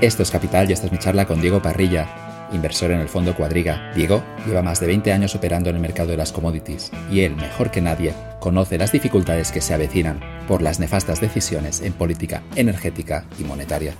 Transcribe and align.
Esto 0.00 0.22
es 0.22 0.30
Capital 0.30 0.70
y 0.70 0.72
esta 0.72 0.86
es 0.86 0.92
mi 0.92 0.98
charla 0.98 1.26
con 1.26 1.42
Diego 1.42 1.60
Parrilla, 1.60 2.48
inversor 2.52 2.90
en 2.90 3.00
el 3.00 3.08
fondo 3.10 3.34
Cuadriga. 3.34 3.92
Diego 3.94 4.22
lleva 4.46 4.62
más 4.62 4.80
de 4.80 4.86
20 4.86 5.12
años 5.12 5.34
operando 5.34 5.68
en 5.68 5.76
el 5.76 5.82
mercado 5.82 6.08
de 6.08 6.16
las 6.16 6.32
commodities 6.32 6.90
y 7.10 7.20
él, 7.20 7.36
mejor 7.36 7.70
que 7.70 7.82
nadie, 7.82 8.14
conoce 8.40 8.78
las 8.78 8.92
dificultades 8.92 9.52
que 9.52 9.60
se 9.60 9.74
avecinan 9.74 10.20
por 10.48 10.62
las 10.62 10.80
nefastas 10.80 11.20
decisiones 11.20 11.82
en 11.82 11.92
política 11.92 12.42
energética 12.56 13.26
y 13.38 13.44
monetaria. 13.44 13.92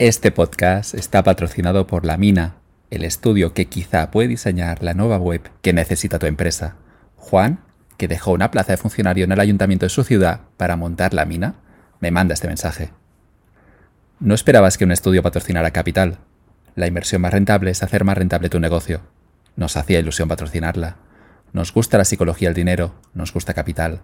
Este 0.00 0.32
podcast 0.32 0.94
está 0.94 1.22
patrocinado 1.22 1.86
por 1.86 2.06
La 2.06 2.16
Mina, 2.16 2.54
el 2.90 3.04
estudio 3.04 3.52
que 3.52 3.66
quizá 3.66 4.10
puede 4.10 4.28
diseñar 4.28 4.82
la 4.82 4.94
nueva 4.94 5.18
web 5.18 5.50
que 5.60 5.74
necesita 5.74 6.18
tu 6.18 6.24
empresa. 6.24 6.76
Juan, 7.16 7.60
que 7.98 8.08
dejó 8.08 8.32
una 8.32 8.50
plaza 8.50 8.72
de 8.72 8.78
funcionario 8.78 9.24
en 9.24 9.32
el 9.32 9.40
ayuntamiento 9.40 9.84
de 9.84 9.90
su 9.90 10.02
ciudad 10.02 10.40
para 10.56 10.76
montar 10.76 11.12
La 11.12 11.26
Mina, 11.26 11.56
me 12.00 12.10
manda 12.10 12.32
este 12.32 12.48
mensaje. 12.48 12.92
No 14.20 14.32
esperabas 14.32 14.78
que 14.78 14.86
un 14.86 14.92
estudio 14.92 15.22
patrocinara 15.22 15.70
Capital. 15.70 16.16
La 16.76 16.86
inversión 16.86 17.20
más 17.20 17.34
rentable 17.34 17.70
es 17.70 17.82
hacer 17.82 18.04
más 18.04 18.16
rentable 18.16 18.48
tu 18.48 18.58
negocio. 18.58 19.02
Nos 19.54 19.76
hacía 19.76 19.98
ilusión 19.98 20.28
patrocinarla. 20.30 20.96
Nos 21.52 21.74
gusta 21.74 21.98
la 21.98 22.06
psicología 22.06 22.48
del 22.48 22.56
dinero, 22.56 22.94
nos 23.12 23.34
gusta 23.34 23.52
Capital. 23.52 24.00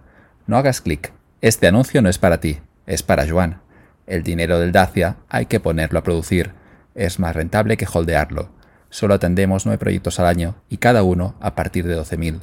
No 0.47 0.59
hagas 0.59 0.83
clic. 0.83 1.15
Este 1.41 1.67
anuncio 1.67 2.03
no 2.03 2.11
es 2.11 2.19
para 2.19 2.39
ti, 2.39 2.59
es 2.85 3.03
para 3.03 3.27
Juan 3.27 3.63
el 4.07 4.23
dinero 4.23 4.59
del 4.59 4.73
Dacia 4.73 5.17
hay 5.29 5.47
que 5.47 5.61
ponerlo 5.61 5.99
a 5.99 6.03
producir. 6.03 6.53
Es 6.95 7.19
más 7.19 7.35
rentable 7.35 7.77
que 7.77 7.87
holdearlo. 7.93 8.51
Solo 8.89 9.15
atendemos 9.15 9.67
nueve 9.67 9.79
proyectos 9.79 10.21
al 10.21 10.27
año 10.27 10.57
y 10.69 10.79
cada 10.79 11.03
uno 11.03 11.35
a 11.41 11.55
partir 11.55 11.87
de 11.87 11.99
12.000. 11.99 12.41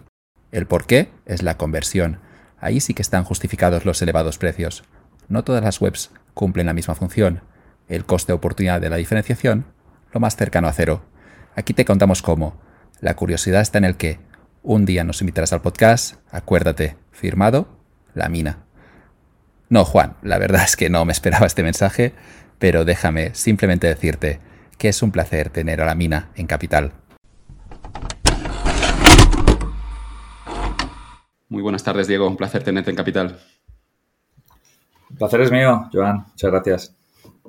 El 0.52 0.68
por 0.68 0.86
qué 0.86 1.10
es 1.26 1.42
la 1.42 1.58
conversión. 1.58 2.20
Ahí 2.60 2.80
sí 2.80 2.94
que 2.94 3.02
están 3.02 3.24
justificados 3.24 3.86
los 3.86 4.02
elevados 4.02 4.38
precios. 4.38 4.84
No 5.28 5.44
todas 5.44 5.64
las 5.64 5.82
webs 5.82 6.12
cumplen 6.34 6.68
la 6.68 6.74
misma 6.74 6.96
función. 6.96 7.42
El 7.88 8.06
coste 8.06 8.34
oportunidad 8.34 8.82
de 8.82 8.90
la 8.90 8.98
diferenciación, 8.98 9.66
lo 10.12 10.20
más 10.20 10.36
cercano 10.36 10.68
a 10.68 10.74
cero. 10.74 11.04
Aquí 11.56 11.74
te 11.74 11.86
contamos 11.86 12.22
cómo. 12.22 12.62
La 13.00 13.16
curiosidad 13.16 13.62
está 13.62 13.78
en 13.78 13.86
el 13.86 13.98
que. 13.98 14.20
Un 14.62 14.86
día 14.86 15.04
nos 15.04 15.22
invitarás 15.22 15.52
al 15.52 15.62
podcast, 15.62 16.16
acuérdate, 16.32 16.96
firmado, 17.12 17.68
la 18.14 18.30
mina. 18.30 18.60
No, 19.74 19.86
Juan, 19.86 20.18
la 20.22 20.38
verdad 20.38 20.66
es 20.66 20.76
que 20.76 20.92
no 20.92 21.04
me 21.04 21.14
esperaba 21.14 21.48
este 21.48 21.64
mensaje, 21.64 22.14
pero 22.60 22.86
déjame 22.86 23.34
simplemente 23.34 23.88
decirte 23.88 24.40
que 24.78 24.90
es 24.90 25.02
un 25.02 25.12
placer 25.12 25.50
tener 25.50 25.82
a 25.82 25.86
la 25.88 25.96
mina 25.96 26.30
en 26.36 26.46
Capital. 26.46 26.94
Muy 31.50 31.64
buenas 31.64 31.84
tardes, 31.84 32.08
Diego. 32.08 32.28
Un 32.28 32.38
placer 32.38 32.62
tenerte 32.62 32.92
en 32.92 32.96
Capital. 32.96 33.40
El 35.10 35.18
placer 35.18 35.42
es 35.42 35.52
mío, 35.52 35.90
Joan. 35.92 36.24
Muchas 36.28 36.52
gracias. 36.52 36.96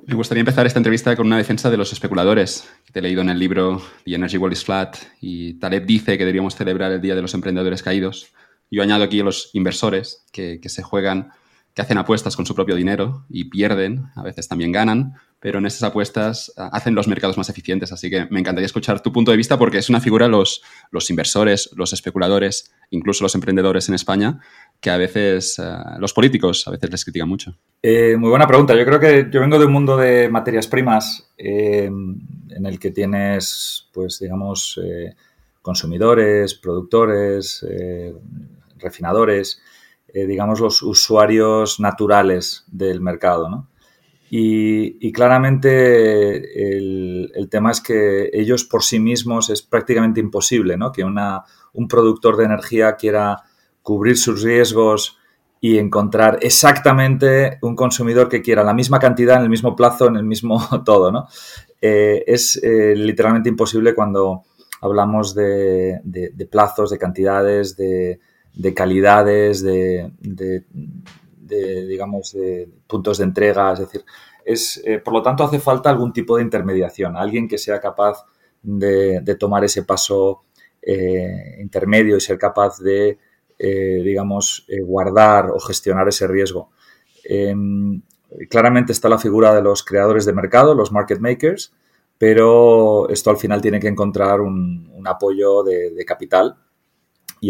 Me 0.07 0.15
gustaría 0.15 0.39
empezar 0.39 0.65
esta 0.65 0.79
entrevista 0.79 1.15
con 1.15 1.27
una 1.27 1.37
defensa 1.37 1.69
de 1.69 1.77
los 1.77 1.93
especuladores. 1.93 2.67
Te 2.91 3.01
he 3.01 3.03
leído 3.03 3.21
en 3.21 3.29
el 3.29 3.37
libro 3.37 3.83
The 4.03 4.15
Energy 4.15 4.37
Wall 4.37 4.53
is 4.53 4.65
Flat 4.65 4.97
y 5.21 5.59
Taleb 5.59 5.85
dice 5.85 6.17
que 6.17 6.25
deberíamos 6.25 6.55
celebrar 6.55 6.91
el 6.91 7.01
Día 7.01 7.13
de 7.13 7.21
los 7.21 7.35
Emprendedores 7.35 7.83
Caídos. 7.83 8.33
Yo 8.71 8.81
añado 8.81 9.03
aquí 9.03 9.19
a 9.19 9.23
los 9.23 9.51
inversores 9.53 10.25
que, 10.31 10.59
que 10.59 10.69
se 10.69 10.81
juegan 10.81 11.31
que 11.75 11.81
hacen 11.81 11.97
apuestas 11.97 12.37
con 12.37 12.45
su 12.45 12.55
propio 12.55 12.75
dinero 12.75 13.25
y 13.29 13.45
pierden, 13.45 14.05
a 14.15 14.23
veces 14.23 14.47
también 14.47 14.71
ganan, 14.71 15.15
pero 15.41 15.59
en 15.59 15.65
esas 15.65 15.83
apuestas 15.83 16.53
ah, 16.55 16.69
hacen 16.71 16.95
los 16.95 17.09
mercados 17.09 17.37
más 17.37 17.49
eficientes. 17.49 17.91
Así 17.91 18.09
que 18.09 18.27
me 18.31 18.39
encantaría 18.39 18.65
escuchar 18.65 19.01
tu 19.01 19.11
punto 19.11 19.31
de 19.31 19.37
vista 19.37 19.59
porque 19.59 19.77
es 19.77 19.89
una 19.89 19.99
figura 19.99 20.29
los, 20.29 20.63
los 20.89 21.09
inversores, 21.09 21.69
los 21.75 21.91
especuladores, 21.91 22.73
incluso 22.91 23.25
los 23.25 23.35
emprendedores 23.35 23.89
en 23.89 23.95
España, 23.95 24.39
que 24.79 24.89
a 24.89 24.95
veces 24.95 25.59
ah, 25.59 25.97
los 25.99 26.13
políticos 26.13 26.65
a 26.65 26.71
veces 26.71 26.89
les 26.89 27.03
critican 27.03 27.27
mucho. 27.27 27.57
Eh, 27.83 28.15
muy 28.17 28.29
buena 28.29 28.47
pregunta. 28.47 28.73
Yo 28.73 28.85
creo 28.85 28.99
que 28.99 29.27
yo 29.29 29.41
vengo 29.41 29.59
de 29.59 29.65
un 29.65 29.73
mundo 29.73 29.97
de 29.97 30.29
materias 30.29 30.67
primas 30.67 31.29
eh, 31.37 31.85
en 31.87 32.65
el 32.65 32.79
que 32.79 32.91
tienes, 32.91 33.89
pues 33.93 34.19
digamos, 34.19 34.79
eh, 34.81 35.13
consumidores, 35.61 36.53
productores, 36.55 37.65
refinadores 38.77 39.61
eh, 40.15 40.25
digamos, 40.25 40.61
los 40.61 40.81
usuarios 40.81 41.81
naturales 41.81 42.63
del 42.67 43.01
mercado, 43.01 43.49
¿no? 43.49 43.67
Y, 44.29 45.11
claramente 45.11 46.77
el, 46.77 47.49
tema 47.51 47.71
es 47.71 47.81
que 47.81 48.29
ellos 48.31 48.63
por 48.63 48.81
sí 48.81 48.97
mismos 48.97 49.49
es 49.49 49.61
prácticamente 49.61 50.21
imposible, 50.21 50.77
¿no? 50.77 50.93
Que 50.93 51.03
una, 51.03 51.43
un 51.73 51.89
productor 51.89 52.37
de 52.37 52.45
energía 52.45 52.95
quiera 52.95 53.43
cubrir 53.81 54.17
sus 54.17 54.41
riesgos 54.41 55.17
y 55.59 55.79
encontrar 55.79 56.39
exactamente 56.41 57.57
un 57.61 57.75
consumidor 57.75 58.29
que 58.29 58.41
quiera 58.41 58.63
la 58.63 58.73
misma 58.73 58.99
cantidad 58.99 59.35
en 59.35 59.43
el 59.43 59.49
mismo 59.49 59.75
plazo, 59.75 60.07
en 60.07 60.15
el 60.15 60.23
mismo 60.23 60.65
todo, 60.85 61.11
¿no? 61.11 61.27
Eh, 61.81 62.23
es 62.25 62.55
eh, 62.63 62.95
literalmente 62.95 63.49
imposible 63.49 63.93
cuando 63.93 64.43
hablamos 64.79 65.35
de 65.35 65.99
plazos, 66.49 66.89
de 66.89 66.97
cantidades, 66.97 67.75
de, 67.75 68.21
de 68.55 68.73
calidades, 68.73 69.61
de, 69.61 70.11
digamos, 71.87 72.33
de 72.33 72.69
puntos 72.87 73.17
de 73.17 73.25
entrega, 73.25 73.73
es 73.73 73.79
decir, 73.79 74.05
es, 74.43 74.81
eh, 74.85 74.99
por 74.99 75.13
lo 75.13 75.21
tanto 75.21 75.43
hace 75.43 75.59
falta 75.59 75.89
algún 75.89 76.13
tipo 76.13 76.37
de 76.37 76.43
intermediación, 76.43 77.17
alguien 77.17 77.47
que 77.47 77.57
sea 77.57 77.79
capaz 77.79 78.25
de, 78.61 79.21
tomar 79.39 79.63
ese 79.63 79.83
paso 79.83 80.43
eh, 80.81 81.57
intermedio 81.59 82.17
y 82.17 82.21
ser 82.21 82.37
capaz 82.37 82.79
de, 82.79 83.17
eh, 83.57 84.01
digamos, 84.03 84.65
guardar 84.83 85.49
o 85.51 85.59
gestionar 85.59 86.07
ese 86.07 86.27
riesgo. 86.27 86.69
Em, 87.23 88.01
claramente 88.49 88.91
está 88.91 89.09
la 89.09 89.17
figura 89.17 89.53
de 89.53 89.61
los 89.61 89.83
creadores 89.83 90.25
de 90.25 90.33
mercado, 90.33 90.75
los 90.75 90.91
market 90.91 91.19
makers, 91.19 91.73
pero 92.17 93.09
esto 93.09 93.29
al 93.29 93.37
final 93.37 93.61
tiene 93.61 93.79
que 93.79 93.87
encontrar 93.87 94.41
un, 94.41 94.93
apoyo 95.05 95.61
de 95.61 96.03
capital 96.03 96.57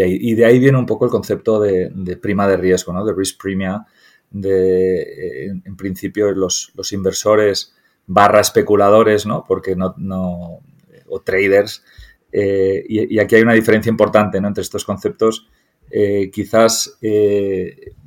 y, 0.03 0.33
de 0.33 0.45
ahí 0.45 0.59
viene 0.59 0.78
un 0.78 0.85
poco 0.85 1.06
el 1.06 1.11
concepto 1.11 1.59
de, 1.59 2.17
prima 2.22 2.47
de 2.47 2.57
riesgo, 2.57 2.94
¿no? 2.94 3.06
de 3.06 3.13
risk 3.13 3.41
premia, 3.41 3.85
de, 4.29 5.01
eh, 5.01 5.61
en, 5.63 5.75
principio 5.75 6.31
los, 6.31 6.73
inversores 6.91 7.73
barra 8.07 8.41
especuladores, 8.41 9.25
¿no? 9.25 9.44
porque 9.47 9.75
no, 9.75 10.59
o 11.07 11.22
traders, 11.22 11.84
eh, 12.31 12.84
y, 12.88 13.19
aquí 13.19 13.35
hay 13.35 13.44
una 13.44 13.53
diferencia 13.53 13.89
importante 13.89 14.41
¿no? 14.41 14.47
entre 14.47 14.63
estos 14.63 14.84
conceptos. 14.84 15.47
Eh, 15.89 16.31
quizás, 16.31 16.97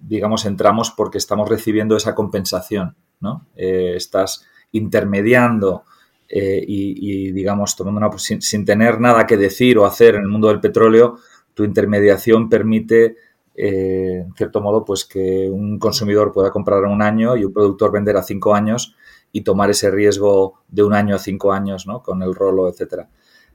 digamos, 0.03 0.45
entramos 0.45 0.91
porque 0.91 1.19
estamos 1.19 1.49
recibiendo 1.49 1.97
esa 1.97 2.15
compensación, 2.15 2.97
¿no? 3.21 3.47
estás 3.55 4.45
intermediando 4.73 5.85
y, 6.29 7.33
digamos, 7.33 7.77
tomando 7.77 8.05
una, 8.05 8.19
sin, 8.19 8.43
sin, 8.43 8.67
tener 8.67 9.01
nada 9.01 9.27
que 9.27 9.39
decir 9.39 9.79
o 9.79 9.87
hacer 9.87 10.17
en 10.17 10.23
el 10.23 10.29
mundo 10.29 10.49
del 10.49 10.61
petróleo, 10.61 11.19
tu 11.59 11.65
intermediación 11.65 12.49
permite, 12.49 13.17
eh, 13.57 14.23
en 14.25 14.33
cierto 14.37 14.61
modo, 14.61 14.85
pues 14.85 15.05
que 15.05 15.51
un 15.51 15.81
consumidor 15.81 16.31
pueda 16.31 16.53
comprar 16.53 16.85
a 16.85 16.89
un 16.89 17.03
año 17.03 17.37
y 17.37 17.45
un 17.45 17.53
productor 17.53 17.91
vender 17.91 18.17
a 18.17 18.23
cinco 18.23 18.55
años 18.55 18.95
y 19.33 19.41
tomar 19.41 19.69
ese 19.69 19.91
riesgo 19.91 20.61
de 20.69 20.85
un 20.85 20.95
año 20.95 21.17
a 21.17 21.19
cinco 21.19 21.53
años, 21.53 21.85
¿no? 21.85 22.01
Con 22.01 22.23
el 22.23 22.33
rolo, 22.33 22.69
etcétera. 22.69 23.09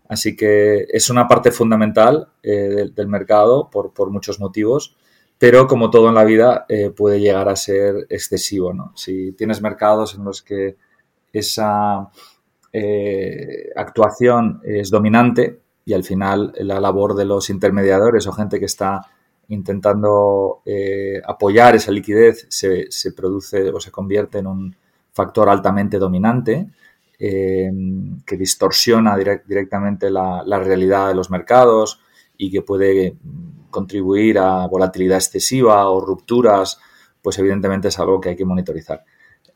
Así 0.09 0.35
que 0.35 0.85
es 0.89 1.09
una 1.09 1.29
parte 1.29 1.49
fundamental 1.51 2.27
eh, 2.43 2.89
del, 2.93 3.07
mercado 3.07 3.69
por, 3.71 4.11
muchos 4.11 4.37
motivos, 4.37 4.97
pero 5.37 5.65
como 5.65 5.89
todo 5.89 6.09
en 6.09 6.15
la 6.15 6.25
vida 6.25 6.65
eh, 6.67 6.89
puede 6.89 7.21
llegar 7.21 7.47
a 7.47 7.55
ser 7.55 8.05
excesivo, 8.09 8.73
¿no? 8.73 8.91
Si 8.97 9.31
tienes 9.31 9.61
mercados 9.61 10.13
en 10.15 10.25
los 10.25 10.41
que 10.41 10.75
esa 11.31 12.09
actuación 13.77 14.59
es 14.65 14.89
dominante, 14.89 15.62
y 15.85 15.93
al 15.93 16.03
final 16.03 16.53
la 16.59 16.79
labor 16.79 17.15
de 17.15 17.25
los 17.25 17.49
intermediadores 17.49 18.25
o 18.27 18.31
gente 18.31 18.59
que 18.59 18.65
está 18.65 19.01
intentando 19.49 20.61
eh, 20.65 21.21
apoyar 21.25 21.75
esa 21.75 21.91
liquidez 21.91 22.47
se, 22.49 22.87
produce 23.15 23.69
o 23.69 23.79
se 23.79 23.91
convierte 23.91 24.39
en 24.39 24.47
un 24.47 24.75
factor 25.11 25.49
altamente 25.49 25.99
dominante 25.99 26.67
eh, 27.19 27.71
que 28.25 28.37
distorsiona 28.37 29.15
directamente 29.17 30.09
la, 30.09 30.43
realidad 30.59 31.09
de 31.09 31.15
los 31.15 31.29
mercados 31.29 31.99
y 32.37 32.49
que 32.49 32.61
puede 32.61 33.17
contribuir 33.69 34.39
a 34.39 34.65
volatilidad 34.67 35.17
excesiva 35.17 35.89
o 35.89 36.01
rupturas, 36.01 36.79
pues 37.21 37.37
evidentemente 37.39 37.89
es 37.89 37.99
algo 37.99 38.19
que 38.19 38.29
hay 38.29 38.35
que 38.35 38.45
monitorizar. 38.45 39.03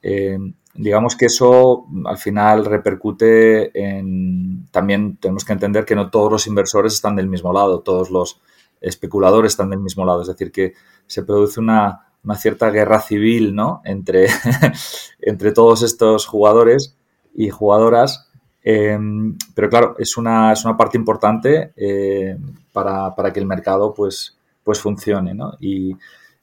Eh, 0.01 0.37
digamos 0.77 1.15
que 1.15 1.25
eso 1.25 1.85
al 2.05 2.17
final 2.17 2.65
repercute 2.65 3.71
en... 3.73 4.67
También 4.71 5.17
tenemos 5.17 5.43
que 5.43 5.53
entender 5.53 5.85
que 5.85 5.95
no 5.95 6.09
todos 6.09 6.31
los 6.31 6.47
inversores 6.47 6.93
están 6.93 7.15
del 7.15 7.27
mismo 7.27 7.51
lado, 7.51 7.81
todos 7.81 8.09
los 8.11 8.39
especuladores 8.79 9.53
están 9.53 9.69
del 9.69 9.79
mismo 9.79 10.05
lado, 10.05 10.21
es 10.21 10.27
decir, 10.27 10.51
que 10.51 10.73
se 11.07 11.23
produce 11.23 11.59
una, 11.59 12.03
cierta 12.35 12.69
guerra 12.69 12.99
civil 12.99 13.55
¿no? 13.55 13.81
entre, 13.85 14.27
entre 15.21 15.51
todos 15.51 15.81
estos 15.81 16.25
jugadores 16.25 16.95
y 17.33 17.49
jugadoras 17.49 18.27
Em, 18.69 19.37
pero 19.55 19.69
claro, 19.69 19.95
es 19.97 20.17
una, 20.17 20.51
es 20.51 20.65
una 20.65 20.75
parte 20.75 20.97
importante 20.97 21.71
eh, 21.77 22.37
para, 22.73 23.15
para, 23.15 23.31
que 23.31 23.39
el 23.39 23.45
mercado 23.45 23.93
pues, 23.93 24.37
pues 24.61 24.81
funcione. 24.81 25.33
¿no? 25.33 25.53
Y 25.61 25.95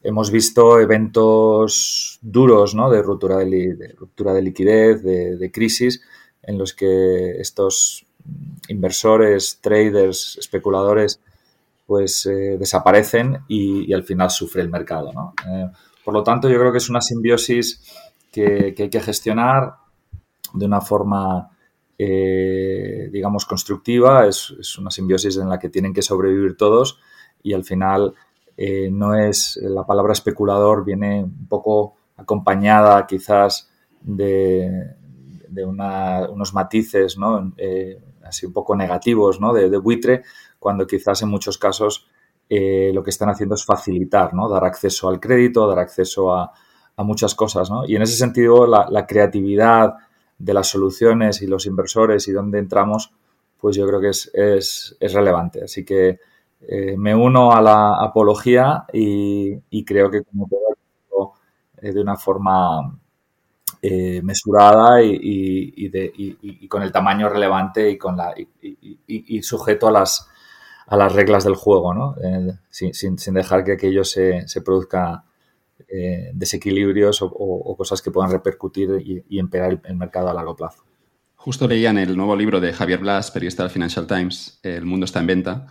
hemos 0.04 0.30
visto 0.30 0.78
eventos 0.78 2.18
duros 2.22 2.74
¿no? 2.74 2.90
de, 2.90 3.02
ruptura 3.02 3.38
de, 3.38 3.94
ruptura 3.98 4.32
de 4.32 4.42
liquidez, 4.42 5.02
de, 5.02 5.50
crisis, 5.52 6.02
en 6.42 6.58
los 6.58 6.74
que 6.74 7.40
estos 7.40 8.06
inversores, 8.68 9.58
traders, 9.60 10.36
especuladores, 10.38 11.20
pues 11.86 12.26
eh, 12.26 12.56
desaparecen 12.58 13.40
y, 13.48 13.92
al 13.92 14.04
final 14.04 14.30
sufre 14.30 14.62
el 14.62 14.70
mercado. 14.70 15.34
Eh, 15.46 15.66
por 16.04 16.14
lo 16.14 16.22
tanto, 16.22 16.48
yo 16.48 16.58
creo 16.58 16.70
que 16.70 16.78
es 16.78 16.88
una 16.88 17.00
simbiosis 17.00 17.82
que, 18.30 18.74
que 18.74 18.84
hay 18.84 18.90
que 18.90 19.00
gestionar 19.00 19.74
de 20.52 20.66
una 20.66 20.80
forma 20.80 21.50
eh, 21.96 23.08
digamos, 23.12 23.46
constructiva, 23.46 24.26
es, 24.26 24.78
una 24.78 24.90
simbiosis 24.90 25.36
en 25.36 25.48
la 25.48 25.58
que 25.58 25.68
tienen 25.68 25.94
que 25.94 26.02
sobrevivir 26.02 26.56
todos 26.56 26.98
y 27.42 27.52
al 27.52 27.64
final 27.64 28.14
eh, 28.56 28.88
no 28.90 29.14
es, 29.14 29.58
la 29.62 29.84
palabra 29.84 30.12
especulador 30.12 30.84
viene 30.84 31.24
un 31.24 31.48
poco 31.48 31.96
acompañada 32.16 33.06
quizás 33.06 33.70
de, 34.00 34.96
unos 35.66 36.54
matices, 36.54 37.18
¿no? 37.18 37.52
Eh, 37.56 38.00
así 38.24 38.46
un 38.46 38.52
poco 38.52 38.76
negativos, 38.76 39.40
¿no? 39.40 39.52
De, 39.52 39.76
buitre, 39.78 40.22
cuando 40.58 40.86
quizás 40.86 41.22
en 41.22 41.28
muchos 41.28 41.58
casos 41.58 42.08
lo 42.48 43.02
que 43.02 43.10
están 43.10 43.30
haciendo 43.30 43.54
es 43.54 43.64
facilitar. 43.64 44.30
Dar 44.50 44.64
acceso 44.64 45.08
al 45.08 45.18
crédito, 45.18 45.66
dar 45.66 45.78
acceso 45.80 46.32
a, 46.32 46.52
muchas 46.98 47.34
cosas. 47.34 47.68
Y 47.88 47.96
en 47.96 48.02
ese 48.02 48.16
sentido 48.16 48.66
la, 48.66 49.06
creatividad, 49.06 49.94
de 50.38 50.54
las 50.54 50.68
soluciones 50.68 51.42
y 51.42 51.46
los 51.46 51.66
inversores 51.66 52.28
y 52.28 52.32
dónde 52.32 52.58
entramos, 52.58 53.12
pues 53.58 53.76
yo 53.76 53.86
creo 53.86 54.00
que 54.00 54.10
es, 54.10 54.30
es, 54.34 54.96
es 55.00 55.12
relevante. 55.12 55.64
Así 55.64 55.84
que 55.84 56.18
eh, 56.68 56.96
me 56.96 57.14
uno 57.14 57.52
a 57.52 57.60
la 57.60 57.96
apología 58.02 58.84
y, 58.92 59.84
creo 59.84 60.10
que 60.10 60.22
como 60.22 60.48
todo 60.48 61.34
eh, 61.78 61.92
de 61.92 62.00
una 62.00 62.16
forma 62.16 62.98
eh, 63.82 64.22
mesurada 64.22 65.02
y, 65.02 66.68
con 66.68 66.82
el 66.82 66.92
tamaño 66.92 67.28
relevante 67.28 67.90
y, 67.90 67.98
con 67.98 68.16
la, 68.16 68.34
y, 68.36 69.42
sujeto 69.42 69.88
a 69.88 69.92
las, 69.92 70.28
a 70.86 70.96
las 70.96 71.12
reglas 71.12 71.44
del 71.44 71.54
juego, 71.54 71.92
¿no? 71.92 72.14
sin, 72.70 72.94
sin, 72.94 73.34
dejar 73.34 73.64
que 73.64 73.72
aquello 73.72 74.04
se, 74.04 74.46
produzca 74.64 75.24
desequilibrios 76.32 77.20
o, 77.20 77.74
cosas 77.76 78.00
que 78.00 78.10
puedan 78.10 78.30
repercutir 78.30 78.90
y, 79.28 79.38
empeorar 79.38 79.80
el, 79.84 79.96
mercado 79.96 80.30
a 80.30 80.34
largo 80.34 80.56
plazo. 80.56 80.84
Justo 81.36 81.68
leía 81.68 81.90
en 81.90 81.98
el 81.98 82.16
nuevo 82.16 82.34
libro 82.36 82.58
de 82.58 82.72
Javier 82.72 83.00
Blas, 83.00 83.30
periodista 83.30 83.64
del 83.64 83.70
Financial 83.70 84.06
Times, 84.06 84.60
El 84.62 84.86
mundo 84.86 85.04
está 85.04 85.20
en 85.20 85.26
venta, 85.26 85.66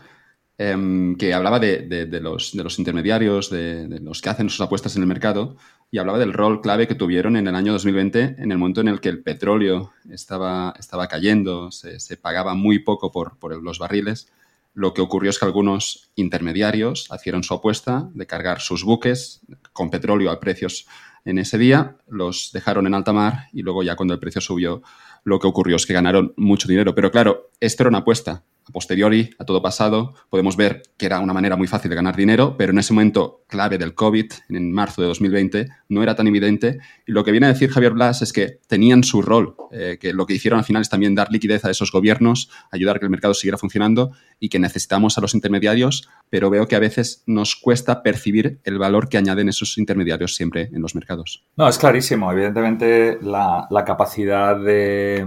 em, 0.58 1.16
que 1.16 1.34
hablaba 1.34 1.60
de, 1.60 2.08
los, 2.22 2.54
intermediarios, 2.80 3.50
de, 3.50 4.00
los 4.02 4.22
que 4.22 4.30
hacen 4.30 4.50
sus 4.50 4.62
apuestas 4.62 4.96
en 4.96 5.04
el 5.04 5.08
mercado, 5.08 5.58
y 5.92 6.00
hablaba 6.00 6.20
del 6.20 6.34
rol 6.34 6.62
clave 6.62 6.88
que 6.88 6.96
tuvieron 6.96 7.36
en 7.38 7.48
el 7.48 7.56
año 7.56 7.74
2020, 7.74 8.36
en 8.40 8.52
el 8.52 8.58
momento 8.58 8.82
en 8.82 8.88
el 8.88 9.00
que 9.00 9.10
el 9.10 9.22
petróleo 9.22 9.94
estaba, 10.10 10.74
cayendo, 11.10 11.72
se, 11.72 12.18
pagaba 12.18 12.56
muy 12.56 12.80
poco 12.80 13.12
por, 13.12 13.38
por 13.38 13.62
los 13.62 13.80
barriles 13.80 14.28
lo 14.74 14.94
que 14.94 15.02
ocurrió 15.02 15.30
es 15.30 15.38
que 15.38 15.46
algunos 15.46 16.10
intermediarios 16.16 17.08
hicieron 17.16 17.44
su 17.44 17.54
apuesta 17.54 18.10
de 18.14 18.26
cargar 18.26 18.60
sus 18.60 18.84
buques 18.84 19.42
con 19.72 19.92
petróleo 19.92 20.32
a 20.32 20.40
precios 20.40 20.88
en 21.26 21.38
ese 21.38 21.58
día, 21.58 21.98
los 22.08 22.52
dejaron 22.52 22.88
en 22.88 22.94
alta 22.94 23.14
mar 23.14 23.48
y 23.54 23.62
luego 23.62 23.84
ya 23.84 23.96
cuando 23.96 24.14
el 24.14 24.20
precio 24.20 24.42
subió, 24.42 24.82
lo 25.24 25.40
que 25.40 25.48
ocurrió 25.48 25.78
es 25.78 25.86
que 25.86 25.94
ganaron 25.94 26.34
mucho 26.36 26.68
dinero. 26.68 26.96
Pero 26.96 27.12
claro, 27.12 27.52
esto 27.60 27.84
era 27.84 27.90
una 27.90 28.00
apuesta 28.00 28.44
a 28.68 28.72
posteriori, 28.72 29.30
a 29.40 29.46
todo 29.46 29.62
pasado, 29.62 30.14
podemos 30.30 30.56
ver 30.56 30.84
que 30.98 31.06
era 31.06 31.20
una 31.20 31.34
manera 31.34 31.56
muy 31.56 31.68
fácil 31.68 31.90
de 31.90 31.96
ganar 31.96 32.16
dinero, 32.16 32.56
pero 32.58 32.72
en 32.72 32.80
ese 32.80 32.94
momento 32.94 33.44
clave 33.48 33.78
del 33.78 33.94
COVID, 33.94 34.32
en 34.50 34.72
marzo 34.72 35.02
de 35.02 35.08
2020, 35.08 35.68
no 35.90 36.04
era 36.04 36.16
tan 36.16 36.28
evidente. 36.28 36.80
Y 37.06 37.12
lo 37.12 37.24
que 37.24 37.32
viene 37.32 37.46
a 37.46 37.50
decir 37.50 37.70
Javier 37.70 37.94
Blas 37.94 38.22
es 38.22 38.34
que 38.34 38.60
tenían 38.68 39.04
su 39.04 39.22
rol, 39.22 39.56
eh, 39.72 39.98
que 40.00 40.14
lo 40.14 40.26
que 40.26 40.34
hicieron 40.34 40.60
al 40.60 40.66
final 40.66 40.82
es 40.82 40.90
también 40.90 41.16
dar 41.16 41.32
liquidez 41.32 41.66
a 41.66 41.70
esos 41.70 41.92
gobiernos, 41.92 42.50
ayudar 42.72 42.98
a 42.98 43.00
que 43.00 43.06
el 43.06 43.12
mercado 43.12 43.34
siguiera 43.34 43.58
funcionando 43.58 44.12
y 44.40 44.50
que 44.50 44.60
necesitamos 44.60 45.18
a 45.18 45.22
los 45.22 45.36
intermediarios, 45.36 46.10
pero 46.30 46.50
veo 46.50 46.68
que 46.68 46.76
a 46.76 46.80
veces 46.80 47.24
nos 47.28 47.56
cuesta 47.56 48.02
percibir 48.02 48.60
el 48.64 48.80
valor 48.80 49.10
que 49.10 49.18
añaden 49.18 49.50
esos 49.50 49.78
intermediarios 49.78 50.36
siempre 50.36 50.70
en 50.74 50.82
los 50.82 50.96
mercados. 50.96 51.46
No, 51.56 51.68
es 51.68 51.78
clarísimo. 51.78 52.32
Evidentemente, 52.32 53.20
la, 53.22 53.68
capacidad 53.86 54.58
de, 54.58 55.26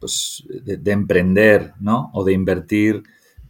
pues, 0.00 0.44
de 0.48 0.90
emprender 0.90 1.74
¿no? 1.78 2.10
o 2.14 2.24
de 2.24 2.32
invertir 2.32 3.04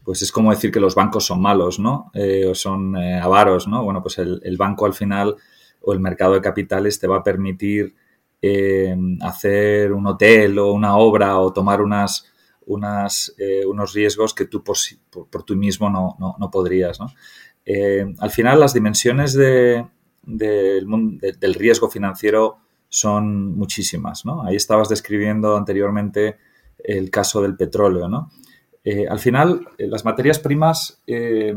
pues 0.04 0.22
es 0.22 0.32
como 0.32 0.50
decir 0.50 0.72
que 0.72 0.80
los 0.80 0.94
bancos 0.94 1.24
son 1.24 1.40
malos, 1.40 1.78
¿no? 1.78 2.10
Eh, 2.14 2.46
o 2.46 2.54
son 2.54 2.96
eh, 2.96 3.20
avaros, 3.20 3.68
¿no? 3.68 3.84
Bueno, 3.84 4.02
pues 4.02 4.18
el, 4.18 4.56
banco 4.56 4.86
al 4.86 4.94
final 4.94 5.36
o 5.82 5.92
el 5.92 6.00
mercado 6.00 6.34
de 6.34 6.40
capitales 6.40 6.98
te 6.98 7.06
va 7.06 7.18
a 7.18 7.22
permitir 7.22 7.94
eh, 8.42 8.96
hacer 9.20 9.92
un 9.92 10.06
hotel 10.06 10.58
o 10.58 10.72
una 10.72 10.96
obra 10.96 11.38
o 11.38 11.52
tomar 11.52 11.80
unas, 11.80 12.26
unas, 12.66 13.34
unos 13.66 13.92
riesgos 13.92 14.34
que 14.34 14.46
tú 14.46 14.64
por, 14.64 14.76
por, 15.30 15.44
tú 15.44 15.54
mismo 15.54 15.88
no, 15.90 16.16
no, 16.18 16.50
podrías, 16.50 16.98
¿no? 16.98 17.06
al 18.18 18.30
final 18.30 18.58
las 18.58 18.74
dimensiones 18.74 19.34
de, 19.34 19.86
del 20.24 21.54
riesgo 21.54 21.88
financiero 21.88 22.58
son 22.90 23.56
muchísimas, 23.56 24.26
¿no? 24.26 24.44
Ahí 24.44 24.56
estabas 24.56 24.88
describiendo 24.88 25.56
anteriormente 25.56 26.36
el 26.84 27.10
caso 27.10 27.40
del 27.40 27.56
petróleo, 27.56 28.08
¿no? 28.08 28.30
Eh, 28.84 29.06
al 29.08 29.20
final, 29.20 29.68
eh, 29.78 29.86
las 29.86 30.04
materias 30.04 30.40
primas, 30.40 31.00
eh, 31.06 31.54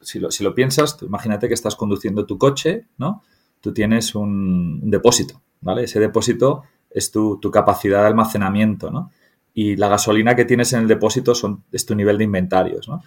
si, 0.00 0.18
lo, 0.18 0.54
piensas, 0.54 0.96
imagínate 1.02 1.46
que 1.48 1.54
estás 1.54 1.76
conduciendo 1.76 2.24
tu 2.24 2.38
coche, 2.38 2.86
¿no? 2.96 3.22
Tú 3.60 3.74
tienes 3.74 4.14
un, 4.14 4.80
depósito, 4.90 5.42
¿vale? 5.60 5.84
Ese 5.84 6.00
depósito 6.00 6.62
es 6.90 7.10
tu, 7.10 7.38
capacidad 7.52 8.00
de 8.00 8.06
almacenamiento, 8.06 8.90
¿no? 8.90 9.10
Y 9.52 9.76
la 9.76 9.88
gasolina 9.88 10.34
que 10.34 10.44
tienes 10.46 10.72
en 10.72 10.80
el 10.82 10.88
depósito 10.88 11.32
es 11.72 11.86
tu 11.86 11.94
nivel 11.94 12.18
de 12.18 12.24
inventarios, 12.24 12.88
¿no? 12.88 13.02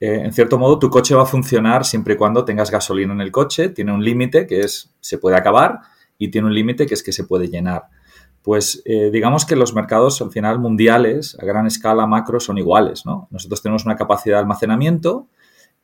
en 0.00 0.32
cierto 0.32 0.58
modo, 0.58 0.78
tu 0.78 0.90
coche 0.90 1.12
va 1.16 1.22
a 1.22 1.26
funcionar 1.26 1.84
siempre 1.84 2.14
y 2.14 2.16
cuando 2.16 2.44
tengas 2.44 2.70
gasolina 2.70 3.12
en 3.14 3.20
el 3.20 3.32
coche. 3.32 3.70
Tiene 3.70 3.92
un 3.92 4.04
límite 4.04 4.46
que 4.46 4.60
es 4.60 4.94
se 5.00 5.18
puede 5.18 5.36
acabar 5.36 5.80
y 6.18 6.30
tiene 6.30 6.48
un 6.48 6.54
límite 6.54 6.86
que 6.86 6.94
es 6.94 7.02
que 7.02 7.12
se 7.12 7.24
puede 7.24 7.48
llenar 7.48 7.84
pues 8.48 8.82
eh, 8.86 9.10
digamos 9.10 9.44
que 9.44 9.56
los 9.56 9.74
mercados 9.74 10.22
al 10.22 10.30
final 10.30 10.58
mundiales 10.58 11.36
a 11.38 11.44
gran 11.44 11.66
escala 11.66 12.06
macro 12.06 12.40
son 12.40 12.56
iguales, 12.56 13.04
¿no? 13.04 13.28
Nosotros 13.30 13.60
tenemos 13.62 13.84
una 13.84 13.96
capacidad 13.96 14.36
de 14.36 14.40
almacenamiento 14.40 15.28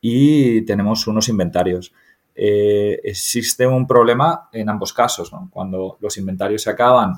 y 0.01 0.61
tenemos 0.61 1.05
unos 1.05 1.29
inventarios. 1.29 1.93
Eh, 2.33 2.99
existe 3.03 3.67
un 3.67 3.85
problema 3.85 4.49
en 4.51 4.69
ambos 4.69 4.93
casos, 4.93 5.31
¿no? 5.31 5.47
Cuando 5.51 5.97
los 5.99 6.17
inventarios 6.17 6.63
se 6.63 6.71
acaban 6.71 7.13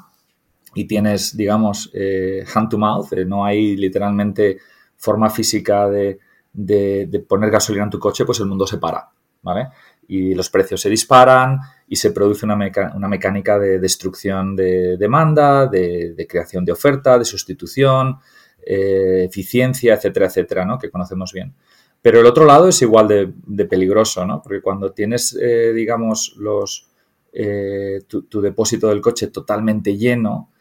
y 0.75 0.85
tienes, 0.85 1.37
digamos, 1.37 1.91
eh, 1.93 2.43
hand 2.53 2.69
to 2.69 2.77
mouth, 2.77 3.13
no 3.25 3.45
hay 3.45 3.77
literalmente 3.77 4.57
forma 4.97 5.29
física 5.29 5.87
de, 5.87 6.19
de, 6.51 7.25
poner 7.27 7.51
gasolina 7.51 7.85
en 7.85 7.89
tu 7.89 7.99
coche, 7.99 8.25
pues 8.25 8.39
el 8.41 8.47
mundo 8.47 8.67
se 8.67 8.79
para, 8.79 9.09
¿vale? 9.43 9.69
Y 10.07 10.33
los 10.35 10.49
precios 10.49 10.81
se 10.81 10.89
disparan, 10.89 11.59
y 11.87 11.95
se 11.95 12.11
produce 12.11 12.45
una, 12.45 12.57
una 12.95 13.07
mecánica 13.07 13.57
de 13.57 13.79
destrucción 13.79 14.55
de 14.55 14.97
demanda, 14.97 15.67
de, 15.67 16.27
creación 16.29 16.65
de 16.65 16.73
oferta, 16.73 17.17
de 17.17 17.25
sustitución, 17.25 18.17
eh, 18.65 19.23
eficiencia, 19.25 19.93
etcétera, 19.93 20.25
etcétera, 20.27 20.65
¿no? 20.65 20.77
que 20.77 20.91
conocemos 20.91 21.31
bien. 21.31 21.53
Pero 22.01 22.19
el 22.19 22.25
otro 22.25 22.45
lado 22.45 22.67
es 22.67 22.81
igual 22.81 23.07
de, 23.07 23.65
peligroso, 23.65 24.25
¿no? 24.25 24.41
porque 24.41 24.61
cuando 24.61 24.91
tienes, 24.91 25.37
eh, 25.41 25.71
digamos, 25.73 26.35
los, 26.37 26.89
eh, 27.31 28.01
tu, 28.07 28.41
depósito 28.41 28.89
del 28.89 29.01
coche 29.01 29.27
totalmente 29.27 29.97
lleno, 29.97 30.51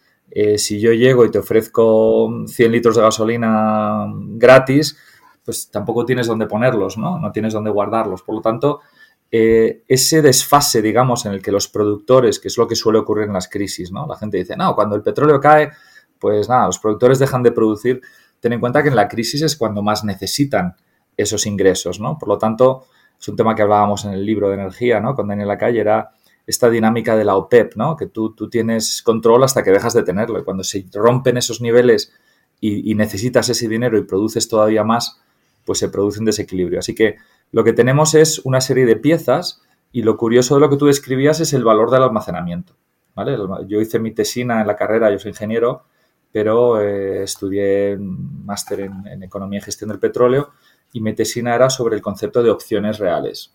si 0.57 0.81
yo 0.81 0.93
llego 0.93 1.25
y 1.25 1.31
te 1.31 1.39
ofrezco 1.39 2.45
100 2.47 2.73
litros 2.73 2.97
de 2.97 3.03
gasolina 3.03 4.07
gratis, 4.33 4.97
pues 5.45 5.71
tampoco 5.71 6.05
tienes 6.05 6.27
dónde 6.27 6.47
ponerlos, 6.47 6.99
¿no? 6.99 7.19
No 7.21 7.31
tienes 7.31 7.53
dónde 7.53 7.71
guardarlos. 7.71 8.23
Por 8.23 8.35
lo 8.35 8.41
tanto, 8.43 8.81
eh, 9.31 9.83
ese 9.89 10.23
desfase, 10.23 10.81
digamos, 10.83 11.27
en 11.27 11.33
el 11.33 11.43
que 11.43 11.51
los 11.51 11.69
productores, 11.69 12.39
que 12.39 12.49
es 12.49 12.57
lo 12.57 12.69
que 12.69 12.77
suele 12.77 12.99
ocurrir 12.99 13.27
en 13.27 13.33
las 13.33 13.49
crisis, 13.49 13.91
¿no? 13.91 14.07
La 14.07 14.17
gente 14.17 14.37
dice, 14.37 14.57
no, 14.57 14.75
cuando 14.75 14.95
el 14.95 15.03
petróleo 15.03 15.41
cae, 15.41 15.73
pues 16.19 16.49
nada, 16.49 16.67
los 16.67 16.79
productores 16.79 17.19
dejan 17.19 17.43
de 17.43 17.53
producir. 17.53 18.01
Ten 18.41 18.53
en 18.53 18.61
cuenta 18.61 18.83
que 18.83 18.89
en 18.89 18.97
la 18.97 19.09
crisis 19.09 19.43
es 19.43 19.57
cuando 19.57 19.83
más 19.83 20.05
necesitan 20.05 20.77
esos 21.17 21.47
ingresos, 21.47 21.99
¿no? 21.99 22.19
Por 22.19 22.29
lo 22.29 22.39
tanto, 22.39 22.87
es 23.19 23.29
un 23.29 23.37
tema 23.37 23.55
que 23.55 23.63
hablábamos 23.63 24.05
en 24.05 24.13
el 24.13 24.25
libro 24.25 24.49
de 24.49 24.55
energía, 24.55 25.01
¿no? 25.01 25.15
Con 25.15 25.29
Daniel 25.29 25.49
Lacalle, 25.49 25.81
era 25.81 26.11
esta 26.47 26.71
dinámica 26.71 27.17
de 27.17 27.25
la 27.25 27.37
OPEP, 27.37 27.75
¿no? 27.75 27.97
Que 27.97 28.07
tú, 28.07 28.35
tú 28.35 28.49
tienes 28.49 29.03
control 29.03 29.43
hasta 29.43 29.65
que 29.65 29.73
dejas 29.73 29.95
de 29.95 30.05
tenerlo. 30.05 30.39
Y 30.39 30.45
cuando 30.45 30.63
se 30.63 30.87
rompen 30.93 31.37
esos 31.37 31.61
niveles 31.61 32.13
y 32.61 32.95
necesitas 32.95 33.49
ese 33.51 33.69
dinero 33.69 33.99
y 33.99 34.05
produces 34.05 34.49
todavía 34.49 34.83
más, 34.83 35.21
pues 35.67 35.79
se 35.81 35.91
produce 35.91 36.21
un 36.21 36.25
desequilibrio. 36.25 36.79
Así 36.79 36.95
que 36.95 37.17
lo 37.53 37.65
que 37.65 37.73
tenemos 37.73 38.15
es 38.15 38.41
una 38.41 38.61
serie 38.61 38.87
de 38.87 38.97
piezas 38.97 39.63
y 39.93 40.03
lo 40.03 40.17
curioso 40.17 40.55
de 40.55 40.61
lo 40.61 40.71
que 40.71 40.77
tú 40.77 40.87
describías 40.87 41.41
es 41.41 41.53
el 41.53 41.65
valor 41.65 41.91
del 41.91 42.03
almacenamiento. 42.03 42.75
¿vale? 43.15 43.37
Yo 43.67 43.81
hice 43.81 43.99
mi 43.99 44.13
tesina 44.13 44.61
en 44.61 44.67
la 44.67 44.77
carrera, 44.77 45.11
yo 45.11 45.19
soy 45.19 45.31
ingeniero, 45.31 45.85
pero 46.31 46.81
eh, 46.81 47.23
estudié 47.23 47.97
máster 47.99 48.81
en, 48.81 49.23
Economía 49.23 49.59
y 49.59 49.63
Gestión 49.63 49.89
del 49.89 49.99
Petróleo 49.99 50.51
y 50.93 51.01
mi 51.01 51.15
tesina 51.15 51.55
era 51.55 51.71
sobre 51.71 51.97
el 51.97 52.03
concepto 52.03 52.43
de 52.43 52.51
opciones 52.51 52.99
reales. 52.99 53.55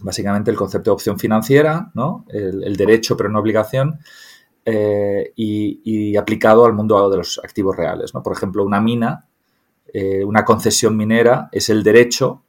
Básicamente 0.00 0.50
el 0.50 0.56
concepto 0.56 0.90
de 0.90 0.94
opción 0.94 1.18
financiera, 1.18 1.90
¿no? 1.94 2.24
el, 2.28 2.74
derecho 2.76 3.16
pero 3.18 3.28
no 3.28 3.38
obligación, 3.38 3.98
eh, 4.64 5.32
y, 5.36 6.16
aplicado 6.16 6.64
al 6.64 6.72
mundo 6.72 7.10
de 7.10 7.18
los 7.18 7.38
activos 7.44 7.76
reales. 7.76 8.14
¿no? 8.14 8.22
Por 8.22 8.32
ejemplo, 8.32 8.64
una 8.64 8.80
mina, 8.80 9.26
eh, 9.92 10.24
una 10.24 10.44
concesión 10.44 10.96
minera 10.96 11.48
es 11.52 11.68
el 11.68 11.82
derecho, 11.82 12.44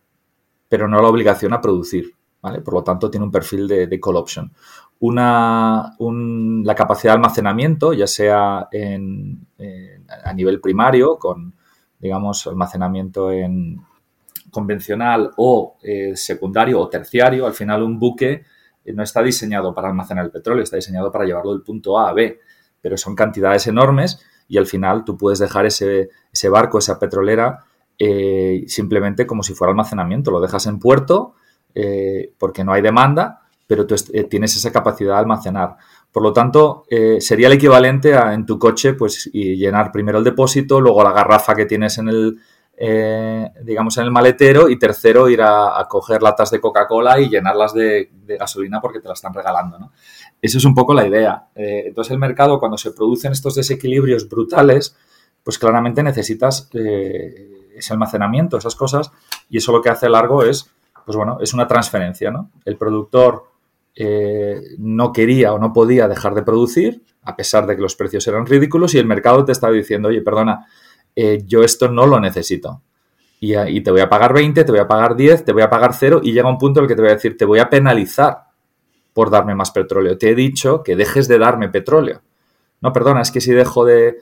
pero 0.72 0.88
no 0.88 1.01
la 1.01 1.10
obligación 1.10 1.51
a 1.51 1.60
producir. 1.60 2.16
¿vale? 2.42 2.62
Por 2.62 2.75
lo 2.75 2.82
tanto, 2.82 3.12
tiene 3.12 3.25
un 3.25 3.32
perfil 3.32 3.68
de, 3.68 4.00
call 4.00 4.16
option 4.16 4.50
una, 5.00 5.96
la 6.00 6.75
capacidad 6.75 7.12
de 7.12 7.16
almacenamiento, 7.16 7.92
ya 7.92 8.08
sea 8.08 8.70
a 8.70 10.34
nivel 10.34 10.62
primario, 10.62 11.18
con, 11.18 11.54
digamos, 12.00 12.48
almacenamiento 12.48 13.32
en 13.32 13.82
convencional 14.50 15.32
o 15.36 15.75
eh, 15.84 16.16
secundario 16.16 16.80
o 16.80 16.88
terciario. 16.88 17.46
Al 17.46 17.54
final, 17.54 17.84
un 17.84 18.00
buque 18.00 18.46
eh, 18.86 18.94
no 18.94 19.04
está 19.04 19.22
diseñado 19.22 19.74
para 19.74 19.90
almacenar 19.90 20.24
el 20.24 20.32
petróleo, 20.32 20.63
está 20.63 20.78
diseñado 20.78 21.12
para 21.12 21.25
llevarlo 21.25 21.51
del 21.51 21.63
punto 21.63 22.00
A 22.00 22.10
a 22.10 22.13
B, 22.13 22.40
pero 22.80 22.96
son 22.96 23.16
cantidades 23.16 23.68
enormes 23.68 24.24
y 24.48 24.58
al 24.58 24.68
final 24.68 25.04
tú 25.04 25.18
puedes 25.18 25.40
dejar 25.40 25.66
ese, 25.66 26.10
ese 26.32 26.50
barco, 26.50 26.78
esa 26.78 27.00
petrolera, 27.00 27.66
eh, 28.03 28.63
simplemente 28.67 29.27
como 29.27 29.43
si 29.43 29.53
fuera 29.53 29.72
almacenamiento. 29.72 30.31
Lo 30.31 30.39
dejas 30.39 30.65
en 30.67 30.79
puerto 30.79 31.36
porque 32.38 32.65
no 32.65 32.74
hay 32.74 32.81
demanda 32.81 33.41
pero 33.72 33.88
tú 33.88 33.96
eh, 34.12 34.25
tienes 34.25 34.53
esa 34.58 34.70
capacidad 34.70 35.13
de 35.13 35.20
almacenar. 35.20 35.77
Por 36.12 36.24
lo 36.24 36.34
tanto, 36.34 36.84
eh, 36.89 37.22
sería 37.22 37.48
el 37.48 37.53
equivalente 37.53 38.13
a 38.15 38.34
en 38.34 38.46
tu 38.46 38.60
coche, 38.60 38.96
pues, 38.96 39.29
y 39.31 39.55
llenar 39.55 39.93
primero 39.93 40.17
el 40.17 40.25
depósito, 40.25 40.81
luego 40.81 41.01
la 41.05 41.13
garrafa 41.13 41.55
que 41.55 41.65
tienes 41.65 41.98
en 41.98 42.10
el, 42.10 42.38
eh, 42.75 43.50
digamos, 43.63 43.98
en 43.98 44.03
el 44.03 44.12
maletero 44.12 44.67
y 44.67 44.77
tercero 44.77 45.29
ir 45.29 45.41
a, 45.41 45.88
coger 45.89 46.22
latas 46.22 46.51
de 46.51 46.60
Coca-Cola 46.60 47.22
y 47.22 47.29
llenarlas 47.29 47.74
de, 47.74 48.10
gasolina 48.38 48.81
porque 48.81 49.00
te 49.00 49.08
la 49.08 49.13
están 49.13 49.34
regalando, 49.34 49.79
¿no? 49.79 49.93
Eso 50.41 50.58
es 50.58 50.65
un 50.65 50.75
poco 50.75 50.93
la 50.93 51.08
idea. 51.08 51.46
entonces, 51.55 52.12
el 52.12 52.20
mercado, 52.20 52.60
cuando 52.60 52.77
se 52.77 52.91
producen 52.91 53.31
estos 53.31 53.55
desequilibrios 53.55 54.27
brutales, 54.27 54.98
pues 55.46 55.58
claramente 55.58 56.03
necesitas 56.03 56.70
ese 57.75 57.94
almacenamiento, 57.94 58.58
esas 58.58 58.75
cosas, 58.75 59.12
y 59.50 59.58
eso 59.58 59.72
lo 59.72 59.82
que 59.82 59.90
hace 59.90 60.10
largo 60.10 60.44
es, 60.44 60.72
pues 61.06 61.16
bueno, 61.16 61.38
es 61.42 61.54
una 61.54 61.68
transferencia, 61.68 62.32
¿no? 62.32 62.51
El 62.66 62.78
productor 62.78 63.46
eh, 63.96 64.62
no 64.78 65.12
quería 65.12 65.54
o 65.54 65.60
no 65.60 65.74
podía 65.74 66.08
dejar 66.08 66.34
de 66.34 66.44
producir, 66.44 67.01
a 67.24 67.36
pesar 67.36 67.66
de 67.68 67.75
que 67.75 67.82
los 67.82 67.96
precios 67.96 68.28
eran 68.28 68.46
ridículos, 68.46 68.94
y 68.94 69.00
el 69.00 69.06
mercado 69.06 69.44
te 69.46 69.51
estaba 69.51 69.74
diciendo, 69.74 70.10
oye, 70.10 70.22
perdona, 70.22 70.68
eh, 71.16 71.44
yo 71.46 71.63
esto 71.63 71.90
no 71.90 72.06
lo 72.06 72.20
necesito. 72.20 72.82
Y, 73.44 73.82
te 73.82 73.90
voy 73.90 74.01
a 74.01 74.10
pagar 74.10 74.34
20, 74.34 74.63
te 74.63 74.72
voy 74.72 74.80
a 74.80 74.88
pagar 74.88 75.16
10, 75.16 75.46
te 75.46 75.51
voy 75.51 75.63
a 75.63 75.70
pagar 75.70 75.96
0, 75.96 76.22
y 76.24 76.32
llega 76.32 76.48
un 76.48 76.60
punto 76.60 76.80
en 76.80 76.84
el 76.84 76.88
que 76.88 76.96
te 76.96 77.01
voy 77.01 77.10
a 77.10 77.16
decir, 77.16 77.38
te 77.38 77.46
voy 77.46 77.58
a 77.58 77.72
penalizar 77.72 78.44
por 79.13 79.32
darme 79.32 79.56
más 79.56 79.72
petróleo. 79.72 80.16
Te 80.18 80.30
he 80.30 80.36
dicho 80.36 80.84
que 80.84 80.96
dejes 80.96 81.28
de 81.28 81.40
darme 81.40 81.68
petróleo. 81.70 82.22
No, 82.82 82.94
perdona, 82.94 83.22
es 83.22 83.32
que 83.32 83.42
si 83.42 83.51
dejo 83.51 83.84
de, 83.84 84.20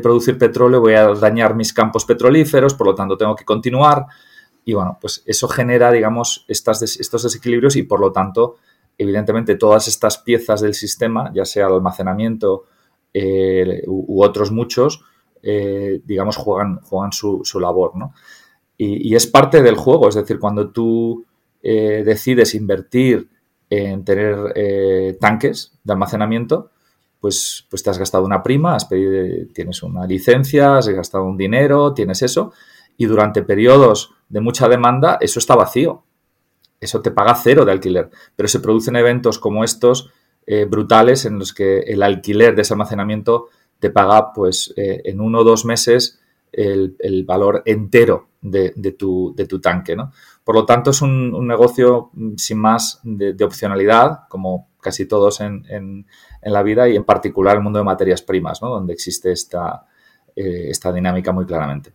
producir 0.00 0.38
petróleo 0.38 0.80
voy 0.80 0.94
a 0.94 1.08
dañar 1.08 1.54
mis 1.54 1.72
campos 1.72 2.04
petrolíferos, 2.04 2.74
por 2.74 2.86
lo 2.86 2.94
tanto 2.94 3.16
tengo 3.16 3.34
que 3.34 3.44
continuar. 3.44 4.06
Y 4.64 4.74
bueno, 4.74 4.98
pues 5.00 5.22
eso 5.26 5.48
genera, 5.48 5.90
digamos, 5.90 6.44
estos 6.48 6.80
desequilibrios 7.22 7.76
y 7.76 7.82
por 7.82 8.00
lo 8.00 8.12
tanto 8.12 8.56
evidentemente 8.98 9.56
todas 9.56 9.88
estas 9.88 10.18
piezas 10.18 10.60
del 10.60 10.74
sistema, 10.74 11.32
ya 11.34 11.44
sea 11.44 11.66
el 11.66 11.74
almacenamiento 11.74 12.64
eh, 13.12 13.82
u, 13.86 14.22
otros 14.22 14.52
muchos, 14.52 15.04
eh, 15.42 16.00
digamos, 16.04 16.36
juegan, 16.36 16.80
juegan 16.80 17.12
su, 17.12 17.42
labor, 17.60 17.96
¿no? 17.96 18.14
Y, 18.76 19.14
es 19.14 19.26
parte 19.26 19.62
del 19.62 19.76
juego, 19.76 20.08
es 20.08 20.14
decir, 20.14 20.38
cuando 20.38 20.70
tú 20.70 21.24
eh, 21.62 22.02
decides 22.04 22.54
invertir 22.54 23.28
en 23.70 24.04
tener 24.04 25.16
tanques 25.18 25.78
de 25.84 25.92
almacenamiento, 25.92 26.70
pues, 27.22 27.66
pues 27.70 27.82
te 27.82 27.88
has 27.88 27.98
gastado 27.98 28.26
una 28.26 28.42
prima, 28.42 28.74
has 28.74 28.84
pedido, 28.84 29.46
tienes 29.54 29.82
una 29.82 30.06
licencia, 30.06 30.76
has 30.76 30.88
gastado 30.90 31.24
un 31.24 31.38
dinero, 31.38 31.94
tienes 31.94 32.20
eso, 32.20 32.52
y 32.98 33.06
durante 33.06 33.42
periodos 33.42 34.12
de 34.28 34.42
mucha 34.42 34.68
demanda 34.68 35.16
eso 35.22 35.38
está 35.38 35.54
vacío 35.54 36.04
eso 36.82 37.00
te 37.00 37.12
paga 37.12 37.34
cero 37.36 37.64
de 37.64 37.72
alquiler. 37.72 38.10
Pero 38.36 38.48
se 38.48 38.60
producen 38.60 38.96
eventos 38.96 39.38
como 39.38 39.64
estos 39.64 40.10
eh, 40.46 40.66
brutales 40.66 41.24
en 41.24 41.38
los 41.38 41.54
que 41.54 41.78
el 41.78 42.02
alquiler 42.02 42.54
de 42.54 42.62
ese 42.62 42.74
almacenamiento 42.74 43.46
te 43.78 43.90
paga 43.90 44.32
pues 44.32 44.74
eh, 44.76 45.00
en 45.04 45.20
uno 45.20 45.38
o 45.38 45.44
dos 45.44 45.64
meses 45.64 46.20
el, 46.50 47.24
valor 47.24 47.62
entero 47.64 48.28
de, 48.42 48.70
tu, 48.98 49.32
de, 49.34 49.46
tu, 49.46 49.60
tanque. 49.60 49.96
¿no? 49.96 50.12
Por 50.44 50.56
lo 50.56 50.66
tanto, 50.66 50.90
es 50.90 51.00
un, 51.00 51.46
negocio 51.46 52.10
mm, 52.12 52.34
sin 52.36 52.58
más 52.58 53.00
de, 53.04 53.42
opcionalidad, 53.44 54.28
como 54.28 54.68
casi 54.82 55.06
todos 55.06 55.40
en, 55.40 55.64
en, 55.70 56.06
la 56.42 56.62
vida 56.62 56.88
y 56.88 56.96
en 56.96 57.04
particular 57.04 57.56
el 57.56 57.62
mundo 57.62 57.78
de 57.78 57.84
materias 57.84 58.20
primas, 58.20 58.60
¿no? 58.60 58.68
donde 58.68 58.92
existe 58.92 59.32
esta, 59.32 59.86
eh, 60.36 60.66
esta 60.68 60.92
dinámica 60.92 61.32
muy 61.32 61.46
claramente. 61.46 61.94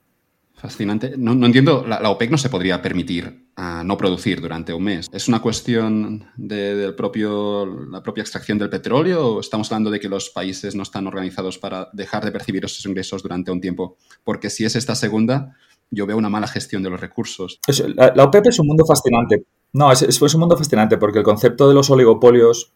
Fascinante. 0.56 1.14
No, 1.18 1.34
entiendo, 1.46 1.86
la, 1.88 2.10
OPEC 2.10 2.32
no 2.32 2.38
se 2.40 2.50
podría 2.50 2.82
permitir 2.82 3.52
a 3.56 3.84
no 3.84 3.96
producir 3.96 4.42
durante 4.42 4.74
un 4.74 4.86
mes. 4.86 5.08
¿Es 5.12 5.28
una 5.28 5.40
cuestión 5.40 6.32
de, 6.36 6.76
del 6.76 6.96
propio, 6.96 7.68
la 7.92 8.02
propia 8.02 8.24
extracción 8.24 8.58
del 8.58 8.72
petróleo 8.72 9.36
o 9.36 9.40
estamos 9.40 9.72
hablando 9.72 9.92
de 9.92 10.00
que 10.00 10.10
los 10.10 10.32
países 10.32 10.74
no 10.74 10.82
están 10.82 11.06
organizados 11.06 11.60
para 11.60 11.90
dejar 11.94 12.26
de 12.26 12.32
percibir 12.32 12.66
esos 12.66 12.84
ingresos 12.88 13.22
durante 13.22 13.52
un 13.52 13.62
tiempo? 13.62 13.98
Porque 14.24 14.50
si 14.50 14.66
es 14.66 14.76
esta 14.76 14.96
segunda, 14.96 15.56
yo 15.92 16.08
veo 16.08 16.18
una 16.18 16.30
mala 16.30 16.48
gestión 16.48 16.82
de 16.82 16.90
los 16.90 17.00
recursos. 17.00 17.60
la, 17.96 18.24
OPEP 18.24 18.48
es 18.48 18.58
un 18.58 18.66
mundo 18.66 18.84
fascinante. 18.84 19.46
No, 19.74 19.92
es, 19.92 20.02
es, 20.02 20.22
un 20.22 20.40
mundo 20.40 20.58
fascinante 20.58 20.98
porque 20.98 21.20
el 21.20 21.24
concepto 21.24 21.68
de 21.68 21.76
los 21.76 21.90
oligopolios, 21.92 22.74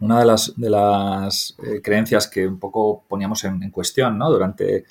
una 0.00 0.18
de 0.18 0.26
las, 0.26 0.54
de 0.56 0.70
las 0.70 1.56
eh, 1.62 1.80
creencias 1.82 2.26
que 2.28 2.46
un 2.46 2.58
poco 2.58 3.04
poníamos 3.06 3.44
en, 3.44 3.70
cuestión 3.70 4.18
¿no? 4.18 4.30
durante 4.30 4.84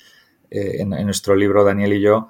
eh, 0.50 0.76
en, 0.78 0.90
nuestro 0.90 1.34
libro, 1.34 1.64
Daniel 1.64 1.92
y 1.94 2.00
yo, 2.00 2.28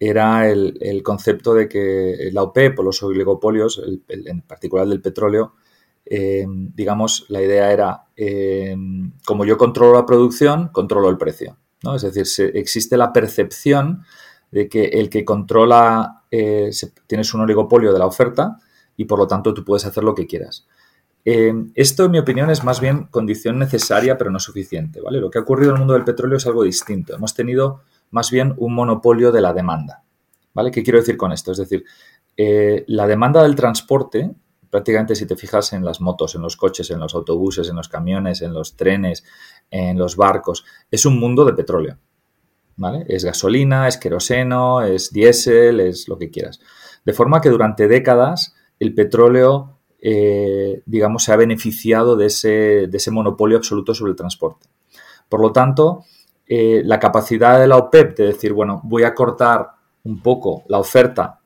era 0.00 0.50
el, 0.50 1.02
concepto 1.04 1.54
de 1.54 1.68
que 1.68 2.30
la 2.32 2.42
OPEP 2.42 2.78
o 2.78 2.82
los 2.82 3.02
oligopolios, 3.02 3.80
en 4.08 4.40
particular 4.42 4.88
del 4.88 5.00
petróleo, 5.00 5.54
eh, 6.04 6.44
digamos, 6.48 7.26
la 7.28 7.40
idea 7.40 7.70
era, 7.72 8.06
como 9.24 9.44
yo 9.44 9.56
controlo 9.56 9.94
la 9.94 10.04
producción, 10.04 10.70
controlo 10.72 11.08
el 11.08 11.18
precio. 11.18 11.56
¿no? 11.84 11.94
Es 11.94 12.02
decir, 12.02 12.50
existe 12.56 12.96
la 12.96 13.12
percepción 13.12 14.02
de 14.50 14.68
que 14.68 14.86
el 14.86 15.08
que 15.08 15.24
controla, 15.24 16.24
tienes 17.06 17.32
un 17.32 17.42
oligopolio 17.42 17.92
de 17.92 17.98
la 18.00 18.06
oferta 18.06 18.58
y 18.96 19.04
por 19.04 19.20
lo 19.20 19.28
tanto 19.28 19.54
tú 19.54 19.64
puedes 19.64 19.86
hacer 19.86 20.02
lo 20.02 20.16
que 20.16 20.26
quieras. 20.26 20.66
Esto, 21.24 22.04
en 22.04 22.10
mi 22.10 22.18
opinión, 22.18 22.50
es 22.50 22.64
más 22.64 22.80
bien 22.80 23.06
condición 23.06 23.58
necesaria, 23.58 24.18
pero 24.18 24.30
no 24.30 24.40
suficiente. 24.40 25.00
¿vale? 25.00 25.20
Lo 25.20 25.30
que 25.30 25.38
ha 25.38 25.42
ocurrido 25.42 25.70
en 25.70 25.76
el 25.76 25.80
mundo 25.80 25.94
del 25.94 26.04
petróleo 26.04 26.36
es 26.36 26.46
algo 26.46 26.64
distinto. 26.64 27.14
Hemos 27.14 27.34
tenido 27.34 27.82
más 28.10 28.30
bien 28.30 28.54
un 28.56 28.74
monopolio 28.74 29.30
de 29.32 29.40
la 29.40 29.52
demanda. 29.52 30.02
¿Vale? 30.54 30.70
¿Qué 30.70 30.82
quiero 30.82 30.98
decir 30.98 31.16
con 31.16 31.32
esto? 31.32 31.52
Es 31.52 31.58
decir, 31.58 31.84
eh, 32.36 32.84
la 32.88 33.06
demanda 33.06 33.42
del 33.42 33.54
transporte, 33.54 34.34
prácticamente 34.68 35.14
si 35.14 35.26
te 35.26 35.36
fijas 35.36 35.72
en 35.72 35.84
las 35.84 36.00
motos, 36.00 36.34
en 36.34 36.42
los 36.42 36.56
coches, 36.56 36.90
en 36.90 36.98
los 36.98 37.14
autobuses, 37.14 37.68
en 37.68 37.76
los 37.76 37.88
camiones, 37.88 38.42
en 38.42 38.52
los 38.52 38.76
trenes, 38.76 39.24
en 39.70 39.96
los 39.98 40.16
barcos, 40.16 40.64
es 40.90 41.06
un 41.06 41.18
mundo 41.18 41.44
de 41.44 41.54
petróleo. 41.54 41.98
¿Vale? 42.76 43.04
Es 43.08 43.24
gasolina, 43.24 43.86
es 43.86 43.96
queroseno, 43.96 44.82
es 44.82 45.12
diésel, 45.12 45.80
es 45.80 46.08
lo 46.08 46.18
que 46.18 46.30
quieras. 46.30 46.60
De 47.04 47.12
forma 47.12 47.40
que 47.40 47.50
durante 47.50 47.86
décadas 47.86 48.54
el 48.78 48.94
petróleo, 48.94 49.78
eh, 50.02 50.82
digamos, 50.84 51.22
se 51.22 51.32
ha 51.32 51.36
beneficiado 51.36 52.16
de 52.16 52.26
ese, 52.26 52.48
de 52.88 52.96
ese 52.96 53.12
monopolio 53.12 53.56
absoluto 53.56 53.94
sobre 53.94 54.10
el 54.10 54.16
transporte. 54.16 54.66
Por 55.28 55.40
lo 55.40 55.52
tanto, 55.52 56.04
eh, 56.46 56.82
la 56.84 56.98
capacidad 56.98 57.58
de 57.58 57.68
la 57.68 57.78
OPEP 57.78 58.18
de 58.18 58.26
decir, 58.26 58.52
bueno, 58.52 58.80
voy 58.84 59.04
a 59.04 59.14
cortar 59.14 59.70
un 60.04 60.20
poco 60.20 60.64
la 60.66 60.78
oferta 60.78 61.40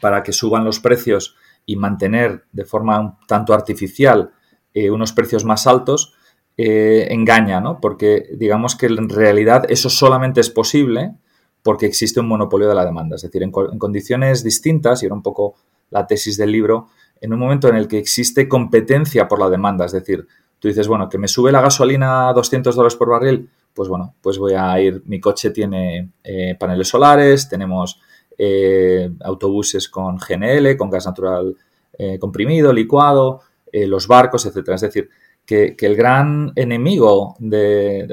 para 0.00 0.22
que 0.22 0.32
suban 0.32 0.64
los 0.64 0.80
precios 0.80 1.36
y 1.64 1.76
mantener 1.76 2.44
de 2.52 2.64
forma 2.64 3.00
un 3.00 3.14
tanto 3.26 3.54
artificial 3.54 4.32
eh, 4.74 4.90
unos 4.90 5.12
precios 5.12 5.44
más 5.46 5.66
altos, 5.66 6.12
eh, 6.58 7.08
engaña, 7.10 7.60
¿no? 7.60 7.80
Porque 7.80 8.28
digamos 8.36 8.76
que 8.76 8.86
en 8.86 9.08
realidad 9.08 9.64
eso 9.70 9.88
solamente 9.88 10.42
es 10.42 10.50
posible 10.50 11.14
porque 11.62 11.86
existe 11.86 12.20
un 12.20 12.28
monopolio 12.28 12.68
de 12.68 12.74
la 12.74 12.84
demanda. 12.84 13.16
Es 13.16 13.22
decir, 13.22 13.42
en, 13.42 13.52
en 13.72 13.78
condiciones 13.78 14.44
distintas, 14.44 15.02
y 15.02 15.06
era 15.06 15.14
un 15.14 15.22
poco 15.22 15.54
la 15.88 16.06
tesis 16.06 16.36
del 16.36 16.52
libro, 16.52 16.88
en 17.20 17.32
un 17.32 17.38
momento 17.38 17.68
en 17.68 17.76
el 17.76 17.88
que 17.88 17.98
existe 17.98 18.48
competencia 18.48 19.28
por 19.28 19.38
la 19.38 19.50
demanda, 19.50 19.84
es 19.86 19.92
decir, 19.92 20.26
tú 20.58 20.68
dices, 20.68 20.88
bueno, 20.88 21.08
que 21.08 21.18
me 21.18 21.28
sube 21.28 21.52
la 21.52 21.60
gasolina 21.60 22.28
a 22.28 22.32
200 22.32 22.74
dólares 22.74 22.96
por 22.96 23.10
barril, 23.10 23.50
pues 23.74 23.88
bueno, 23.88 24.14
pues 24.22 24.38
voy 24.38 24.54
a 24.54 24.80
ir, 24.80 25.02
mi 25.06 25.20
coche 25.20 25.50
tiene 25.50 26.10
eh, 26.24 26.56
paneles 26.58 26.88
solares, 26.88 27.48
tenemos 27.48 28.00
eh, 28.38 29.10
autobuses 29.20 29.88
con 29.88 30.16
GNL, 30.16 30.76
con 30.76 30.88
gas 30.88 31.06
natural 31.06 31.54
eh, 31.98 32.18
comprimido, 32.18 32.72
licuado, 32.72 33.40
los 33.72 34.08
barcos, 34.08 34.46
etcétera. 34.46 34.76
Es 34.76 34.80
decir, 34.80 35.10
que, 35.44 35.76
el 35.78 35.96
gran 35.96 36.52
enemigo 36.56 37.36
de 37.38 38.08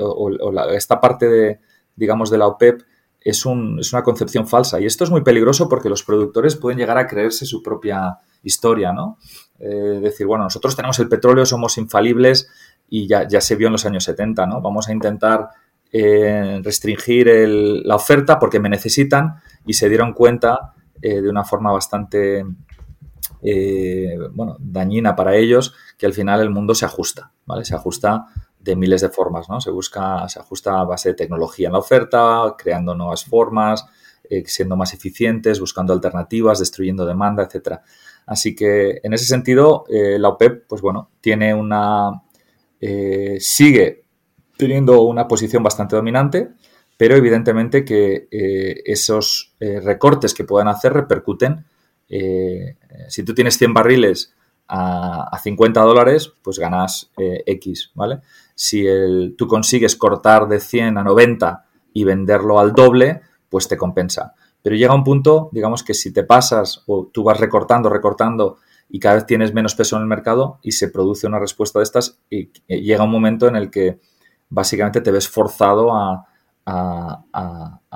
esta 0.74 1.00
parte 1.00 1.30
de, 1.30 1.60
digamos, 1.96 2.30
de 2.30 2.38
la 2.38 2.48
OPEP 2.48 2.82
es, 3.22 3.46
un, 3.46 3.80
es, 3.80 3.94
una 3.94 4.04
concepción 4.04 4.46
falsa. 4.46 4.82
Y 4.82 4.86
esto 4.86 5.06
es 5.06 5.10
muy 5.10 5.22
peligroso 5.22 5.70
porque 5.70 5.88
los 5.88 6.04
productores 6.04 6.58
pueden 6.58 6.80
llegar 6.80 6.98
a 6.98 7.08
creerse 7.08 7.46
su 7.46 7.64
propia 7.64 8.20
historia, 8.44 8.92
¿no? 8.94 9.18
Eh, 9.60 10.00
decir, 10.02 10.28
bueno, 10.28 10.44
nosotros 10.44 10.76
tenemos 10.76 11.00
el 11.00 11.08
petróleo, 11.08 11.46
somos 11.46 11.78
infalibles 11.78 12.50
y 12.90 13.08
ya, 13.08 13.28
ya 13.28 13.42
se 13.42 13.56
vio 13.56 13.68
en 13.68 13.74
los 13.74 13.86
años 13.86 14.04
70, 14.04 14.46
¿no? 14.46 14.62
Vamos 14.62 14.90
a 14.90 14.92
intentar 14.92 15.50
eh, 15.92 16.60
restringir 16.64 17.28
la 17.86 17.96
oferta 17.96 18.40
porque 18.40 18.60
me 18.60 18.70
necesitan 18.70 19.36
y 19.66 19.74
se 19.74 19.90
dieron 19.90 20.14
cuenta 20.14 20.74
eh, 21.02 21.22
de 21.22 21.30
una 21.30 21.44
forma 21.44 21.72
bastante 21.72 22.46
bueno, 24.32 24.56
dañina 24.60 25.18
para 25.18 25.36
ellos 25.36 25.76
que 25.98 26.06
al 26.06 26.14
final 26.14 26.40
el 26.40 26.50
mundo 26.50 26.74
se 26.74 26.86
ajusta, 26.86 27.34
¿vale? 27.46 27.66
Se 27.66 27.76
ajusta 27.76 28.28
de 28.58 28.78
miles 28.78 29.02
de 29.02 29.10
formas, 29.10 29.50
¿no? 29.50 29.60
Se 29.60 29.70
busca, 29.70 30.28
se 30.30 30.40
ajusta 30.40 30.80
a 30.80 30.86
base 30.86 31.10
de 31.10 31.16
tecnología 31.16 31.68
en 31.68 31.74
la 31.74 31.80
oferta, 31.80 32.56
creando 32.58 32.96
nuevas 32.96 33.26
formas, 33.26 33.86
siendo 34.46 34.78
más 34.78 34.94
eficientes, 34.94 35.60
buscando 35.60 35.92
alternativas, 35.92 36.60
destruyendo 36.60 37.06
demanda, 37.06 37.44
etcétera. 37.44 37.84
Así 38.26 38.56
que 38.56 39.00
en 39.04 39.14
ese 39.14 39.26
sentido, 39.26 39.86
eh, 39.90 40.18
la 40.20 40.30
OPEP, 40.30 40.68
pues 40.68 40.82
bueno, 40.82 41.10
tiene 41.22 41.54
una. 41.54 42.24
Eh, 42.80 43.38
sigue 43.40 44.04
teniendo 44.58 45.02
una 45.04 45.28
posición 45.28 45.64
bastante 45.64 45.96
dominante, 45.96 46.50
pero 46.98 47.16
evidentemente 47.16 47.84
que 47.84 48.28
esos 48.86 49.56
recortes 49.60 50.34
que 50.34 50.44
puedan 50.44 50.68
hacer 50.68 50.94
repercuten. 50.94 51.66
si 53.08 53.24
tú 53.24 53.34
tienes 53.34 53.58
100 53.58 53.74
barriles 53.74 54.36
a, 54.68 55.24
a 55.32 55.40
50 55.40 55.82
dólares, 55.82 56.34
pues 56.44 56.60
ganas 56.60 57.12
X, 57.18 57.92
¿vale? 57.96 58.22
Si 58.56 58.86
el, 58.86 59.36
tú 59.38 59.48
consigues 59.48 59.96
cortar 59.96 60.48
de 60.48 60.60
100 60.60 61.00
a 61.00 61.04
90 61.04 61.66
y 61.94 62.04
venderlo 62.04 62.60
al 62.60 62.74
doble, 62.74 63.22
pues 63.50 63.68
te 63.68 63.78
compensa. 63.78 64.36
Pero 64.64 64.78
llega 64.78 64.96
un 64.96 65.04
punto, 65.04 65.50
digamos 65.52 65.84
que 65.84 65.94
si 65.94 66.12
te 66.12 66.24
pasas 66.24 66.84
o 66.88 67.06
tú 67.14 67.24
vas 67.24 67.40
recortando, 67.40 67.90
recortando 67.90 68.58
y 68.90 69.00
cada 69.00 69.16
vez 69.16 69.26
tienes 69.26 69.54
menos 69.54 69.76
peso 69.76 69.98
en 69.98 70.04
el 70.04 70.08
mercado 70.08 70.60
y 70.64 70.72
se 70.72 70.88
produce 70.88 71.28
una 71.28 71.38
respuesta 71.38 71.80
de 71.80 71.84
estas 71.84 72.18
y, 72.30 72.50
llega 72.68 73.04
un 73.04 73.12
momento 73.12 73.48
en 73.48 73.58
el 73.58 73.70
que 73.70 74.00
básicamente 74.50 75.02
te 75.02 75.12
ves 75.12 75.28
forzado 75.28 75.94
a, 75.94 76.28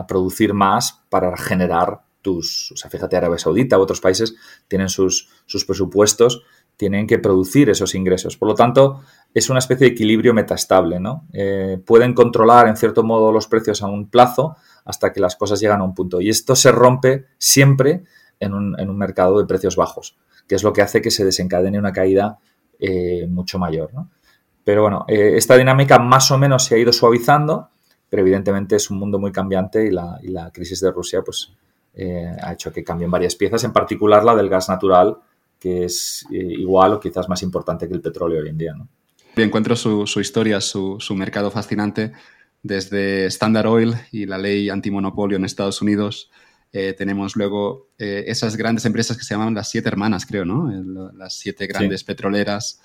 producir 0.08 0.54
más 0.54 1.04
para 1.10 1.36
generar 1.38 2.02
tus, 2.22 2.72
o 2.72 2.78
sea, 2.78 2.90
fíjate, 2.90 3.16
Arabia 3.16 3.38
Saudita 3.38 3.78
u 3.78 3.82
otros 3.82 4.02
países 4.02 4.36
tienen 4.68 4.90
sus, 4.90 5.30
sus 5.46 5.66
presupuestos, 5.66 6.44
tienen 6.78 7.08
que 7.08 7.20
producir 7.20 7.70
esos 7.70 7.96
ingresos. 7.96 8.38
Por 8.38 8.50
lo 8.50 8.56
tanto, 8.56 9.02
es 9.34 9.50
una 9.50 9.60
especie 9.60 9.88
de 9.88 9.94
equilibrio 9.94 10.34
metastable, 10.34 11.00
¿no? 11.00 11.26
Eh, 11.34 11.82
pueden 11.86 12.14
controlar 12.14 12.68
en 12.68 12.78
cierto 12.78 13.04
modo 13.04 13.32
los 13.32 13.48
precios 13.48 13.82
a 13.82 13.88
un 13.88 14.10
plazo 14.10 14.56
hasta 14.88 15.12
que 15.12 15.20
las 15.20 15.36
cosas 15.36 15.60
llegan 15.60 15.82
a 15.82 15.84
un 15.84 15.94
punto. 15.94 16.22
Y 16.22 16.30
esto 16.30 16.56
se 16.56 16.72
rompe 16.72 17.26
siempre 17.38 18.04
en 18.40 18.54
un, 18.54 18.98
mercado 18.98 19.38
de 19.38 19.46
precios 19.46 19.76
bajos, 19.76 20.16
que 20.48 20.56
es 20.56 20.64
lo 20.64 20.72
que 20.72 20.82
hace 20.82 21.02
que 21.02 21.12
se 21.12 21.26
desencadene 21.26 21.78
una 21.78 21.92
caída 21.92 22.40
eh, 22.80 23.28
mucho 23.28 23.60
mayor, 23.60 23.92
Pero 24.64 24.84
bueno, 24.84 25.06
eh, 25.08 25.34
esta 25.36 25.58
dinámica 25.58 26.00
más 26.00 26.32
o 26.32 26.38
menos 26.38 26.64
se 26.64 26.76
ha 26.76 26.78
ido 26.78 26.94
suavizando, 26.94 27.70
pero 28.10 28.22
evidentemente 28.22 28.78
es 28.78 28.90
un 28.90 29.00
mundo 29.00 29.20
muy 29.20 29.32
cambiante 29.32 29.86
y 29.86 29.92
la, 29.92 30.20
y 30.22 30.30
la 30.30 30.52
crisis 30.52 30.80
de 30.80 30.92
Rusia 30.92 31.22
pues, 31.22 31.52
ha 32.42 32.54
hecho 32.54 32.72
que 32.72 32.84
cambien 32.84 33.12
varias 33.12 33.36
piezas, 33.36 33.64
en 33.64 33.74
particular 33.74 34.24
la 34.24 34.36
del 34.36 34.50
gas 34.50 34.70
natural, 34.70 35.18
que 35.60 35.84
es 35.86 36.26
igual 36.30 36.94
o 36.94 37.00
quizás 37.00 37.28
más 37.28 37.42
importante 37.42 37.88
que 37.88 37.94
el 37.94 38.02
petróleo 38.02 38.42
hoy 38.42 38.50
en 38.50 38.58
día. 38.58 38.76
encuentro 39.36 39.76
su, 39.76 40.06
historia, 40.22 40.62
su, 40.62 41.00
mercado 41.16 41.50
fascinante, 41.50 42.14
desde 42.64 43.26
Standard 43.28 43.68
Oil 43.68 43.96
y 44.12 44.26
la 44.26 44.38
ley 44.38 44.70
antimonopolio 44.70 45.38
en 45.38 45.46
Estados 45.46 45.82
Unidos. 45.82 46.30
Eh, 46.72 46.94
tenemos 46.94 47.36
luego 47.36 47.90
eh, 47.98 48.26
esas 48.28 48.58
grandes 48.58 48.86
empresas 48.86 49.18
que 49.18 49.24
se 49.24 49.34
llaman 49.34 49.56
las 49.56 49.70
siete 49.70 49.88
hermanas, 49.88 50.26
creo, 50.26 50.46
¿no? 50.46 50.70
las 51.14 51.34
siete 51.38 51.66
grandes 51.66 52.04
petroleras 52.04 52.82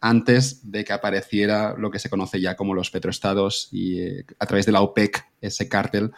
antes 0.00 0.70
de 0.70 0.84
que 0.84 0.92
apareciera 0.92 1.74
lo 1.76 1.90
que 1.90 1.98
se 1.98 2.10
conoce 2.10 2.40
ya 2.40 2.54
como 2.56 2.74
los 2.74 2.90
petroestados 2.90 3.68
y 3.72 4.00
eh, 4.00 4.24
a 4.38 4.46
través 4.46 4.66
de 4.66 4.72
la 4.72 4.80
OPEC, 4.80 5.24
ese 5.40 5.68
cártel, 5.68 6.12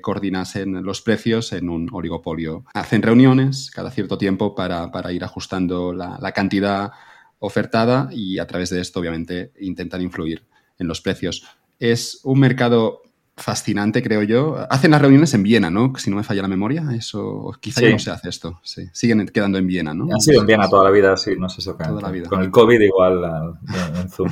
coordinasen 0.00 0.82
los 0.82 1.02
precios 1.02 1.52
en 1.52 1.68
un 1.68 1.88
oligopolio. 1.92 2.64
Hacen 2.74 3.00
reuniones 3.00 3.70
cada 3.72 3.92
cierto 3.92 4.18
tiempo 4.18 4.56
para, 4.56 4.90
ir 5.12 5.22
ajustando 5.22 5.92
la, 5.92 6.18
la 6.20 6.32
cantidad 6.32 6.90
ofertada 7.38 8.08
y 8.10 8.40
a 8.40 8.46
través 8.48 8.70
de 8.70 8.80
esto, 8.80 8.98
obviamente, 8.98 9.52
intentan 9.60 10.02
influir 10.02 10.44
en 10.78 10.88
los 10.88 11.00
precios. 11.00 11.46
Es 11.82 12.20
un 12.22 12.38
mercado 12.38 13.02
fascinante, 13.36 14.02
creo 14.02 14.22
yo. 14.22 14.56
Hacen 14.70 14.92
las 14.92 15.00
reuniones 15.00 15.34
en 15.34 15.42
Viena, 15.42 15.68
¿no? 15.68 15.92
Si 15.96 16.10
no 16.10 16.16
me 16.16 16.22
falla 16.22 16.42
la 16.42 16.48
memoria, 16.48 16.84
eso 16.96 17.50
quizá 17.58 17.80
ya 17.80 17.90
no 17.90 17.98
se 17.98 18.10
hace 18.12 18.28
esto. 18.28 18.60
Sí. 18.62 18.88
Siguen 18.92 19.26
quedando 19.26 19.58
en 19.58 19.66
Viena, 19.66 19.92
¿no? 19.92 20.06
Han 20.12 20.20
sido 20.20 20.42
en 20.42 20.46
Viena 20.46 20.68
toda 20.68 20.84
la 20.84 20.90
vida, 20.90 21.16
sí, 21.16 21.32
no 21.36 21.48
sé 21.48 21.56
exactamente. 21.58 21.98
Toda 21.98 22.08
la 22.08 22.12
vida. 22.12 22.28
Con 22.28 22.40
el 22.40 22.52
COVID 22.52 22.80
igual 22.80 23.58
en 23.96 24.08
Zoom. 24.10 24.28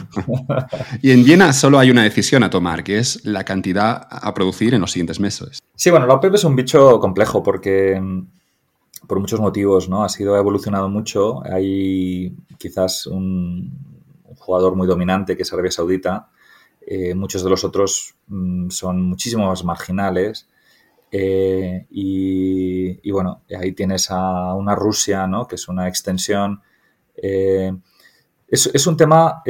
y 1.02 1.10
en 1.10 1.24
Viena 1.24 1.52
solo 1.52 1.80
hay 1.80 1.90
una 1.90 2.04
decisión 2.04 2.44
a 2.44 2.50
tomar, 2.50 2.84
que 2.84 2.98
es 2.98 3.24
la 3.24 3.44
cantidad 3.44 4.06
a 4.08 4.32
producir 4.32 4.74
en 4.74 4.80
los 4.80 4.92
siguientes 4.92 5.18
meses. 5.18 5.60
Sí, 5.74 5.90
bueno, 5.90 6.06
la 6.06 6.14
OPEP 6.14 6.34
es 6.34 6.44
un 6.44 6.54
bicho 6.54 7.00
complejo 7.00 7.42
porque 7.42 8.00
por 9.08 9.18
muchos 9.18 9.40
motivos, 9.40 9.88
¿no? 9.88 10.04
Ha 10.04 10.08
sido 10.08 10.36
evolucionado 10.36 10.88
mucho. 10.88 11.42
Hay 11.44 12.32
quizás 12.58 13.08
un, 13.08 13.90
jugador 14.36 14.74
muy 14.74 14.86
dominante 14.86 15.36
que 15.36 15.42
es 15.42 15.52
Arabia 15.52 15.70
Saudita. 15.70 16.28
Eh, 16.92 17.14
muchos 17.14 17.44
de 17.44 17.50
los 17.50 17.62
otros 17.62 18.16
mm, 18.26 18.70
son 18.70 19.00
muchísimo 19.02 19.46
más 19.46 19.62
marginales. 19.62 20.48
Eh, 21.12 21.86
y, 21.88 23.10
bueno, 23.12 23.42
ahí 23.56 23.70
tienes 23.70 24.10
a 24.10 24.54
una 24.56 24.74
Rusia, 24.74 25.28
¿no? 25.28 25.46
Que 25.46 25.54
es 25.54 25.68
una 25.68 25.86
extensión. 25.86 26.62
Eh, 27.14 27.72
es, 28.48 28.86
un 28.88 28.96
tema, 28.96 29.44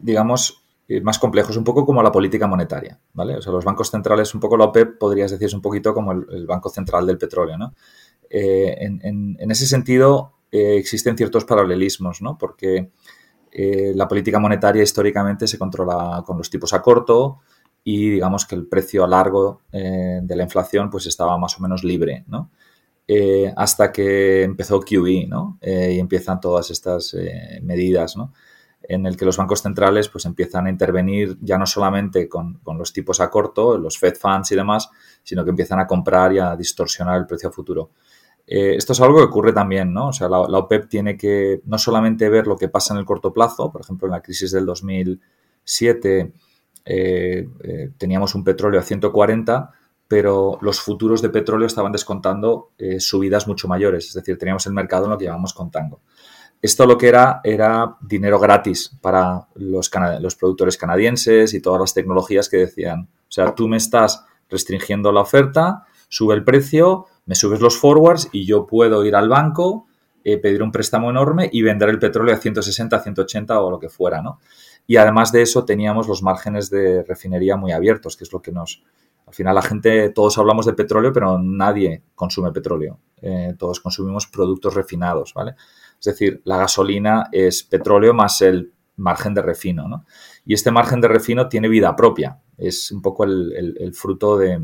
digamos, 0.00 0.64
más 1.02 1.18
complejo. 1.18 1.50
Es 1.50 1.56
un 1.56 1.64
poco 1.64 1.84
como 1.84 2.00
la 2.00 2.12
política 2.12 2.46
monetaria, 2.46 3.00
¿vale? 3.12 3.36
O 3.36 3.42
sea, 3.42 3.52
los 3.52 3.64
bancos 3.64 3.90
centrales, 3.90 4.32
un 4.34 4.40
poco 4.40 4.56
la 4.56 4.66
OPEP, 4.66 4.96
podrías 4.98 5.32
decir, 5.32 5.48
es 5.48 5.54
un 5.54 5.62
poquito 5.62 5.92
como 5.92 6.12
el, 6.12 6.46
Banco 6.46 6.68
Central 6.68 7.08
del 7.08 7.18
Petróleo, 7.18 7.58
¿no? 7.58 7.74
Eh, 8.30 8.76
en, 8.78 9.50
ese 9.50 9.66
sentido 9.66 10.34
existen 10.52 11.16
ciertos 11.16 11.44
paralelismos, 11.44 12.22
¿no? 12.22 12.38
Porque 12.38 12.92
eh, 13.54 13.92
la 13.94 14.08
política 14.08 14.38
monetaria 14.38 14.82
históricamente 14.82 15.46
se 15.46 15.58
controla 15.58 16.22
con 16.26 16.36
los 16.36 16.50
tipos 16.50 16.72
a 16.72 16.82
corto 16.82 17.40
y 17.84 18.10
digamos 18.10 18.46
que 18.46 18.54
el 18.54 18.66
precio 18.66 19.04
a 19.04 19.08
largo 19.08 19.60
de 19.70 20.36
la 20.36 20.42
inflación 20.42 20.88
pues 20.88 21.06
estaba 21.06 21.36
más 21.36 21.58
o 21.58 21.62
menos 21.62 21.84
libre, 21.84 22.24
¿no? 22.28 22.50
hasta 23.56 23.92
que 23.92 24.42
empezó 24.42 24.80
QE, 24.80 25.26
¿no? 25.28 25.58
y 25.60 25.98
empiezan 25.98 26.40
todas 26.40 26.70
estas 26.70 27.14
medidas, 27.60 28.16
¿no? 28.16 28.32
en 28.88 29.06
el 29.06 29.16
que 29.16 29.24
los 29.24 29.36
bancos 29.36 29.62
centrales 29.62 30.08
pues 30.08 30.24
empiezan 30.24 30.66
a 30.66 30.70
intervenir 30.70 31.38
ya 31.40 31.58
no 31.58 31.66
solamente 31.66 32.28
con, 32.28 32.54
con, 32.62 32.78
los 32.78 32.92
tipos 32.92 33.20
a 33.20 33.30
corto, 33.30 33.78
los 33.78 33.98
Fed 33.98 34.16
Funds 34.16 34.52
y 34.52 34.56
demás, 34.56 34.90
sino 35.22 35.44
que 35.44 35.50
empiezan 35.50 35.80
a 35.80 35.86
comprar 35.86 36.32
y 36.32 36.38
a 36.38 36.54
distorsionar 36.56 37.18
el 37.18 37.26
precio 37.26 37.50
futuro. 37.50 37.90
Eh, 38.46 38.74
esto 38.76 38.92
es 38.92 39.00
algo 39.00 39.18
que 39.18 39.24
ocurre 39.24 39.52
también, 39.52 39.92
¿no? 39.92 40.08
O 40.08 40.12
sea, 40.12 40.28
la, 40.28 40.40
OPEP 40.40 40.88
tiene 40.88 41.16
que 41.16 41.62
no 41.64 41.78
solamente 41.78 42.28
ver 42.28 42.46
lo 42.46 42.56
que 42.56 42.68
pasa 42.68 42.92
en 42.92 43.00
el 43.00 43.06
corto 43.06 43.32
plazo, 43.32 43.72
por 43.72 43.80
ejemplo, 43.80 44.06
en 44.06 44.12
la 44.12 44.22
crisis 44.22 44.50
del 44.52 44.66
2007 44.66 46.32
eh, 46.84 47.48
eh, 47.62 47.90
teníamos 47.96 48.34
un 48.34 48.44
petróleo 48.44 48.80
a 48.80 48.82
140, 48.82 49.70
pero 50.06 50.58
los 50.60 50.80
futuros 50.80 51.22
de 51.22 51.30
petróleo 51.30 51.66
estaban 51.66 51.92
descontando 51.92 52.72
subidas 52.98 53.48
mucho 53.48 53.68
mayores, 53.68 54.08
es 54.08 54.14
decir, 54.14 54.36
teníamos 54.36 54.66
el 54.66 54.74
mercado 54.74 55.04
en 55.04 55.12
lo 55.12 55.18
que 55.18 55.24
llamamos 55.24 55.54
contango. 55.54 56.02
Esto 56.60 56.86
lo 56.86 56.98
que 56.98 57.08
era 57.08 57.40
era 57.42 57.96
dinero 58.00 58.38
gratis 58.38 58.96
para 59.00 59.48
los, 59.54 59.90
los 60.20 60.36
productores 60.36 60.76
canadienses 60.76 61.54
y 61.54 61.60
todas 61.60 61.80
las 61.80 61.94
tecnologías 61.94 62.48
que 62.50 62.58
decían, 62.58 63.08
o 63.28 63.30
sea, 63.30 63.54
tú 63.54 63.66
me 63.66 63.78
estás 63.78 64.24
restringiendo 64.48 65.10
la 65.10 65.22
oferta, 65.22 65.84
sube 66.08 66.34
el 66.34 66.44
precio, 66.44 67.06
me 67.26 67.34
subes 67.34 67.60
los 67.60 67.78
forwards 67.78 68.28
y 68.32 68.44
yo 68.46 68.66
puedo 68.66 69.04
ir 69.04 69.16
al 69.16 69.28
banco, 69.28 69.86
eh, 70.24 70.38
pedir 70.38 70.62
un 70.62 70.72
préstamo 70.72 71.10
enorme 71.10 71.48
y 71.52 71.62
vender 71.62 71.88
el 71.88 71.98
petróleo 71.98 72.34
a 72.34 72.38
160, 72.38 72.98
180 73.00 73.60
o 73.60 73.70
lo 73.70 73.78
que 73.78 73.88
fuera, 73.88 74.22
¿no? 74.22 74.40
Y 74.86 74.96
además 74.96 75.32
de 75.32 75.42
eso 75.42 75.64
teníamos 75.64 76.08
los 76.08 76.22
márgenes 76.22 76.70
de 76.70 77.02
refinería 77.02 77.56
muy 77.56 77.72
abiertos, 77.72 78.16
que 78.16 78.24
es 78.24 78.32
lo 78.32 78.42
que 78.42 78.52
nos... 78.52 78.82
Al 79.26 79.32
final 79.32 79.54
la 79.54 79.62
gente, 79.62 80.10
todos 80.10 80.36
hablamos 80.36 80.66
de 80.66 80.74
petróleo, 80.74 81.12
pero 81.12 81.38
nadie 81.38 82.02
consume 82.14 82.52
petróleo. 82.52 82.98
Eh, 83.22 83.54
todos 83.58 83.80
consumimos 83.80 84.26
productos 84.26 84.74
refinados, 84.74 85.32
¿vale? 85.32 85.54
Es 85.98 86.04
decir, 86.04 86.42
la 86.44 86.58
gasolina 86.58 87.28
es 87.32 87.62
petróleo 87.62 88.12
más 88.12 88.42
el 88.42 88.72
margen 88.96 89.32
de 89.32 89.40
refino, 89.40 89.88
¿no? 89.88 90.04
Y 90.44 90.52
este 90.52 90.70
margen 90.70 91.00
de 91.00 91.08
refino 91.08 91.48
tiene 91.48 91.68
vida 91.68 91.96
propia. 91.96 92.38
Es 92.58 92.92
un 92.92 93.00
poco 93.00 93.24
el 93.24 93.92
fruto 93.94 94.36
de, 94.36 94.60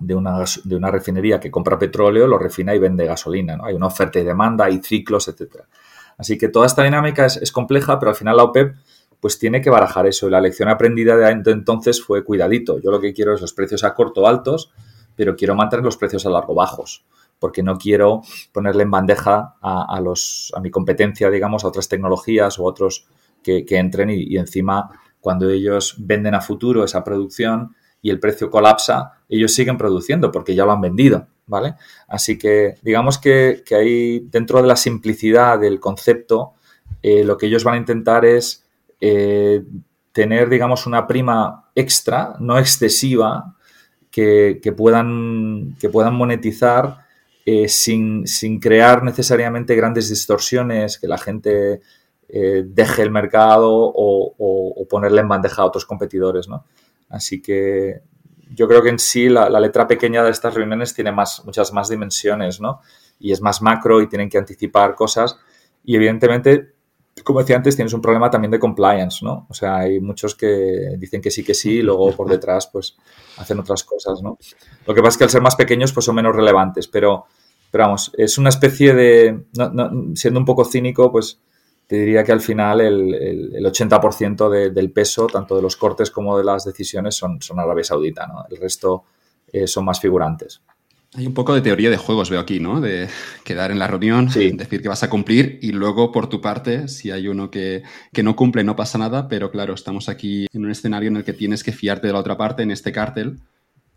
de 0.00 0.14
una, 0.14 0.44
de 0.64 0.76
una 0.76 0.90
refinería 0.90 1.38
que 1.38 1.50
compra 1.50 1.78
petróleo, 1.78 2.26
lo 2.26 2.38
refina 2.38 2.74
y 2.74 2.78
vende 2.78 3.06
gasolina. 3.06 3.56
¿no? 3.56 3.66
Hay 3.66 3.74
una 3.74 3.86
oferta 3.86 4.18
y 4.18 4.24
demanda, 4.24 4.64
hay 4.64 4.80
ciclos, 4.82 5.28
etc. 5.28 5.62
Así 6.18 6.36
que 6.36 6.48
toda 6.48 6.66
esta 6.66 6.82
dinámica 6.82 7.26
es, 7.26 7.52
compleja, 7.52 7.98
pero 7.98 8.10
al 8.10 8.16
final 8.16 8.36
la 8.36 8.44
OPEP 8.44 8.74
pues 9.20 9.38
tiene 9.38 9.60
que 9.60 9.70
barajar 9.70 10.06
eso. 10.06 10.26
Y 10.26 10.30
la 10.30 10.40
lección 10.40 10.68
aprendida 10.68 11.16
de 11.16 11.50
entonces 11.50 12.02
fue 12.02 12.24
cuidadito. 12.24 12.80
Yo 12.80 12.90
lo 12.90 13.00
que 13.00 13.12
quiero 13.12 13.34
es 13.34 13.40
los 13.40 13.52
precios 13.52 13.84
a 13.84 13.94
corto 13.94 14.26
altos, 14.26 14.72
pero 15.14 15.36
quiero 15.36 15.54
mantener 15.54 15.84
los 15.84 15.96
precios 15.96 16.24
a 16.24 16.30
largo 16.30 16.54
bajos, 16.54 17.04
porque 17.38 17.62
no 17.62 17.76
quiero 17.76 18.22
ponerle 18.52 18.84
en 18.84 18.90
bandeja 18.90 19.56
a, 19.60 20.00
los, 20.00 20.52
a 20.56 20.60
mi 20.60 20.70
competencia, 20.70 21.30
digamos, 21.30 21.64
a 21.64 21.68
otras 21.68 21.88
tecnologías 21.88 22.58
o 22.58 22.64
otros 22.64 23.06
que, 23.42 23.64
entren 23.68 24.10
y, 24.10 24.36
encima 24.36 24.90
cuando 25.20 25.50
ellos 25.50 25.96
venden 25.98 26.34
a 26.34 26.40
futuro 26.40 26.84
esa 26.84 27.04
producción 27.04 27.74
y 28.00 28.10
el 28.10 28.18
precio 28.18 28.50
colapsa, 28.50 29.19
ellos 29.30 29.54
siguen 29.54 29.78
produciendo 29.78 30.30
porque 30.30 30.54
ya 30.54 30.66
lo 30.66 30.72
han 30.72 30.80
vendido, 30.80 31.28
¿vale? 31.46 31.76
Así 32.08 32.36
que 32.36 32.74
digamos 32.82 33.18
que, 33.18 33.62
que 33.64 33.76
ahí 33.76 34.26
dentro 34.30 34.60
de 34.60 34.68
la 34.68 34.76
simplicidad 34.76 35.58
del 35.58 35.78
concepto, 35.78 36.54
eh, 37.02 37.24
lo 37.24 37.38
que 37.38 37.46
ellos 37.46 37.64
van 37.64 37.74
a 37.74 37.78
intentar 37.78 38.24
es 38.24 38.64
eh, 39.00 39.62
tener, 40.12 40.48
digamos, 40.48 40.86
una 40.86 41.06
prima 41.06 41.70
extra, 41.74 42.34
no 42.40 42.58
excesiva, 42.58 43.56
que, 44.10 44.74
puedan, 44.76 45.76
que 45.80 45.88
puedan 45.88 46.14
monetizar 46.14 47.06
eh, 47.46 47.68
sin, 47.68 48.24
crear 48.60 49.04
necesariamente 49.04 49.76
grandes 49.76 50.10
distorsiones, 50.10 50.98
que 50.98 51.08
la 51.08 51.16
gente 51.16 51.80
deje 52.28 53.02
el 53.02 53.10
mercado 53.10 53.70
o, 53.72 54.86
ponerle 54.88 55.20
en 55.20 55.28
bandeja 55.28 55.62
a 55.62 55.64
otros 55.64 55.84
competidores, 55.84 56.48
¿no? 56.48 56.64
Así 57.08 57.42
que 57.42 58.02
yo 58.54 58.68
creo 58.68 58.82
que 58.82 58.90
en 58.90 58.98
sí 58.98 59.28
la, 59.28 59.48
letra 59.60 59.86
pequeña 59.86 60.22
de 60.22 60.30
estas 60.30 60.54
reuniones 60.54 60.94
tiene 60.94 61.12
más, 61.12 61.42
muchas 61.44 61.72
más 61.72 61.88
dimensiones, 61.88 62.60
¿no? 62.60 62.80
Y 63.18 63.32
es 63.32 63.40
más 63.40 63.62
macro 63.62 64.00
y 64.00 64.08
tienen 64.08 64.28
que 64.28 64.38
anticipar 64.38 64.94
cosas. 64.94 65.38
Y 65.84 65.96
evidentemente 65.96 66.74
como 67.24 67.40
decía 67.40 67.56
antes, 67.56 67.76
tienes 67.76 67.92
un 67.92 68.00
problema 68.00 68.30
también 68.30 68.50
de 68.50 68.58
compliance, 68.58 69.24
¿no? 69.24 69.46
O 69.48 69.54
sea, 69.54 69.78
hay 69.78 70.00
muchos 70.00 70.34
que 70.34 70.96
dicen 70.98 71.20
que 71.20 71.30
sí, 71.30 71.44
que 71.44 71.54
sí, 71.54 71.76
y 71.76 71.82
luego 71.82 72.14
por 72.14 72.28
detrás, 72.28 72.68
pues, 72.72 72.96
hacen 73.36 73.58
otras 73.58 73.84
cosas, 73.84 74.22
¿no? 74.22 74.38
Lo 74.86 74.94
que 74.94 75.02
pasa 75.02 75.10
es 75.10 75.18
que 75.18 75.24
al 75.24 75.30
ser 75.30 75.42
más 75.42 75.56
pequeños, 75.56 75.92
pues 75.92 76.06
son 76.06 76.14
menos 76.14 76.34
relevantes, 76.34 76.88
pero, 76.88 77.26
pero 77.70 77.84
vamos, 77.84 78.12
es 78.16 78.38
una 78.38 78.48
especie 78.48 78.94
de, 78.94 79.44
siendo 80.14 80.40
un 80.40 80.46
poco 80.46 80.64
cínico, 80.64 81.10
pues, 81.12 81.40
te 81.90 81.96
diría 81.96 82.22
que 82.22 82.30
al 82.30 82.40
final 82.40 82.80
el, 82.80 83.14
el, 83.52 83.66
80% 83.66 84.70
del 84.70 84.92
peso, 84.92 85.26
tanto 85.26 85.56
de 85.56 85.62
los 85.62 85.74
cortes 85.74 86.12
como 86.12 86.38
de 86.38 86.44
las 86.44 86.64
decisiones, 86.64 87.16
son, 87.16 87.42
son 87.42 87.58
Arabia 87.58 87.82
Saudita, 87.82 88.28
¿no? 88.28 88.44
El 88.48 88.58
resto 88.58 89.02
eh, 89.52 89.66
son 89.66 89.86
más 89.86 89.98
figurantes. 89.98 90.62
Hay 91.14 91.26
un 91.26 91.34
poco 91.34 91.52
de 91.52 91.62
teoría 91.62 91.90
de 91.90 91.96
juegos, 91.96 92.30
veo 92.30 92.38
aquí, 92.38 92.60
¿no? 92.60 92.80
De 92.80 93.08
quedar 93.42 93.72
en 93.72 93.80
la 93.80 93.88
reunión, 93.88 94.26
decir 94.28 94.82
que 94.82 94.88
vas 94.88 95.02
a 95.02 95.10
cumplir 95.10 95.58
y 95.62 95.72
luego, 95.72 96.12
por 96.12 96.28
tu 96.28 96.40
parte, 96.40 96.86
si 96.86 97.10
hay 97.10 97.26
uno 97.26 97.50
que, 97.50 97.82
no 98.22 98.36
cumple, 98.36 98.62
no 98.62 98.76
pasa 98.76 98.96
nada, 98.96 99.26
pero 99.26 99.50
claro, 99.50 99.74
estamos 99.74 100.08
aquí 100.08 100.46
en 100.52 100.64
un 100.64 100.70
escenario 100.70 101.08
en 101.08 101.16
el 101.16 101.24
que 101.24 101.32
tienes 101.32 101.64
que 101.64 101.72
fiarte 101.72 102.06
de 102.06 102.12
la 102.12 102.20
otra 102.20 102.36
parte, 102.36 102.62
en 102.62 102.70
este 102.70 102.92
cártel. 102.92 103.40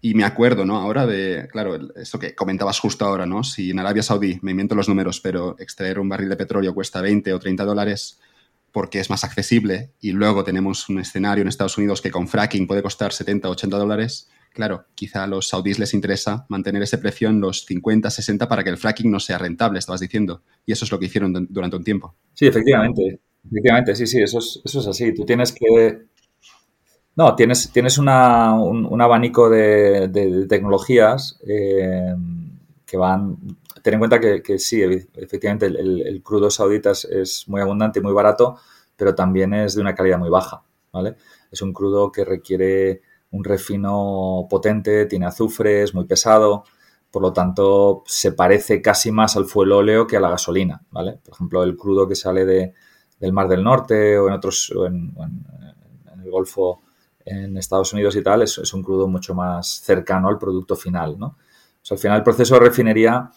Y 0.06 0.16
me 0.16 0.26
acuerdo, 0.26 0.66
¿no? 0.66 0.78
Ahora 0.80 1.08
de, 1.08 1.48
claro, 1.50 1.80
esto 1.96 2.20
que 2.20 2.36
comentabas 2.36 2.78
justo 2.78 3.06
ahora, 3.06 3.26
¿no? 3.26 3.42
Si 3.46 3.72
en 3.72 3.80
Arabia 3.80 4.04
Saudí, 4.04 4.38
me 4.42 4.52
invento 4.52 4.76
los 4.76 4.90
números, 4.90 5.22
pero 5.22 5.56
extraer 5.60 5.98
un 5.98 6.10
barril 6.10 6.28
de 6.28 6.36
petróleo 6.36 6.74
cuesta 6.74 7.00
20 7.00 7.34
o 7.34 7.40
30 7.40 7.64
dólares 7.64 8.20
porque 8.74 9.00
es 9.00 9.10
más 9.10 9.24
accesible 9.24 9.92
y 10.02 10.12
luego 10.12 10.44
tenemos 10.44 10.90
un 10.90 11.00
escenario 11.00 11.44
en 11.44 11.48
Estados 11.48 11.78
Unidos 11.78 12.02
que 12.02 12.12
con 12.12 12.28
fracking 12.28 12.68
puede 12.68 12.82
costar 12.82 13.14
70 13.14 13.48
o 13.48 13.52
80 13.52 13.78
dólares, 13.78 14.30
Claro, 14.54 14.86
quizá 14.94 15.24
a 15.24 15.28
los 15.28 15.48
saudíes 15.48 15.80
les 15.80 15.96
interesa 15.96 16.46
mantener 16.48 16.84
ese 16.84 17.00
precio 17.00 17.28
en 17.28 17.42
los 17.42 17.66
50, 17.66 18.12
60 18.12 18.48
para 18.48 18.64
que 18.64 18.70
el 18.70 18.78
fracking 18.78 19.10
no 19.10 19.20
sea 19.20 19.40
rentable, 19.40 19.80
estabas 19.80 20.02
diciendo. 20.02 20.44
Y 20.64 20.72
eso 20.72 20.86
es 20.86 20.92
lo 20.92 21.00
que 21.00 21.08
hicieron 21.08 21.48
durante 21.50 21.76
un 21.76 21.84
tiempo. 21.84 22.16
Sí, 22.34 22.46
efectivamente. 22.46 23.20
Efectivamente, 23.46 23.96
sí, 23.96 24.06
sí, 24.06 24.22
eso 24.22 24.38
es, 24.38 24.62
eso 24.64 24.80
es 24.80 24.88
así. 24.88 25.14
Tú 25.14 25.26
tienes 25.26 25.52
que... 25.52 26.06
No, 27.16 27.36
tienes, 27.36 27.72
tienes 27.72 27.98
una, 27.98 28.54
un, 28.56 29.02
abanico 29.02 29.50
de, 29.50 30.46
tecnologías 30.50 31.40
eh, 31.48 32.16
que 32.86 32.98
van... 32.98 33.38
Ten 33.82 33.96
en 33.96 34.00
cuenta 34.00 34.20
que, 34.20 34.60
sí, 34.60 34.82
efectivamente 34.82 35.66
el, 35.66 36.22
crudo 36.24 36.50
saudita 36.50 36.92
es, 36.92 37.46
muy 37.48 37.60
abundante 37.60 38.00
y 38.00 38.02
muy 38.02 38.14
barato, 38.14 38.58
pero 38.96 39.14
también 39.14 39.54
es 39.54 39.76
de 39.76 39.82
una 39.82 39.94
calidad 39.94 40.18
muy 40.18 40.30
baja, 40.30 40.64
¿vale? 40.92 41.18
Es 41.52 41.62
un 41.62 41.74
crudo 41.74 42.12
que 42.12 42.24
requiere 42.24 43.02
un 43.32 43.44
refino 43.44 44.48
potente, 44.50 45.06
tiene 45.06 45.26
azufre, 45.26 45.84
es 45.84 45.94
muy 45.94 46.06
pesado, 46.06 46.64
por 47.12 47.22
lo 47.22 47.34
tanto 47.34 48.04
se 48.06 48.32
parece 48.32 48.82
casi 48.82 49.12
más 49.12 49.36
al 49.36 49.46
fuel 49.46 49.72
óleo 49.72 50.08
que 50.08 50.18
a 50.18 50.20
la 50.20 50.30
gasolina, 50.30 50.82
¿vale? 50.90 51.20
Por 51.24 51.34
ejemplo, 51.34 51.64
el 51.64 51.76
crudo 51.76 52.08
que 52.08 52.16
sale 52.16 52.46
de, 52.46 52.74
del 53.20 53.34
Mar 53.34 53.48
del 53.48 53.64
Norte 53.64 54.18
o 54.18 54.28
en 54.28 54.34
otros, 54.34 54.74
en, 54.88 55.14
el 56.24 56.32
Golfo, 56.32 56.83
en 57.26 57.58
Estados 57.58 57.94
Unidos 57.94 58.16
y 58.16 58.24
tal, 58.24 58.42
es, 58.42 58.74
un 58.74 58.84
crudo 58.84 59.08
mucho 59.08 59.34
más 59.34 59.82
cercano 59.82 60.28
al 60.28 60.38
producto 60.38 60.76
final, 60.76 61.18
¿no? 61.18 61.38
Al 61.90 61.98
final 61.98 62.18
el 62.18 62.24
proceso 62.24 62.56
de 62.56 62.62
refinería 62.62 63.30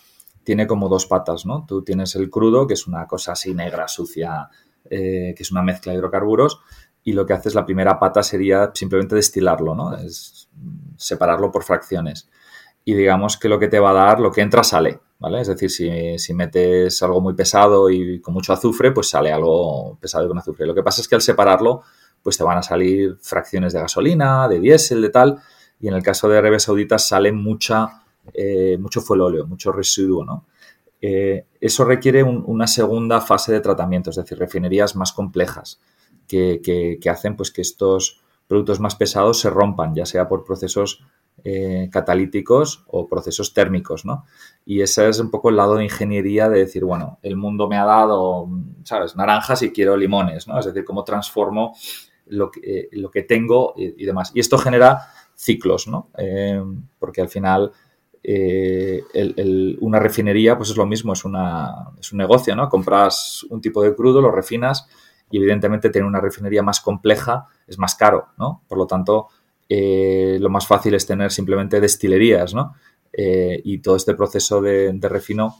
tiene 0.44 0.66
como 0.66 0.88
dos 0.88 1.06
patas, 1.06 1.46
¿no? 1.46 1.64
Tú 1.66 1.82
tienes 1.82 2.14
el 2.14 2.30
crudo, 2.30 2.66
que 2.66 2.74
es 2.74 2.86
una 2.86 3.06
cosa 3.06 3.32
así 3.32 3.54
negra, 3.54 3.88
sucia, 3.88 4.48
eh, 4.88 5.34
que 5.36 5.42
es 5.42 5.50
una 5.50 5.62
mezcla 5.62 5.92
de 5.92 5.98
hidrocarburos, 5.98 6.60
y 7.02 7.12
lo 7.12 7.26
que 7.26 7.32
haces 7.32 7.54
la 7.54 7.64
primera 7.64 7.98
pata 7.98 8.22
sería 8.22 8.70
simplemente 8.74 9.14
destilarlo, 9.14 9.74
¿no? 9.74 9.96
Es 9.96 10.48
separarlo 10.96 11.50
por 11.50 11.64
fracciones. 11.64 12.28
Y 12.84 12.94
digamos 12.94 13.36
que 13.36 13.48
lo 13.48 13.58
que 13.58 13.68
te 13.68 13.80
va 13.80 13.90
a 13.90 13.94
dar, 13.94 14.20
lo 14.20 14.30
que 14.30 14.40
entra 14.40 14.62
sale, 14.62 15.00
¿vale? 15.18 15.40
Es 15.40 15.48
decir, 15.48 15.70
si, 16.18 16.34
metes 16.34 17.02
algo 17.02 17.20
muy 17.20 17.34
pesado 17.34 17.90
y 17.90 18.20
con 18.20 18.34
mucho 18.34 18.52
azufre, 18.52 18.92
pues 18.92 19.08
sale 19.08 19.32
algo 19.32 19.98
pesado 20.00 20.24
y 20.24 20.28
con 20.28 20.38
azufre. 20.38 20.66
Lo 20.66 20.74
que 20.74 20.82
pasa 20.82 21.00
es 21.00 21.08
que 21.08 21.14
al 21.14 21.22
separarlo, 21.22 21.82
pues 22.26 22.36
te 22.36 22.42
van 22.42 22.58
a 22.58 22.62
salir 22.64 23.18
fracciones 23.20 23.72
de 23.72 23.78
gasolina, 23.78 24.48
de 24.48 24.58
diésel, 24.58 25.00
de 25.00 25.10
tal, 25.10 25.38
y 25.78 25.86
en 25.86 25.94
el 25.94 26.02
caso 26.02 26.28
de 26.28 26.36
Arabia 26.36 26.58
Saudita 26.58 26.98
sale 26.98 27.30
mucha, 27.30 28.02
eh, 28.34 28.76
mucho 28.80 29.00
fuel 29.00 29.20
óleo, 29.20 29.46
mucho 29.46 29.70
residuo, 29.70 30.24
¿no? 30.24 30.44
Eh, 31.00 31.46
eso 31.60 31.84
requiere 31.84 32.24
una 32.24 32.66
segunda 32.66 33.20
fase 33.20 33.52
de 33.52 33.60
tratamiento, 33.60 34.10
es 34.10 34.16
decir, 34.16 34.36
refinerías 34.40 34.96
más 34.96 35.12
complejas 35.12 35.80
que, 36.26 36.98
hacen 37.08 37.36
pues, 37.36 37.52
que 37.52 37.60
estos 37.60 38.24
productos 38.48 38.80
más 38.80 38.96
pesados 38.96 39.38
se 39.38 39.48
rompan, 39.48 39.94
ya 39.94 40.04
sea 40.04 40.26
por 40.26 40.42
procesos 40.42 41.04
eh, 41.44 41.88
catalíticos 41.92 42.82
o 42.88 43.06
procesos 43.06 43.54
térmicos, 43.54 44.04
¿no? 44.04 44.24
Y 44.64 44.80
ese 44.80 45.08
es 45.08 45.20
un 45.20 45.30
poco 45.30 45.50
el 45.50 45.56
lado 45.56 45.76
de 45.76 45.84
ingeniería 45.84 46.48
de 46.48 46.58
decir, 46.58 46.84
bueno, 46.84 47.20
el 47.22 47.36
mundo 47.36 47.68
me 47.68 47.76
ha 47.76 47.84
dado, 47.84 48.48
¿sabes?, 48.82 49.14
naranjas 49.14 49.62
y 49.62 49.70
quiero 49.70 49.96
limones, 49.96 50.48
¿no? 50.48 50.58
Es 50.58 50.66
decir, 50.66 50.84
cómo 50.84 51.04
transformo 51.04 51.76
lo 52.26 52.50
que, 52.50 52.60
eh, 52.62 52.88
lo 52.92 53.10
que 53.10 53.22
tengo 53.22 53.74
y, 53.76 54.04
demás. 54.04 54.32
Y 54.34 54.40
esto 54.40 54.58
genera 54.58 55.08
ciclos, 55.34 55.86
¿no? 55.88 56.10
Eh, 56.18 56.62
porque 56.98 57.20
al 57.20 57.28
final 57.28 57.72
una 59.80 60.00
refinería, 60.00 60.56
pues 60.56 60.70
es 60.70 60.76
lo 60.76 60.84
mismo, 60.84 61.12
es, 61.12 61.24
una, 61.24 61.92
es 62.00 62.10
un 62.10 62.18
negocio, 62.18 62.56
¿no? 62.56 62.68
Compras 62.68 63.44
un 63.50 63.60
tipo 63.60 63.80
de 63.82 63.94
crudo, 63.94 64.20
lo 64.20 64.32
refinas 64.32 64.88
y 65.30 65.38
evidentemente 65.38 65.90
tener 65.90 66.06
una 66.06 66.20
refinería 66.20 66.62
más 66.62 66.80
compleja 66.80 67.46
es 67.66 67.78
más 67.78 67.94
caro, 67.94 68.28
¿no? 68.38 68.62
Por 68.68 68.78
lo 68.78 68.86
tanto, 68.86 69.28
eh, 69.68 70.38
lo 70.40 70.48
más 70.48 70.66
fácil 70.66 70.94
es 70.94 71.06
tener 71.06 71.30
simplemente 71.30 71.80
destilerías, 71.80 72.54
¿no? 72.54 72.74
Eh, 73.12 73.60
y 73.64 73.78
todo 73.78 73.96
este 73.96 74.14
proceso 74.14 74.60
de, 74.60 74.96
refino, 75.02 75.56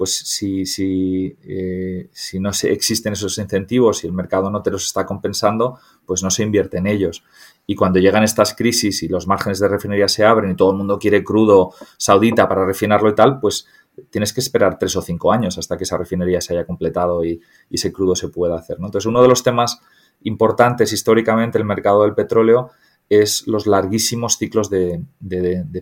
pues 0.00 0.16
si, 0.16 0.64
si, 0.64 1.36
eh, 1.42 2.08
si 2.10 2.40
no 2.40 2.54
se, 2.54 2.72
existen 2.72 3.12
esos 3.12 3.36
incentivos 3.36 4.02
y 4.02 4.06
el 4.06 4.14
mercado 4.14 4.50
no 4.50 4.62
te 4.62 4.70
los 4.70 4.86
está 4.86 5.04
compensando, 5.04 5.78
pues 6.06 6.22
no 6.22 6.30
se 6.30 6.42
invierte 6.42 6.78
en 6.78 6.86
ellos. 6.86 7.22
Y 7.66 7.74
cuando 7.74 7.98
llegan 7.98 8.22
estas 8.22 8.54
crisis 8.54 9.02
y 9.02 9.08
los 9.08 9.26
márgenes 9.26 9.58
de 9.58 9.68
refinería 9.68 10.08
se 10.08 10.24
abren 10.24 10.52
y 10.52 10.56
todo 10.56 10.70
el 10.70 10.78
mundo 10.78 10.98
quiere 10.98 11.22
crudo 11.22 11.74
saudita 11.98 12.48
para 12.48 12.64
refinarlo 12.64 13.10
y 13.10 13.14
tal, 13.14 13.40
pues 13.40 13.66
tienes 14.08 14.32
que 14.32 14.40
esperar 14.40 14.78
tres 14.78 14.96
o 14.96 15.02
cinco 15.02 15.32
años 15.32 15.58
hasta 15.58 15.76
que 15.76 15.84
esa 15.84 15.98
refinería 15.98 16.40
se 16.40 16.54
haya 16.54 16.64
completado 16.64 17.22
y, 17.22 17.38
ese 17.70 17.92
crudo 17.92 18.16
se 18.16 18.28
pueda 18.28 18.56
hacer. 18.56 18.78
Entonces, 18.78 19.04
uno 19.04 19.20
de 19.20 19.28
los 19.28 19.42
temas 19.42 19.82
importantes 20.22 20.94
históricamente 20.94 21.58
en 21.58 21.60
el 21.64 21.68
mercado 21.68 22.04
del 22.04 22.14
petróleo 22.14 22.70
es 23.10 23.46
los 23.46 23.66
larguísimos 23.66 24.38
ciclos 24.38 24.70
de, 24.70 25.04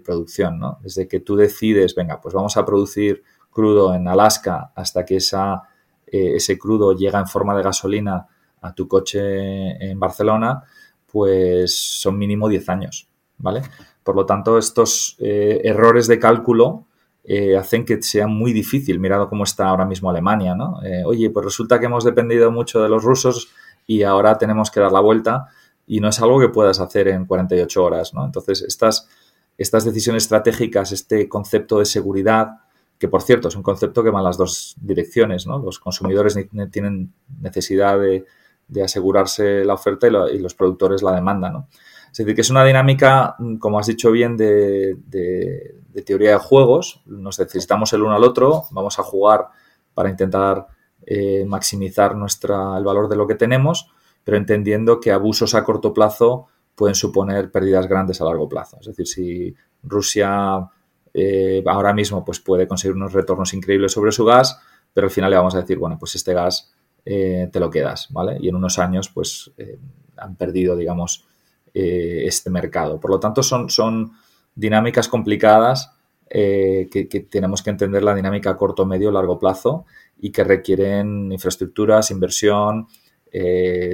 producción. 0.04 0.60
Desde 0.82 1.06
que 1.06 1.20
tú 1.20 1.36
decides, 1.36 1.94
venga, 1.94 2.20
pues 2.20 2.34
vamos 2.34 2.56
a 2.56 2.64
producir 2.64 3.22
crudo 3.50 3.94
en 3.94 4.08
Alaska 4.08 4.72
hasta 4.74 5.04
que 5.04 5.16
eh, 5.16 6.36
ese 6.36 6.58
crudo 6.58 6.92
llega 6.92 7.18
en 7.18 7.26
forma 7.26 7.56
de 7.56 7.62
gasolina 7.62 8.26
a 8.60 8.74
tu 8.74 8.88
coche 8.88 9.90
en 9.90 9.98
Barcelona, 9.98 10.62
pues 11.10 12.00
son 12.00 12.18
mínimo 12.18 12.48
10 12.48 12.68
años. 12.68 13.08
¿vale? 13.38 13.62
Por 14.02 14.16
lo 14.16 14.26
tanto, 14.26 14.58
estos 14.58 15.16
eh, 15.18 15.60
errores 15.64 16.06
de 16.08 16.18
cálculo 16.18 16.86
eh, 17.24 17.56
hacen 17.56 17.84
que 17.84 18.02
sea 18.02 18.26
muy 18.26 18.52
difícil, 18.52 18.98
mirado 19.00 19.28
cómo 19.28 19.44
está 19.44 19.68
ahora 19.68 19.84
mismo 19.84 20.08
Alemania, 20.08 20.54
¿no? 20.54 20.80
Oye, 21.04 21.28
pues 21.30 21.44
resulta 21.44 21.78
que 21.78 21.86
hemos 21.86 22.04
dependido 22.04 22.50
mucho 22.50 22.82
de 22.82 22.88
los 22.88 23.04
rusos 23.04 23.50
y 23.86 24.02
ahora 24.02 24.38
tenemos 24.38 24.70
que 24.70 24.80
dar 24.80 24.92
la 24.92 25.00
vuelta 25.00 25.48
y 25.86 26.00
no 26.00 26.08
es 26.08 26.20
algo 26.20 26.40
que 26.40 26.48
puedas 26.48 26.80
hacer 26.80 27.08
en 27.08 27.26
48 27.26 27.84
horas, 27.84 28.14
¿no? 28.14 28.24
Entonces, 28.24 28.62
estas 28.62 29.84
decisiones 29.84 30.24
estratégicas, 30.24 30.92
este 30.92 31.28
concepto 31.28 31.78
de 31.78 31.84
seguridad 31.84 32.60
que 32.98 33.08
por 33.08 33.22
cierto 33.22 33.48
es 33.48 33.56
un 33.56 33.62
concepto 33.62 34.02
que 34.02 34.10
va 34.10 34.18
en 34.18 34.24
las 34.24 34.36
dos 34.36 34.76
direcciones, 34.80 35.46
¿no? 35.46 35.58
Los 35.58 35.78
consumidores 35.78 36.36
tienen 36.70 37.12
necesidad 37.40 37.98
de, 37.98 38.24
asegurarse 38.82 39.64
la 39.64 39.74
oferta 39.74 40.08
y, 40.08 40.38
los 40.38 40.54
productores 40.54 41.02
la 41.02 41.14
demanda, 41.14 41.50
¿no? 41.50 41.68
Es 42.10 42.18
decir, 42.18 42.34
que 42.34 42.40
es 42.40 42.50
una 42.50 42.64
dinámica, 42.64 43.36
como 43.60 43.78
has 43.78 43.86
dicho 43.86 44.10
bien, 44.10 44.36
de, 44.36 44.96
teoría 46.04 46.32
de 46.32 46.38
juegos. 46.38 47.02
Nos 47.06 47.38
necesitamos 47.38 47.92
el 47.92 48.02
uno 48.02 48.14
al 48.14 48.24
otro, 48.24 48.64
vamos 48.70 48.98
a 48.98 49.02
jugar 49.02 49.48
para 49.94 50.10
intentar 50.10 50.66
eh, 51.06 51.44
maximizar 51.46 52.16
nuestra, 52.16 52.76
el 52.76 52.84
valor 52.84 53.08
de 53.08 53.16
lo 53.16 53.26
que 53.26 53.34
tenemos, 53.34 53.90
pero 54.24 54.36
entendiendo 54.36 55.00
que 55.00 55.12
abusos 55.12 55.54
a 55.54 55.64
corto 55.64 55.92
plazo 55.92 56.46
pueden 56.74 56.94
suponer 56.94 57.50
pérdidas 57.50 57.86
grandes 57.86 58.20
a 58.20 58.24
largo 58.24 58.48
plazo. 58.48 58.78
Es 58.80 58.86
decir, 58.86 59.06
si 59.06 59.54
Rusia 59.82 60.68
eh, 61.14 61.62
ahora 61.66 61.92
mismo 61.92 62.24
pues 62.24 62.40
puede 62.40 62.66
conseguir 62.66 62.96
unos 62.96 63.12
retornos 63.12 63.54
increíbles 63.54 63.92
sobre 63.92 64.12
su 64.12 64.24
gas, 64.24 64.60
pero 64.92 65.06
al 65.06 65.10
final 65.10 65.30
le 65.30 65.36
vamos 65.36 65.54
a 65.54 65.60
decir, 65.60 65.78
bueno, 65.78 65.98
pues 65.98 66.14
este 66.14 66.34
gas 66.34 66.72
eh, 67.04 67.48
te 67.52 67.60
lo 67.60 67.70
quedas, 67.70 68.08
¿vale? 68.10 68.38
Y 68.40 68.48
en 68.48 68.56
unos 68.56 68.78
años 68.78 69.08
pues 69.08 69.50
eh, 69.56 69.78
han 70.16 70.36
perdido, 70.36 70.76
digamos, 70.76 71.24
este 71.74 72.50
mercado. 72.50 72.98
Por 72.98 73.12
lo 73.12 73.20
tanto, 73.20 73.40
son, 73.40 73.70
son 73.70 74.10
dinámicas 74.52 75.06
complicadas 75.06 75.92
que, 76.28 77.28
tenemos 77.30 77.62
que 77.62 77.70
entender 77.70 78.02
la 78.02 78.16
dinámica 78.16 78.50
a 78.50 78.56
corto, 78.56 78.84
medio, 78.84 79.12
largo 79.12 79.38
plazo 79.38 79.84
y 80.18 80.32
que 80.32 80.42
requieren 80.42 81.30
infraestructuras, 81.30 82.10
inversión, 82.10 82.88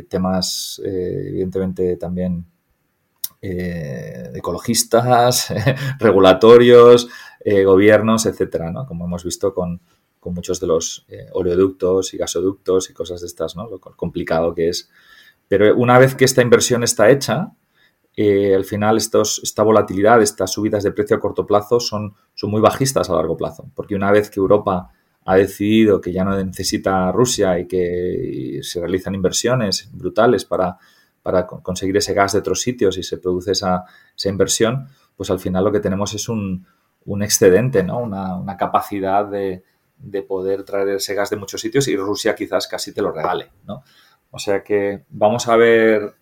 temas, 0.08 0.80
evidentemente, 0.82 1.96
también 1.96 2.46
eh, 3.46 4.30
ecologistas, 4.34 5.52
regulatorios, 5.98 7.10
eh, 7.44 7.62
gobiernos, 7.64 8.24
etcétera, 8.24 8.70
¿no? 8.70 8.86
Como 8.86 9.04
hemos 9.04 9.22
visto 9.22 9.52
con, 9.52 9.82
muchos 10.26 10.58
de 10.58 10.66
los 10.66 11.04
eh, 11.10 11.26
oleoductos 11.34 12.14
y 12.14 12.16
gasoductos 12.16 12.88
y 12.88 12.94
cosas 12.94 13.20
de 13.20 13.26
estas, 13.26 13.54
¿no? 13.54 13.68
Lo 13.68 13.78
complicado 13.78 14.54
que 14.54 14.70
es. 14.70 14.88
Pero 15.46 15.76
una 15.76 15.98
vez 15.98 16.14
que 16.14 16.24
esta 16.24 16.40
inversión 16.40 16.82
está 16.82 17.10
hecha, 17.10 17.52
al 18.16 18.64
final 18.64 18.96
esta 18.96 19.62
volatilidad, 19.62 20.22
estas 20.22 20.52
subidas 20.52 20.82
de 20.82 20.92
precio 20.92 21.16
a 21.16 21.20
corto 21.20 21.44
plazo 21.44 21.80
son, 21.80 22.14
son 22.34 22.50
muy 22.50 22.62
bajistas 22.62 23.10
a 23.10 23.14
largo 23.14 23.36
plazo, 23.36 23.70
porque 23.74 23.94
una 23.94 24.10
vez 24.10 24.30
que 24.30 24.40
Europa 24.40 24.90
ha 25.26 25.36
decidido 25.36 26.00
que 26.00 26.12
ya 26.12 26.24
no 26.24 26.42
necesita 26.42 27.12
Rusia 27.12 27.58
y 27.58 27.68
que 27.68 28.60
se 28.62 28.80
realizan 28.80 29.14
inversiones 29.14 29.90
brutales 29.92 30.46
para 30.46 30.78
para 31.24 31.46
conseguir 31.46 31.96
ese 31.96 32.12
gas 32.12 32.34
de 32.34 32.40
otros 32.40 32.60
sitios 32.60 32.98
y 32.98 33.02
se 33.02 33.16
produce 33.16 33.52
esa, 33.52 33.86
inversión, 34.26 34.88
pues 35.16 35.30
al 35.30 35.40
final 35.40 35.64
lo 35.64 35.72
que 35.72 35.80
tenemos 35.80 36.12
es 36.12 36.28
un, 36.28 36.66
excedente, 37.22 37.82
¿no? 37.82 38.00
una, 38.00 38.56
capacidad 38.58 39.24
de, 39.24 39.64
poder 40.28 40.64
traer 40.64 40.90
ese 40.90 41.14
gas 41.14 41.30
de 41.30 41.36
muchos 41.36 41.62
sitios 41.62 41.88
y 41.88 41.96
Rusia 41.96 42.34
quizás 42.34 42.68
casi 42.68 42.92
te 42.92 43.00
lo 43.00 43.10
regale. 43.10 43.50
¿no? 43.66 43.82
O 44.30 44.38
sea 44.38 44.62
que 44.62 45.06
vamos 45.08 45.48
a 45.48 45.56
ver 45.56 46.14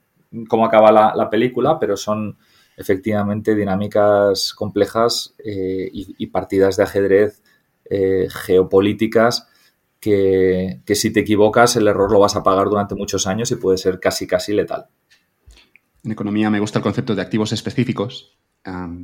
cómo 0.48 0.64
acaba 0.64 0.92
la, 0.92 1.30
película, 1.30 1.80
pero 1.80 1.96
son 1.96 2.38
efectivamente 2.76 3.56
dinámicas 3.56 4.54
complejas 4.54 5.34
eh, 5.44 5.90
y, 5.92 6.26
partidas 6.28 6.76
de 6.76 6.84
ajedrez 6.84 7.42
eh, 7.90 8.28
geopolíticas 8.30 9.48
que, 10.02 10.82
si 10.96 11.12
te 11.12 11.20
equivocas 11.20 11.76
el 11.76 11.86
error 11.86 12.10
lo 12.10 12.18
vas 12.18 12.34
a 12.34 12.42
pagar 12.42 12.68
durante 12.68 12.96
muchos 12.96 13.28
años 13.28 13.52
y 13.52 13.54
puede 13.54 13.78
ser 13.78 14.00
casi, 14.00 14.26
casi 14.26 14.52
letal. 14.52 14.88
En 16.02 16.10
economía 16.10 16.50
me 16.50 16.58
gusta 16.58 16.80
el 16.80 16.82
concepto 16.82 17.14
de 17.14 17.22
activos 17.22 17.52
específicos, 17.52 18.36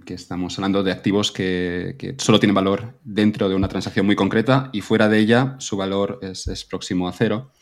que 0.05 0.15
estamos 0.15 0.59
hablando 0.59 0.83
de 0.83 0.91
activos 0.91 1.31
que, 1.31 2.17
solo 2.19 2.41
tienen 2.41 2.57
valor 2.57 2.99
dentro 3.05 3.49
de 3.49 3.55
una 3.55 3.69
transacción 3.69 4.07
muy 4.07 4.17
concreta 4.17 4.71
y 4.73 4.81
fuera 4.81 5.09
de 5.09 5.19
ella 5.19 5.55
su 5.61 5.77
valor 5.77 6.19
es, 6.21 6.65
próximo 6.65 7.09
a 7.09 7.13
cero. 7.13 7.53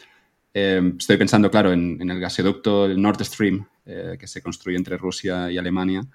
Em, 0.54 0.96
estoy 0.98 1.18
pensando, 1.18 1.50
claro, 1.50 1.74
en, 1.74 2.10
el 2.10 2.18
gasoducto, 2.18 2.86
el 2.86 3.00
Nord 3.00 3.22
Stream, 3.22 3.66
eh, 3.84 4.16
que 4.18 4.26
se 4.26 4.40
construye 4.40 4.78
entre 4.78 4.96
Rusia 4.96 5.50
y 5.52 5.58
Alemania. 5.58 6.06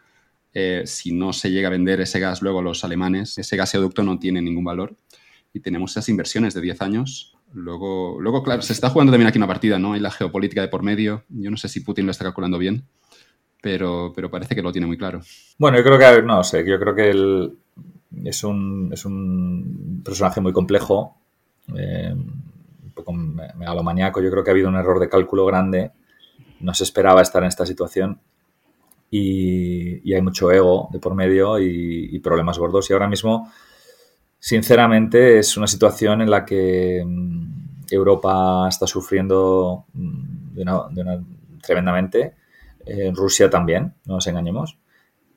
Eh, 0.54 0.84
si 0.86 1.14
no 1.14 1.34
se 1.34 1.52
llega 1.52 1.68
a 1.68 1.72
vender 1.72 2.02
ese 2.02 2.20
gas 2.20 2.42
luego 2.42 2.60
a 2.60 2.64
los 2.64 2.84
alemanes, 2.84 3.38
ese 3.38 3.56
gasoducto 3.56 4.02
no 4.02 4.18
tiene 4.18 4.42
ningún 4.42 4.64
valor 4.64 4.96
y 5.54 5.60
tenemos 5.60 5.92
esas 5.92 6.08
inversiones 6.10 6.54
de 6.54 6.62
10 6.62 6.82
años. 6.82 7.38
Luego, 7.54 8.18
luego, 8.22 8.44
claro, 8.44 8.62
se 8.62 8.74
está 8.74 8.90
jugando 8.90 9.12
también 9.12 9.28
aquí 9.28 9.38
una 9.38 9.48
partida, 9.48 9.78
¿no? 9.78 9.94
Hay 9.94 10.00
la 10.00 10.12
geopolítica 10.12 10.62
de 10.62 10.70
por 10.70 10.84
medio. 10.84 11.24
Yo 11.30 11.52
no 11.52 11.58
sé 11.58 11.68
si 11.68 11.82
Putin 11.82 12.06
lo 12.06 12.12
está 12.12 12.24
calculando 12.24 12.58
bien, 12.58 12.86
pero, 13.62 14.14
pero 14.16 14.32
parece 14.32 14.56
que 14.56 14.62
lo 14.62 14.72
tiene 14.72 14.88
muy 14.88 14.98
claro. 14.98 15.22
Bueno, 15.58 15.78
yo 15.78 15.84
creo 15.84 16.00
que, 16.00 16.22
no 16.22 16.44
sé, 16.44 16.66
yo 16.66 16.80
creo 16.80 16.96
que 16.96 17.10
él 17.10 17.58
es 18.24 18.44
un, 18.44 18.90
es 18.94 19.06
un 19.06 20.02
personaje 20.04 20.40
muy 20.40 20.54
complejo, 20.54 21.18
eh, 21.76 22.14
un 22.14 22.92
poco 22.94 23.12
megalomaniaco. 23.12 24.22
Yo 24.22 24.32
creo 24.32 24.44
que 24.44 24.52
ha 24.52 24.54
habido 24.54 24.70
un 24.70 24.76
error 24.76 25.00
de 25.00 25.10
cálculo 25.10 25.46
grande. 25.46 25.92
No 26.62 26.74
se 26.74 26.86
esperaba 26.86 27.22
estar 27.22 27.44
en 27.44 27.50
esta 27.50 27.66
situación 27.66 28.22
y, 29.10 30.10
y 30.10 30.14
hay 30.14 30.22
mucho 30.22 30.52
ego 30.52 30.88
de 30.94 31.00
por 31.00 31.16
medio 31.16 31.60
y, 31.60 32.10
y 32.12 32.20
problemas 32.20 32.58
gordos. 32.58 32.90
Y 32.90 32.94
ahora 32.94 33.08
mismo 33.10 33.52
Sinceramente, 34.44 35.38
es 35.38 35.56
una 35.56 35.68
situación 35.68 36.20
en 36.20 36.32
la 36.32 36.44
que 36.44 37.04
mm, 37.06 37.86
Europa 37.92 38.66
está 38.68 38.88
sufriendo 38.88 39.86
mm, 39.94 40.58
tremendamente. 41.62 42.34
En 42.84 43.16
Rusia 43.16 43.52
también, 43.52 43.94
no 44.06 44.16
nos 44.16 44.26
engañemos. 44.26 44.80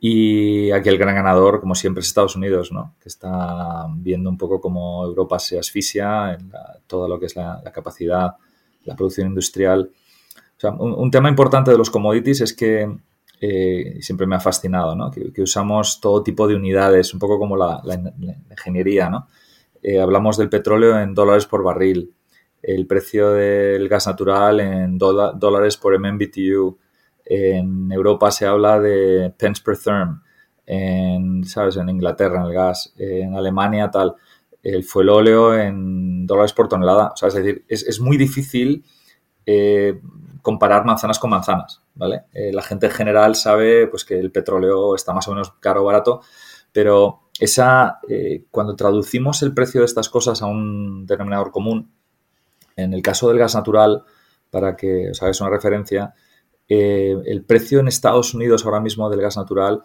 Y 0.00 0.70
aquí 0.70 0.88
el 0.88 0.96
gran 0.96 1.14
ganador, 1.14 1.60
como 1.60 1.74
siempre, 1.74 2.00
es 2.00 2.06
Estados 2.06 2.34
Unidos, 2.34 2.72
¿no? 2.72 2.94
que 2.98 3.10
está 3.10 3.86
viendo 3.94 4.30
un 4.30 4.38
poco 4.38 4.58
cómo 4.58 5.04
Europa 5.04 5.38
se 5.38 5.58
asfixia 5.58 6.32
en 6.32 6.50
todo 6.86 7.06
lo 7.06 7.20
que 7.20 7.26
es 7.26 7.36
la, 7.36 7.60
capacidad, 7.74 8.36
la 8.84 8.96
producción 8.96 9.28
industrial. 9.28 9.90
un, 10.78 11.10
tema 11.10 11.28
importante 11.28 11.70
de 11.70 11.76
los 11.76 11.90
commodities 11.90 12.40
es 12.40 12.54
que 12.54 12.90
eh, 13.40 13.98
siempre 14.00 14.26
me 14.26 14.36
ha 14.36 14.40
fascinado, 14.40 14.94
¿no? 14.94 15.10
que, 15.10 15.42
usamos 15.42 16.00
todo 16.00 16.22
tipo 16.22 16.46
de 16.46 16.54
unidades, 16.54 17.12
un 17.12 17.20
poco 17.20 17.38
como 17.38 17.56
la, 17.56 17.82
ingeniería. 18.50 19.10
¿no? 19.10 19.28
Eh, 19.82 20.00
hablamos 20.00 20.36
del 20.36 20.48
petróleo 20.48 20.98
en 21.00 21.14
dólares 21.14 21.46
por 21.46 21.62
barril, 21.62 22.12
el 22.62 22.86
precio 22.86 23.32
del 23.32 23.88
gas 23.88 24.06
natural 24.06 24.60
en 24.60 24.96
dólares 24.96 25.76
por 25.76 25.98
MMBTU. 25.98 26.78
En 27.26 27.92
Europa 27.92 28.30
se 28.30 28.46
habla 28.46 28.80
de 28.80 29.32
pence 29.36 29.62
per 29.62 29.78
therm, 29.78 30.22
en, 30.66 31.44
¿sabes? 31.44 31.76
en 31.76 31.88
Inglaterra 31.90 32.40
en 32.40 32.46
el 32.46 32.52
gas, 32.54 32.94
en 32.96 33.34
Alemania 33.34 33.90
tal, 33.90 34.14
el 34.62 34.82
fuel 34.84 35.10
óleo 35.10 35.58
en 35.58 36.26
dólares 36.26 36.54
por 36.54 36.68
tonelada. 36.68 37.10
O 37.12 37.16
sea, 37.16 37.28
es 37.28 37.34
decir, 37.34 37.64
es, 37.68 38.00
muy 38.00 38.16
difícil 38.16 38.84
eh, 39.44 40.00
comparar 40.44 40.84
manzanas 40.84 41.18
con 41.18 41.30
manzanas, 41.30 41.80
¿vale? 41.94 42.24
Eh, 42.34 42.52
la 42.52 42.60
gente 42.60 42.86
en 42.86 42.92
general 42.92 43.34
sabe 43.34 43.86
pues, 43.86 44.04
que 44.04 44.18
el 44.20 44.30
petróleo 44.30 44.94
está 44.94 45.14
más 45.14 45.26
o 45.26 45.30
menos 45.30 45.52
caro 45.58 45.80
o 45.80 45.86
barato, 45.86 46.20
pero 46.70 47.22
esa, 47.40 47.98
eh, 48.10 48.44
cuando 48.50 48.76
traducimos 48.76 49.42
el 49.42 49.54
precio 49.54 49.80
de 49.80 49.86
estas 49.86 50.10
cosas 50.10 50.42
a 50.42 50.46
un 50.46 51.06
denominador 51.06 51.50
común, 51.50 51.90
en 52.76 52.92
el 52.92 53.00
caso 53.00 53.28
del 53.28 53.38
gas 53.38 53.54
natural, 53.54 54.04
para 54.50 54.76
que 54.76 55.12
os 55.12 55.22
hagáis 55.22 55.40
una 55.40 55.48
referencia, 55.48 56.12
eh, 56.68 57.16
el 57.24 57.42
precio 57.44 57.80
en 57.80 57.88
Estados 57.88 58.34
Unidos 58.34 58.66
ahora 58.66 58.80
mismo 58.80 59.08
del 59.08 59.22
gas 59.22 59.38
natural 59.38 59.82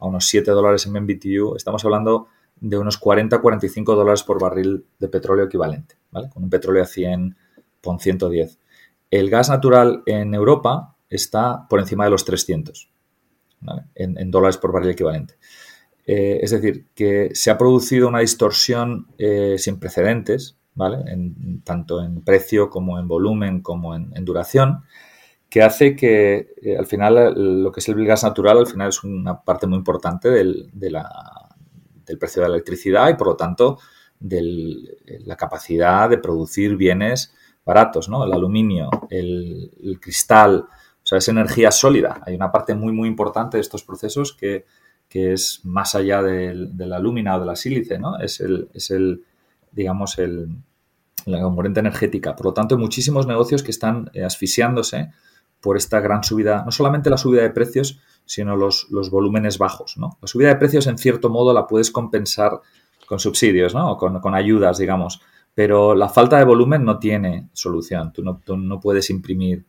a 0.00 0.06
unos 0.06 0.26
7 0.26 0.52
dólares 0.52 0.86
en 0.86 0.92
MMBTU, 0.92 1.56
estamos 1.56 1.84
hablando 1.84 2.28
de 2.60 2.78
unos 2.78 3.00
40-45 3.00 3.96
dólares 3.96 4.22
por 4.22 4.40
barril 4.40 4.86
de 5.00 5.08
petróleo 5.08 5.46
equivalente, 5.46 5.96
¿vale? 6.12 6.30
Con 6.30 6.44
un 6.44 6.50
petróleo 6.50 6.84
a 6.84 6.86
100, 6.86 7.36
pon 7.80 7.98
110. 7.98 8.58
El 9.14 9.30
gas 9.30 9.48
natural 9.48 10.02
en 10.06 10.34
Europa 10.34 10.96
está 11.08 11.68
por 11.68 11.78
encima 11.78 12.02
de 12.02 12.10
los 12.10 12.24
300 12.24 12.90
en, 13.94 14.30
dólares 14.32 14.58
por 14.58 14.72
barril 14.72 14.90
equivalente. 14.90 15.34
Eh, 16.04 16.40
es 16.42 16.50
decir, 16.50 16.88
que 16.96 17.30
se 17.32 17.52
ha 17.52 17.56
producido 17.56 18.08
una 18.08 18.18
distorsión 18.18 19.06
eh, 19.16 19.54
sin 19.56 19.78
precedentes, 19.78 20.58
¿vale? 20.74 20.98
tanto 21.62 22.02
en 22.02 22.24
precio 22.24 22.68
como 22.68 22.98
en 22.98 23.06
volumen 23.06 23.62
como 23.62 23.94
en, 23.94 24.24
duración, 24.24 24.82
que 25.48 25.62
hace 25.62 25.94
que 25.94 26.52
eh, 26.60 26.76
al 26.76 26.86
final 26.86 27.62
lo 27.62 27.70
que 27.70 27.78
es 27.78 27.88
el 27.88 28.04
gas 28.04 28.24
natural 28.24 28.58
al 28.58 28.66
final 28.66 28.88
es 28.88 29.04
una 29.04 29.44
parte 29.44 29.68
muy 29.68 29.78
importante 29.78 30.28
del, 30.28 30.70
del 30.72 32.18
precio 32.18 32.42
de 32.42 32.48
la 32.48 32.54
electricidad 32.56 33.10
y 33.10 33.14
por 33.14 33.28
lo 33.28 33.36
tanto 33.36 33.78
de 34.18 34.42
la 35.24 35.36
capacidad 35.36 36.10
de 36.10 36.18
producir 36.18 36.74
bienes 36.74 37.32
baratos, 37.64 38.08
¿no? 38.08 38.24
El 38.24 38.32
aluminio, 38.32 38.90
el, 39.10 39.98
cristal, 40.00 40.66
o 40.68 41.06
sea, 41.06 41.18
es 41.18 41.28
energía 41.28 41.70
sólida. 41.70 42.22
Hay 42.26 42.34
una 42.34 42.52
parte 42.52 42.74
muy, 42.74 42.92
muy 42.92 43.08
importante 43.08 43.56
de 43.56 43.62
estos 43.62 43.82
procesos 43.82 44.32
que, 44.32 44.64
es 45.10 45.60
más 45.62 45.94
allá 45.94 46.22
del, 46.22 46.76
de 46.76 46.86
la 46.86 46.98
lúmina 46.98 47.36
o 47.36 47.40
de 47.40 47.46
la 47.46 47.54
sílice, 47.54 48.00
¿no? 48.00 48.18
Es 48.18 48.40
el, 48.40 48.68
es 48.74 48.90
el 48.90 49.22
digamos, 49.74 50.18
el, 50.18 50.48
la 51.26 51.40
componente 51.40 51.80
energética. 51.80 52.36
Por 52.36 52.46
lo 52.46 52.54
tanto, 52.54 52.74
hay 52.74 52.80
muchísimos 52.80 53.26
negocios 53.26 53.62
que 53.62 53.70
están 53.70 54.10
eh, 54.14 54.24
asfixiándose 54.24 55.10
por 55.60 55.76
esta 55.76 56.00
gran 56.00 56.22
subida, 56.22 56.62
no 56.64 56.70
solamente 56.70 57.10
la 57.10 57.16
subida 57.16 57.42
de 57.42 57.50
precios, 57.50 58.00
sino 58.26 58.56
los, 58.56 58.88
los 58.90 59.10
volúmenes 59.10 59.58
bajos, 59.58 59.96
¿no? 59.96 60.18
La 60.20 60.28
subida 60.28 60.48
de 60.48 60.56
precios, 60.56 60.86
en 60.86 60.98
cierto 60.98 61.30
modo, 61.30 61.52
la 61.52 61.66
puedes 61.66 61.90
compensar 61.90 62.60
con 63.06 63.18
subsidios, 63.18 63.74
¿no? 63.74 63.96
Con, 63.96 64.20
con, 64.20 64.34
ayudas, 64.34 64.78
digamos. 64.78 65.22
Pero 65.54 65.94
la 65.94 66.08
falta 66.08 66.36
de 66.38 66.44
volumen 66.44 66.84
no 66.84 66.98
tiene 66.98 67.48
solución. 67.52 68.12
Tú 68.12 68.22
no, 68.22 68.80
puedes 68.80 69.08
imprimir 69.10 69.64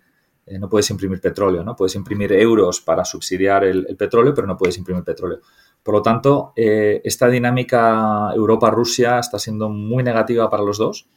eh, 0.48 0.60
no 0.60 0.69
puedes 0.69 0.89
imprimir 0.91 1.19
petróleo, 1.19 1.63
¿no? 1.63 1.76
Puedes 1.76 1.95
imprimir 1.95 2.32
euros 2.34 2.80
para 2.80 3.04
subsidiar 3.04 3.63
el, 3.63 3.95
petróleo, 3.98 4.34
pero 4.34 4.45
no 4.45 4.58
puedes 4.58 4.78
imprimir 4.78 5.04
petróleo. 5.04 5.39
Por 5.82 5.95
lo 5.95 6.02
tanto, 6.04 6.54
eh, 6.56 7.02
esta 7.04 7.28
dinámica 7.28 8.32
Europa-Rusia 8.36 9.19
está 9.19 9.39
siendo 9.39 9.69
muy 9.69 10.04
negativa 10.04 10.50
para 10.50 10.63
los 10.63 10.78
dos. 10.78 11.08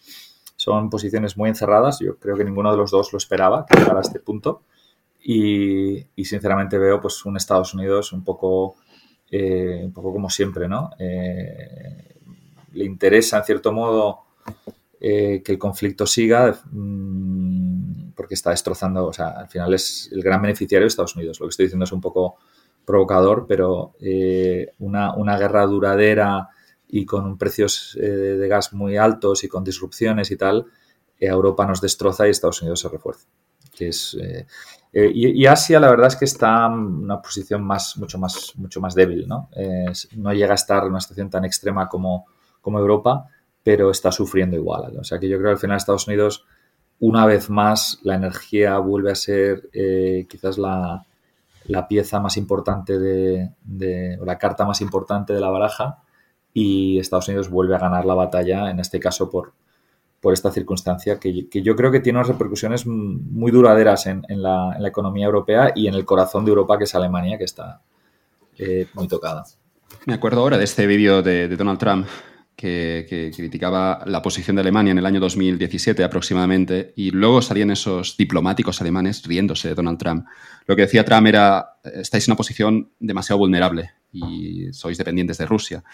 Son 0.57 0.89
posiciones 0.89 1.37
muy 1.37 1.51
encerradas. 1.51 1.99
Yo 2.01 2.19
creo 2.19 2.37
que 2.37 2.45
ninguno 2.45 2.71
de 2.71 2.79
los 2.79 2.91
dos 2.91 3.13
lo 3.13 3.19
esperaba 3.19 3.67
que 3.67 3.79
llegara 3.79 3.99
a 3.99 4.03
este 4.03 4.21
punto. 4.21 4.63
Y, 5.23 6.07
sinceramente 6.25 6.79
veo 6.79 7.01
pues 7.01 7.25
un 7.27 7.37
Estados 7.37 7.75
Unidos 7.75 8.13
un 8.13 8.25
poco, 8.25 8.77
eh, 9.31 9.83
un 9.85 9.93
poco 9.93 10.13
como 10.13 10.31
siempre, 10.31 10.69
¿no? 10.69 10.91
le 12.73 12.85
interesa 12.85 13.39
en 13.39 13.45
cierto 13.45 13.73
modo 13.73 14.28
que 15.01 15.43
el 15.47 15.59
conflicto 15.59 16.07
siga. 16.07 16.61
Mm, 16.71 17.69
porque 18.19 18.35
está 18.35 18.51
destrozando, 18.51 19.07
o 19.07 19.13
sea, 19.13 19.29
al 19.29 19.49
final 19.49 19.73
es 19.75 20.11
el 20.11 20.25
gran 20.25 20.43
beneficiario 20.43 20.83
de 20.83 20.89
Estados 20.89 21.15
Unidos. 21.15 21.39
Lo 21.39 21.47
que 21.47 21.51
estoy 21.51 21.67
diciendo 21.67 21.85
es 21.85 21.93
un 21.93 22.01
poco 22.01 22.35
provocador, 22.85 23.47
pero 23.47 23.95
eh, 24.01 24.73
una, 24.81 25.15
una, 25.15 25.39
guerra 25.39 25.65
duradera 25.67 26.49
y 26.89 27.07
con 27.07 27.39
precios 27.39 27.97
eh, 28.01 28.09
de 28.09 28.49
gas 28.49 28.73
muy 28.73 28.97
altos 28.97 29.45
y 29.45 29.49
con 29.49 29.63
disrupciones 29.63 30.33
y 30.33 30.37
tal, 30.37 30.67
eh, 31.21 31.27
Europa 31.29 31.65
nos 31.65 31.81
destroza 31.81 32.27
y 32.27 32.31
Estados 32.31 32.61
Unidos 32.61 32.81
se 32.81 32.89
refuerza. 32.89 33.29
Que 33.71 33.91
es, 33.91 34.17
y, 34.93 35.47
Asia, 35.47 35.79
la 35.79 35.89
verdad 35.89 36.09
es 36.09 36.17
que 36.17 36.25
está 36.25 36.67
en 36.67 36.73
una 36.73 37.23
posición 37.23 37.63
más, 37.63 37.97
mucho, 37.99 38.19
más, 38.19 38.53
mucho 38.57 38.81
más 38.81 38.97
débil, 38.97 39.29
¿no? 39.29 39.49
no 40.17 40.33
llega 40.33 40.51
a 40.51 40.57
estar 40.57 40.83
en 40.83 40.91
una 40.91 41.01
situación 41.01 41.31
tan 41.31 41.45
extrema 41.45 41.89
como, 41.89 42.27
como 42.61 42.81
Europa, 42.81 43.29
pero 43.69 43.91
está 43.91 44.11
sufriendo 44.11 44.57
igual. 44.57 44.97
O 44.99 45.05
sea 45.05 45.19
que 45.19 45.29
yo 45.29 45.37
creo 45.37 45.51
que 45.51 45.57
al 45.57 45.59
final 45.59 45.77
Estados 45.77 46.07
Unidos 46.07 46.47
una 47.01 47.27
vez 47.27 47.51
más 47.51 47.99
la 48.03 48.15
energía 48.15 48.79
vuelve 48.79 49.11
a 49.11 49.15
ser 49.15 49.69
eh, 49.75 50.27
quizás 50.27 50.57
la, 50.57 51.05
pieza 51.87 52.19
más 52.19 52.39
importante 52.39 52.99
de, 52.99 54.19
o 54.19 54.25
la 54.25 54.39
carta 54.39 54.65
más 54.65 54.81
importante 54.81 55.35
de 55.35 55.41
la 55.41 55.51
baraja 55.51 55.99
y 56.55 56.99
Estados 56.99 57.29
Unidos 57.29 57.51
vuelve 57.51 57.75
a 57.75 57.79
ganar 57.79 58.07
la 58.07 58.15
batalla, 58.15 58.71
en 58.71 58.81
este 58.81 58.99
caso 59.01 59.29
por, 59.29 59.53
por 60.19 60.33
esta 60.33 60.51
circunstancia 60.51 61.21
que, 61.21 61.47
yo 61.53 61.77
creo 61.77 61.93
que 61.93 62.01
tiene 62.01 62.21
unas 62.21 62.29
repercusiones 62.29 62.87
muy 62.87 63.53
duraderas 63.53 64.07
en, 64.07 64.25
la, 64.29 64.79
economía 64.83 65.27
europea 65.27 65.73
y 65.75 65.89
en 65.89 65.95
el 65.95 66.07
corazón 66.07 66.47
de 66.47 66.53
Europa, 66.53 66.79
que 66.79 66.85
es 66.85 66.95
Alemania, 66.95 67.37
que 67.37 67.45
está 67.45 67.83
eh, 68.57 68.87
muy 68.95 69.09
tocada. 69.09 69.45
Me 70.07 70.15
acuerdo 70.15 70.41
ahora 70.41 70.57
de 70.57 70.65
este 70.65 70.87
vídeo 70.87 71.21
de 71.21 71.55
Donald 71.55 71.79
Trump 71.79 72.07
que, 72.59 73.31
criticaba 73.37 74.03
la 74.07 74.21
posición 74.21 74.57
de 74.57 74.63
Alemania 74.63 74.91
en 74.91 74.99
el 74.99 75.07
año 75.07 75.21
2017 75.21 76.03
aproximadamente, 76.03 76.93
y 76.97 77.13
luego 77.13 77.41
salían 77.41 77.71
esos 77.71 78.17
diplomáticos 78.17 78.81
alemanes 78.81 79.23
riéndose 79.25 79.69
de 79.69 79.75
Donald 79.77 79.99
Trump. 79.99 80.27
Lo 80.67 80.75
que 80.75 80.83
decía 80.83 81.05
Trump 81.05 81.29
era, 81.29 81.79
estáis 81.85 82.27
en 82.27 82.33
una 82.33 82.37
posición 82.37 82.91
demasiado 82.99 83.39
vulnerable 83.39 83.93
y 84.11 84.73
sois 84.73 84.99
dependientes 84.99 85.39
de 85.39 85.47
Rusia. 85.47 85.85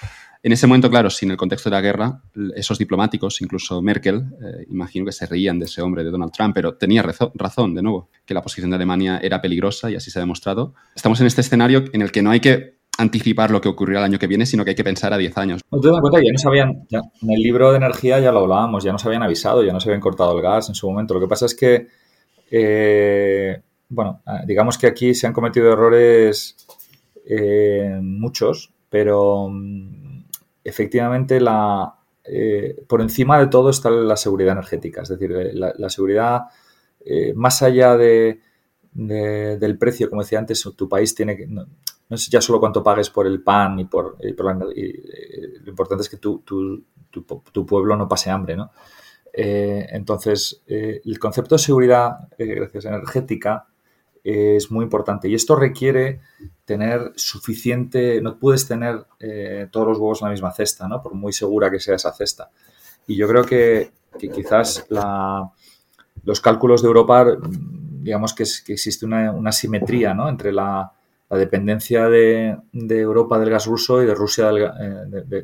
En 0.42 0.52
ese 0.52 0.66
momento, 0.66 0.88
claro, 0.88 1.10
sin 1.10 1.30
el 1.30 1.36
contexto 1.36 1.68
de 1.68 1.76
la 1.76 1.82
guerra, 1.82 2.22
esos 2.56 2.78
diplomáticos, 2.78 3.42
incluso 3.42 3.82
Merkel, 3.82 4.16
eh, 4.16 4.66
imagino 4.70 5.04
que 5.04 5.12
se 5.12 5.26
reían 5.26 5.58
de 5.58 5.66
ese 5.66 5.82
hombre, 5.82 6.02
de 6.02 6.10
Donald 6.10 6.32
Trump, 6.32 6.54
pero 6.54 6.76
tenía 6.76 7.02
razón, 7.02 7.74
de 7.74 7.82
nuevo, 7.82 8.08
que 8.24 8.32
la 8.32 8.40
posición 8.40 8.70
de 8.70 8.76
Alemania 8.76 9.18
era 9.22 9.42
peligrosa 9.42 9.90
y 9.90 9.96
así 9.96 10.10
se 10.10 10.18
ha 10.18 10.22
demostrado. 10.22 10.74
Estamos 10.94 11.20
en 11.20 11.26
este 11.26 11.42
escenario 11.42 11.84
en 11.92 12.00
el 12.00 12.10
que 12.10 12.22
no 12.22 12.30
hay 12.30 12.40
que 12.40 12.78
anticipar 12.98 13.50
lo 13.50 13.60
que 13.60 13.68
ocurrirá 13.68 14.00
el 14.00 14.04
año 14.04 14.18
que 14.18 14.26
viene, 14.26 14.46
sino 14.46 14.64
que 14.64 14.70
hay 14.70 14.76
que 14.76 14.84
pensar 14.84 15.12
a 15.12 15.18
10 15.18 15.38
años. 15.38 15.60
No 15.70 15.80
te 15.80 15.88
das 15.88 16.00
cuenta, 16.00 16.20
ya 16.20 16.32
no 16.32 16.38
sabían, 16.38 16.86
en 16.90 17.30
el 17.30 17.40
libro 17.40 17.70
de 17.70 17.78
energía 17.78 18.20
ya 18.20 18.32
lo 18.32 18.40
hablábamos, 18.40 18.84
ya 18.84 18.92
nos 18.92 19.04
habían 19.04 19.22
avisado, 19.22 19.64
ya 19.64 19.72
nos 19.72 19.84
habían 19.86 20.00
cortado 20.00 20.36
el 20.36 20.42
gas 20.42 20.68
en 20.68 20.74
su 20.74 20.88
momento. 20.88 21.14
Lo 21.14 21.20
que 21.20 21.26
pasa 21.26 21.46
es 21.46 21.54
que, 21.54 21.88
eh, 22.50 23.60
bueno, 23.88 24.22
ah, 24.26 24.42
digamos 24.46 24.78
que 24.78 24.86
aquí 24.86 25.14
se 25.14 25.26
han 25.26 25.32
cometido 25.32 25.72
errores 25.72 26.56
eh, 27.26 27.98
muchos, 28.00 28.72
pero 28.88 29.48
mm, 29.50 30.24
efectivamente 30.62 31.40
la, 31.40 31.94
eh, 32.24 32.84
por 32.86 33.00
encima 33.00 33.38
de 33.40 33.48
todo 33.48 33.70
está 33.70 33.90
la 33.90 34.16
seguridad 34.16 34.52
energética, 34.52 35.02
es 35.02 35.08
decir, 35.08 35.30
la, 35.54 35.90
seguridad 35.90 36.42
más 37.34 37.62
allá 37.62 37.98
de, 37.98 38.40
del 38.94 39.76
precio, 39.76 40.08
como 40.08 40.22
decía 40.22 40.38
antes, 40.38 40.66
tu 40.74 40.88
país 40.88 41.14
tiene 41.14 41.36
que 41.36 41.46
es 42.10 42.28
ya 42.28 42.40
solo 42.40 42.60
cuánto 42.60 42.82
pagues 42.82 43.10
por 43.10 43.26
el 43.26 43.42
pan 43.42 43.78
y 43.80 43.84
por, 43.86 44.16
y 44.20 44.28
eh, 44.28 44.34
lo 45.62 45.70
importante 45.70 46.02
es 46.02 46.08
que 46.08 46.18
tu, 46.18 46.40
tu, 46.40 47.66
pueblo 47.66 47.96
no 47.96 48.08
pase 48.08 48.30
hambre, 48.30 48.56
¿no? 48.56 48.70
Eh, 49.32 49.86
entonces, 49.90 50.62
eh, 50.66 51.00
el 51.04 51.18
concepto 51.18 51.56
de 51.56 51.58
seguridad 51.58 52.28
energética 52.38 53.66
es 54.22 54.70
muy 54.70 54.84
importante 54.84 55.28
y 55.28 55.34
esto 55.34 55.54
requiere 55.54 56.20
tener 56.64 57.12
suficiente, 57.16 58.22
no 58.22 58.38
puedes 58.38 58.66
tener 58.66 59.04
todos 59.70 59.88
los 59.88 59.98
huevos 59.98 60.22
en 60.22 60.28
la 60.28 60.32
misma 60.32 60.50
cesta, 60.52 60.88
¿no? 60.88 61.02
Por 61.02 61.14
muy 61.14 61.32
segura 61.32 61.70
que 61.70 61.78
sea 61.78 61.96
esa 61.96 62.12
cesta. 62.12 62.50
Y 63.06 63.16
yo 63.16 63.28
creo 63.28 63.44
que, 63.44 63.90
quizás 64.18 64.86
la, 64.88 65.50
los 66.22 66.40
cálculos 66.40 66.80
de 66.80 66.88
Europa, 66.88 67.36
digamos 68.00 68.32
que, 68.32 68.44
que 68.64 68.72
existe 68.74 69.04
una, 69.04 69.30
una 69.30 69.52
simetría, 69.52 70.14
¿no? 70.14 70.30
Entre 70.30 70.52
la, 70.52 70.90
la 71.34 71.40
dependencia 71.40 72.08
de, 72.08 72.56
Europa 72.72 73.40
del 73.40 73.50
gas 73.50 73.66
ruso 73.66 74.00
y 74.00 74.06
de 74.06 74.14
Rusia 74.14 74.52
del, 74.52 74.70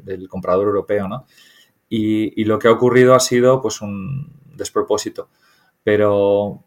eh, 0.07 0.29
comprador 0.29 0.69
europeo, 0.69 1.09
¿no? 1.09 1.27
Y, 1.89 2.45
lo 2.45 2.61
que 2.61 2.69
ha 2.69 2.71
ocurrido 2.71 3.15
ha 3.15 3.21
sido 3.21 3.61
pues 3.61 3.81
un 3.81 4.33
despropósito. 4.55 5.29
Pero 5.83 6.63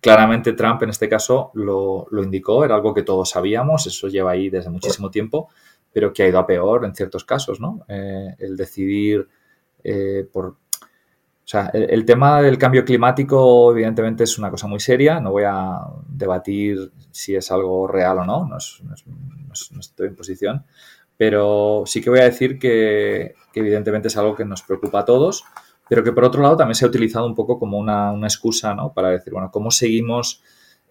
claramente 0.00 0.52
Trump 0.52 0.80
en 0.84 0.90
este 0.90 1.08
caso 1.08 1.50
lo, 1.54 2.06
indicó, 2.22 2.64
era 2.64 2.76
algo 2.76 2.94
que 2.94 3.02
todos 3.02 3.30
sabíamos, 3.30 3.86
eso 3.88 4.06
lleva 4.06 4.30
ahí 4.30 4.48
desde 4.48 4.70
muchísimo 4.70 5.10
tiempo, 5.10 5.48
pero 5.92 6.12
que 6.12 6.22
ha 6.22 6.28
ido 6.28 6.38
a 6.38 6.46
peor 6.46 6.84
en 6.84 6.94
ciertos 6.94 7.24
casos, 7.24 7.58
¿no? 7.60 7.84
Eh, 7.88 8.36
el 8.38 8.56
decidir 8.56 9.28
eh, 9.82 10.28
por, 10.32 10.56
o 11.48 11.50
sea, 11.50 11.70
el, 11.72 12.04
tema 12.04 12.42
del 12.42 12.58
cambio 12.58 12.84
climático 12.84 13.72
evidentemente 13.72 14.24
es 14.24 14.38
una 14.38 14.50
cosa 14.50 14.66
muy 14.66 14.80
seria, 14.80 15.18
no 15.18 15.30
voy 15.30 15.44
a 15.46 15.78
debatir 16.06 16.92
si 17.10 17.34
es 17.34 17.50
algo 17.50 17.86
real 17.86 18.18
o 18.18 18.26
no, 18.26 18.46
no, 18.46 18.58
estoy 19.80 20.08
en 20.08 20.14
posición, 20.14 20.66
pero 21.16 21.84
sí 21.86 22.02
que 22.02 22.10
voy 22.10 22.18
a 22.18 22.24
decir 22.24 22.58
que, 22.58 23.34
evidentemente 23.54 24.08
es 24.08 24.16
algo 24.18 24.36
que 24.36 24.44
nos 24.44 24.60
preocupa 24.60 25.00
a 25.00 25.04
todos, 25.06 25.42
pero 25.88 26.04
que 26.04 26.12
por 26.12 26.24
otro 26.24 26.42
lado 26.42 26.58
también 26.58 26.74
se 26.74 26.84
ha 26.84 26.88
utilizado 26.88 27.24
un 27.24 27.34
poco 27.34 27.58
como 27.58 27.78
una, 27.78 28.14
excusa 28.24 28.74
¿no? 28.74 28.92
para 28.92 29.08
decir, 29.08 29.32
bueno, 29.32 29.50
¿cómo 29.50 29.70
seguimos 29.70 30.42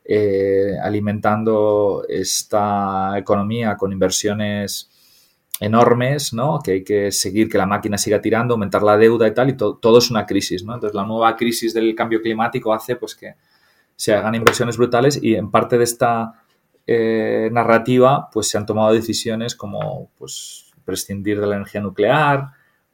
eh, 0.05 0.71
alimentando 0.81 2.03
esta 2.09 3.13
economía 3.15 3.77
con 3.77 3.91
inversiones 3.93 4.89
enormes, 5.59 6.33
¿no? 6.33 6.59
Que 6.63 6.71
hay 6.71 6.83
que 6.83 7.11
seguir, 7.11 7.49
que 7.49 7.57
la 7.57 7.65
máquina 7.65 7.97
siga 7.97 8.21
tirando, 8.21 8.53
aumentar 8.53 8.83
la 8.83 8.97
deuda 8.97 9.27
y 9.27 9.33
tal, 9.33 9.49
y 9.49 9.57
todo 9.57 9.97
es 9.97 10.11
una 10.11 10.25
crisis, 10.25 10.63
¿no? 10.63 10.73
Entonces 10.73 10.95
la 10.95 11.05
nueva 11.05 11.35
crisis 11.35 11.73
del 11.73 11.95
cambio 11.95 12.21
climático 12.21 12.73
hace 12.73 12.95
pues 12.95 13.15
que 13.15 13.35
se 13.95 14.13
hagan 14.13 14.35
inversiones 14.35 14.77
brutales 14.77 15.19
y 15.21 15.35
en 15.35 15.49
parte 15.49 15.77
de 15.77 15.83
esta 15.83 16.33
eh, 16.85 17.49
narrativa 17.51 18.29
pues 18.31 18.49
se 18.49 18.57
han 18.57 18.65
tomado 18.65 18.93
decisiones 18.93 19.55
como 19.55 20.11
pues 20.17 20.71
prescindir 20.85 21.41
de 21.41 21.47
la 21.47 21.55
energía 21.55 21.81
nuclear, 21.81 22.51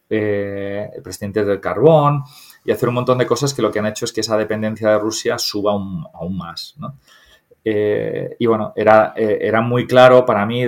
eh, 0.09 0.89
prescindir 1.03 1.45
del 1.45 1.59
carbón 1.59 2.23
y 2.63 2.71
hacer 2.71 2.87
un 2.87 2.95
montón 2.95 3.17
de 3.17 3.27
cosas 3.27 3.53
que 3.53 3.61
lo 3.61 3.71
que 3.71 3.79
han 3.79 3.87
hecho 3.87 4.05
es 4.05 4.13
que 4.13 4.21
esa 4.21 4.37
dependencia 4.37 4.89
de 4.89 4.97
Rusia 4.97 5.37
suba 5.37 5.73
aún, 5.73 6.37
más, 6.37 6.75
¿no? 6.77 6.97
Eh, 7.65 8.35
y 8.39 8.45
bueno, 8.45 8.73
era, 8.75 9.13
era 9.15 9.61
muy 9.61 9.85
claro 9.85 10.25
para 10.25 10.45
mí, 10.45 10.65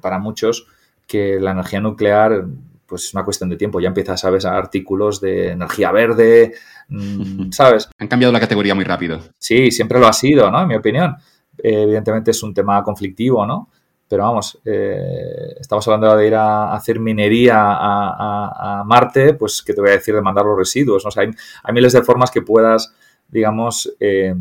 para 0.00 0.18
muchos, 0.18 0.66
que 1.08 1.40
la 1.40 1.50
energía 1.50 1.80
nuclear 1.80 2.44
pues 2.86 3.04
es 3.04 3.14
una 3.14 3.24
cuestión 3.24 3.50
de 3.50 3.56
tiempo. 3.56 3.80
Ya 3.80 3.88
empiezas 3.88 4.24
a 4.24 4.30
ver 4.30 4.46
artículos 4.46 5.20
de 5.20 5.50
energía 5.50 5.92
verde, 5.92 6.54
mm, 6.88 7.50
¿sabes? 7.52 7.88
Han 7.98 8.08
cambiado 8.08 8.32
la 8.32 8.40
categoría 8.40 8.74
muy 8.74 8.84
rápido. 8.84 9.20
Sí, 9.38 9.70
siempre 9.70 9.98
lo 9.98 10.06
ha 10.06 10.12
sido, 10.12 10.50
¿no? 10.50 10.62
En 10.62 10.68
mi 10.68 10.76
opinión. 10.76 11.16
evidentemente 11.60 12.30
es 12.30 12.42
un 12.42 12.54
tema 12.54 12.82
conflictivo, 12.84 13.44
¿no? 13.44 13.68
Pero 14.08 14.22
vamos, 14.22 14.58
eh, 14.64 15.56
estamos 15.60 15.86
hablando 15.86 16.16
de 16.16 16.26
ir 16.26 16.34
a 16.34 16.72
hacer 16.72 16.98
minería 16.98 17.56
a, 17.58 18.82
Marte, 18.86 19.34
pues, 19.34 19.62
¿qué 19.62 19.74
te 19.74 19.82
voy 19.82 19.90
a 19.90 19.94
decir 19.94 20.14
de 20.14 20.22
mandar 20.22 20.46
los 20.46 20.56
residuos? 20.56 21.04
¿no? 21.04 21.10
hay, 21.20 21.30
miles 21.74 21.92
de 21.92 22.02
formas 22.02 22.30
que 22.30 22.40
puedas, 22.40 22.94
digamos, 23.28 23.94
eh, 24.00 24.34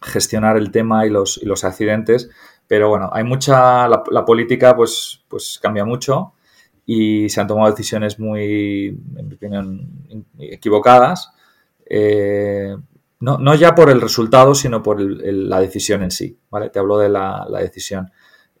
gestionar 0.00 0.56
el 0.56 0.70
tema 0.70 1.04
y 1.04 1.10
los, 1.10 1.36
y 1.42 1.44
los 1.44 1.64
accidentes 1.64 2.30
pero 2.68 2.90
bueno, 2.90 3.10
hay 3.12 3.24
mucha, 3.24 3.88
la, 3.88 4.24
política 4.24 4.76
pues, 4.76 5.24
pues 5.26 5.58
cambia 5.60 5.84
mucho 5.84 6.34
y 6.86 7.28
se 7.28 7.40
han 7.40 7.46
tomado 7.46 7.70
decisiones 7.70 8.20
muy, 8.20 8.88
en 9.16 9.28
mi 9.28 9.34
opinión, 9.34 9.90
equivocadas. 10.38 11.32
Eh, 11.88 12.76
no, 13.20 13.38
no, 13.38 13.54
ya 13.54 13.74
por 13.74 13.90
el 13.90 14.00
resultado, 14.00 14.54
sino 14.54 14.82
por 14.82 15.00
la 15.00 15.60
decisión 15.60 16.02
en 16.02 16.10
sí, 16.10 16.38
¿vale? 16.50 16.70
Te 16.70 16.78
hablo 16.78 16.98
de 16.98 17.08
la, 17.08 17.46
decisión. 17.60 18.12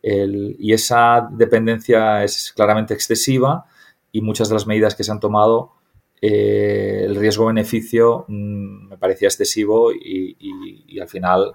y 0.02 0.72
esa 0.72 1.28
dependencia 1.30 2.24
es 2.24 2.52
claramente 2.56 2.94
excesiva 2.94 3.66
y 4.10 4.22
muchas 4.22 4.48
de 4.48 4.54
las 4.54 4.66
medidas 4.66 4.94
que 4.94 5.04
se 5.04 5.12
han 5.12 5.20
tomado, 5.20 5.74
eh, 6.20 7.02
el 7.04 7.14
riesgo-beneficio 7.14 8.24
mm, 8.26 8.88
me 8.88 8.98
parecía 8.98 9.28
excesivo 9.28 9.92
y, 9.92 10.98
al 11.00 11.08
final, 11.08 11.52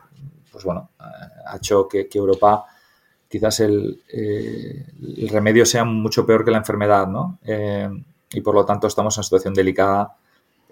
pues 0.54 0.64
bueno, 0.64 0.92
ha 1.00 1.58
hecho 1.58 1.90
que, 1.90 2.08
Europa 2.14 2.64
quizás 3.28 3.60
el, 3.60 4.02
el, 4.08 5.28
remedio 5.30 5.66
sea 5.66 5.84
mucho 5.84 6.26
peor 6.26 6.46
que 6.46 6.52
la 6.52 6.60
enfermedad, 6.60 7.08
¿no? 7.08 7.40
y 8.32 8.42
por 8.42 8.56
lo 8.56 8.66
tanto 8.66 8.88
estamos 8.88 9.16
en 9.16 9.20
una 9.20 9.24
situación 9.24 9.54
delicada 9.54 10.16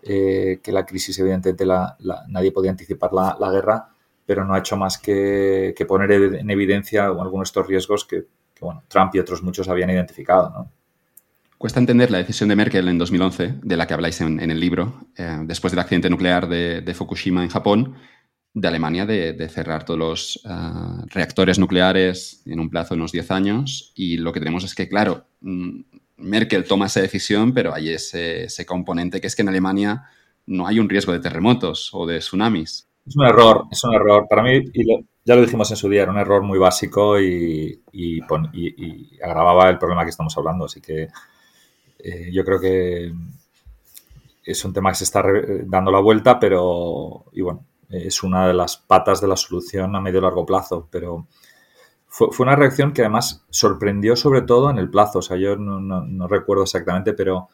que 0.01 0.61
la 0.67 0.85
crisis 0.85 1.19
evidentemente 1.19 1.65
la, 1.65 1.97
nadie 2.27 2.51
podía 2.51 2.71
anticipar 2.71 3.11
la, 3.11 3.35
la 3.39 3.51
guerra 3.51 3.91
pero 4.31 4.45
no 4.45 4.53
ha 4.53 4.59
hecho 4.59 4.77
más 4.77 4.97
que, 4.97 5.75
poner 5.87 6.11
en 6.11 6.49
evidencia 6.49 7.05
algunos 7.05 7.39
de 7.39 7.43
estos 7.43 7.67
riesgos 7.67 8.05
que, 8.05 8.27
bueno, 8.61 8.81
Trump 8.87 9.13
y 9.15 9.19
otros 9.19 9.43
muchos 9.43 9.67
habían 9.67 9.89
identificado. 9.89 10.69
Cuesta 11.57 11.81
entender 11.81 12.09
la 12.09 12.19
decisión 12.19 12.47
de 12.47 12.55
Merkel 12.55 12.87
en 12.87 12.97
2011, 12.97 13.55
de 13.61 13.75
la 13.75 13.87
que 13.87 13.93
habláis 13.93 14.21
en, 14.21 14.39
el 14.39 14.57
libro, 14.57 14.93
eh, 15.17 15.39
después 15.43 15.71
del 15.71 15.81
accidente 15.81 16.09
nuclear 16.09 16.47
de, 16.47 16.93
Fukushima 16.95 17.43
en 17.43 17.49
Japón, 17.49 17.95
de 18.53 18.67
Alemania 18.67 19.05
de, 19.05 19.49
cerrar 19.49 19.85
todos 19.85 19.99
los 19.99 20.41
eh, 20.45 21.05
reactores 21.07 21.57
nucleares 21.57 22.41
en 22.45 22.59
un 22.59 22.69
plazo 22.69 22.93
de 22.93 22.99
unos 22.99 23.11
10 23.11 23.31
años. 23.31 23.93
Y 23.95 24.17
lo 24.17 24.33
que 24.33 24.39
tenemos 24.39 24.63
es 24.63 24.75
que, 24.75 24.89
claro, 24.89 25.25
mm, 25.41 25.81
Merkel 26.17 26.65
toma 26.65 26.87
esa 26.87 27.01
decisión, 27.01 27.53
pero 27.53 27.73
hay 27.73 27.89
ese, 27.89 28.47
componente 28.65 29.21
que 29.21 29.27
es 29.27 29.35
que 29.35 29.41
en 29.41 29.49
Alemania 29.49 30.03
no 30.45 30.67
hay 30.67 30.79
un 30.79 30.89
riesgo 30.89 31.13
de 31.13 31.19
terremotos 31.19 31.91
o 31.93 32.05
de 32.05 32.19
tsunamis. 32.19 32.87
Es 33.05 33.15
un 33.15 33.25
error, 33.25 33.65
es 33.71 33.83
un 33.83 33.93
error. 33.93 34.27
Para 34.29 34.43
mí, 34.43 34.57
y 34.73 34.85
ya 35.23 35.35
lo 35.35 35.41
dijimos 35.41 35.71
en 35.71 35.77
su 35.77 35.89
día, 35.89 36.03
era 36.03 36.11
un 36.11 36.19
error 36.19 36.43
muy 36.43 36.59
básico 36.59 37.19
y, 37.19 37.81
agravaba 39.23 39.69
el 39.69 39.77
problema 39.77 40.03
que 40.03 40.09
estamos 40.09 40.37
hablando. 40.37 40.65
Así 40.65 40.81
que 40.81 41.07
eh, 41.99 42.29
yo 42.31 42.43
creo 42.43 42.59
que 42.59 43.13
es 44.43 44.65
un 44.65 44.73
tema 44.73 44.89
que 44.89 44.97
se 44.97 45.03
está 45.05 45.23
dando 45.65 45.91
la 45.91 45.99
vuelta, 45.99 46.39
pero, 46.39 47.25
y 47.31 47.41
bueno, 47.41 47.65
es 47.91 48.23
una 48.23 48.47
de 48.47 48.53
las 48.53 48.77
patas 48.77 49.21
de 49.21 49.27
la 49.27 49.35
solución 49.35 49.95
a 49.95 50.01
medio 50.01 50.19
y 50.19 50.23
largo 50.23 50.45
plazo. 50.45 50.87
Pero 50.89 51.27
fue, 52.07 52.29
una 52.39 52.55
reacción 52.55 52.93
que 52.93 53.01
además 53.01 53.45
sorprendió 53.49 54.15
sobre 54.15 54.41
todo 54.41 54.69
en 54.69 54.77
el 54.77 54.89
plazo. 54.89 55.19
O 55.19 55.21
sea, 55.21 55.37
yo 55.37 55.55
no, 55.55 56.27
recuerdo 56.27 56.63
exactamente, 56.63 57.13
pero 57.13 57.49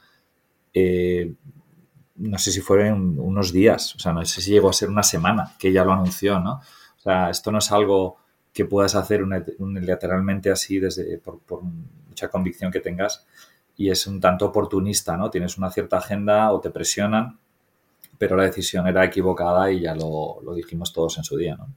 eh, 0.73 1.33
no 2.17 2.37
sé 2.37 2.51
si 2.51 2.61
fueron 2.61 3.19
unos 3.19 3.53
días, 3.53 3.95
o 3.95 3.99
sea, 3.99 4.13
no 4.13 4.25
sé 4.25 4.41
si 4.41 4.51
llegó 4.51 4.69
a 4.69 4.73
ser 4.73 4.89
una 4.89 5.03
semana 5.03 5.53
que 5.59 5.71
ya 5.71 5.83
lo 5.83 5.93
anunció, 5.93 6.39
¿no? 6.39 6.53
O 6.53 6.99
sea, 6.99 7.29
esto 7.29 7.51
no 7.51 7.59
es 7.59 7.71
algo 7.71 8.17
que 8.51 8.65
puedas 8.65 8.95
hacer 8.95 9.23
unilateralmente 9.23 10.49
así 10.49 10.79
desde 10.79 11.19
por, 11.19 11.39
mucha 12.07 12.29
convicción 12.29 12.71
que 12.71 12.79
tengas 12.79 13.27
y 13.75 13.91
es 13.91 14.07
un 14.07 14.19
tanto 14.19 14.47
oportunista, 14.47 15.15
¿no? 15.15 15.29
Tienes 15.29 15.59
una 15.59 15.69
cierta 15.69 15.97
agenda 15.97 16.51
o 16.51 16.59
te 16.59 16.71
presionan, 16.71 17.39
pero 18.17 18.35
la 18.35 18.43
decisión 18.43 18.87
era 18.87 19.05
equivocada 19.05 19.71
y 19.71 19.81
ya 19.81 19.95
lo, 19.95 20.41
dijimos 20.55 20.93
todos 20.93 21.17
en 21.17 21.23
su 21.23 21.37
día, 21.37 21.55
¿no? 21.55 21.67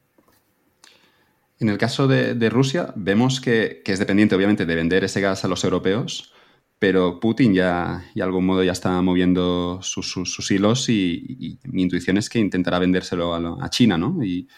En 1.59 1.69
el 1.69 1.77
caso 1.77 2.09
de, 2.09 2.49
Rusia, 2.49 2.93
vemos 2.97 3.39
que, 3.39 3.83
que, 3.85 3.93
es 3.93 3.99
dependiente, 3.99 4.35
obviamente, 4.35 4.65
de 4.65 4.75
vender 4.75 5.05
ese 5.05 5.21
gas 5.21 5.45
a 5.45 5.49
los 5.49 5.63
europeos, 5.63 6.33
pero 6.81 7.21
Putin 7.21 7.53
ya, 7.53 8.11
de 8.15 8.23
algún 8.23 8.47
modo, 8.47 8.65
ya 8.65 8.73
está 8.73 9.03
moviendo 9.03 9.81
sus, 9.83 10.51
hilos 10.51 10.89
y, 10.89 11.59
mi 11.65 11.83
intuición 11.83 12.17
es 12.17 12.31
que 12.31 12.39
intentará 12.39 12.79
vendérselo 12.79 13.35
a, 13.35 13.69
China, 13.69 13.99
¿no? 13.99 14.25
Y, 14.25 14.49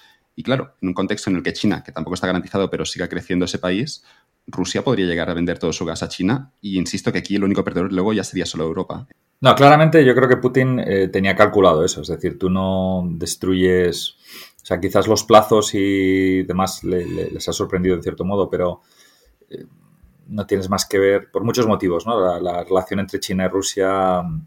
claro, 0.44 0.76
en 0.80 0.88
un 0.88 0.94
contexto 0.94 1.30
en 1.30 1.36
el 1.36 1.42
que 1.42 1.52
China, 1.52 1.82
que 1.82 1.90
tampoco 1.90 2.14
está 2.14 2.28
garantizado, 2.28 2.70
pero 2.70 2.86
siga 2.86 3.08
creciendo 3.08 3.46
ese 3.46 3.58
país, 3.58 4.04
Rusia 4.46 4.84
podría 4.84 5.06
llegar 5.06 5.30
a 5.30 5.34
vender 5.34 5.58
todo 5.58 5.72
su 5.72 5.84
gas 5.84 6.04
a 6.04 6.08
China 6.08 6.52
y 6.60 6.78
insisto 6.78 7.10
que 7.10 7.18
aquí 7.18 7.34
el 7.34 7.42
único 7.42 7.64
perdedor 7.64 7.92
luego 7.92 8.12
ya 8.12 8.22
sería 8.22 8.46
solo 8.46 8.64
Europa. 8.64 9.08
No, 9.42 9.54
claramente 9.54 10.04
yo 10.04 10.14
creo 10.14 10.28
que 10.28 10.38
Putin 10.38 10.78
eh, 10.78 11.08
tenía 11.08 11.36
calculado 11.36 11.84
eso, 11.84 12.00
es 12.00 12.08
decir, 12.08 12.38
tú 12.38 12.48
no 12.48 13.06
destruyes, 13.10 14.16
o 14.62 14.64
sea, 14.64 14.80
quizás 14.80 15.06
los 15.06 15.24
plazos 15.24 15.74
y 15.74 16.44
demás 16.44 16.82
les 16.84 17.48
ha 17.48 17.52
sorprendido 17.52 17.94
en 17.96 18.02
cierto 18.02 18.24
modo, 18.24 18.48
pero 18.48 18.80
eh, 19.50 19.66
no 20.28 20.46
tienes 20.46 20.68
más 20.70 20.86
que 20.86 20.98
ver, 20.98 21.30
por 21.30 21.44
muchos 21.44 21.66
motivos, 21.66 22.06
¿no? 22.06 22.40
La, 22.40 22.64
relación 22.64 23.00
entre 23.00 23.20
China 23.20 23.44
y 23.44 23.48
Rusia 23.48 24.22
mm, 24.22 24.46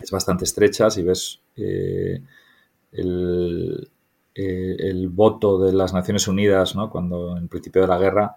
es 0.00 0.10
bastante 0.10 0.44
estrecha. 0.44 0.90
Si 0.90 1.02
ves 1.02 1.40
eh, 1.56 2.22
eh, 2.92 4.76
el, 4.78 5.08
voto 5.08 5.58
de 5.58 5.72
las 5.72 5.92
Naciones 5.92 6.28
Unidas, 6.28 6.76
¿no? 6.76 6.90
Cuando 6.90 7.36
en 7.36 7.48
principio 7.48 7.82
de 7.82 7.88
la 7.88 7.98
guerra, 7.98 8.36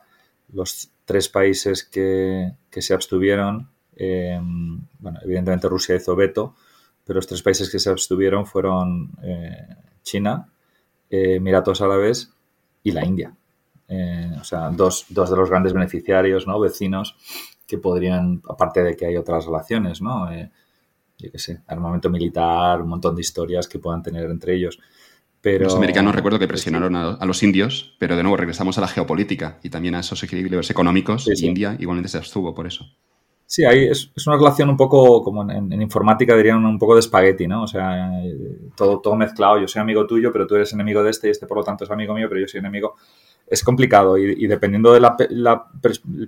los 0.54 0.90
tres 1.06 1.30
países 1.30 1.84
que, 1.84 2.54
se 2.72 2.94
abstuvieron, 2.94 3.70
eh, 3.96 4.40
bueno, 5.00 5.20
evidentemente 5.24 5.68
Rusia 5.68 5.96
hizo 5.96 6.16
veto, 6.16 6.56
pero 7.06 7.18
los 7.18 7.28
tres 7.28 7.42
países 7.42 7.70
que 7.70 7.80
se 7.80 7.90
abstuvieron 7.90 8.46
fueron 8.46 9.12
China, 10.04 10.50
Emiratos 11.10 11.82
Árabes 11.82 12.34
y 12.84 12.92
la 12.92 13.06
India. 13.06 13.36
Eh, 13.88 14.32
o 14.40 14.44
sea, 14.44 14.70
dos, 14.70 15.06
dos, 15.10 15.30
de 15.30 15.36
los 15.36 15.50
grandes 15.50 15.74
beneficiarios, 15.74 16.48
¿no? 16.48 16.60
Vecinos 16.60 17.16
que 17.68 17.78
podrían, 17.78 18.42
aparte 18.50 18.84
de 18.84 18.96
que 18.96 19.06
hay 19.06 19.18
otras 19.18 19.46
relaciones, 19.46 20.02
¿no? 20.02 20.32
Eh, 20.32 20.52
yo 21.18 21.32
qué 21.32 21.40
sé, 21.40 21.62
armamento 21.68 22.10
militar, 22.10 22.82
un 22.82 22.90
montón 22.90 23.16
de 23.16 23.22
historias 23.22 23.68
que 23.68 23.80
puedan 23.80 24.02
tener 24.02 24.30
entre 24.30 24.56
ellos. 24.56 24.80
Pero, 25.42 25.66
los 25.66 25.76
americanos 25.76 26.16
recuerdo 26.16 26.40
que 26.40 26.48
presionaron 26.48 26.96
a, 26.96 27.26
los 27.26 27.44
indios, 27.44 27.96
pero 28.00 28.16
de 28.16 28.24
nuevo 28.24 28.38
regresamos 28.38 28.78
a 28.78 28.82
la 28.82 28.88
geopolítica 28.88 29.60
y 29.62 29.70
también 29.70 29.96
a 29.96 30.00
esos 30.00 30.24
equilibrios 30.24 30.70
económicos. 30.72 31.28
India 31.42 31.76
igualmente 31.80 32.10
se 32.10 32.18
abstuvo 32.18 32.56
por 32.56 32.66
eso. 32.66 32.86
Sí, 33.46 33.66
ahí 33.66 33.86
es, 33.86 34.12
una 34.26 34.38
relación 34.38 34.70
un 34.70 34.78
poco, 34.78 35.22
como 35.22 35.50
en, 35.52 35.82
informática 35.82 36.36
dirían, 36.36 36.66
un 36.66 36.80
poco 36.80 36.96
de 36.96 37.02
espagueti, 37.02 37.48
¿no? 37.48 37.64
O 37.64 37.68
sea, 37.68 38.12
todo, 38.76 39.00
todo 39.00 39.16
mezclado. 39.16 39.60
Yo 39.60 39.68
soy 39.68 39.82
amigo 39.82 40.08
tuyo, 40.08 40.32
pero 40.32 40.48
tú 40.48 40.56
eres 40.56 40.74
enemigo 40.74 41.04
de 41.04 41.12
este 41.12 41.28
y 41.28 41.32
este 41.32 41.46
por 41.46 41.58
lo 41.58 41.64
tanto 41.64 41.84
es 41.84 41.92
amigo 41.92 42.16
mío, 42.16 42.28
pero 42.30 42.42
yo 42.42 42.48
soy 42.48 42.60
enemigo 42.60 42.96
es 43.48 43.64
complicado 43.64 44.18
y, 44.18 44.48
dependiendo 44.48 44.94
del 44.94 45.06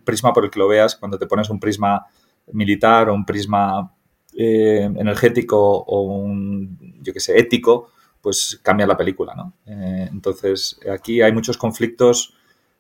prisma 0.04 0.34
por 0.34 0.46
el 0.46 0.52
que 0.52 0.60
lo 0.60 0.68
veas, 0.68 0.96
cuando 0.96 1.18
te 1.18 1.28
pones 1.28 1.50
un 1.50 1.60
prisma 1.60 2.06
militar 2.52 3.10
o 3.10 3.14
un 3.14 3.26
prisma 3.26 3.92
eh, 4.38 4.84
energético 4.96 5.58
o 5.60 6.02
un, 6.02 6.78
yo 7.02 7.14
qué 7.14 7.20
sé, 7.20 7.40
ético, 7.40 7.90
pues 8.22 8.60
cambia 8.62 8.88
la 8.88 8.98
película, 8.98 9.34
¿no? 9.36 9.54
Eh, 9.66 10.10
entonces, 10.12 10.80
aquí 10.92 11.22
hay 11.22 11.32
muchos 11.32 11.58
conflictos 11.58 12.34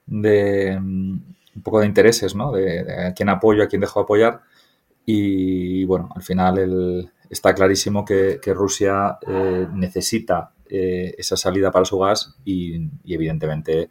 de 0.05 0.79
un 1.55 1.61
poco 1.61 1.79
de 1.79 1.87
intereses, 1.87 2.35
¿no? 2.35 2.51
De, 2.51 3.07
a 3.07 3.13
quién 3.13 3.29
apoyo, 3.29 3.63
a 3.63 3.67
quién 3.67 3.81
dejo 3.81 3.99
de 3.99 4.03
apoyar 4.03 4.41
y, 5.05 5.85
bueno, 5.85 6.09
al 6.15 6.23
final 6.23 7.11
está 7.29 7.53
clarísimo 7.53 8.03
que, 8.05 8.39
Rusia 8.45 9.17
eh, 9.27 9.67
necesita 9.73 10.51
esa 10.67 11.37
salida 11.37 11.71
para 11.71 11.85
su 11.85 11.99
gas 11.99 12.35
y 12.43 12.89
evidentemente 13.05 13.89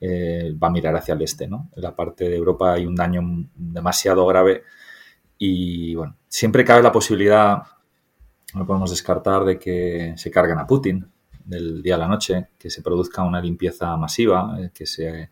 eh, 0.00 0.54
va 0.62 0.68
a 0.68 0.70
mirar 0.70 0.94
hacia 0.96 1.14
el 1.14 1.22
este. 1.22 1.48
¿no? 1.48 1.70
En 1.74 1.82
la 1.82 1.94
parte 1.94 2.28
de 2.28 2.36
Europa 2.36 2.72
hay 2.72 2.86
un 2.86 2.94
daño 2.94 3.22
demasiado 3.54 4.26
grave 4.26 4.62
y 5.38 5.94
bueno, 5.94 6.16
siempre 6.28 6.64
cabe 6.64 6.82
la 6.82 6.92
posibilidad, 6.92 7.62
no 8.54 8.66
podemos 8.66 8.90
descartar, 8.90 9.44
de 9.44 9.58
que 9.58 10.14
se 10.16 10.30
carguen 10.30 10.58
a 10.58 10.66
Putin 10.66 11.10
del 11.44 11.82
día 11.82 11.94
a 11.94 11.98
la 11.98 12.08
noche, 12.08 12.48
que 12.58 12.70
se 12.70 12.82
produzca 12.82 13.22
una 13.22 13.40
limpieza 13.40 13.96
masiva, 13.96 14.56
eh, 14.60 14.70
que 14.72 14.86
se... 14.86 15.30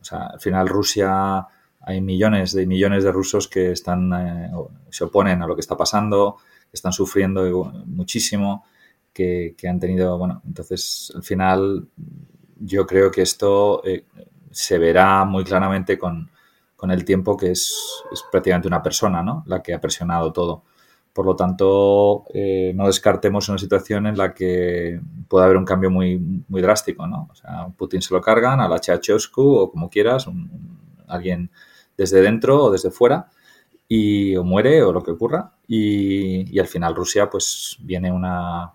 O 0.00 0.04
sea, 0.04 0.26
al 0.26 0.40
final 0.40 0.68
Rusia 0.68 1.46
hay 1.80 2.00
millones 2.00 2.52
de 2.52 2.66
millones 2.66 3.04
de 3.04 3.12
rusos 3.12 3.48
que 3.48 3.72
están 3.72 4.12
eh, 4.12 4.50
se 4.90 5.04
oponen 5.04 5.42
a 5.42 5.46
lo 5.46 5.54
que 5.54 5.60
está 5.60 5.76
pasando, 5.76 6.36
que 6.70 6.74
están 6.74 6.92
sufriendo 6.92 7.72
muchísimo, 7.86 8.64
que, 9.12 9.54
que, 9.56 9.68
han 9.68 9.78
tenido, 9.78 10.18
bueno, 10.18 10.42
entonces 10.46 11.12
al 11.14 11.22
final 11.22 11.88
yo 12.58 12.86
creo 12.86 13.10
que 13.10 13.22
esto 13.22 13.82
eh, 13.84 14.04
se 14.50 14.78
verá 14.78 15.24
muy 15.24 15.44
claramente 15.44 15.98
con, 15.98 16.30
el 16.82 17.02
tiempo 17.06 17.34
que 17.34 17.50
es, 17.50 17.74
prácticamente 18.30 18.68
una 18.68 18.82
persona 18.82 19.22
¿no? 19.22 19.42
la 19.46 19.62
que 19.62 19.72
ha 19.72 19.80
presionado 19.80 20.34
todo. 20.34 20.64
Por 21.14 21.24
lo 21.24 21.34
tanto, 21.34 22.24
eh, 22.34 22.72
no 22.74 22.86
descartemos 22.86 23.48
una 23.48 23.56
situación 23.56 24.06
en 24.06 24.18
la 24.18 24.34
que 24.34 25.00
pueda 25.28 25.46
haber 25.46 25.56
un 25.56 25.64
cambio 25.64 25.90
muy, 25.90 26.18
muy 26.18 26.60
drástico. 26.60 27.06
¿no? 27.06 27.28
O 27.30 27.34
sea, 27.34 27.68
Putin 27.76 28.02
se 28.02 28.12
lo 28.12 28.20
cargan, 28.20 28.60
a 28.60 28.68
la 28.68 28.80
o 29.36 29.70
como 29.70 29.88
quieras, 29.88 30.26
alguien 31.06 31.50
desde 31.96 32.20
dentro 32.20 32.64
o 32.64 32.70
desde 32.70 32.90
fuera, 32.90 33.30
y 33.88 34.36
o 34.36 34.44
muere 34.44 34.82
o 34.82 34.92
lo 34.92 35.02
que 35.02 35.12
ocurra. 35.12 35.54
Y, 35.66 36.54
y 36.54 36.58
al 36.58 36.66
final 36.66 36.94
Rusia 36.94 37.30
pues 37.30 37.78
viene 37.80 38.12
una, 38.12 38.74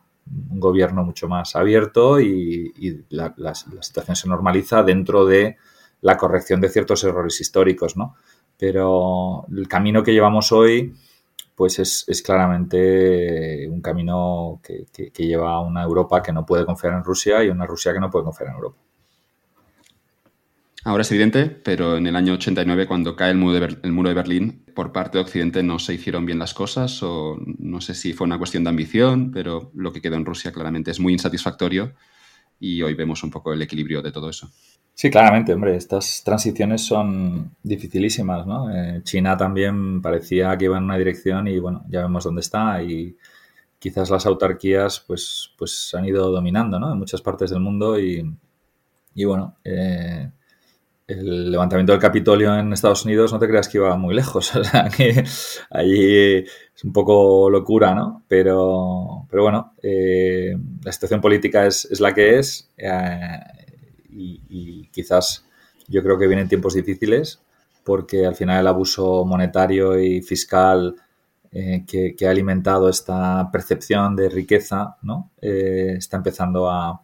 un 0.50 0.60
gobierno 0.60 1.04
mucho 1.04 1.28
más 1.28 1.56
abierto 1.56 2.20
y, 2.20 3.06
la, 3.10 3.34
situación 3.54 4.16
se 4.16 4.30
normaliza 4.30 4.84
dentro 4.84 5.26
de 5.26 5.58
la 6.02 6.18
corrección 6.18 6.62
de 6.62 6.70
ciertos 6.70 7.04
errores 7.04 7.40
históricos, 7.42 7.98
¿no? 7.98 8.16
Pero 8.58 9.46
el 9.56 9.68
camino 9.68 10.04
que 10.04 10.14
llevamos 10.14 10.52
hoy, 10.52 10.94
pues 11.60 11.78
es, 11.78 12.22
claramente 12.22 13.68
un 13.68 13.82
camino 13.82 14.62
que, 14.64 15.12
lleva 15.18 15.56
a 15.56 15.60
una 15.60 15.84
Europa 15.84 16.24
que 16.24 16.32
no 16.32 16.46
puede 16.46 16.66
confiar 16.66 16.94
en 16.94 17.04
Rusia 17.04 17.44
y 17.44 17.50
una 17.50 17.66
Rusia 17.66 17.92
que 17.92 18.00
no 18.00 18.10
puede 18.10 18.24
confiar 18.24 18.52
en 18.52 18.56
Europa. 18.56 18.78
Ahora 20.86 21.02
es 21.02 21.12
evidente, 21.12 21.48
pero 21.48 21.98
en 21.98 22.08
el 22.08 22.16
año 22.16 22.36
89, 22.36 22.88
cuando 22.88 23.18
cae 23.18 23.32
el 23.32 23.38
muro, 23.38 23.60
de 23.60 23.78
el 23.84 23.92
muro 23.92 24.08
de 24.08 24.16
Berlín, 24.16 24.64
por 24.74 24.94
parte 24.94 25.18
de 25.18 25.26
Occidente 25.26 25.62
no 25.62 25.80
se 25.80 25.96
hicieron 25.96 26.26
bien 26.26 26.40
las 26.40 26.54
cosas 26.54 27.04
o 27.04 27.38
no 27.58 27.82
sé 27.82 27.94
si 27.94 28.14
fue 28.14 28.24
una 28.24 28.38
cuestión 28.38 28.64
de 28.64 28.70
ambición, 28.70 29.32
pero 29.34 29.70
lo 29.76 29.92
que 29.92 30.02
quedó 30.02 30.16
en 30.16 30.24
Rusia 30.24 30.54
claramente 30.54 30.92
es 30.92 31.02
muy 31.02 31.12
insatisfactorio 31.12 31.94
y 32.58 32.82
hoy 32.84 32.94
vemos 32.94 33.22
un 33.22 33.32
poco 33.32 33.52
el 33.52 33.62
equilibrio 33.62 34.02
de 34.02 34.14
todo 34.14 34.30
eso. 34.30 34.50
Sí, 35.00 35.10
claramente, 35.10 35.54
hombre, 35.54 35.78
estas 35.78 36.24
transiciones 36.26 36.86
son 36.86 37.56
dificilísimas, 37.64 38.46
¿no? 38.46 38.70
Eh, 38.70 39.00
China 39.04 39.38
también 39.38 40.02
parecía 40.02 40.58
que 40.58 40.66
iba 40.66 40.78
en 40.78 40.84
una 40.84 40.98
dirección 40.98 41.48
y 41.48 41.58
bueno, 41.58 41.86
ya 41.88 42.02
vemos 42.02 42.26
dónde 42.26 42.42
está 42.42 42.84
y 42.84 43.16
quizás 43.80 44.10
las 44.10 44.26
autarquías 44.26 45.00
pues, 45.08 45.54
pues 45.58 45.94
han 45.94 46.04
ido 46.04 46.30
dominando, 46.32 46.82
¿no? 46.82 46.92
En 46.92 47.00
muchas 47.00 47.22
partes 47.22 47.50
del 47.50 47.62
mundo 47.62 47.98
y, 47.98 48.30
y 49.16 49.24
bueno, 49.24 49.56
eh, 49.64 50.32
el 51.08 51.50
levantamiento 51.50 51.94
del 51.94 52.02
Capitolio 52.02 52.54
en 52.60 52.74
Estados 52.74 53.06
Unidos 53.06 53.32
no 53.32 53.40
te 53.40 53.48
creas 53.48 53.70
que 53.70 53.78
iba 53.78 53.96
muy 53.96 54.14
lejos, 54.14 54.54
o 54.58 54.64
sea, 54.66 54.90
que 54.90 55.24
allí 55.70 56.40
es 56.40 56.84
un 56.84 56.92
poco 56.92 57.50
locura, 57.50 57.96
¿no? 57.96 58.26
Pero, 58.28 59.26
pero 59.30 59.44
bueno, 59.44 59.76
eh, 59.82 60.58
la 60.84 60.92
situación 60.92 61.22
política 61.22 61.66
es, 61.66 61.86
es 61.86 62.02
la 62.02 62.14
que 62.14 62.38
es 62.40 62.70
y, 64.20 64.90
quizás 64.92 65.46
yo 65.88 66.04
creo 66.04 66.18
que 66.18 66.28
vienen 66.28 66.48
tiempos 66.48 66.74
difíciles 66.74 67.42
porque 67.84 68.26
al 68.26 68.36
final 68.36 68.60
el 68.60 68.68
abuso 68.68 69.26
monetario 69.26 70.00
y 70.00 70.22
fiscal 70.22 70.96
eh, 71.52 71.84
que, 71.88 72.28
ha 72.28 72.30
alimentado 72.30 72.90
esta 72.90 73.50
percepción 73.52 74.16
de 74.16 74.30
riqueza 74.30 74.98
¿no? 75.02 75.32
Eh, 75.42 75.96
está 75.98 76.18
empezando 76.18 76.70
a, 76.70 77.02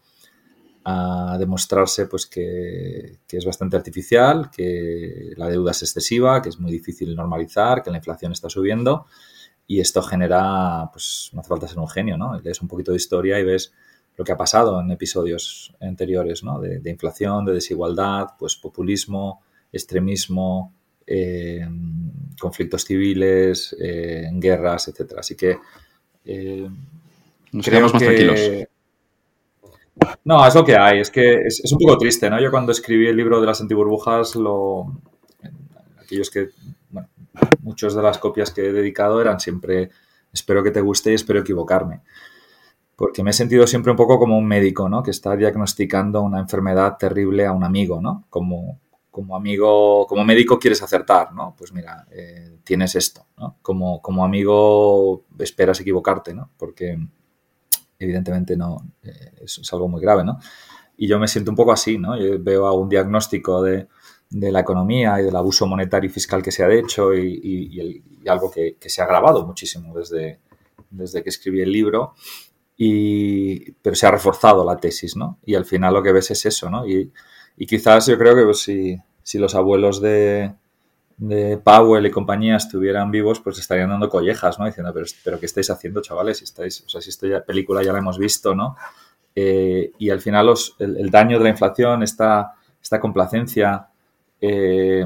demostrarse 1.39 2.05
pues 2.05 2.27
que, 2.27 3.17
es 3.27 3.43
bastante 3.43 3.75
artificial, 3.75 4.51
que 4.51 5.33
la 5.35 5.49
deuda 5.49 5.71
es 5.71 5.81
excesiva, 5.81 6.43
que 6.43 6.49
es 6.49 6.59
muy 6.59 6.71
difícil 6.71 7.15
normalizar, 7.15 7.81
que 7.81 7.89
la 7.89 7.97
inflación 7.97 8.31
está 8.31 8.51
subiendo 8.51 9.07
y 9.65 9.79
esto 9.79 10.03
genera, 10.03 10.89
pues 10.91 11.31
no 11.33 11.39
hace 11.39 11.49
falta 11.49 11.67
ser 11.67 11.79
un 11.79 11.87
genio, 11.87 12.17
¿no? 12.17 12.39
Lees 12.39 12.61
un 12.61 12.67
poquito 12.67 12.91
de 12.91 12.97
historia 12.97 13.39
y 13.39 13.43
ves 13.43 13.73
lo 14.17 14.23
que 14.23 14.31
ha 14.31 14.37
pasado 14.37 14.79
en 14.79 14.91
episodios 14.91 15.73
anteriores, 15.81 16.43
¿no? 16.43 16.59
De, 16.59 16.89
inflación, 16.89 17.45
de 17.45 17.53
desigualdad, 17.53 18.29
pues 18.39 18.55
populismo, 18.55 19.41
extremismo, 19.71 20.73
eh, 21.05 21.67
conflictos 22.39 22.85
civiles, 22.85 23.75
eh, 23.79 24.29
guerras, 24.33 24.87
etcétera. 24.87 25.19
Así 25.19 25.35
que 25.35 25.57
eh, 26.25 26.69
nos 27.51 27.65
quedamos 27.65 27.93
más 27.93 28.03
tranquilos. 28.03 28.39
No, 30.23 30.45
es 30.45 30.55
lo 30.55 30.63
que 30.63 30.75
hay. 30.75 30.99
Es 30.99 31.11
que 31.11 31.41
es, 31.45 31.71
un 31.71 31.79
poco 31.79 31.97
triste, 31.97 32.29
¿no? 32.29 32.41
Yo 32.41 32.51
cuando 32.51 32.71
escribí 32.71 33.07
el 33.07 33.17
libro 33.17 33.39
de 33.41 33.47
las 33.47 33.61
antiburbujas, 33.61 34.35
lo... 34.35 35.01
aquellos 36.01 36.29
que, 36.29 36.49
bueno, 36.89 37.09
muchas 37.61 37.95
de 37.95 38.01
las 38.01 38.17
copias 38.17 38.51
que 38.51 38.67
he 38.67 38.71
dedicado 38.71 39.21
eran 39.21 39.39
siempre 39.39 39.89
espero 40.31 40.63
que 40.63 40.71
te 40.71 40.81
guste 40.81 41.11
y 41.11 41.15
espero 41.15 41.39
equivocarme 41.39 42.01
porque 42.95 43.23
me 43.23 43.31
he 43.31 43.33
sentido 43.33 43.67
siempre 43.67 43.91
un 43.91 43.97
poco 43.97 44.17
como 44.17 44.37
un 44.37 44.45
médico, 44.45 44.87
¿no? 44.87 45.03
Que 45.03 45.11
está 45.11 45.35
diagnosticando 45.35 46.21
una 46.21 46.39
enfermedad 46.39 46.97
terrible 46.97 47.45
a 47.45 47.51
un 47.51 47.63
amigo, 47.63 48.01
¿no? 48.01 48.25
Como, 48.29 48.79
como 49.11 49.35
amigo, 49.35 50.05
como 50.07 50.23
médico 50.23 50.59
quieres 50.59 50.81
acertar, 50.81 51.33
¿no? 51.33 51.55
Pues 51.57 51.73
mira, 51.73 52.07
eh, 52.11 52.57
tienes 52.63 52.95
esto, 52.95 53.27
¿no? 53.37 53.57
Como, 53.61 54.01
como 54.01 54.23
amigo 54.23 55.25
esperas 55.39 55.79
equivocarte, 55.81 56.33
¿no? 56.33 56.51
Porque 56.57 56.97
evidentemente 57.99 58.55
no, 58.55 58.77
eh, 59.03 59.31
es, 59.41 59.73
algo 59.73 59.89
muy 59.89 60.01
grave, 60.01 60.23
¿no? 60.23 60.39
Y 60.97 61.07
yo 61.07 61.19
me 61.19 61.27
siento 61.27 61.51
un 61.51 61.57
poco 61.57 61.73
así, 61.73 61.97
¿no? 61.97 62.17
Yo 62.17 62.41
veo 62.41 62.65
a 62.65 62.73
un 62.73 62.87
diagnóstico 62.87 63.61
de, 63.61 63.89
de 64.29 64.51
la 64.53 64.61
economía 64.61 65.19
y 65.19 65.25
del 65.25 65.35
abuso 65.35 65.67
monetario 65.67 66.09
y 66.09 66.13
fiscal 66.13 66.41
que 66.41 66.51
se 66.51 66.63
ha 66.63 66.73
hecho 66.73 67.13
y, 67.13 68.01
algo 68.25 68.49
que, 68.49 68.77
que, 68.79 68.89
se 68.89 69.01
ha 69.01 69.05
agravado 69.05 69.45
muchísimo 69.45 69.93
desde, 69.93 70.39
desde 70.89 71.21
que 71.21 71.29
escribí 71.29 71.61
el 71.61 71.71
libro 71.71 72.15
y, 72.77 73.71
pero 73.73 73.95
se 73.95 74.05
ha 74.05 74.11
reforzado 74.11 74.65
la 74.65 74.77
tesis, 74.77 75.15
¿no? 75.15 75.39
Y 75.45 75.55
al 75.55 75.65
final 75.65 75.93
lo 75.93 76.03
que 76.03 76.11
ves 76.11 76.31
es 76.31 76.45
eso, 76.45 76.69
¿no? 76.69 76.85
Y, 76.87 77.11
y 77.57 77.65
quizás 77.65 78.07
yo 78.07 78.17
creo 78.17 78.35
que 78.35 78.43
pues, 78.43 78.59
si, 78.59 78.97
si, 79.23 79.37
los 79.37 79.55
abuelos 79.55 80.01
de, 80.01 80.53
de, 81.17 81.57
Powell 81.57 82.05
y 82.05 82.11
compañía 82.11 82.57
estuvieran 82.57 83.11
vivos, 83.11 83.39
pues 83.39 83.59
estarían 83.59 83.89
dando 83.89 84.09
collejas, 84.09 84.59
¿no? 84.59 84.65
Diciendo, 84.65 84.91
pero, 84.93 85.05
pero 85.23 85.39
¿qué 85.39 85.45
estáis 85.45 85.69
haciendo, 85.69 86.01
chavales? 86.01 86.41
Estáis, 86.41 86.83
o 86.85 86.89
sea, 86.89 86.99
si 86.99 87.09
esta 87.09 87.45
película 87.45 87.81
ya 87.81 87.93
la 87.93 87.99
hemos 87.99 88.17
visto, 88.17 88.53
¿no? 88.53 88.75
Eh, 89.33 89.91
y 89.97 90.09
al 90.09 90.19
final 90.19 90.45
los, 90.45 90.75
el, 90.79 91.09
daño 91.09 91.37
de 91.37 91.43
la 91.45 91.49
inflación, 91.49 92.03
esta, 92.03 92.55
esta 92.81 92.99
complacencia, 92.99 93.87
eh, 94.41 95.05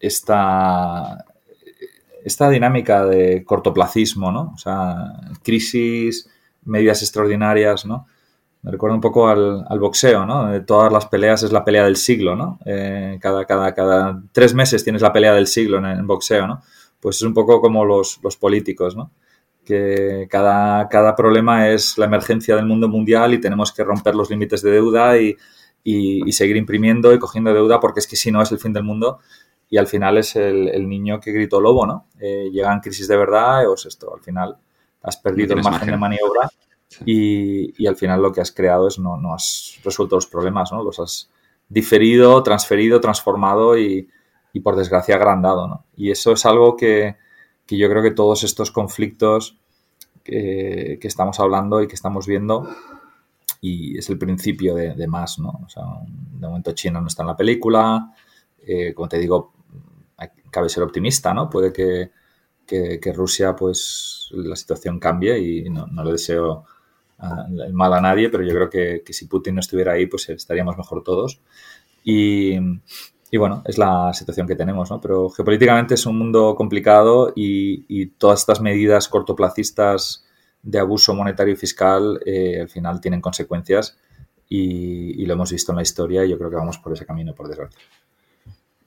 esta, 0.00 1.24
esta 2.24 2.50
dinámica 2.50 3.06
de 3.06 3.44
cortoplacismo, 3.44 4.32
¿no? 4.32 4.52
O 4.54 4.58
sea, 4.58 5.12
crisis 5.42 6.28
medidas 6.64 7.02
extraordinarias, 7.02 7.86
¿no? 7.86 8.06
Me 8.64 8.70
recuerda 8.70 8.94
un 8.94 9.00
poco 9.02 9.28
al, 9.28 9.78
boxeo, 9.78 10.24
¿no? 10.24 10.64
Todas 10.64 10.90
las 10.90 11.04
peleas 11.04 11.42
es 11.42 11.52
la 11.52 11.62
pelea 11.62 11.84
del 11.84 11.96
siglo, 11.96 12.34
¿no? 12.34 12.58
Eh, 12.64 13.18
cada, 13.20 13.44
cada, 13.44 13.74
cada 13.74 14.22
tres 14.32 14.54
meses 14.54 14.82
tienes 14.82 15.02
la 15.02 15.12
pelea 15.12 15.34
del 15.34 15.46
siglo 15.46 15.76
en, 15.76 15.84
el 15.84 16.02
boxeo, 16.04 16.46
¿no? 16.46 16.62
Pues 16.98 17.16
es 17.16 17.22
un 17.22 17.34
poco 17.34 17.60
como 17.60 17.84
los, 17.84 18.18
políticos, 18.40 18.96
¿no? 18.96 19.10
Que 19.66 20.26
cada, 20.30 20.88
cada 20.88 21.14
problema 21.14 21.68
es 21.68 21.98
la 21.98 22.06
emergencia 22.06 22.56
del 22.56 22.64
mundo 22.64 22.88
mundial 22.88 23.34
y 23.34 23.40
tenemos 23.40 23.70
que 23.70 23.84
romper 23.84 24.14
los 24.14 24.30
límites 24.30 24.62
de 24.62 24.70
deuda 24.70 25.18
y, 25.18 25.36
seguir 26.32 26.56
imprimiendo 26.56 27.12
y 27.12 27.18
cogiendo 27.18 27.52
deuda 27.52 27.80
porque 27.80 28.00
es 28.00 28.06
que 28.06 28.16
si 28.16 28.32
no 28.32 28.40
es 28.40 28.50
el 28.50 28.58
fin 28.58 28.72
del 28.72 28.82
mundo 28.82 29.18
y 29.68 29.76
al 29.76 29.86
final 29.86 30.16
es 30.16 30.36
el, 30.36 30.88
niño 30.88 31.20
que 31.20 31.32
gritó 31.32 31.60
lobo, 31.60 31.86
¿no? 31.86 32.06
Eh, 32.18 32.48
llegan 32.50 32.80
crisis 32.80 33.08
de 33.08 33.16
verdad, 33.18 33.68
o 33.68 33.74
es 33.74 33.84
esto, 33.84 34.14
al 34.14 34.22
final 34.22 34.56
has 35.04 35.16
perdido 35.18 35.54
el 35.54 35.62
margen, 35.62 35.90
de 35.90 35.96
maniobra 35.96 36.50
y, 37.04 37.86
al 37.86 37.96
final 37.96 38.22
lo 38.22 38.32
que 38.32 38.40
has 38.40 38.52
creado 38.52 38.88
es 38.88 38.98
no, 38.98 39.16
no 39.16 39.34
has 39.34 39.78
resuelto 39.84 40.16
los 40.16 40.26
problemas, 40.26 40.72
¿no? 40.72 40.82
Los 40.82 40.98
has 40.98 41.30
diferido, 41.68 42.42
transferido, 42.42 43.00
transformado 43.00 43.78
y, 43.78 44.08
por 44.62 44.76
desgracia 44.76 45.16
agrandado, 45.16 45.66
¿no? 45.66 45.84
Y 45.96 46.10
eso 46.10 46.32
es 46.32 46.46
algo 46.46 46.76
que, 46.76 47.16
yo 47.68 47.88
creo 47.88 48.02
que 48.02 48.12
todos 48.12 48.44
estos 48.44 48.70
conflictos 48.70 49.58
que, 50.22 50.98
estamos 51.02 51.40
hablando 51.40 51.82
y 51.82 51.88
que 51.88 51.96
estamos 51.96 52.26
viendo 52.26 52.68
y 53.60 53.98
es 53.98 54.08
el 54.10 54.18
principio 54.18 54.74
de, 54.74 55.06
más, 55.08 55.38
¿no? 55.38 55.60
O 55.64 55.68
sea, 55.68 55.82
de 56.06 56.46
momento 56.46 56.72
China 56.72 57.00
no 57.00 57.08
está 57.08 57.24
en 57.24 57.28
la 57.28 57.36
película, 57.36 58.12
eh, 58.64 58.94
como 58.94 59.08
te 59.08 59.18
digo, 59.18 59.52
cabe 60.50 60.68
ser 60.68 60.84
optimista, 60.84 61.34
¿no? 61.34 61.50
Puede 61.50 61.72
que, 61.72 62.10
que, 62.66 63.12
Rusia, 63.14 63.54
pues, 63.54 64.30
la 64.32 64.56
situación 64.56 64.98
cambie 64.98 65.38
y 65.38 65.70
no, 65.70 65.86
le 66.04 66.12
deseo 66.12 66.64
el 67.66 67.72
mal 67.72 67.92
a 67.94 68.00
nadie, 68.00 68.28
pero 68.28 68.44
yo 68.44 68.54
creo 68.54 68.70
que, 68.70 69.12
si 69.12 69.26
Putin 69.26 69.54
no 69.54 69.60
estuviera 69.60 69.92
ahí, 69.92 70.06
pues 70.06 70.28
estaríamos 70.28 70.76
mejor 70.76 71.02
todos. 71.02 71.40
Y, 72.02 72.58
bueno, 73.36 73.62
es 73.66 73.78
la 73.78 74.12
situación 74.12 74.46
que 74.46 74.54
tenemos, 74.56 74.90
¿no? 74.90 75.00
Pero 75.00 75.28
geopolíticamente 75.30 75.94
es 75.94 76.06
un 76.06 76.18
mundo 76.18 76.54
complicado 76.54 77.32
y, 77.34 78.06
todas 78.18 78.40
estas 78.40 78.60
medidas 78.60 79.08
cortoplacistas 79.08 80.24
de 80.62 80.78
abuso 80.78 81.14
monetario 81.14 81.52
y 81.52 81.56
fiscal 81.56 82.20
eh, 82.24 82.58
al 82.62 82.70
final 82.70 82.98
tienen 82.98 83.20
consecuencias 83.20 83.98
y, 84.48 85.22
y, 85.22 85.26
lo 85.26 85.34
hemos 85.34 85.52
visto 85.52 85.72
en 85.72 85.76
la 85.76 85.82
historia 85.82 86.24
y 86.24 86.30
yo 86.30 86.38
creo 86.38 86.48
que 86.48 86.56
vamos 86.56 86.78
por 86.78 86.92
ese 86.92 87.04
camino, 87.04 87.34
por 87.34 87.48
desgracia. 87.48 87.78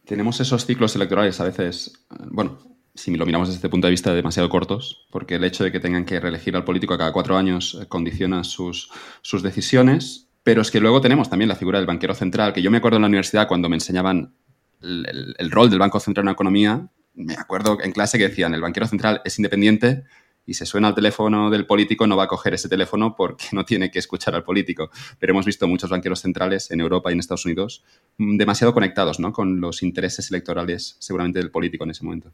Tenemos 0.05 0.39
esos 0.39 0.65
ciclos 0.65 0.95
electorales 0.95 1.39
a 1.39 1.43
veces, 1.43 1.93
bueno, 2.31 2.57
si 2.97 3.15
lo 3.15 3.25
miramos 3.25 3.47
desde 3.47 3.57
este 3.57 3.69
punto 3.69 3.87
de 3.87 3.91
vista, 3.91 4.13
demasiado 4.13 4.49
cortos, 4.49 5.05
porque 5.11 5.35
el 5.35 5.43
hecho 5.43 5.63
de 5.63 5.71
que 5.71 5.79
tengan 5.79 6.03
que 6.03 6.19
reelegir 6.19 6.55
al 6.55 6.63
político 6.63 6.97
cada 6.97 7.13
cuatro 7.13 7.37
años 7.37 7.77
eh, 7.79 7.85
condiciona 7.87 8.43
sus, 8.43 8.89
sus 9.21 9.43
decisiones. 9.43 10.29
Pero 10.43 10.61
es 10.61 10.71
que 10.71 10.79
luego 10.79 10.99
tenemos 10.99 11.29
también 11.29 11.49
la 11.49 11.55
figura 11.55 11.77
del 11.77 11.85
banquero 11.85 12.15
central, 12.15 12.53
que 12.53 12.61
yo 12.61 12.71
me 12.71 12.77
acuerdo 12.77 12.97
en 12.97 13.03
la 13.03 13.07
universidad 13.07 13.47
cuando 13.47 13.69
me 13.69 13.75
enseñaban 13.75 14.33
el, 14.81 15.35
el, 15.37 15.51
rol 15.51 15.69
del 15.69 15.79
Banco 15.79 15.99
Central 15.99 16.23
en 16.23 16.27
la 16.27 16.31
economía, 16.31 16.89
me 17.13 17.33
acuerdo 17.33 17.77
en 17.81 17.91
clase 17.91 18.17
que 18.17 18.29
decían, 18.29 18.53
el 18.53 18.61
banquero 18.61 18.87
central 18.87 19.21
es 19.25 19.37
independiente 19.37 20.05
y 20.47 20.53
se 20.53 20.65
suena 20.65 20.87
al 20.87 20.95
teléfono 20.95 21.49
del 21.49 21.67
político, 21.67 22.07
no 22.07 22.15
va 22.15 22.23
a 22.23 22.27
coger 22.27 22.53
ese 22.53 22.69
teléfono 22.69 23.15
porque 23.15 23.45
no 23.51 23.65
tiene 23.65 23.91
que 23.91 23.99
escuchar 23.99 24.33
al 24.33 24.43
político. 24.43 24.89
Pero 25.19 25.33
hemos 25.33 25.45
visto 25.45 25.67
muchos 25.67 25.89
banqueros 25.89 26.21
centrales 26.21 26.71
en 26.71 26.79
Europa 26.79 27.11
y 27.11 27.13
en 27.13 27.19
Estados 27.19 27.45
Unidos 27.45 27.83
mm, 28.17 28.37
demasiado 28.37 28.73
conectados 28.73 29.19
¿no? 29.19 29.33
con 29.33 29.59
los 29.59 29.83
intereses 29.83 30.31
electorales 30.31 30.95
seguramente 30.99 31.39
del 31.39 31.51
político 31.51 31.83
en 31.83 31.91
ese 31.91 32.05
momento. 32.05 32.31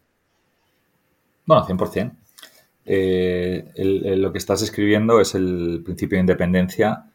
Bueno, 1.46 1.66
100%. 1.66 2.16
Eh, 2.86 3.72
lo 4.18 4.32
que 4.32 4.38
estás 4.38 4.62
escribiendo 4.62 5.22
es 5.22 5.36
el 5.36 5.82
principio 5.84 6.18
de 6.18 6.22
independencia. 6.22 7.06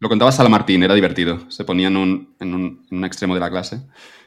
Lo 0.00 0.08
contaba 0.08 0.32
Sala 0.32 0.48
Martín, 0.48 0.82
era 0.82 0.94
divertido. 0.94 1.50
Se 1.50 1.64
ponía 1.64 1.88
en 1.88 1.96
un, 1.96 2.36
en, 2.40 2.54
un, 2.54 3.04
extremo 3.04 3.34
de 3.34 3.40
la 3.40 3.50
clase 3.50 3.82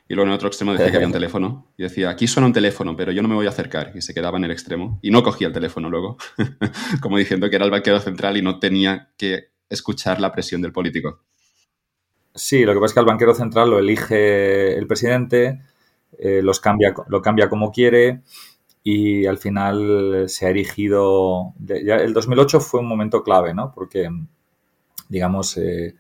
y 0.08 0.16
luego 0.16 0.30
en 0.30 0.36
otro 0.36 0.50
extremo 0.50 0.74
decía 0.74 0.92
que 0.92 0.98
había 0.98 1.08
un 1.08 1.14
teléfono 1.22 1.72
y 1.78 1.84
decía, 1.84 2.10
aquí 2.10 2.28
suena 2.28 2.48
un 2.48 2.54
teléfono, 2.54 2.96
pero 2.96 3.12
yo 3.12 3.22
no 3.22 3.30
me 3.30 3.36
voy 3.36 3.46
a 3.46 3.50
acercar. 3.50 3.94
Y 3.96 4.02
se 4.02 4.14
quedaba 4.14 4.38
en 4.38 4.44
el 4.44 4.52
extremo 4.52 5.00
y 5.02 5.12
no 5.12 5.24
cogía 5.24 5.48
el 5.48 5.54
teléfono 5.54 5.90
luego, 5.90 6.18
como 7.02 7.18
diciendo 7.18 7.50
que 7.50 7.56
era 7.56 7.66
el 7.66 7.72
banquero 7.72 8.00
central 8.00 8.38
y 8.38 8.42
no 8.42 8.60
tenía 8.60 9.10
que 9.18 9.52
escuchar 9.70 10.20
la 10.20 10.32
presión 10.32 10.62
del 10.62 10.74
político. 10.74 11.24
Sí, 12.34 12.64
lo 12.64 12.74
que 12.74 12.80
pasa 12.80 12.92
es 12.92 12.94
que 12.94 13.00
al 13.00 13.06
banquero 13.06 13.34
central 13.34 13.70
lo 13.70 13.80
elige 13.80 14.78
el 14.78 14.88
presidente, 14.88 15.62
eh, 16.18 16.42
los 16.42 16.60
cambia, 16.60 16.94
lo 17.08 17.22
cambia 17.22 17.50
como 17.50 17.72
quiere 17.72 18.22
y 18.84 19.26
al 19.26 19.38
final 19.38 20.26
se 20.28 20.46
ha 20.46 20.50
erigido. 20.50 21.54
Ya 21.60 21.98
el 21.98 22.14
2008 22.14 22.60
fue 22.60 22.80
un 22.80 22.88
momento 22.88 23.24
clave, 23.24 23.54
¿no? 23.54 23.72
Porque, 23.72 24.10
digamos, 25.08 25.58
eh, 25.58 25.96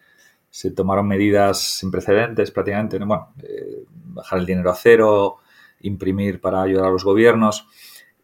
se 0.49 0.71
tomaron 0.71 1.07
medidas 1.07 1.77
sin 1.77 1.91
precedentes 1.91 2.51
prácticamente, 2.51 2.97
bueno, 2.99 3.33
eh, 3.41 3.85
bajar 3.89 4.39
el 4.39 4.45
dinero 4.45 4.71
a 4.71 4.75
cero, 4.75 5.37
imprimir 5.81 6.41
para 6.41 6.61
ayudar 6.63 6.85
a 6.85 6.91
los 6.91 7.03
gobiernos. 7.03 7.67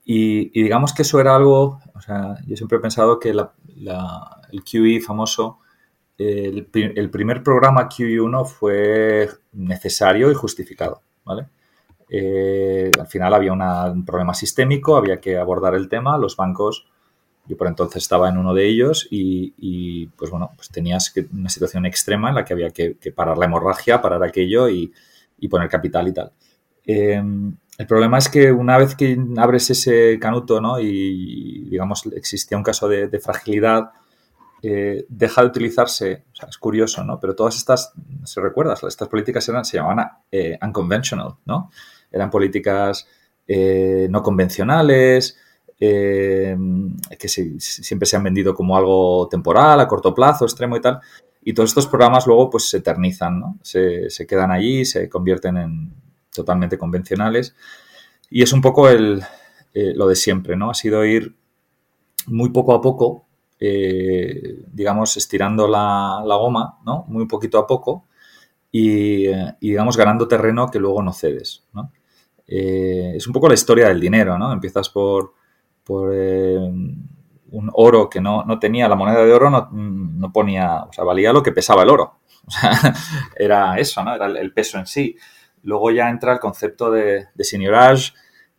Y, 0.04 0.50
digamos 0.62 0.94
que 0.94 1.02
eso 1.02 1.20
era 1.20 1.36
algo, 1.36 1.82
o 1.94 2.02
sea, 2.02 2.36
yo 2.46 2.56
siempre 2.56 2.78
he 2.78 2.82
pensado 2.82 3.20
que 3.20 3.30
el 3.30 4.64
QE 4.64 5.02
famoso, 5.02 5.60
el, 6.18 7.10
primer 7.12 7.44
programa 7.44 7.90
QE1 7.90 8.46
fue 8.46 9.30
necesario 9.52 10.32
y 10.32 10.34
justificado, 10.34 11.02
¿vale? 11.26 11.48
Eh, 12.10 12.92
al 13.00 13.08
final 13.08 13.34
había 13.34 13.54
un 13.54 14.06
problema 14.06 14.34
sistémico, 14.34 14.96
había 14.96 15.20
que 15.20 15.38
abordar 15.38 15.76
el 15.76 15.90
tema, 15.90 16.18
los 16.18 16.36
bancos, 16.36 16.88
yo 17.48 17.56
por 17.56 17.68
entonces 17.68 18.04
estaba 18.04 18.30
en 18.30 18.38
uno 18.38 18.54
de 18.54 18.68
ellos 18.68 19.08
y, 19.10 20.08
pues 20.18 20.30
bueno, 20.30 20.52
pues 20.56 20.70
tenías 20.70 21.10
que, 21.10 21.28
una 21.34 21.50
situación 21.50 21.86
extrema 21.86 22.30
en 22.30 22.36
la 22.36 22.46
que 22.46 22.54
había 22.54 22.72
que, 22.72 22.96
parar 23.16 23.38
la 23.38 23.46
hemorragia, 23.46 24.02
parar 24.02 24.24
aquello 24.24 24.70
y, 24.70 24.94
poner 25.50 25.70
capital 25.70 26.08
y 26.08 26.14
tal. 26.14 26.32
Eh, 26.86 27.24
el 27.78 27.88
problema 27.88 28.18
es 28.18 28.28
que 28.28 28.52
una 28.52 28.78
vez 28.78 28.96
que 28.96 29.18
abres 29.38 29.70
ese 29.70 30.18
canuto, 30.20 30.60
¿no? 30.60 30.80
Y, 30.80 31.70
digamos, 31.70 32.06
existía 32.08 32.58
un 32.58 32.64
caso 32.64 32.90
de, 32.90 33.20
fragilidad, 33.20 33.92
eh, 34.62 35.06
deja 35.08 35.42
de 35.42 35.48
utilizarse, 35.48 36.26
o 36.34 36.36
sea, 36.36 36.50
es 36.50 36.58
curioso, 36.58 37.04
¿no? 37.04 37.20
Pero 37.20 37.36
todas 37.36 37.56
estas, 37.56 37.94
si 38.26 38.42
recuerdas, 38.42 38.84
estas 38.84 39.08
políticas 39.08 39.48
eran, 39.48 39.64
se 39.64 39.78
llamaban 39.78 40.10
eh, 40.32 40.58
unconventional, 40.62 41.36
¿no? 41.46 41.70
Eran 42.12 42.30
políticas 42.30 43.08
eh, 43.48 44.08
no 44.10 44.22
convencionales, 44.22 45.38
que 45.80 46.58
siempre 47.60 48.08
se 48.08 48.16
han 48.16 48.24
vendido 48.24 48.56
como 48.56 48.76
algo 48.76 49.28
temporal, 49.30 49.80
a 49.80 49.88
corto 49.88 50.14
plazo, 50.14 50.46
extremo 50.46 50.76
y 50.76 50.82
tal. 50.82 51.00
Y 51.44 51.54
todos 51.54 51.70
estos 51.70 51.88
programas 51.88 52.28
luego 52.28 52.50
pues 52.50 52.70
se 52.70 52.78
eternizan, 52.78 53.40
¿no? 53.40 53.58
Se, 53.62 54.10
quedan 54.28 54.52
allí, 54.52 54.84
se 54.86 55.08
convierten 55.08 55.58
en, 55.58 55.94
totalmente 56.34 56.78
convencionales. 56.78 57.56
Y 58.30 58.42
es 58.42 58.52
un 58.52 58.62
poco 58.62 58.90
el, 58.90 59.24
eh, 59.74 59.94
lo 59.96 60.08
de 60.08 60.16
siempre, 60.16 60.58
¿no? 60.58 60.70
Ha 60.70 60.74
sido 60.74 61.06
ir 61.06 61.36
muy 62.26 62.50
poco 62.50 62.74
a 62.74 62.82
poco, 62.82 63.26
eh, 63.60 64.62
digamos, 64.74 65.16
estirando 65.16 65.68
la, 65.68 66.22
goma, 66.26 66.80
¿no? 66.86 67.06
Muy 67.08 67.28
poquito 67.28 67.60
a 67.60 67.68
poco 67.68 68.06
y, 68.72 69.28
digamos, 69.62 69.96
ganando 69.96 70.28
terreno 70.28 70.70
que 70.70 70.80
luego 70.80 71.02
no 71.02 71.14
cedes, 71.14 71.64
¿no? 71.74 71.92
Eh, 72.48 73.14
es 73.16 73.28
un 73.28 73.34
poco 73.34 73.48
la 73.48 73.54
historia 73.54 73.88
del 73.90 74.00
dinero, 74.00 74.38
¿no? 74.38 74.52
Empiezas 74.54 74.90
por, 74.90 75.34
por 75.84 76.12
un 76.12 77.70
oro 77.74 78.10
que 78.10 78.22
no, 78.22 78.46
tenía, 78.60 78.88
la 78.88 78.96
moneda 78.96 79.24
de 79.24 79.34
oro 79.34 79.50
no, 79.50 79.70
no, 79.72 80.32
ponía, 80.32 80.84
o 80.84 80.94
sea, 80.94 81.04
valía 81.04 81.34
lo 81.34 81.44
que 81.44 81.52
pesaba 81.52 81.84
el 81.84 81.90
oro. 81.90 82.20
O 82.48 82.52
sea, 82.52 82.94
era 83.36 83.78
eso, 83.78 84.02
¿no? 84.06 84.16
Era 84.16 84.28
el 84.28 84.54
peso 84.54 84.80
en 84.80 84.86
sí. 84.86 85.18
Luego 85.64 85.92
ya 85.92 86.10
entra 86.10 86.32
el 86.32 86.40
concepto 86.40 86.90
de, 86.90 87.26
de 87.36 87.44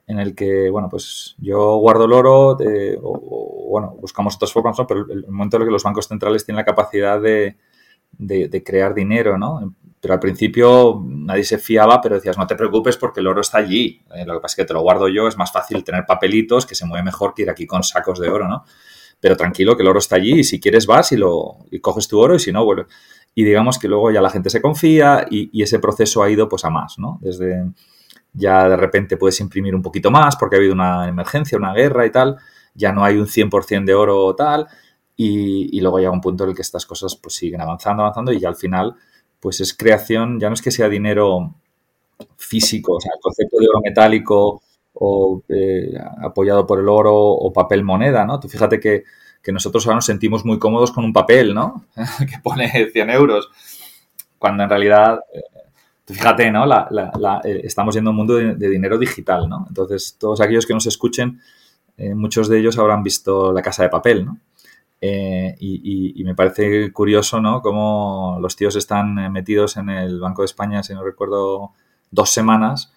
en 0.08 0.18
el 0.18 0.34
que, 0.34 0.70
bueno, 0.70 0.88
pues 0.88 1.36
yo 1.38 1.76
guardo 1.76 2.06
el 2.06 2.12
oro, 2.14 2.56
o, 3.02 3.68
bueno, 3.70 3.94
buscamos 4.00 4.36
otras 4.36 4.52
formas, 4.52 4.76
Pero 4.88 5.06
el, 5.12 5.26
momento 5.28 5.56
en 5.56 5.62
el 5.62 5.68
que 5.68 5.72
los 5.72 5.84
bancos 5.84 6.08
centrales 6.08 6.44
tienen 6.46 6.58
la 6.58 6.64
capacidad 6.64 7.20
de, 7.20 7.56
crear 8.64 8.94
dinero, 8.94 9.36
¿no? 9.36 9.74
Pero 10.00 10.14
al 10.14 10.20
principio 10.20 11.02
nadie 11.04 11.44
se 11.44 11.58
fiaba, 11.58 12.00
pero 12.00 12.14
decías, 12.14 12.38
no 12.38 12.46
te 12.46 12.54
preocupes 12.54 12.96
porque 12.96 13.20
el 13.20 13.26
oro 13.26 13.40
está 13.40 13.58
allí. 13.58 14.02
Eh, 14.14 14.24
lo 14.24 14.34
que 14.34 14.40
pasa 14.40 14.52
es 14.52 14.56
que 14.56 14.64
te 14.64 14.74
lo 14.74 14.80
guardo 14.80 15.08
yo, 15.08 15.26
es 15.26 15.36
más 15.36 15.50
fácil 15.50 15.82
tener 15.82 16.04
papelitos 16.06 16.66
que 16.66 16.74
se 16.74 16.86
mueve 16.86 17.04
mejor 17.04 17.34
que 17.34 17.42
ir 17.42 17.50
aquí 17.50 17.66
con 17.66 17.82
sacos 17.82 18.20
de 18.20 18.28
oro, 18.28 18.48
¿no? 18.48 18.64
Pero 19.20 19.36
tranquilo, 19.36 19.76
que 19.76 19.82
el 19.82 19.88
oro 19.88 19.98
está 19.98 20.16
allí 20.16 20.40
y 20.40 20.44
si 20.44 20.60
quieres 20.60 20.86
vas 20.86 21.10
y, 21.10 21.16
lo, 21.16 21.58
y 21.70 21.80
coges 21.80 22.06
tu 22.06 22.20
oro 22.20 22.36
y 22.36 22.38
si 22.38 22.52
no, 22.52 22.64
vuelve 22.64 22.86
y 23.38 23.44
digamos 23.44 23.78
que 23.78 23.86
luego 23.86 24.10
ya 24.10 24.20
la 24.20 24.30
gente 24.30 24.50
se 24.50 24.60
confía 24.60 25.24
y, 25.30 25.62
ese 25.62 25.78
proceso 25.78 26.24
ha 26.24 26.28
ido 26.28 26.48
pues 26.48 26.64
a 26.64 26.70
más, 26.70 26.98
¿no? 26.98 27.20
Desde 27.20 27.70
ya 28.32 28.68
de 28.68 28.76
repente 28.76 29.16
puedes 29.16 29.38
imprimir 29.38 29.76
un 29.76 29.82
poquito 29.82 30.10
más 30.10 30.34
porque 30.34 30.56
ha 30.56 30.58
habido 30.58 30.74
una 30.74 31.06
emergencia, 31.06 31.56
una 31.56 31.72
guerra 31.72 32.04
y 32.04 32.10
tal, 32.10 32.36
ya 32.74 32.92
no 32.92 33.04
hay 33.04 33.16
un 33.16 33.26
100% 33.26 33.84
de 33.84 33.94
oro 33.94 34.24
o 34.24 34.34
tal 34.34 34.66
y, 35.14 35.80
luego 35.80 35.98
llega 35.98 36.10
un 36.10 36.20
punto 36.20 36.42
en 36.42 36.50
el 36.50 36.56
que 36.56 36.62
estas 36.62 36.84
cosas 36.84 37.14
pues 37.14 37.36
siguen 37.36 37.60
avanzando, 37.60 38.02
avanzando 38.02 38.32
y 38.32 38.40
ya 38.40 38.48
al 38.48 38.56
final 38.56 38.96
pues 39.40 39.60
es 39.60 39.74
creación, 39.74 40.40
ya 40.40 40.48
no 40.48 40.54
es 40.54 40.62
que 40.62 40.70
sea 40.70 40.88
dinero 40.88 41.54
físico, 42.36 42.94
o 42.94 43.00
sea, 43.00 43.12
el 43.14 43.20
concepto 43.20 43.58
de 43.58 43.68
oro 43.68 43.80
metálico 43.84 44.62
o 44.94 45.42
eh, 45.48 45.94
apoyado 46.22 46.66
por 46.66 46.80
el 46.80 46.88
oro 46.88 47.14
o 47.14 47.52
papel 47.52 47.84
moneda, 47.84 48.24
¿no? 48.24 48.40
Tú 48.40 48.48
fíjate 48.48 48.80
que 48.80 49.04
que 49.42 49.52
nosotros 49.52 49.86
ahora 49.86 49.96
nos 49.96 50.06
sentimos 50.06 50.44
muy 50.44 50.58
cómodos 50.58 50.92
con 50.92 51.04
un 51.04 51.12
papel, 51.12 51.54
¿no? 51.54 51.84
que 52.18 52.38
pone 52.42 52.68
100 52.68 53.10
euros, 53.10 53.48
cuando 54.38 54.62
en 54.64 54.68
realidad, 54.68 55.20
eh, 55.32 55.40
fíjate, 56.06 56.50
¿no? 56.50 56.64
Eh, 57.44 57.60
estamos 57.64 57.94
yendo 57.94 58.10
a 58.10 58.12
un 58.12 58.16
mundo 58.16 58.34
de, 58.34 58.68
dinero 58.68 58.98
digital, 58.98 59.48
¿no? 59.48 59.64
Entonces, 59.68 60.16
todos 60.18 60.40
aquellos 60.40 60.66
que 60.66 60.74
nos 60.74 60.86
escuchen, 60.86 61.40
muchos 62.14 62.48
de 62.48 62.60
ellos 62.60 62.78
habrán 62.78 63.02
visto 63.02 63.52
La 63.52 63.60
Casa 63.60 63.82
de 63.82 63.88
Papel, 63.88 64.24
¿no? 64.24 64.38
Y, 65.00 66.22
me 66.24 66.34
parece 66.34 66.92
curioso, 66.92 67.40
¿no? 67.40 67.62
Cómo 67.62 68.38
los 68.40 68.56
tíos 68.56 68.76
están 68.76 69.32
metidos 69.32 69.76
en 69.76 69.90
el 69.90 70.20
Banco 70.20 70.42
de 70.42 70.46
España, 70.46 70.82
si 70.82 70.94
no 70.94 71.04
recuerdo, 71.04 71.72
dos 72.10 72.30
semanas 72.30 72.92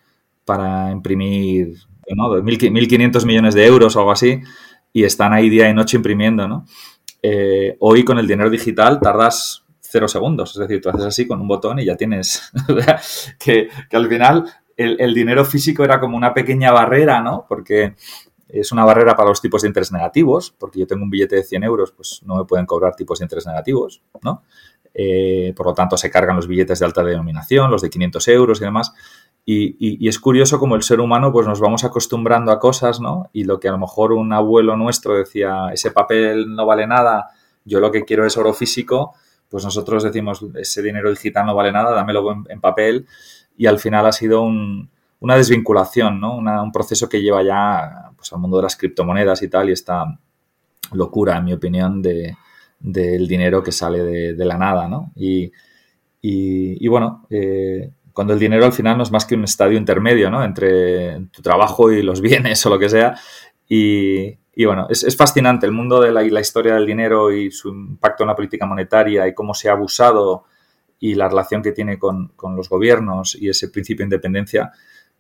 para 0.46 0.92
imprimir, 0.92 1.76
¿no? 2.16 2.30
1.500 2.30 3.26
millones 3.26 3.54
de 3.54 3.66
euros 3.66 3.96
o 3.96 4.00
algo 4.00 4.12
así 4.12 4.42
y 4.94 5.04
están 5.04 5.34
ahí 5.34 5.50
día 5.50 5.70
y 5.70 5.74
noche 5.74 5.98
imprimiendo, 5.98 6.48
¿no? 6.48 6.66
Eh, 7.22 7.78
hoy 7.80 8.04
con 8.04 8.18
el 8.18 8.28
dinero 8.28 8.50
digital 8.50 9.00
tardas 9.00 9.64
cero 9.80 10.08
segundos, 10.08 10.52
es 10.52 10.58
decir, 10.58 10.82
tú 10.82 10.90
haces 10.90 11.06
así 11.06 11.28
con 11.28 11.42
un 11.42 11.48
botón 11.48 11.80
y 11.80 11.86
ya 11.86 11.96
tienes, 11.96 12.52
que, 13.40 13.70
al 13.92 14.08
final 14.08 14.46
el, 14.78 15.14
dinero 15.14 15.46
físico 15.46 15.84
era 15.84 16.00
como 16.00 16.18
una 16.18 16.34
pequeña 16.34 16.72
barrera, 16.72 17.22
¿no? 17.22 17.46
Porque 17.48 17.96
es 18.54 18.72
una 18.72 18.86
barrera 18.86 19.16
para 19.16 19.30
los 19.30 19.42
tipos 19.42 19.62
de 19.62 19.68
interés 19.68 19.92
negativos, 19.92 20.54
porque 20.58 20.80
yo 20.80 20.88
tengo 20.88 21.04
un 21.04 21.10
billete 21.10 21.38
de 21.38 21.44
100 21.44 21.64
euros, 21.64 21.92
pues 21.92 22.22
no 22.26 22.36
me 22.36 22.46
pueden 22.46 22.66
cobrar 22.66 22.96
tipos 22.96 23.20
de 23.20 23.26
interés 23.26 23.48
negativos, 23.48 24.02
¿no? 24.24 24.44
Eh, 24.94 25.54
por 25.56 25.68
lo 25.68 25.74
tanto, 25.74 25.98
se 25.98 26.12
cargan 26.12 26.36
los 26.36 26.48
billetes 26.48 26.80
de 26.80 26.86
alta 26.86 27.04
denominación, 27.04 27.72
los 27.72 27.82
de 27.82 27.90
500 27.90 28.28
euros 28.28 28.62
y 28.62 28.66
demás. 28.66 28.94
Y, 29.44 30.08
es 30.08 30.20
curioso 30.20 30.60
como 30.60 30.76
el 30.76 30.84
ser 30.84 31.00
humano 31.00 31.32
pues 31.32 31.48
nos 31.48 31.60
vamos 31.60 31.84
acostumbrando 31.84 32.52
a 32.52 32.60
cosas, 32.60 33.00
¿no? 33.00 33.30
Y 33.34 33.46
lo 33.46 33.60
que 33.60 33.70
a 33.70 33.72
lo 33.72 33.80
mejor 33.80 34.14
un 34.14 34.34
abuelo 34.34 34.78
nuestro 34.78 35.16
decía, 35.16 35.70
ese 35.74 35.92
papel 35.92 36.54
no 36.54 36.66
vale 36.66 36.86
nada, 36.86 37.30
yo 37.66 37.80
lo 37.80 37.92
que 37.92 38.06
quiero 38.06 38.26
es 38.26 38.38
oro 38.38 38.54
físico, 38.54 39.16
pues 39.50 39.64
nosotros 39.66 40.04
decimos, 40.04 40.46
ese 40.56 40.82
dinero 40.82 41.10
digital 41.10 41.46
no 41.46 41.56
vale 41.56 41.72
nada, 41.72 41.92
dámelo 41.92 42.44
en, 42.50 42.62
papel. 42.62 43.08
Y 43.58 43.66
al 43.66 43.80
final 43.80 44.06
ha 44.06 44.12
sido 44.12 44.44
una 44.44 45.36
desvinculación, 45.36 46.22
¿no? 46.22 46.38
un 46.38 46.72
proceso 46.72 47.10
que 47.10 47.22
lleva 47.22 47.44
ya 47.44 48.11
pues, 48.22 48.32
al 48.34 48.40
mundo 48.40 48.58
de 48.58 48.64
las 48.64 48.76
criptomonedas 48.76 49.42
y 49.42 49.48
tal, 49.48 49.70
y 49.70 49.72
esta 49.74 50.06
locura, 50.94 51.38
en 51.38 51.46
mi 51.46 51.54
opinión, 51.54 52.04
de, 52.04 52.38
del 52.80 53.28
dinero 53.28 53.64
que 53.64 53.72
sale 53.72 54.04
de, 54.34 54.46
la 54.46 54.60
nada, 54.60 54.88
¿no? 54.88 55.12
Y, 55.16 55.52
y, 56.22 56.88
bueno, 56.88 57.26
eh, 57.32 57.92
cuando 58.14 58.34
el 58.34 58.40
dinero 58.40 58.64
al 58.64 58.74
final 58.74 58.98
no 58.98 59.04
es 59.04 59.12
más 59.12 59.26
que 59.26 59.34
un 59.34 59.44
estadio 59.44 59.76
intermedio, 59.76 60.30
¿no? 60.30 60.44
Entre 60.44 61.20
tu 61.32 61.42
trabajo 61.42 61.92
y 61.92 62.04
los 62.04 62.22
bienes 62.22 62.64
o 62.68 62.70
lo 62.70 62.78
que 62.78 62.90
sea. 62.90 63.16
Y, 63.68 64.38
bueno, 64.66 64.86
es, 64.90 65.18
fascinante 65.18 65.66
el 65.66 65.72
mundo 65.72 66.00
de 66.00 66.12
la, 66.12 66.22
la, 66.22 66.42
historia 66.42 66.76
del 66.76 66.86
dinero 66.86 67.32
y 67.32 67.50
su 67.50 67.70
impacto 67.70 68.24
en 68.24 68.28
la 68.28 68.36
política 68.36 68.68
monetaria 68.68 69.28
y 69.28 69.34
cómo 69.34 69.56
se 69.56 69.70
ha 69.70 69.72
abusado 69.72 70.44
y 71.00 71.16
la 71.16 71.28
relación 71.28 71.64
que 71.64 71.72
tiene 71.72 71.98
con, 71.98 72.32
los 72.56 72.70
gobiernos 72.70 73.36
y 73.36 73.50
ese 73.50 73.70
principio 73.70 74.04
de 74.04 74.08
independencia. 74.08 74.72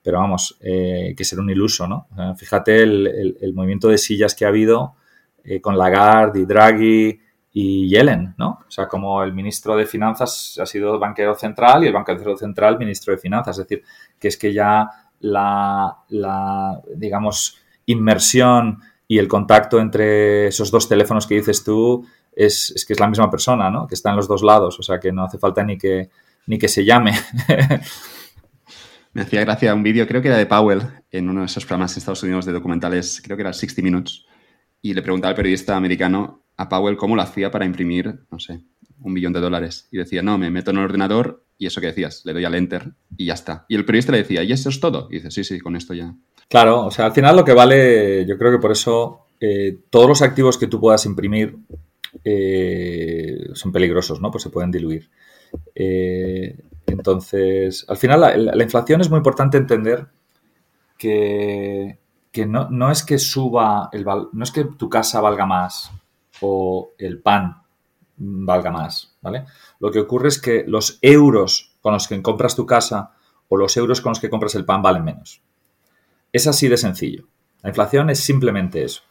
Pero 0.03 0.19
vamos, 0.19 0.57
eh, 0.61 1.13
que 1.15 1.23
ser 1.23 1.39
un 1.39 1.49
iluso, 1.49 1.87
¿no? 1.87 2.07
fíjate 2.35 2.81
el, 2.81 3.51
movimiento 3.53 3.87
de 3.87 3.97
sillas 3.97 4.33
que 4.33 4.45
ha 4.45 4.47
habido 4.47 4.95
eh, 5.43 5.61
con 5.61 5.77
Lagarde 5.77 6.39
y 6.39 6.45
Draghi 6.45 7.19
y 7.53 7.89
Yellen, 7.89 8.33
¿no? 8.37 8.59
O 8.67 8.71
sea, 8.71 8.87
como 8.87 9.23
el 9.23 9.33
ministro 9.33 9.75
de 9.75 9.85
Finanzas 9.85 10.57
ha 10.61 10.65
sido 10.65 10.97
banquero 10.97 11.35
central 11.35 11.83
y 11.83 11.87
el 11.87 11.93
banquero 11.93 12.37
central 12.37 12.79
ministro 12.79 13.13
de 13.13 13.19
Finanzas. 13.19 13.59
Es 13.59 13.67
decir, 13.67 13.83
que 14.17 14.29
es 14.29 14.37
que 14.37 14.53
ya 14.53 14.89
la, 15.19 15.97
digamos, 16.95 17.57
inmersión 17.85 18.79
y 19.07 19.17
el 19.17 19.27
contacto 19.27 19.79
entre 19.79 20.47
esos 20.47 20.71
dos 20.71 20.87
teléfonos 20.87 21.27
que 21.27 21.35
dices 21.35 21.63
tú 21.63 22.05
es, 22.31 22.85
que 22.87 22.93
es 22.93 22.99
la 22.99 23.09
misma 23.09 23.29
persona, 23.29 23.69
¿no? 23.69 23.87
Que 23.87 23.95
está 23.95 24.11
en 24.11 24.15
los 24.15 24.27
dos 24.27 24.43
lados, 24.43 24.79
o 24.79 24.83
sea, 24.83 24.99
que 24.99 25.11
no 25.11 25.25
hace 25.25 25.37
falta 25.37 25.63
ni 25.63 25.77
que, 25.77 26.09
ni 26.47 26.57
que 26.57 26.69
se 26.69 26.85
llame. 26.85 27.13
Me 29.13 29.21
hacía 29.23 29.41
gracia 29.41 29.73
un 29.73 29.83
vídeo, 29.83 30.07
creo 30.07 30.21
que 30.21 30.29
era 30.29 30.37
de 30.37 30.45
Powell, 30.45 30.81
en 31.11 31.29
uno 31.29 31.41
de 31.41 31.47
esos 31.47 31.65
programas 31.65 31.91
en 31.93 31.97
Estados 31.97 32.23
Unidos 32.23 32.45
de 32.45 32.53
documentales, 32.53 33.21
creo 33.23 33.35
que 33.35 33.41
era 33.41 33.51
60 33.51 33.81
Minutes, 33.81 34.25
y 34.81 34.93
le 34.93 35.01
preguntaba 35.01 35.29
al 35.29 35.35
periodista 35.35 35.75
americano 35.75 36.43
a 36.55 36.69
Powell 36.69 36.95
cómo 36.95 37.15
lo 37.15 37.21
hacía 37.21 37.51
para 37.51 37.65
imprimir, 37.65 38.21
no 38.31 38.39
sé, 38.39 38.61
un 39.01 39.13
billón 39.13 39.33
de 39.33 39.41
dólares. 39.41 39.87
Y 39.91 39.97
decía, 39.97 40.21
no, 40.21 40.37
me 40.37 40.49
meto 40.49 40.71
en 40.71 40.77
el 40.77 40.83
ordenador 40.83 41.43
y 41.57 41.65
eso 41.65 41.81
que 41.81 41.87
decías, 41.87 42.21
le 42.25 42.33
doy 42.33 42.45
al 42.45 42.55
enter 42.55 42.93
y 43.17 43.25
ya 43.25 43.33
está. 43.33 43.65
Y 43.67 43.75
el 43.75 43.85
periodista 43.85 44.11
le 44.13 44.19
decía, 44.19 44.43
¿y 44.43 44.51
eso 44.51 44.69
es 44.69 44.79
todo? 44.79 45.07
Y 45.11 45.15
dice, 45.15 45.29
sí, 45.29 45.43
sí, 45.43 45.59
con 45.59 45.75
esto 45.75 45.93
ya. 45.93 46.15
Claro, 46.47 46.85
o 46.85 46.91
sea, 46.91 47.05
al 47.05 47.11
final 47.11 47.35
lo 47.35 47.45
que 47.45 47.53
vale, 47.53 48.25
yo 48.25 48.37
creo 48.37 48.51
que 48.51 48.59
por 48.59 48.71
eso 48.71 49.27
eh, 49.39 49.77
todos 49.89 50.07
los 50.07 50.21
activos 50.21 50.57
que 50.57 50.67
tú 50.67 50.79
puedas 50.79 51.05
imprimir 51.05 51.57
eh, 52.23 53.49
son 53.53 53.71
peligrosos, 53.71 54.21
¿no? 54.21 54.31
Pues 54.31 54.43
se 54.43 54.49
pueden 54.49 54.71
diluir. 54.71 55.09
Eh, 55.75 56.57
entonces, 56.91 57.85
al 57.87 57.97
final 57.97 58.19
la, 58.37 58.63
inflación 58.63 59.01
es 59.01 59.09
muy 59.09 59.17
importante 59.17 59.57
entender 59.57 60.07
que, 60.97 61.97
no, 62.47 62.91
es 62.91 63.03
que 63.03 63.17
suba 63.17 63.89
el 63.91 64.05
no 64.05 64.43
es 64.43 64.51
que 64.51 64.65
tu 64.65 64.89
casa 64.89 65.21
valga 65.21 65.45
más 65.45 65.91
o 66.41 66.91
el 66.97 67.19
pan 67.19 67.61
valga 68.17 68.71
más, 68.71 69.15
¿vale? 69.21 69.45
Lo 69.79 69.91
que 69.91 69.99
ocurre 69.99 70.27
es 70.27 70.39
que 70.39 70.63
los 70.67 70.99
euros 71.01 71.75
con 71.81 71.93
los 71.93 72.07
que 72.07 72.21
compras 72.21 72.55
tu 72.55 72.65
casa 72.65 73.13
o 73.49 73.57
los 73.57 73.75
euros 73.77 74.01
con 74.01 74.11
los 74.11 74.19
que 74.19 74.29
compras 74.29 74.55
el 74.55 74.65
pan 74.65 74.81
valen 74.81 75.03
menos. 75.03 75.41
Es 76.31 76.47
así 76.47 76.67
de 76.67 76.77
sencillo. 76.77 77.27
La 77.63 77.69
inflación 77.69 78.09
es 78.09 78.19
simplemente 78.19 78.83
eso. 78.83 79.01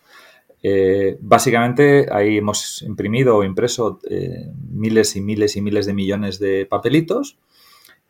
Eh, 0.62 1.16
básicamente 1.20 2.06
ahí 2.12 2.36
hemos 2.36 2.82
imprimido 2.82 3.38
o 3.38 3.44
impreso 3.44 3.98
eh, 4.08 4.50
miles 4.70 5.16
y 5.16 5.22
miles 5.22 5.56
y 5.56 5.62
miles 5.62 5.86
de 5.86 5.94
millones 5.94 6.38
de 6.38 6.66
papelitos 6.66 7.38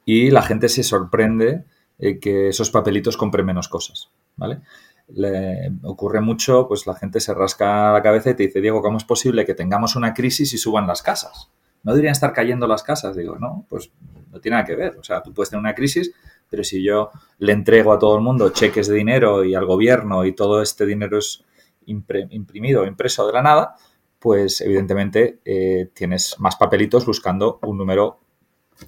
y 0.04 0.30
la 0.30 0.42
gente 0.42 0.68
se 0.68 0.82
sorprende 0.82 1.64
eh, 1.98 2.18
que 2.18 2.48
esos 2.48 2.70
papelitos 2.70 3.16
compren 3.16 3.46
menos 3.46 3.68
cosas, 3.68 4.10
¿vale? 4.36 4.60
Le 5.08 5.72
ocurre 5.82 6.20
mucho, 6.20 6.66
pues 6.68 6.86
la 6.86 6.94
gente 6.94 7.20
se 7.20 7.34
rasca 7.34 7.92
la 7.92 8.02
cabeza 8.02 8.30
y 8.30 8.34
te 8.34 8.44
dice, 8.44 8.60
Diego, 8.60 8.80
¿cómo 8.80 8.96
es 8.96 9.04
posible 9.04 9.44
que 9.44 9.54
tengamos 9.54 9.96
una 9.96 10.14
crisis 10.14 10.52
y 10.54 10.58
suban 10.58 10.86
las 10.86 11.02
casas? 11.02 11.50
¿No 11.82 11.92
deberían 11.92 12.12
estar 12.12 12.32
cayendo 12.32 12.66
las 12.66 12.82
casas? 12.82 13.16
Digo, 13.16 13.38
no, 13.38 13.66
pues 13.68 13.90
no 14.30 14.40
tiene 14.40 14.56
nada 14.56 14.66
que 14.66 14.76
ver. 14.76 14.96
O 14.98 15.02
sea, 15.04 15.22
tú 15.22 15.32
puedes 15.32 15.50
tener 15.50 15.60
una 15.60 15.74
crisis, 15.74 16.12
pero 16.48 16.62
si 16.62 16.82
yo 16.82 17.10
le 17.38 17.52
entrego 17.52 17.92
a 17.92 17.98
todo 17.98 18.16
el 18.16 18.22
mundo 18.22 18.50
cheques 18.50 18.86
de 18.86 18.94
dinero 18.94 19.44
y 19.44 19.54
al 19.54 19.66
gobierno 19.66 20.24
y 20.24 20.32
todo 20.32 20.62
este 20.62 20.86
dinero 20.86 21.18
es 21.18 21.44
imprimido 21.86 22.86
impreso 22.86 23.26
de 23.26 23.32
la 23.32 23.42
nada, 23.42 23.76
pues 24.18 24.60
evidentemente 24.60 25.40
eh, 25.44 25.90
tienes 25.94 26.36
más 26.38 26.56
papelitos 26.56 27.06
buscando 27.06 27.58
un 27.62 27.78
número 27.78 28.18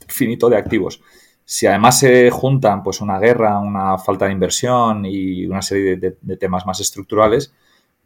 finito 0.09 0.49
de 0.49 0.57
activos. 0.57 1.01
Si 1.45 1.66
además 1.66 1.99
se 1.99 2.30
juntan 2.30 2.82
pues 2.82 3.01
una 3.01 3.18
guerra, 3.18 3.59
una 3.59 3.99
falta 3.99 4.26
de 4.26 4.32
inversión 4.32 5.05
y 5.05 5.47
una 5.47 5.62
serie 5.62 5.97
de, 5.97 6.36
temas 6.36 6.66
más 6.66 6.80
estructurales, 6.80 7.53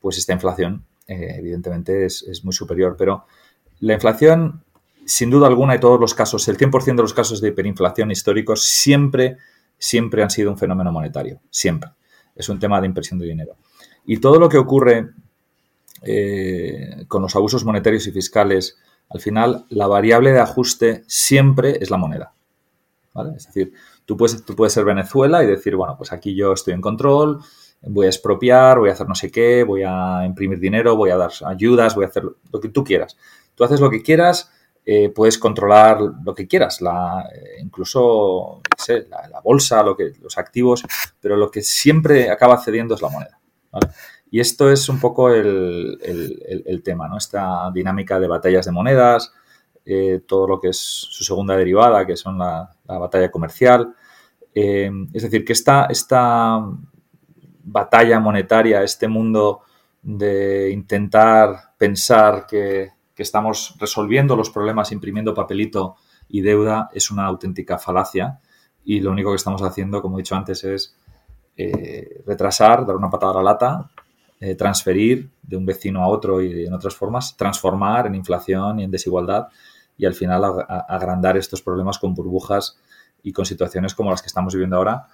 pues 0.00 0.18
esta 0.18 0.32
inflación 0.32 0.84
eh, 1.06 1.36
evidentemente 1.38 2.06
es, 2.06 2.40
muy 2.44 2.52
superior. 2.52 2.96
Pero 2.98 3.24
la 3.80 3.94
inflación, 3.94 4.62
sin 5.04 5.30
duda 5.30 5.46
alguna, 5.46 5.74
y 5.74 5.80
todos 5.80 6.00
los 6.00 6.14
casos, 6.14 6.48
el 6.48 6.56
100% 6.56 6.96
de 6.96 7.02
los 7.02 7.14
casos 7.14 7.40
de 7.40 7.48
hiperinflación 7.48 8.10
históricos 8.10 8.64
siempre, 8.64 9.36
siempre 9.78 10.22
han 10.22 10.30
sido 10.30 10.50
un 10.50 10.58
fenómeno 10.58 10.90
monetario. 10.90 11.40
Siempre. 11.50 11.90
Es 12.34 12.48
un 12.48 12.58
tema 12.58 12.80
de 12.80 12.86
impresión 12.86 13.18
de 13.18 13.26
dinero. 13.26 13.56
Y 14.06 14.18
todo 14.18 14.38
lo 14.38 14.48
que 14.48 14.58
ocurre 14.58 15.10
eh, 16.02 17.04
con 17.08 17.22
los 17.22 17.34
abusos 17.36 17.64
monetarios 17.64 18.06
y 18.06 18.12
fiscales, 18.12 18.78
al 19.08 19.20
final 19.20 19.66
la 19.68 19.86
variable 19.86 20.32
de 20.32 20.40
ajuste 20.40 21.04
siempre 21.06 21.78
es 21.80 21.90
la 21.90 21.96
moneda. 21.96 22.32
Es 23.36 23.46
decir, 23.46 23.72
tú 24.04 24.16
puedes, 24.16 24.44
tú 24.44 24.54
puedes 24.54 24.72
ser 24.72 24.84
Venezuela 24.84 25.42
y 25.42 25.46
decir, 25.46 25.74
bueno, 25.76 25.96
pues 25.96 26.12
aquí 26.12 26.34
yo 26.34 26.52
estoy 26.52 26.74
en 26.74 26.82
control, 26.82 27.40
voy 27.82 28.06
a 28.06 28.10
expropiar, 28.10 28.78
voy 28.78 28.90
a 28.90 28.92
hacer 28.92 29.08
no 29.08 29.14
sé 29.14 29.30
qué, 29.30 29.64
voy 29.64 29.82
a 29.86 30.24
imprimir 30.24 30.58
dinero, 30.58 30.96
voy 30.96 31.10
a 31.10 31.16
dar 31.16 31.30
ayudas, 31.46 31.94
voy 31.94 32.04
a 32.04 32.08
hacer 32.08 32.24
lo 32.24 32.60
que 32.60 32.68
tú 32.68 32.84
quieras. 32.84 33.16
Tú 33.54 33.64
haces 33.64 33.80
lo 33.80 33.90
que 33.90 34.02
quieras, 34.02 34.52
eh, 34.84 35.08
puedes 35.08 35.38
controlar 35.38 36.00
lo 36.00 36.34
que 36.34 36.46
quieras, 36.46 36.80
la, 36.80 37.28
eh, 37.34 37.60
incluso 37.60 38.60
la, 39.08 39.40
bolsa, 39.42 39.82
lo 39.82 39.96
que, 39.96 40.12
los 40.20 40.36
activos, 40.38 40.84
pero 41.20 41.36
lo 41.36 41.50
que 41.50 41.62
siempre 41.62 42.30
acaba 42.30 42.58
cediendo 42.58 42.94
es 42.94 43.02
la 43.02 43.08
moneda. 43.08 43.40
Y 44.30 44.40
esto 44.40 44.70
es 44.70 44.88
un 44.88 44.98
poco 44.98 45.30
el, 45.30 46.80
tema, 46.84 47.08
¿no? 47.08 47.16
Esta 47.16 47.70
dinámica 47.72 48.18
de 48.18 48.26
batallas 48.26 48.66
de 48.66 48.72
monedas, 48.72 49.32
eh, 49.84 50.22
todo 50.26 50.48
lo 50.48 50.60
que 50.60 50.68
es 50.68 50.78
su 50.78 51.22
segunda 51.22 51.56
derivada, 51.56 52.06
que 52.06 52.16
son 52.16 52.38
la, 52.38 52.74
batalla 52.86 53.30
comercial. 53.30 53.94
Eh, 54.54 54.90
es 55.12 55.22
decir, 55.22 55.44
que 55.44 55.52
esta, 55.52 55.88
batalla 57.68 58.20
monetaria, 58.20 58.82
este 58.82 59.08
mundo 59.08 59.62
de 60.02 60.70
intentar 60.70 61.74
pensar 61.78 62.46
que, 62.46 62.94
estamos 63.16 63.74
resolviendo 63.78 64.36
los 64.36 64.50
problemas 64.50 64.92
imprimiendo 64.92 65.32
papelito 65.32 65.96
y 66.28 66.42
deuda 66.42 66.90
es 66.92 67.10
una 67.10 67.24
auténtica 67.24 67.78
falacia 67.78 68.40
y 68.84 69.00
lo 69.00 69.10
único 69.10 69.30
que 69.30 69.36
estamos 69.36 69.62
haciendo, 69.62 70.02
como 70.02 70.18
he 70.18 70.20
dicho 70.20 70.36
antes, 70.36 70.62
es 70.64 70.94
eh, 71.56 72.22
retrasar, 72.26 72.84
dar 72.84 72.94
una 72.94 73.08
patada 73.08 73.32
a 73.32 73.36
la 73.36 73.42
lata, 73.42 73.90
eh, 74.38 74.54
transferir 74.54 75.30
de 75.42 75.56
un 75.56 75.64
vecino 75.64 76.02
a 76.02 76.08
otro 76.08 76.42
y 76.42 76.66
en 76.66 76.74
otras 76.74 76.94
formas, 76.94 77.36
transformar 77.36 78.06
en 78.06 78.14
inflación 78.14 78.80
y 78.80 78.84
en 78.84 78.90
desigualdad 78.90 79.48
y 79.96 80.04
al 80.04 80.12
final 80.12 80.42
agrandar 80.68 81.38
estos 81.38 81.62
problemas 81.62 81.98
con 81.98 82.14
burbujas 82.14 82.78
y 83.22 83.32
con 83.32 83.46
situaciones 83.46 83.94
como 83.94 84.10
las 84.10 84.20
que 84.20 84.26
estamos 84.26 84.52
viviendo 84.52 84.76
ahora, 84.76 85.06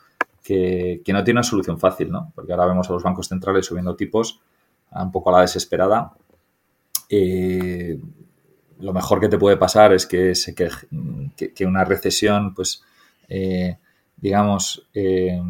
que, 0.43 1.01
no 1.07 1.23
tienen 1.23 1.45
solución 1.45 1.79
fácil, 1.79 2.11
¿no? 2.11 2.33
Porque 2.35 2.51
ahora 2.51 2.66
vemos 2.66 2.91
a 2.91 2.93
los 2.95 3.05
bancos 3.05 3.29
centrales 3.29 3.64
subiendo 3.64 3.95
tipos 3.95 4.41
un 4.91 5.12
poco 5.12 5.31
a 5.31 5.35
la 5.35 5.41
desesperada. 5.43 6.14
Eh, 7.09 8.01
lo 8.81 8.93
mejor 8.93 9.20
que 9.20 9.29
te 9.29 9.39
puede 9.39 9.57
pasar 9.57 9.93
es 9.93 10.05
que, 10.05 10.33
que, 11.37 11.64
una 11.64 11.85
recesión, 11.85 12.55
pues, 12.55 12.83
digamos, 14.16 14.85
eh, 14.95 15.41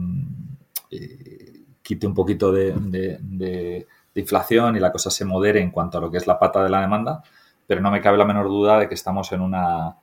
quite 1.93 2.07
un 2.07 2.15
poquito 2.15 2.51
de, 2.53 3.87
inflación 4.15 4.77
y 4.77 4.81
la 4.81 4.93
cosa 4.93 5.11
se 5.11 5.25
modere 5.25 5.61
en 5.61 5.71
cuanto 5.71 5.99
a 5.99 6.01
lo 6.01 6.11
que 6.11 6.19
es 6.19 6.27
la 6.27 6.39
pata 6.39 6.63
de 6.63 6.71
la 6.71 6.81
demanda, 6.81 7.23
pero 7.67 7.81
no 7.81 7.91
me 7.91 8.01
cabe 8.01 8.17
la 8.17 8.25
menor 8.25 8.49
duda 8.49 8.79
de 8.79 8.89
que 8.89 8.95
estamos 8.95 9.31
en 9.33 9.41
una 9.41 9.97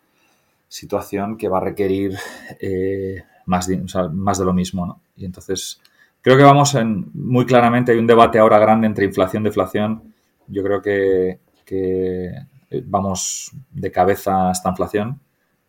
situación 0.68 1.38
que 1.38 1.48
va 1.48 1.58
a 1.58 1.62
requerir 1.62 2.16
eh, 2.60 3.24
más, 3.46 3.68
de, 3.68 4.46
lo 4.46 4.54
mismo. 4.54 5.02
Y 5.16 5.26
entonces 5.26 5.82
creo 6.22 6.38
que 6.38 6.44
vamos 6.44 6.76
en, 6.76 7.10
muy 7.14 7.46
claramente, 7.46 7.92
hay 7.92 7.98
un 7.98 8.08
debate 8.08 8.38
ahora 8.38 8.60
grande 8.60 8.86
entre 8.86 9.06
inflación 9.06 9.44
y 9.44 9.46
deflación. 9.46 10.14
Yo 10.48 10.64
creo 10.64 10.82
que, 10.82 11.40
eh, 11.72 12.84
vamos 12.86 13.52
de 13.72 13.92
cabeza 13.92 14.50
a 14.50 14.52
esta 14.52 14.70
inflación, 14.70 15.20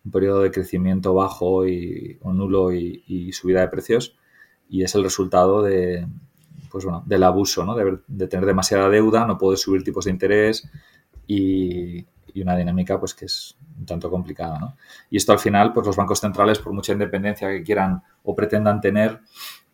un 0.04 0.10
periodo 0.10 0.42
de 0.42 0.50
crecimiento 0.50 1.14
bajo 1.14 1.66
y, 1.66 2.18
o 2.22 2.32
nulo 2.32 2.72
y 2.72 3.32
subida 3.32 3.60
de 3.60 3.68
precios 3.68 4.16
y 4.70 4.84
es 4.84 4.94
el 4.94 5.02
resultado 5.02 5.62
de, 5.62 6.06
pues 6.70 6.84
bueno, 6.84 7.02
del 7.04 7.24
abuso, 7.24 7.64
¿no? 7.64 7.74
de, 7.74 8.28
tener 8.28 8.46
demasiada 8.46 8.88
deuda, 8.88 9.26
no 9.26 9.36
poder 9.36 9.58
subir 9.58 9.82
tipos 9.82 10.04
de 10.04 10.12
interés 10.12 10.68
y, 11.26 12.06
una 12.36 12.56
dinámica 12.56 12.98
pues 12.98 13.12
que 13.12 13.26
es 13.26 13.56
un 13.78 13.84
tanto 13.84 14.08
complicada. 14.08 14.58
¿no? 14.58 14.76
Y 15.10 15.16
esto 15.16 15.32
al 15.32 15.40
final, 15.40 15.74
pues 15.74 15.86
los 15.86 15.96
bancos 15.96 16.20
centrales, 16.20 16.60
por 16.60 16.72
mucha 16.72 16.92
independencia 16.92 17.48
que 17.48 17.62
quieran 17.62 18.02
o 18.22 18.34
pretendan 18.34 18.80
tener, 18.80 19.20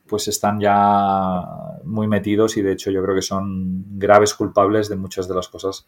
pues 0.07 0.27
están 0.27 0.59
ya 0.59 1.43
muy 1.85 2.09
metidos 2.09 2.57
y 2.57 2.63
de 2.63 2.73
hecho 2.73 2.91
yo 2.91 3.03
creo 3.03 3.15
que 3.15 3.23
son 3.23 3.99
graves 3.99 4.35
culpables 4.35 4.89
de 4.89 4.97
muchas 4.97 5.29
de 5.29 5.35
las 5.35 5.49
cosas, 5.49 5.87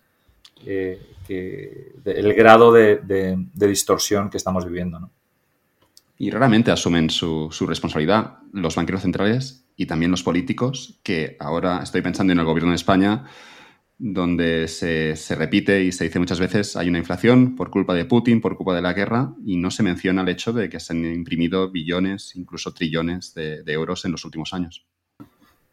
que, 0.62 1.94
el 2.04 2.34
grado 2.34 2.70
de, 2.72 3.00
de 3.04 3.66
distorsión 3.66 4.28
que 4.28 4.36
estamos 4.36 4.66
viviendo. 4.66 5.00
¿no? 5.00 5.10
Y 6.18 6.30
raramente 6.30 6.72
asumen 6.72 7.10
su, 7.10 7.48
responsabilidad 7.66 8.38
los 8.52 8.74
banqueros 8.74 9.02
centrales 9.02 9.68
y 9.76 9.86
también 9.86 10.10
los 10.10 10.24
políticos, 10.24 10.98
que 11.04 11.36
ahora 11.38 11.80
estoy 11.80 12.02
pensando 12.02 12.32
en 12.32 12.40
el 12.40 12.44
gobierno 12.44 12.72
de 12.72 12.76
España, 12.76 13.26
donde 13.98 14.66
se, 14.66 15.14
repite 15.36 15.84
y 15.84 15.92
se 15.92 16.04
dice 16.04 16.18
muchas 16.18 16.40
veces 16.40 16.76
hay 16.76 16.88
una 16.88 16.98
inflación 16.98 17.54
por 17.54 17.70
culpa 17.70 17.94
de 17.94 18.04
Putin, 18.04 18.40
por 18.40 18.56
culpa 18.56 18.74
de 18.74 18.82
la 18.82 18.94
guerra, 18.94 19.32
y 19.46 19.56
no 19.56 19.70
se 19.70 19.84
menciona 19.84 20.22
el 20.22 20.28
hecho 20.28 20.52
de 20.52 20.68
que 20.68 20.80
se 20.80 20.92
han 20.92 21.04
imprimido 21.04 21.70
billones, 21.70 22.34
incluso 22.34 22.74
trillones 22.74 23.34
de 23.34 23.62
euros 23.66 24.04
en 24.04 24.12
los 24.12 24.24
últimos 24.24 24.52
años. 24.52 24.88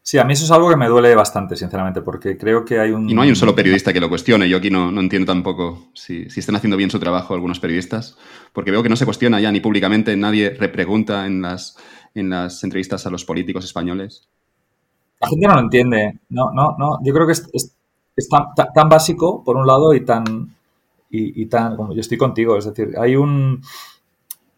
Sí, 0.08 0.20
a 0.20 0.24
mí 0.24 0.34
eso 0.34 0.46
es 0.46 0.52
algo 0.52 0.70
que 0.70 0.76
me 0.76 0.88
duele 0.88 1.16
bastante, 1.16 1.56
sinceramente, 1.56 2.04
porque 2.04 2.38
creo 2.38 2.64
que 2.64 2.80
hay 2.80 2.92
un... 2.92 3.10
Y 3.10 3.16
no 3.16 3.24
hay 3.24 3.30
un 3.30 3.36
solo 3.36 3.56
periodista 3.56 3.92
que 3.92 4.00
lo 4.00 4.08
cuestione. 4.08 4.48
Yo 4.48 4.58
aquí 4.58 4.70
no, 4.70 4.92
no 4.92 5.02
entiendo 5.02 5.32
tampoco 5.32 5.88
si, 5.96 6.30
si, 6.30 6.42
están 6.42 6.56
haciendo 6.56 6.78
bien 6.78 6.92
su 6.92 7.00
trabajo 7.00 7.34
algunos 7.34 7.60
periodistas, 7.60 8.16
porque 8.54 8.70
veo 8.70 8.84
que 8.84 8.90
no 8.90 8.98
se 8.98 9.06
cuestiona 9.06 9.40
ya 9.40 9.52
ni 9.52 9.62
públicamente, 9.62 10.16
nadie 10.16 10.52
repregunta 10.52 11.26
en 11.26 11.42
las, 11.42 11.76
en 12.14 12.30
las 12.30 12.64
entrevistas 12.64 13.08
a 13.08 13.10
los 13.10 13.26
políticos 13.26 13.66
españoles. 13.66 14.30
La 15.22 15.28
gente 15.28 15.48
no 15.48 15.56
lo 15.56 15.62
entiende. 15.62 16.20
No, 16.30 16.52
no, 16.54 16.76
no. 16.78 17.00
Yo 17.04 17.12
creo 17.12 17.26
que 17.26 17.34
es, 17.34 17.50
es, 18.16 18.30
tan, 18.30 18.88
básico, 18.88 19.44
por 19.44 19.58
un 19.58 19.66
lado, 19.66 19.96
y 19.96 20.06
tan... 20.06 20.56
Y, 21.10 21.48
tan... 21.48 21.76
Como 21.76 21.96
yo 21.96 22.02
estoy 22.02 22.20
contigo, 22.20 22.56
es 22.58 22.66
decir, 22.66 22.94
hay 23.00 23.16
un... 23.16 23.60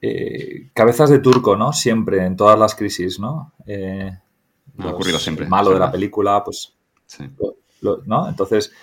Eh, 0.01 0.67
cabezas 0.73 1.09
de 1.09 1.19
turco, 1.19 1.55
¿no? 1.55 1.71
Siempre, 1.71 2.25
en 2.25 2.35
todas 2.35 2.59
las 2.59 2.75
crisis, 2.75 3.17
¿no? 3.17 3.53
Eh, 3.65 4.11
ha 4.79 4.87
ocurrido 4.87 5.19
siempre. 5.19 5.47
malo 5.47 5.71
de 5.71 5.79
la 5.79 5.91
película, 5.91 6.43
pues. 6.43 6.75
¿no? 8.05 8.27
Entonces, 8.27 8.73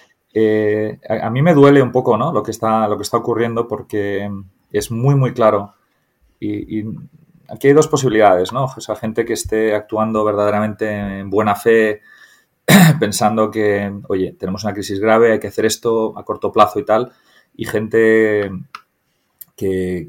a, 1.08 1.30
mí 1.30 1.42
me 1.42 1.54
duele 1.54 1.82
un 1.82 1.92
poco, 1.92 2.16
¿no? 2.16 2.32
Lo 2.32 2.42
que 2.42 2.50
está, 2.50 2.88
lo 2.88 2.96
que 2.96 3.02
está 3.02 3.18
ocurriendo 3.18 3.68
porque 3.68 4.30
es 4.70 4.90
muy, 4.90 5.14
muy 5.14 5.32
claro. 5.32 5.74
Y, 6.40 6.80
y 6.80 6.84
aquí 7.48 7.68
hay 7.68 7.72
dos 7.72 7.88
posibilidades, 7.88 8.52
¿no? 8.52 8.64
O 8.64 8.80
sea, 8.80 8.96
gente 8.96 9.24
que 9.24 9.34
esté 9.34 9.74
actuando 9.74 10.24
verdaderamente 10.24 11.20
en 11.20 11.30
buena 11.30 11.54
fe, 11.54 12.02
pensando 13.00 13.50
que, 13.50 13.92
oye, 14.08 14.32
tenemos 14.38 14.64
una 14.64 14.72
crisis 14.72 15.00
grave, 15.00 15.32
hay 15.32 15.40
que 15.40 15.48
hacer 15.48 15.66
esto 15.66 16.18
a 16.18 16.24
corto 16.24 16.52
plazo 16.52 16.78
y 16.78 16.84
tal, 16.84 17.12
y 17.54 17.66
gente 17.66 18.50
que, 19.56 20.06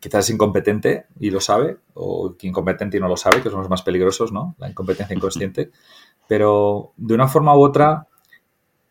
quizás 0.00 0.24
es 0.24 0.34
incompetente 0.34 1.06
y 1.18 1.30
lo 1.30 1.40
sabe, 1.40 1.78
o 1.94 2.36
que 2.36 2.46
incompetente 2.46 2.96
y 2.96 3.00
no 3.00 3.08
lo 3.08 3.16
sabe, 3.16 3.42
que 3.42 3.50
son 3.50 3.60
los 3.60 3.70
más 3.70 3.82
peligrosos, 3.82 4.32
¿no? 4.32 4.54
La 4.58 4.68
incompetencia 4.68 5.16
inconsciente. 5.16 5.70
Pero 6.28 6.92
de 6.96 7.14
una 7.14 7.28
forma 7.28 7.56
u 7.56 7.64
otra, 7.64 8.06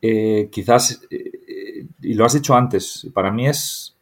eh, 0.02 0.50
quizás, 0.52 1.02
eh, 1.10 1.86
y 2.02 2.14
lo 2.14 2.26
has 2.26 2.34
dicho 2.34 2.56
antes, 2.56 3.08
para 3.14 3.32
mí 3.32 3.48
es 3.48 3.96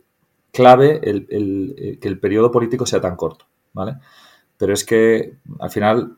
clave 0.52 1.00
el, 1.04 1.98
que 2.02 2.08
el 2.08 2.20
periodo 2.20 2.52
político 2.52 2.86
sea 2.86 3.02
tan 3.02 3.16
corto, 3.16 3.46
¿vale? 3.74 3.98
Pero 4.58 4.74
es 4.74 4.84
que 4.84 5.38
al 5.60 5.70
final 5.70 6.18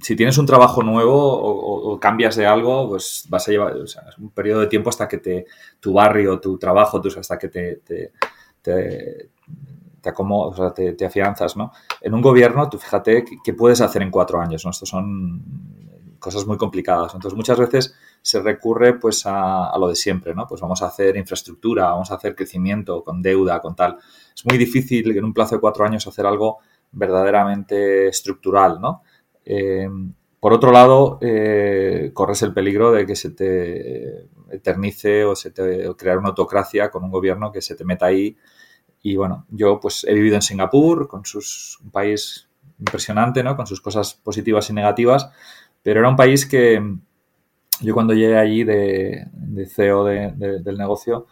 si 0.00 0.16
tienes 0.16 0.38
un 0.38 0.46
trabajo 0.46 0.82
nuevo 0.82 1.16
o, 1.16 1.98
cambias 1.98 2.36
de 2.36 2.46
algo, 2.46 2.88
pues 2.88 3.26
vas 3.28 3.48
a 3.48 3.50
llevar 3.50 3.74
un 4.18 4.30
periodo 4.30 4.60
de 4.60 4.68
tiempo 4.68 4.90
hasta 4.90 5.08
que 5.08 5.18
te, 5.18 5.46
tu 5.80 5.92
barrio, 5.92 6.38
tu 6.38 6.58
trabajo, 6.58 7.02
hasta 7.18 7.38
que 7.38 7.48
te, 7.48 7.76
te, 7.76 8.12
te, 8.68 9.30
te, 10.92 11.06
afianzas, 11.06 11.56
¿no? 11.56 11.72
En 12.00 12.14
un 12.14 12.22
gobierno, 12.22 12.68
tú 12.68 12.78
fíjate 12.78 13.24
qué 13.44 13.54
puedes 13.54 13.80
hacer 13.80 14.02
en 14.02 14.10
cuatro 14.10 14.40
años, 14.40 14.64
¿no? 14.64 14.70
Estos 14.70 14.88
son 14.88 15.42
cosas 16.18 16.46
muy 16.46 16.56
complicadas. 16.56 17.14
Entonces, 17.14 17.36
muchas 17.36 17.58
veces 17.58 17.94
se 18.22 18.40
recurre 18.40 18.98
pues 18.98 19.22
a, 19.26 19.72
lo 19.78 19.88
de 19.88 19.96
siempre, 19.96 20.34
¿no? 20.34 20.46
Pues 20.46 20.60
vamos 20.60 20.82
a 20.82 20.86
hacer 20.86 21.16
infraestructura, 21.16 21.90
vamos 21.90 22.10
a 22.10 22.14
hacer 22.14 22.34
crecimiento 22.34 23.02
con 23.02 23.22
deuda, 23.22 23.60
con 23.60 23.74
tal. 23.74 23.96
Es 24.34 24.44
muy 24.44 24.58
difícil 24.58 25.16
en 25.16 25.24
un 25.24 25.32
plazo 25.32 25.56
de 25.56 25.60
cuatro 25.60 25.84
años 25.84 26.06
hacer 26.06 26.26
algo 26.26 26.58
verdaderamente 26.92 28.08
estructural, 28.08 28.80
¿no? 28.80 29.02
Eh, 29.44 29.88
por 30.40 30.52
otro 30.52 30.70
lado, 30.70 31.18
eh, 31.20 32.12
corres 32.14 32.42
el 32.42 32.54
peligro 32.54 32.92
de 32.92 33.06
que 33.06 33.16
se 33.16 33.30
te 33.30 34.28
eternice 34.50 35.24
o 35.24 35.34
se 35.34 35.50
te 35.50 35.92
crear 35.96 36.18
una 36.18 36.28
autocracia 36.28 36.90
con 36.90 37.02
un 37.02 37.10
gobierno 37.10 37.50
que 37.50 37.60
se 37.60 37.74
te 37.74 37.84
meta 37.84 38.06
ahí. 38.06 38.36
Y 39.02 39.16
bueno, 39.16 39.46
yo 39.50 39.80
pues 39.80 40.04
he 40.08 40.14
vivido 40.14 40.36
en 40.36 40.42
Singapur, 40.42 41.08
con 41.08 41.24
sus, 41.24 41.78
un 41.82 41.90
país 41.90 42.48
impresionante, 42.78 43.42
¿no? 43.42 43.56
Con 43.56 43.66
sus 43.66 43.80
cosas 43.80 44.14
positivas 44.14 44.68
y 44.70 44.72
negativas, 44.72 45.30
pero 45.82 46.00
era 46.00 46.08
un 46.08 46.16
país 46.16 46.46
que 46.46 46.82
yo 47.80 47.94
cuando 47.94 48.12
llegué 48.12 48.36
allí 48.36 48.64
de, 48.64 49.26
CEO 49.68 50.04
del 50.04 50.76
negocio, 50.76 51.26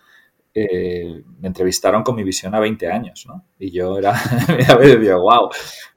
eh, 0.55 1.23
me 1.41 1.49
entrevistaron 1.49 2.03
con 2.03 2.15
mi 2.15 2.25
visión 2.25 2.55
a 2.55 2.61
20 2.61 2.91
años, 2.91 3.27
¿no? 3.29 3.45
Y 3.59 3.71
yo 3.71 3.99
era, 3.99 4.15
me 4.79 4.97
digo, 4.97 5.21
wow, 5.21 5.51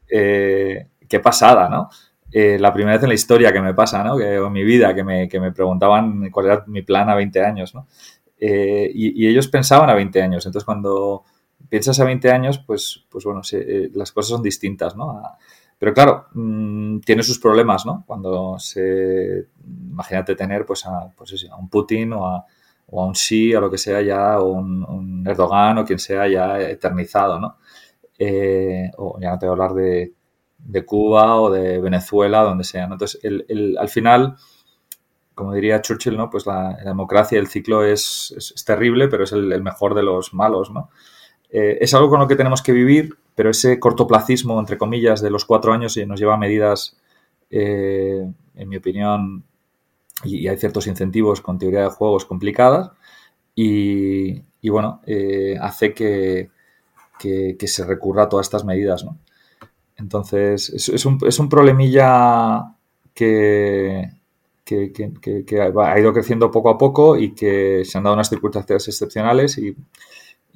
qué 0.07 1.19
pasada, 1.21 1.69
¿no? 1.69 1.89
Eh, 2.31 2.59
la 2.59 2.71
primera 2.71 2.95
vez 2.95 3.03
en 3.03 3.09
la 3.09 3.15
historia 3.15 3.51
que 3.51 3.61
me 3.61 3.73
pasa, 3.73 4.03
¿no? 4.03 4.15
Que, 4.17 4.35
en 4.35 4.51
mi 4.51 4.63
vida, 4.63 4.93
que 4.93 5.03
me, 5.03 5.27
que 5.27 5.39
me, 5.39 5.51
preguntaban 5.51 6.29
cuál 6.29 6.45
era 6.45 6.63
mi 6.67 6.83
plan 6.83 7.09
a 7.09 7.15
20 7.15 7.43
años, 7.43 7.73
¿no? 7.73 7.87
Eh, 8.39 8.89
y, 8.93 9.27
ellos 9.27 9.47
pensaban 9.47 9.89
a 9.89 9.95
20 9.95 10.21
años. 10.21 10.45
Entonces, 10.45 10.65
cuando 10.65 11.23
piensas 11.67 11.99
a 11.99 12.05
20 12.05 12.31
años, 12.31 12.59
pues, 12.59 13.05
pues 13.09 13.25
bueno, 13.25 13.41
eh, 13.51 13.89
las 13.93 14.11
cosas 14.11 14.29
son 14.29 14.43
distintas, 14.43 14.95
¿no? 14.95 15.21
pero 15.77 15.93
claro, 15.93 16.27
mm, 16.33 16.99
tiene 16.99 17.23
sus 17.23 17.39
problemas, 17.39 17.85
¿no? 17.85 18.03
Cuando 18.05 18.59
se... 18.59 19.47
Imagínate 19.65 20.35
tener, 20.35 20.65
pues, 20.65 20.85
a, 20.85 21.09
pues 21.15 21.47
a 21.49 21.55
un 21.55 21.69
Putin 21.69 22.13
o 22.13 22.27
a, 22.27 22.45
o 22.87 23.01
a 23.01 23.05
un 23.05 23.13
Xi 23.13 23.55
o 23.55 23.61
lo 23.61 23.71
que 23.71 23.77
sea 23.77 24.01
ya, 24.01 24.39
o 24.39 24.51
un, 24.51 25.23
Erdogan 25.25 25.77
o 25.77 25.85
quien 25.85 25.99
sea 25.99 26.27
ya 26.27 26.59
eternizado, 26.59 27.39
¿no? 27.39 27.57
o 28.97 29.17
ya 29.21 29.31
no 29.31 29.39
te 29.39 29.45
voy 29.45 29.49
a 29.49 29.51
hablar 29.51 29.73
de 29.73 30.13
de 30.59 30.85
Cuba 30.85 31.39
o 31.39 31.49
de 31.49 31.79
Venezuela, 31.79 32.43
donde 32.43 32.63
sea. 32.63 32.83
Entonces, 32.85 33.19
el, 33.23 33.77
al 33.79 33.89
final, 33.89 34.35
como 35.33 35.53
diría 35.53 35.81
Churchill, 35.81 36.17
¿no? 36.17 36.29
pues 36.29 36.45
la, 36.45 36.77
democracia, 36.83 37.39
el 37.39 37.47
ciclo 37.47 37.83
es, 37.83 38.33
es, 38.37 38.65
terrible, 38.65 39.07
pero 39.07 39.23
es 39.23 39.31
el, 39.31 39.61
mejor 39.63 39.95
de 39.95 40.03
los 40.03 40.33
malos. 40.33 40.71
¿no? 40.71 40.89
Eh, 41.49 41.79
es 41.81 41.93
algo 41.93 42.09
con 42.09 42.19
lo 42.19 42.27
que 42.27 42.35
tenemos 42.35 42.61
que 42.61 42.71
vivir, 42.71 43.17
pero 43.35 43.49
ese 43.49 43.79
cortoplacismo, 43.79 44.59
entre 44.59 44.77
comillas, 44.77 45.21
de 45.21 45.29
los 45.29 45.45
cuatro 45.45 45.73
años 45.73 45.97
nos 46.07 46.19
lleva 46.19 46.35
a 46.35 46.37
medidas, 46.37 46.97
eh, 47.49 48.29
en 48.55 48.69
mi 48.69 48.77
opinión, 48.77 49.43
y, 50.23 50.47
hay 50.47 50.57
ciertos 50.57 50.87
incentivos 50.87 51.41
con 51.41 51.57
teoría 51.57 51.81
de 51.83 51.89
juegos 51.89 52.25
complicadas, 52.25 52.91
y, 53.55 54.41
bueno, 54.69 55.01
eh, 55.05 55.57
hace 55.59 55.93
que, 55.93 56.49
que, 57.17 57.57
que, 57.59 57.67
se 57.67 57.85
recurra 57.85 58.23
a 58.23 58.29
todas 58.29 58.47
estas 58.47 58.63
medidas. 58.63 59.03
¿no? 59.03 59.17
Entonces, 59.97 60.69
es, 60.69 61.05
un, 61.05 61.19
es 61.27 61.39
un, 61.39 61.49
problemilla 61.49 62.75
que, 63.13 64.09
que, 64.63 65.61
ha 65.61 65.99
ido 65.99 66.13
creciendo 66.13 66.51
poco 66.51 66.69
a 66.69 66.77
poco 66.77 67.17
y 67.17 67.33
que 67.33 67.83
se 67.83 67.97
han 67.97 68.05
dado 68.05 68.13
unas 68.13 68.29
circunstancias 68.29 68.87
excepcionales 68.87 69.57
y, 69.57 69.75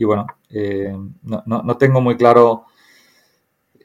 bueno, 0.03 0.25
eh, 0.49 0.95
no, 1.23 1.43
no, 1.45 1.77
tengo 1.77 2.01
muy 2.01 2.17
claro... 2.17 2.65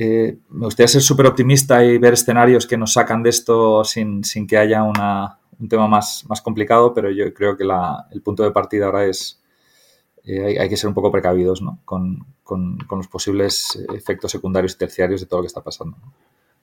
Eh, 0.01 0.39
me 0.51 0.67
gustaría 0.67 0.87
ser 0.87 1.03
súper 1.03 1.27
optimista 1.27 1.85
y 1.85 1.99
ver 1.99 2.13
escenarios 2.13 2.69
que 2.69 2.77
nos 2.77 2.93
sacan 2.93 3.21
de 3.23 3.31
esto 3.31 3.83
sin, 3.83 4.23
sin 4.23 4.47
que 4.47 4.57
haya 4.57 4.85
una, 4.85 5.41
un 5.59 5.69
tema 5.69 5.89
más, 5.89 6.25
más 6.29 6.41
complicado, 6.41 6.95
pero 6.95 7.11
yo 7.11 7.35
creo 7.35 7.57
que 7.57 7.65
la, 7.65 8.07
el 8.13 8.23
punto 8.23 8.45
de 8.45 8.53
partida 8.53 8.87
ahora 8.87 9.07
es, 9.07 9.43
eh, 10.23 10.61
hay, 10.61 10.69
que 10.69 10.77
ser 10.77 10.87
un 10.87 10.95
poco 10.95 11.11
precavidos 11.11 11.63
¿no? 11.63 11.81
con, 11.85 12.25
con, 12.45 12.79
los 12.89 13.09
posibles 13.09 13.77
efectos 13.93 14.31
secundarios 14.31 14.75
y 14.75 14.79
terciarios 14.79 15.21
de 15.21 15.27
todo 15.27 15.41
lo 15.41 15.43
que 15.43 15.49
está 15.49 15.65
pasando. 15.65 15.97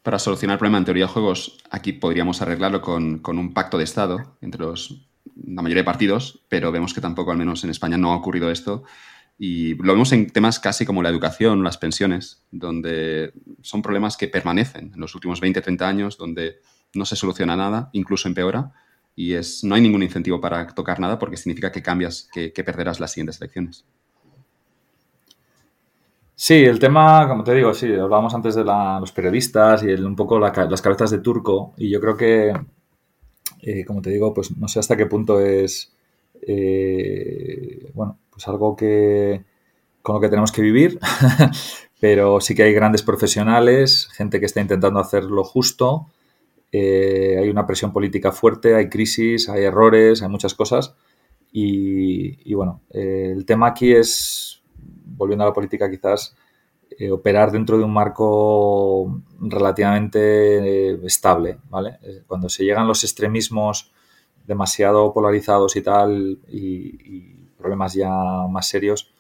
Para 0.02 0.18
solucionar 0.18 0.54
el 0.54 0.60
problema 0.60 0.78
en 0.78 0.86
teoría 0.86 1.06
de 1.06 1.12
juegos, 1.12 1.58
aquí 1.72 1.92
podríamos 1.92 2.42
arreglarlo 2.42 2.82
con, 2.82 3.20
con 3.20 3.38
un 3.38 3.54
pacto 3.54 3.78
de 3.78 3.84
Estado 3.84 4.38
entre 4.40 4.62
los, 4.62 5.06
la 5.36 5.62
mayoría 5.62 5.82
de 5.82 5.86
partidos, 5.86 6.46
pero 6.48 6.72
vemos 6.72 6.94
que 6.94 7.02
tampoco, 7.02 7.32
al 7.32 7.38
menos 7.38 7.64
en 7.64 7.70
España, 7.70 7.98
no 7.98 8.12
ha 8.12 8.16
ocurrido 8.16 8.52
esto. 8.52 8.84
Y 9.38 9.76
lo 9.76 9.94
vemos 9.94 10.12
en 10.14 10.30
temas 10.30 10.60
casi 10.60 10.86
como 10.86 11.04
la 11.04 11.10
educación, 11.10 11.64
las 11.64 11.78
pensiones, 11.78 12.44
donde 12.52 13.34
son 13.62 13.82
problemas 13.82 14.16
que 14.16 14.28
permanecen 14.30 14.92
en 14.94 15.00
los 15.00 15.14
últimos 15.14 15.42
20, 15.42 15.62
30 15.62 15.88
años, 15.88 16.18
donde 16.18 16.60
no 16.94 17.06
se 17.06 17.16
soluciona 17.16 17.56
nada, 17.56 17.90
incluso 17.92 18.28
empeora 18.28 18.72
y 19.16 19.34
es, 19.34 19.64
no 19.64 19.76
hay 19.76 19.82
ningún 19.82 20.04
incentivo 20.04 20.42
para 20.42 20.68
tocar 20.68 21.00
nada 21.00 21.18
porque 21.18 21.38
significa 21.38 21.72
que 21.72 21.82
cambias, 21.82 22.30
que, 22.34 22.52
perderás 22.52 23.00
las 23.00 23.12
siguientes 23.12 23.40
elecciones. 23.40 23.86
Sí, 26.36 26.66
el 26.66 26.80
tema, 26.80 27.28
como 27.30 27.46
te 27.46 27.54
digo, 27.54 27.74
sí, 27.74 27.94
hablábamos 27.94 28.36
antes 28.36 28.56
de 28.56 28.66
los 28.66 29.12
periodistas 29.14 29.84
y 29.84 29.94
un 29.94 30.18
poco 30.18 30.38
las 30.38 30.82
cabezas 30.82 31.12
de 31.12 31.20
turco 31.20 31.74
y 31.78 31.90
yo 31.90 32.02
creo 32.02 32.18
que, 32.18 32.54
eh, 33.62 33.86
como 33.86 34.02
te 34.02 34.10
digo, 34.10 34.34
pues 34.34 34.56
no 34.58 34.68
sé 34.68 34.80
hasta 34.80 34.98
qué 34.98 35.06
punto 35.06 35.40
es, 35.40 35.96
eh, 36.42 37.90
bueno, 37.94 38.20
pues 38.36 38.48
algo 38.48 38.76
que 38.76 39.44
con 40.04 40.14
lo 40.14 40.22
que 40.22 40.30
tenemos 40.30 40.52
que 40.52 40.62
vivir, 40.62 41.00
pero 42.00 42.40
sí 42.40 42.54
que 42.54 42.62
hay 42.62 42.74
grandes 42.74 43.02
profesionales, 43.02 44.08
gente 44.14 44.40
que 44.40 44.46
está 44.46 44.62
intentando 44.62 45.00
hacer 45.00 45.24
lo 45.24 45.44
justo 45.44 46.08
eh, 46.78 47.38
hay 47.40 47.50
una 47.50 47.66
presión 47.66 47.94
política 47.94 48.34
fuerte, 48.34 48.76
hay 48.76 48.90
crisis, 48.90 49.48
hay 49.48 49.64
errores, 49.64 50.22
hay 50.22 50.28
muchas 50.28 50.54
cosas. 50.54 50.94
Y, 51.54 52.54
bueno, 52.54 52.82
eh, 52.90 53.32
el 53.34 53.46
tema 53.46 53.68
aquí 53.68 53.94
es, 53.94 54.62
volviendo 55.06 55.46
a 55.46 55.48
la 55.48 55.54
política 55.54 55.90
quizás, 55.90 56.36
eh, 57.00 57.10
operar 57.12 57.54
dentro 57.54 57.78
de 57.78 57.86
un 57.86 57.94
marco 57.94 59.22
relativamente 59.40 61.06
estable, 61.06 61.60
¿vale? 61.70 61.98
Cuando 62.28 62.50
se 62.50 62.66
llegan 62.66 62.90
los 62.90 63.06
extremismos 63.06 63.94
demasiado 64.46 65.14
polarizados 65.14 65.78
y 65.78 65.82
tal, 65.82 66.40
y, 66.50 67.35
problemas 67.66 67.94
ya 67.94 68.10
más 68.50 68.68
serios, 68.68 69.12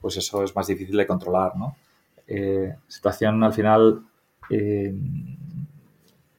pues 0.00 0.16
eso 0.16 0.42
es 0.42 0.54
más 0.54 0.66
difícil 0.66 0.96
de 0.96 1.06
controlar, 1.06 1.56
¿no? 1.56 1.76
situación 2.88 3.44
al 3.44 3.52
final 3.52 4.02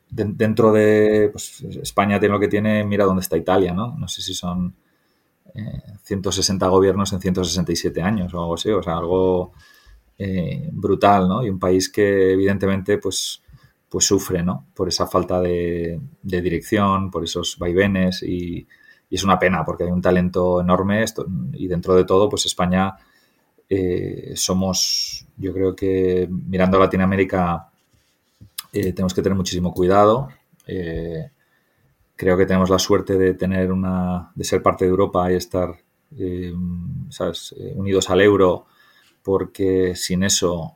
dentro 0.09 0.71
de 0.71 1.29
pues, 1.31 1.61
España 1.81 2.19
tiene 2.19 2.33
lo 2.33 2.39
que 2.39 2.47
tiene, 2.47 2.83
mira 2.83 3.05
dónde 3.05 3.21
está 3.21 3.37
Italia, 3.37 3.73
¿no? 3.73 3.95
No 3.97 4.07
sé 4.07 4.21
si 4.21 4.33
son 4.33 4.75
160 6.03 6.65
eh, 6.65 6.69
gobiernos 6.69 7.13
en 7.13 7.21
167 7.21 8.01
años 8.01 8.33
o 8.33 8.39
algo 8.39 8.55
así, 8.55 8.69
o 8.69 8.81
sea, 8.81 8.97
algo 8.97 9.53
eh, 10.17 10.69
brutal, 10.71 11.27
¿no? 11.27 11.45
Y 11.45 11.49
un 11.49 11.59
país 11.59 11.89
que 11.89 12.31
evidentemente 12.33 12.97
pues, 12.97 13.41
pues 13.89 14.05
sufre, 14.05 14.43
¿no? 14.43 14.67
Por 14.73 14.87
esa 14.87 15.07
falta 15.07 15.41
de, 15.41 15.99
dirección, 16.21 17.11
por 17.11 17.23
esos 17.23 17.57
vaivenes 17.57 18.23
y, 18.23 18.67
es 19.15 19.23
una 19.23 19.39
pena 19.39 19.63
porque 19.63 19.85
hay 19.85 19.91
un 19.91 20.01
talento 20.01 20.59
enorme 20.61 21.03
esto, 21.03 21.25
y 21.53 21.67
dentro 21.67 21.95
de 21.95 22.03
todo 22.03 22.29
pues 22.29 22.45
España 22.45 22.95
eh, 23.69 24.33
somos, 24.35 25.27
yo 25.37 25.53
creo 25.53 25.75
que 25.75 26.27
mirando 26.29 26.77
a 26.77 26.81
Latinoamérica, 26.81 27.69
eh, 28.71 28.93
tenemos 28.93 29.13
que 29.13 29.21
tener 29.21 29.35
muchísimo 29.35 29.73
cuidado. 29.73 30.29
Eh, 30.65 31.29
creo 32.15 32.37
que 32.37 32.45
tenemos 32.45 32.69
la 32.69 32.79
suerte 32.79 33.17
de 33.17 33.33
tener 33.33 33.71
una, 33.71 34.31
de 34.35 34.43
ser 34.43 34.61
parte 34.61 34.85
de 34.85 34.91
Europa 34.91 35.31
y 35.31 35.35
estar 35.35 35.75
unidos 37.75 38.09
al 38.09 38.21
euro, 38.21 38.65
porque 39.21 39.93
sin 39.95 40.23
eso 40.23 40.75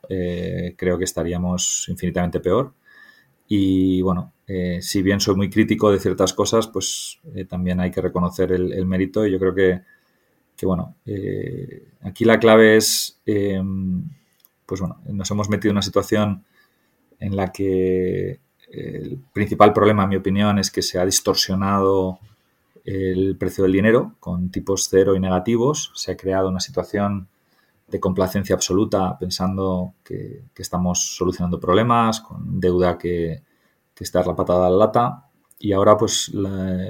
creo 0.76 0.98
que 0.98 1.04
estaríamos 1.04 1.86
infinitamente 1.88 2.40
peor. 2.40 2.74
Y 3.48 4.02
bueno, 4.02 4.32
si 4.80 5.02
bien 5.02 5.20
soy 5.20 5.36
muy 5.36 5.50
crítico 5.50 5.90
de 5.90 5.98
ciertas 5.98 6.32
cosas, 6.32 6.66
pues 6.66 7.18
también 7.48 7.80
hay 7.80 7.90
que 7.90 8.00
reconocer 8.00 8.52
el, 8.52 8.86
mérito 8.86 9.26
y 9.26 9.32
yo 9.32 9.38
creo 9.38 9.54
que, 9.54 9.80
que 10.56 10.66
bueno, 10.66 10.96
aquí 12.02 12.24
la 12.24 12.38
clave 12.38 12.76
es, 12.76 13.20
pues 14.66 14.80
bueno, 14.80 15.00
nos 15.06 15.30
hemos 15.30 15.48
metido 15.48 15.70
en 15.70 15.76
una 15.76 15.82
situación 15.82 16.44
en 17.20 17.36
la 17.36 17.52
que 17.52 18.40
el 18.72 19.18
principal 19.32 19.72
problema, 19.72 20.04
en 20.04 20.08
mi 20.08 20.16
opinión, 20.16 20.58
es 20.58 20.70
que 20.70 20.82
se 20.82 20.98
ha 20.98 21.04
distorsionado 21.04 22.18
el 22.84 23.36
precio 23.36 23.64
del 23.64 23.72
dinero 23.72 24.14
con 24.18 24.50
tipos 24.50 24.88
cero 24.90 25.14
y 25.14 25.20
negativos. 25.20 25.92
Se 25.94 26.12
ha 26.12 26.16
creado 26.16 26.48
una 26.48 26.60
situación 26.60 27.28
de 27.86 28.00
complacencia 28.00 28.54
absoluta 28.54 29.18
pensando 29.18 29.94
que, 30.02 30.42
estamos 30.56 31.16
solucionando 31.16 31.60
problemas, 31.60 32.20
con 32.20 32.58
deuda 32.58 32.96
que, 32.96 33.42
está 34.02 34.24
la 34.24 34.36
patada 34.36 34.66
a 34.66 34.70
la 34.70 34.76
lata. 34.76 35.28
Y 35.58 35.72
ahora 35.72 35.96
pues 35.96 36.32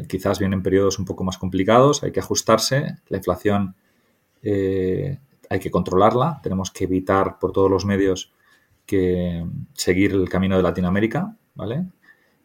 quizás 0.09 0.39
vienen 0.39 0.63
periodos 0.63 0.99
un 0.99 1.05
poco 1.05 1.25
más 1.25 1.37
complicados, 1.37 2.03
hay 2.03 2.13
que 2.13 2.21
ajustarse, 2.21 2.97
la 3.09 3.19
inflación 3.19 3.75
eh, 4.43 5.19
hay 5.51 5.61
que 5.61 5.71
controlarla, 5.71 6.41
tenemos 6.43 6.71
que 6.71 6.85
evitar 6.85 7.39
por 7.39 7.53
todos 7.53 7.71
los 7.71 7.85
medios 7.85 8.33
que 8.87 9.45
seguir 9.75 10.13
el 10.13 10.29
camino 10.31 10.57
de 10.57 10.63
Latinoamérica, 10.63 11.37
¿vale? 11.55 11.85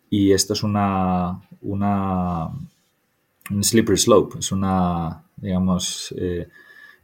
Y 0.10 0.34
esto 0.34 0.52
es 0.52 0.64
una, 0.64 1.42
una 1.62 2.50
un 3.50 3.64
slippery 3.64 3.98
slope, 3.98 4.40
es 4.40 4.52
una, 4.52 5.24
digamos, 5.38 6.14
eh, 6.18 6.48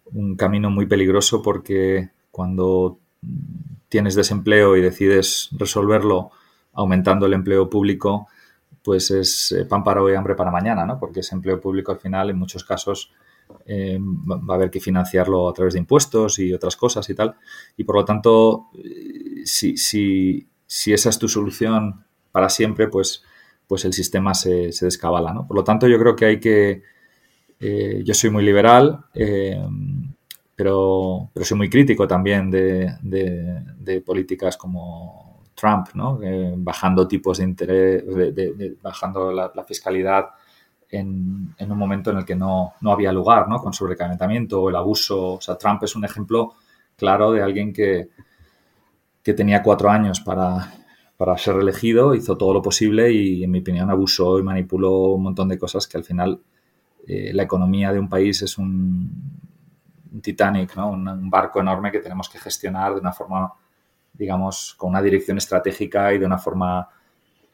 un 0.06 0.36
camino 0.36 0.70
muy 0.70 0.86
peligroso 0.86 1.42
porque 1.42 2.10
cuando 2.32 3.00
tienes 3.90 4.16
desempleo 4.16 4.76
y 4.76 4.82
decides 4.82 5.50
resolverlo 5.54 6.32
aumentando 6.74 7.26
el 7.26 7.34
empleo 7.34 7.70
público, 7.70 8.28
pues 8.84 9.12
es 9.12 9.52
eh, 9.52 9.66
pan 9.66 9.84
para 9.84 10.02
hoy, 10.02 10.16
hambre 10.16 10.36
para 10.36 10.52
mañana, 10.52 10.86
¿no? 10.86 11.00
Porque 11.00 11.22
ese 11.22 11.36
empleo 11.36 11.60
público 11.60 11.92
al 11.92 12.00
final, 12.00 12.30
en 12.30 12.38
muchos 12.38 12.64
casos, 12.64 13.12
eh, 13.66 13.98
va 14.00 14.54
a 14.54 14.58
haber 14.58 14.72
que 14.72 14.80
financiarlo 14.80 15.50
a 15.50 15.54
través 15.54 15.74
de 15.74 15.80
impuestos 15.80 16.40
y 16.40 16.54
otras 16.54 16.76
cosas 16.76 17.10
y 17.10 17.16
tal. 17.16 17.36
Y 17.78 17.84
por 17.84 17.96
lo 17.96 18.06
tanto, 18.06 18.70
si, 19.46 19.78
si, 19.78 20.48
si 20.66 20.94
esa 20.94 21.10
es 21.10 21.20
tu 21.20 21.28
solución 21.28 22.04
para 22.32 22.50
siempre, 22.50 22.88
pues 22.88 23.24
pues 23.68 23.86
el 23.86 23.94
sistema 23.94 24.34
se, 24.34 24.70
descabala. 24.82 25.34
¿no? 25.34 25.48
Por 25.48 25.58
lo 25.58 25.64
tanto, 25.64 25.88
yo 25.88 25.98
creo 26.00 26.16
que 26.16 26.26
hay 26.26 26.40
que... 26.40 26.84
Eh, 27.60 28.04
yo 28.04 28.14
soy 28.14 28.30
muy 28.30 28.44
liberal, 28.44 29.06
eh, 29.16 29.60
pero, 30.56 31.32
pero 31.34 31.46
soy 31.46 31.58
muy 31.58 31.70
crítico 31.70 32.08
también 32.08 32.52
de, 32.52 32.94
de, 33.02 34.02
políticas 34.02 34.58
como 34.58 35.33
Trump, 35.56 35.88
¿no? 35.94 36.20
bajando 36.58 37.08
tipos 37.08 37.38
de 37.38 37.44
interés, 37.44 38.04
bajando 38.82 39.32
la, 39.32 39.64
fiscalidad 39.68 40.30
en, 40.90 41.54
en, 41.58 41.72
un 41.72 41.78
momento 41.78 42.12
en 42.12 42.18
el 42.18 42.26
que 42.26 42.36
no, 42.36 42.74
no 42.82 42.92
había 42.92 43.12
lugar, 43.12 43.48
¿no? 43.48 43.58
con 43.58 43.74
sobrecalentamiento 43.74 44.62
o 44.62 44.70
el 44.70 44.76
abuso. 44.76 45.34
O 45.34 45.42
sea, 45.42 45.58
Trump 45.58 45.84
es 45.84 45.96
un 45.96 46.06
ejemplo 46.06 46.54
claro 46.96 47.32
de 47.32 47.42
alguien 47.42 47.74
que, 47.74 48.10
que 49.24 49.34
tenía 49.34 49.64
cuatro 49.64 49.90
años 49.90 50.20
para 50.20 50.72
para 51.18 51.38
ser 51.38 51.56
elegido, 51.56 52.16
hizo 52.16 52.36
todo 52.38 52.54
lo 52.54 52.62
posible 52.62 53.12
y, 53.12 53.44
en 53.44 53.52
mi 53.52 53.60
opinión, 53.60 53.90
abusó 53.90 54.40
y 54.40 54.44
manipuló 54.44 55.14
un 55.14 55.24
montón 55.24 55.48
de 55.48 55.58
cosas 55.58 55.88
que 55.88 55.98
al 55.98 56.04
final 56.04 56.42
eh, 57.08 57.32
la 57.34 57.44
economía 57.44 57.94
de 57.94 58.00
un 58.00 58.10
país 58.10 58.42
es 58.42 58.58
un, 58.58 59.42
Titanic, 60.22 60.76
¿no? 60.76 60.92
Un, 60.92 61.30
barco 61.30 61.60
enorme 61.60 61.92
que 61.92 62.00
tenemos 62.00 62.28
que 62.28 62.40
gestionar 62.40 62.94
de 62.94 63.00
una 63.00 63.14
forma, 63.14 63.54
digamos, 64.14 64.76
con 64.78 64.92
una 64.92 65.02
dirección 65.02 65.38
estratégica 65.38 66.14
y 66.14 66.20
de 66.20 66.26
una 66.26 66.38
forma 66.38 66.88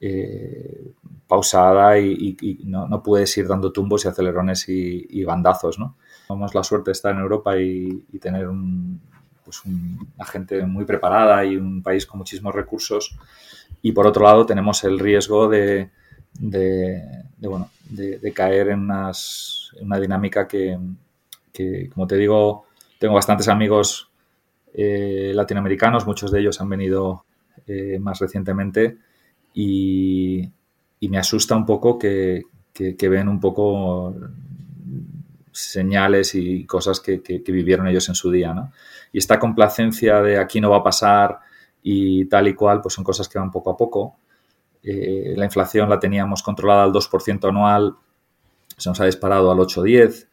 eh, 0.01 0.91
pausada 1.27 1.99
y, 1.99 2.37
no, 2.65 3.03
puedes 3.03 3.37
ir 3.37 3.47
dando 3.47 3.71
tumbos 3.71 4.05
y 4.05 4.07
acelerones 4.07 4.67
y, 4.67 5.23
bandazos, 5.23 5.77
¿no? 5.77 5.95
Tenemos 6.27 6.55
la 6.55 6.63
suerte 6.63 6.89
de 6.89 6.93
estar 6.93 7.13
en 7.13 7.21
Europa 7.21 7.57
y, 7.57 8.05
tener 8.19 8.47
un, 8.47 8.99
pues 9.43 9.61
una 9.65 10.25
gente 10.25 10.65
muy 10.65 10.85
preparada 10.85 11.45
y 11.45 11.55
un 11.55 11.83
país 11.83 12.05
con 12.05 12.17
muchísimos 12.17 12.53
recursos. 12.53 13.17
Y 13.81 13.91
por 13.91 14.07
otro 14.07 14.23
lado 14.23 14.45
tenemos 14.45 14.83
el 14.83 14.99
riesgo 14.99 15.47
de, 15.47 15.89
bueno, 17.37 17.69
de, 17.89 18.33
caer 18.33 18.69
en, 18.69 18.89
una 18.89 19.99
dinámica 19.99 20.47
que, 20.47 20.79
como 21.93 22.07
te 22.07 22.15
digo, 22.15 22.65
tengo 22.99 23.15
bastantes 23.15 23.47
amigos 23.47 24.08
eh, 24.73 25.31
latinoamericanos, 25.33 26.05
muchos 26.05 26.31
de 26.31 26.41
ellos 26.41 26.59
han 26.61 26.69
venido 26.69 27.25
eh, 27.67 27.99
más 27.99 28.19
recientemente 28.19 28.97
y, 29.53 30.49
me 31.01 31.17
asusta 31.17 31.55
un 31.55 31.65
poco 31.65 31.97
que, 31.97 32.43
ven 32.75 33.27
un 33.27 33.39
poco 33.39 34.13
señales 35.51 36.35
y 36.35 36.65
cosas 36.65 36.99
que, 36.99 37.21
vivieron 37.47 37.87
ellos 37.87 38.07
en 38.09 38.15
su 38.15 38.29
día, 38.31 38.53
¿no? 38.53 38.71
Y 39.11 39.17
esta 39.17 39.39
complacencia 39.39 40.21
de 40.21 40.37
aquí 40.37 40.61
no 40.61 40.69
va 40.69 40.77
a 40.77 40.83
pasar 40.83 41.39
y 41.81 42.25
tal 42.25 42.47
y 42.47 42.53
cual, 42.53 42.81
pues 42.81 42.93
son 42.93 43.03
cosas 43.03 43.27
que 43.27 43.39
van 43.39 43.51
poco 43.51 43.71
a 43.71 43.77
poco. 43.77 44.17
Eh, 44.83 45.33
la 45.35 45.45
inflación 45.45 45.89
la 45.89 45.99
teníamos 45.99 46.43
controlada 46.43 46.83
al 46.83 46.91
2% 46.91 47.49
anual, 47.49 47.95
se 48.77 48.89
nos 48.89 48.99
ha 48.99 49.05
disparado 49.05 49.51
al 49.51 49.57
8-10 49.57 50.28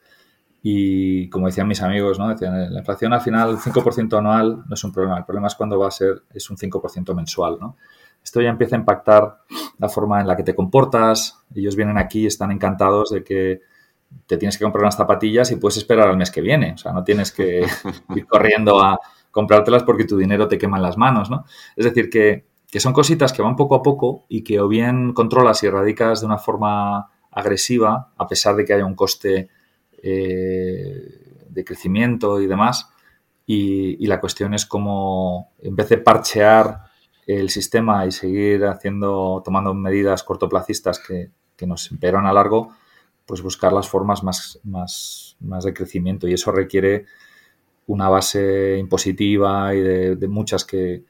y 0.69 1.31
como 1.31 1.47
decían 1.47 1.69
mis 1.69 1.81
amigos, 1.81 2.19
¿no? 2.19 2.29
Decían, 2.29 2.75
la 2.75 2.81
inflación 2.81 3.12
al 3.12 3.21
final 3.21 3.57
5% 3.57 4.19
anual 4.19 4.64
no 4.67 4.75
es 4.75 4.83
un 4.83 4.91
problema, 4.91 5.19
el 5.19 5.25
problema 5.25 5.47
es 5.47 5.55
cuando 5.55 5.79
va 5.79 5.87
a 5.87 5.93
ser, 5.93 6.25
es 6.35 6.51
un 6.51 6.57
5% 6.57 7.14
mensual, 7.14 7.59
¿no? 7.61 7.77
Esto 8.21 8.41
ya 8.41 8.49
empieza 8.49 8.75
a 8.75 8.81
impactar 8.81 9.43
la 9.79 9.89
forma 9.89 10.21
en 10.21 10.27
la 10.27 10.37
que 10.37 10.43
te 10.43 10.57
comportas, 10.57 11.39
ellos 11.55 11.77
vienen 11.77 11.99
aquí 11.99 12.23
y 12.23 12.27
están 12.27 12.51
encantados 12.51 13.11
de 13.11 13.23
que 13.23 13.61
te 14.27 14.39
tienes 14.39 14.59
que 14.59 14.64
comprar 14.64 14.83
unas 14.83 14.97
zapatillas 14.97 15.53
y 15.53 15.57
puedes 15.57 15.77
esperar 15.77 16.09
al 16.09 16.17
mes 16.17 16.33
que 16.33 16.41
viene. 16.41 16.73
O 16.73 16.79
sea, 16.79 16.91
no 16.91 17.05
tienes 17.05 17.31
que 17.31 17.64
ir 18.17 18.27
corriendo 18.27 18.83
a 18.83 18.99
comprártelas 19.31 19.85
porque 19.85 20.03
tu 20.03 20.17
dinero 20.17 20.49
te 20.49 20.59
quema 20.59 20.79
en 20.79 20.83
las 20.83 20.99
manos, 20.99 21.31
¿no? 21.31 21.45
Es 21.77 21.85
decir, 21.85 22.11
que, 22.11 22.45
son 22.81 22.93
cositas 22.93 23.33
que 23.33 23.41
van 23.41 23.55
poco 23.55 23.77
a 23.77 23.83
poco 23.85 24.27
y 24.29 24.43
que 24.43 24.59
o 24.59 24.67
bien 24.67 25.12
controlas 25.12 25.62
y 25.62 25.67
erradicas 25.69 26.23
de 26.23 26.27
una 26.27 26.39
forma 26.39 27.09
agresiva, 27.31 28.11
a 28.17 28.27
pesar 28.27 28.57
de 28.57 28.64
que 28.64 28.75
haya 28.75 28.85
un 28.85 28.97
coste 28.97 29.49
eh, 30.09 31.45
de 31.49 31.65
crecimiento 31.65 32.41
y 32.41 32.47
demás. 32.47 32.89
Y, 33.45 34.07
la 34.07 34.21
cuestión 34.21 34.55
es 34.55 34.67
cómo, 34.67 35.53
en 35.61 35.75
vez 35.75 35.89
de 35.89 35.99
parchear 35.99 36.85
el 37.27 37.51
sistema 37.51 38.07
y 38.07 38.13
seguir 38.13 38.67
haciendo, 38.67 39.43
tomando 39.45 39.75
medidas 39.75 40.23
cortoplacistas 40.23 41.01
que, 41.01 41.31
que 41.57 41.67
nos 41.67 41.91
empeoran 41.91 42.27
a 42.27 42.33
largo, 42.33 42.73
pues 43.27 43.43
buscar 43.43 43.73
las 43.73 43.89
formas 43.89 44.23
más, 44.23 44.61
más, 44.63 45.37
más 45.41 45.65
de 45.65 45.75
crecimiento 45.75 46.29
y 46.29 46.35
eso 46.35 46.53
requiere 46.53 47.07
una 47.89 48.09
base 48.09 48.79
impositiva 48.79 49.75
y 49.75 49.81
de, 49.81 50.29
muchas 50.29 50.65
que, 50.65 51.05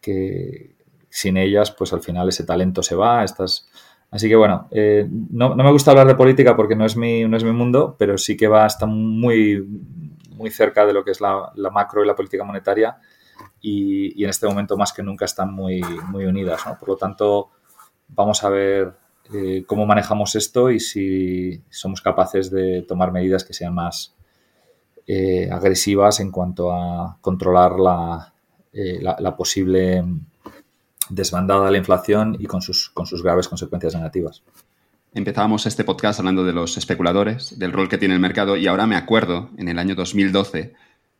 que, 0.00 0.76
sin 1.08 1.38
ellas 1.38 1.70
pues 1.70 1.94
al 1.94 2.02
final 2.02 2.28
ese 2.28 2.44
talento 2.44 2.82
se 2.82 2.96
va. 2.96 3.24
Estas... 3.24 3.70
Así 4.10 4.28
que 4.28 4.36
bueno, 4.36 4.68
eh, 4.70 5.06
no, 5.08 5.54
me 5.54 5.70
gusta 5.70 5.92
hablar 5.92 6.06
de 6.06 6.16
política 6.16 6.56
porque 6.56 6.74
no 6.74 6.84
es 6.84 6.96
mi, 6.96 7.24
no 7.24 7.36
es 7.36 7.44
mi 7.44 7.52
mundo, 7.52 7.94
pero 7.98 8.18
sí 8.18 8.36
que 8.36 8.48
va, 8.48 8.66
está 8.66 8.86
muy, 8.86 9.64
muy 10.30 10.50
cerca 10.50 10.84
de 10.84 10.92
lo 10.92 11.04
que 11.04 11.12
es 11.12 11.20
la, 11.20 11.52
la 11.54 11.70
macro 11.70 12.02
y 12.02 12.06
la 12.06 12.16
política 12.16 12.44
monetaria 12.44 12.98
y, 13.60 14.24
en 14.24 14.30
este 14.30 14.46
momento 14.46 14.76
más 14.76 14.92
que 14.92 15.02
nunca 15.02 15.24
están 15.24 15.52
muy, 15.52 15.80
muy 16.08 16.24
unidas. 16.24 16.62
¿no? 16.66 16.78
Por 16.78 16.88
lo 16.88 16.96
tanto, 16.96 17.50
vamos 18.08 18.42
a 18.44 18.48
ver 18.48 18.92
eh, 19.32 19.64
cómo 19.66 19.86
manejamos 19.86 20.34
esto 20.34 20.70
y 20.70 20.80
si 20.80 21.62
somos 21.70 22.00
capaces 22.00 22.50
de 22.50 22.82
tomar 22.82 23.12
medidas 23.12 23.44
que 23.44 23.54
sean 23.54 23.74
más 23.74 24.14
eh, 25.06 25.48
agresivas 25.50 26.20
en 26.20 26.30
cuanto 26.30 26.72
a 26.72 27.18
controlar 27.20 27.72
eh, 28.72 29.00
la, 29.00 29.36
posible 29.36 30.04
desbandada 31.10 31.66
de 31.66 31.72
la 31.72 31.78
inflación 31.78 32.36
y 32.38 32.46
con 32.46 32.62
sus, 32.62 32.90
con 32.90 33.06
sus 33.06 33.22
graves 33.22 33.48
consecuencias 33.48 33.94
negativas. 33.94 34.42
Empezábamos 35.12 35.66
este 35.66 35.84
podcast 35.84 36.20
hablando 36.20 36.44
de 36.44 36.52
los 36.52 36.76
especuladores, 36.76 37.58
del 37.58 37.72
rol 37.72 37.88
que 37.88 37.98
tiene 37.98 38.14
el 38.14 38.20
mercado 38.20 38.56
y 38.56 38.66
ahora 38.68 38.86
me 38.86 38.96
acuerdo, 38.96 39.50
en 39.58 39.68
el 39.68 39.78
año 39.78 39.96
2012, 39.96 40.72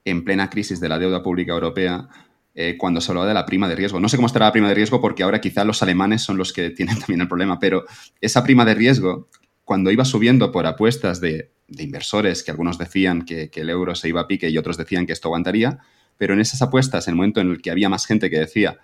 en 0.05 0.25
plena 0.25 0.49
crisis 0.49 0.81
de 0.81 0.89
la 0.89 0.99
deuda 0.99 1.23
pública 1.23 1.53
europea, 1.53 2.09
eh, 2.55 2.77
cuando 2.77 3.01
se 3.01 3.11
hablaba 3.11 3.29
de 3.29 3.35
la 3.35 3.47
prima 3.47 3.69
de 3.69 3.77
riesgo. 3.77 4.01
No 4.01 4.09
sé 4.09 4.17
cómo 4.17 4.27
estará 4.27 4.47
la 4.47 4.53
prima 4.53 4.69
de 4.69 4.75
riesgo 4.75 5.01
porque 5.01 5.23
ahora 5.23 5.41
quizá 5.41 5.65
los 5.65 5.83
alemanes 5.83 6.23
son 6.23 6.37
los 6.37 6.53
que 6.53 6.71
tienen 6.71 6.99
también 7.01 7.21
el 7.21 7.29
problema, 7.29 7.59
pero 7.59 7.85
esa 8.21 8.43
prima 8.45 8.65
de 8.65 8.75
riesgo, 8.75 9.29
cuando 9.65 9.91
iba 9.91 10.05
subiendo 10.05 10.53
por 10.53 10.67
apuestas 10.67 11.21
de, 11.21 11.51
inversores, 11.69 12.43
que 12.43 12.51
algunos 12.51 12.79
decían 12.79 13.25
que, 13.25 13.51
el 13.55 13.71
euro 13.71 13.95
se 13.95 14.09
iba 14.09 14.21
a 14.21 14.27
pique 14.27 14.51
y 14.51 14.59
otros 14.59 14.77
decían 14.77 15.07
que 15.07 15.13
esto 15.13 15.29
aguantaría, 15.29 15.79
pero 16.19 16.35
en 16.35 16.41
esas 16.41 16.61
apuestas, 16.63 17.07
en 17.07 17.13
el 17.13 17.17
momento 17.17 17.41
en 17.41 17.51
el 17.51 17.63
que 17.63 17.71
había 17.71 17.89
más 17.89 18.07
gente 18.07 18.31
que 18.31 18.39
decía 18.39 18.79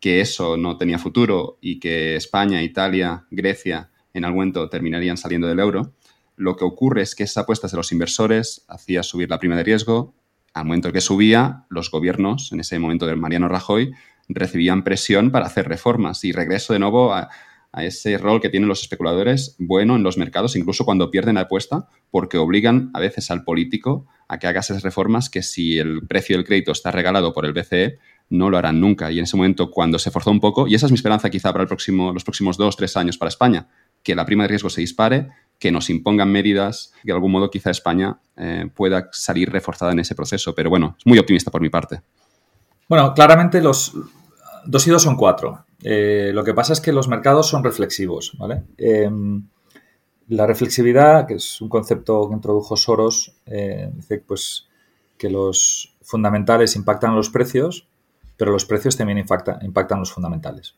que 0.00 0.20
eso 0.20 0.56
no 0.56 0.76
tenía 0.76 0.98
futuro 0.98 1.58
y 1.60 1.80
que 1.80 2.16
España, 2.16 2.62
Italia, 2.62 3.26
Grecia 3.30 3.90
en 4.12 4.24
algún 4.24 4.38
momento 4.38 4.68
terminarían 4.68 5.16
saliendo 5.16 5.46
del 5.46 5.60
euro, 5.60 5.94
lo 6.36 6.56
que 6.56 6.64
ocurre 6.64 7.02
es 7.02 7.14
que 7.14 7.24
esas 7.24 7.44
apuestas 7.44 7.70
de 7.70 7.78
los 7.78 7.92
inversores 7.92 8.64
hacía 8.68 9.02
subir 9.02 9.30
la 9.30 9.38
prima 9.38 9.56
de 9.56 9.64
riesgo. 9.64 10.14
Al 10.52 10.66
momento 10.66 10.88
en 10.88 10.94
que 10.94 11.00
subía, 11.00 11.64
los 11.70 11.90
gobiernos, 11.90 12.52
en 12.52 12.60
ese 12.60 12.78
momento 12.78 13.06
del 13.06 13.16
Mariano 13.16 13.48
Rajoy, 13.48 13.92
recibían 14.28 14.84
presión 14.84 15.30
para 15.30 15.46
hacer 15.46 15.68
reformas. 15.68 16.24
Y 16.24 16.32
regreso 16.32 16.72
de 16.72 16.78
nuevo 16.78 17.14
a, 17.14 17.30
a 17.72 17.84
ese 17.84 18.18
rol 18.18 18.40
que 18.40 18.48
tienen 18.48 18.68
los 18.68 18.82
especuladores 18.82 19.56
bueno 19.58 19.96
en 19.96 20.02
los 20.02 20.18
mercados, 20.18 20.56
incluso 20.56 20.84
cuando 20.84 21.10
pierden 21.10 21.34
la 21.34 21.42
apuesta, 21.42 21.88
porque 22.10 22.38
obligan 22.38 22.90
a 22.94 23.00
veces 23.00 23.30
al 23.30 23.44
político 23.44 24.06
a 24.28 24.38
que 24.38 24.46
haga 24.46 24.60
esas 24.60 24.82
reformas 24.82 25.30
que 25.30 25.42
si 25.42 25.78
el 25.78 26.06
precio 26.06 26.36
del 26.36 26.46
crédito 26.46 26.72
está 26.72 26.90
regalado 26.90 27.32
por 27.32 27.44
el 27.44 27.52
BCE, 27.52 27.98
no 28.30 28.50
lo 28.50 28.58
harán 28.58 28.80
nunca. 28.80 29.10
Y 29.10 29.18
en 29.18 29.24
ese 29.24 29.36
momento, 29.36 29.70
cuando 29.70 29.98
se 29.98 30.10
forzó 30.10 30.30
un 30.30 30.40
poco, 30.40 30.66
y 30.66 30.74
esa 30.74 30.86
es 30.86 30.92
mi 30.92 30.96
esperanza 30.96 31.30
quizá 31.30 31.52
para 31.52 31.62
el 31.62 31.68
próximo, 31.68 32.12
los 32.12 32.24
próximos 32.24 32.56
dos, 32.56 32.76
tres 32.76 32.96
años 32.96 33.18
para 33.18 33.28
España, 33.28 33.68
que 34.02 34.14
la 34.14 34.24
prima 34.24 34.44
de 34.44 34.48
riesgo 34.48 34.70
se 34.70 34.80
dispare, 34.80 35.28
que 35.58 35.72
nos 35.72 35.90
impongan 35.90 36.30
medidas, 36.30 36.92
que 37.02 37.08
de 37.08 37.12
algún 37.12 37.32
modo 37.32 37.50
quizá 37.50 37.70
España 37.70 38.20
eh, 38.36 38.68
pueda 38.74 39.08
salir 39.12 39.50
reforzada 39.50 39.92
en 39.92 40.00
ese 40.00 40.14
proceso. 40.14 40.54
Pero 40.54 40.70
bueno, 40.70 40.96
es 40.98 41.06
muy 41.06 41.18
optimista 41.18 41.50
por 41.50 41.60
mi 41.60 41.70
parte. 41.70 42.02
Bueno, 42.88 43.14
claramente 43.14 43.60
los 43.60 43.92
dos 44.66 44.86
y 44.86 44.90
dos 44.90 45.02
son 45.02 45.16
cuatro. 45.16 45.64
Eh, 45.82 46.30
lo 46.34 46.44
que 46.44 46.54
pasa 46.54 46.72
es 46.72 46.80
que 46.80 46.92
los 46.92 47.08
mercados 47.08 47.48
son 47.48 47.64
reflexivos, 47.64 48.34
¿vale? 48.38 48.64
Em, 48.76 49.46
la 50.28 50.46
reflexividad, 50.46 51.26
que 51.26 51.34
es 51.34 51.60
un 51.60 51.68
concepto 51.68 52.28
que 52.28 52.34
introdujo 52.34 52.76
Soros, 52.76 53.34
eh, 53.46 53.90
dice 53.94 54.22
pues, 54.26 54.68
que 55.16 55.30
los 55.30 55.94
fundamentales 56.02 56.76
impactan 56.76 57.14
los 57.14 57.30
precios, 57.30 57.86
pero 58.36 58.52
los 58.52 58.64
precios 58.64 58.96
también 58.96 59.18
impactan, 59.18 59.98
los 59.98 60.12
fundamentales. 60.12 60.76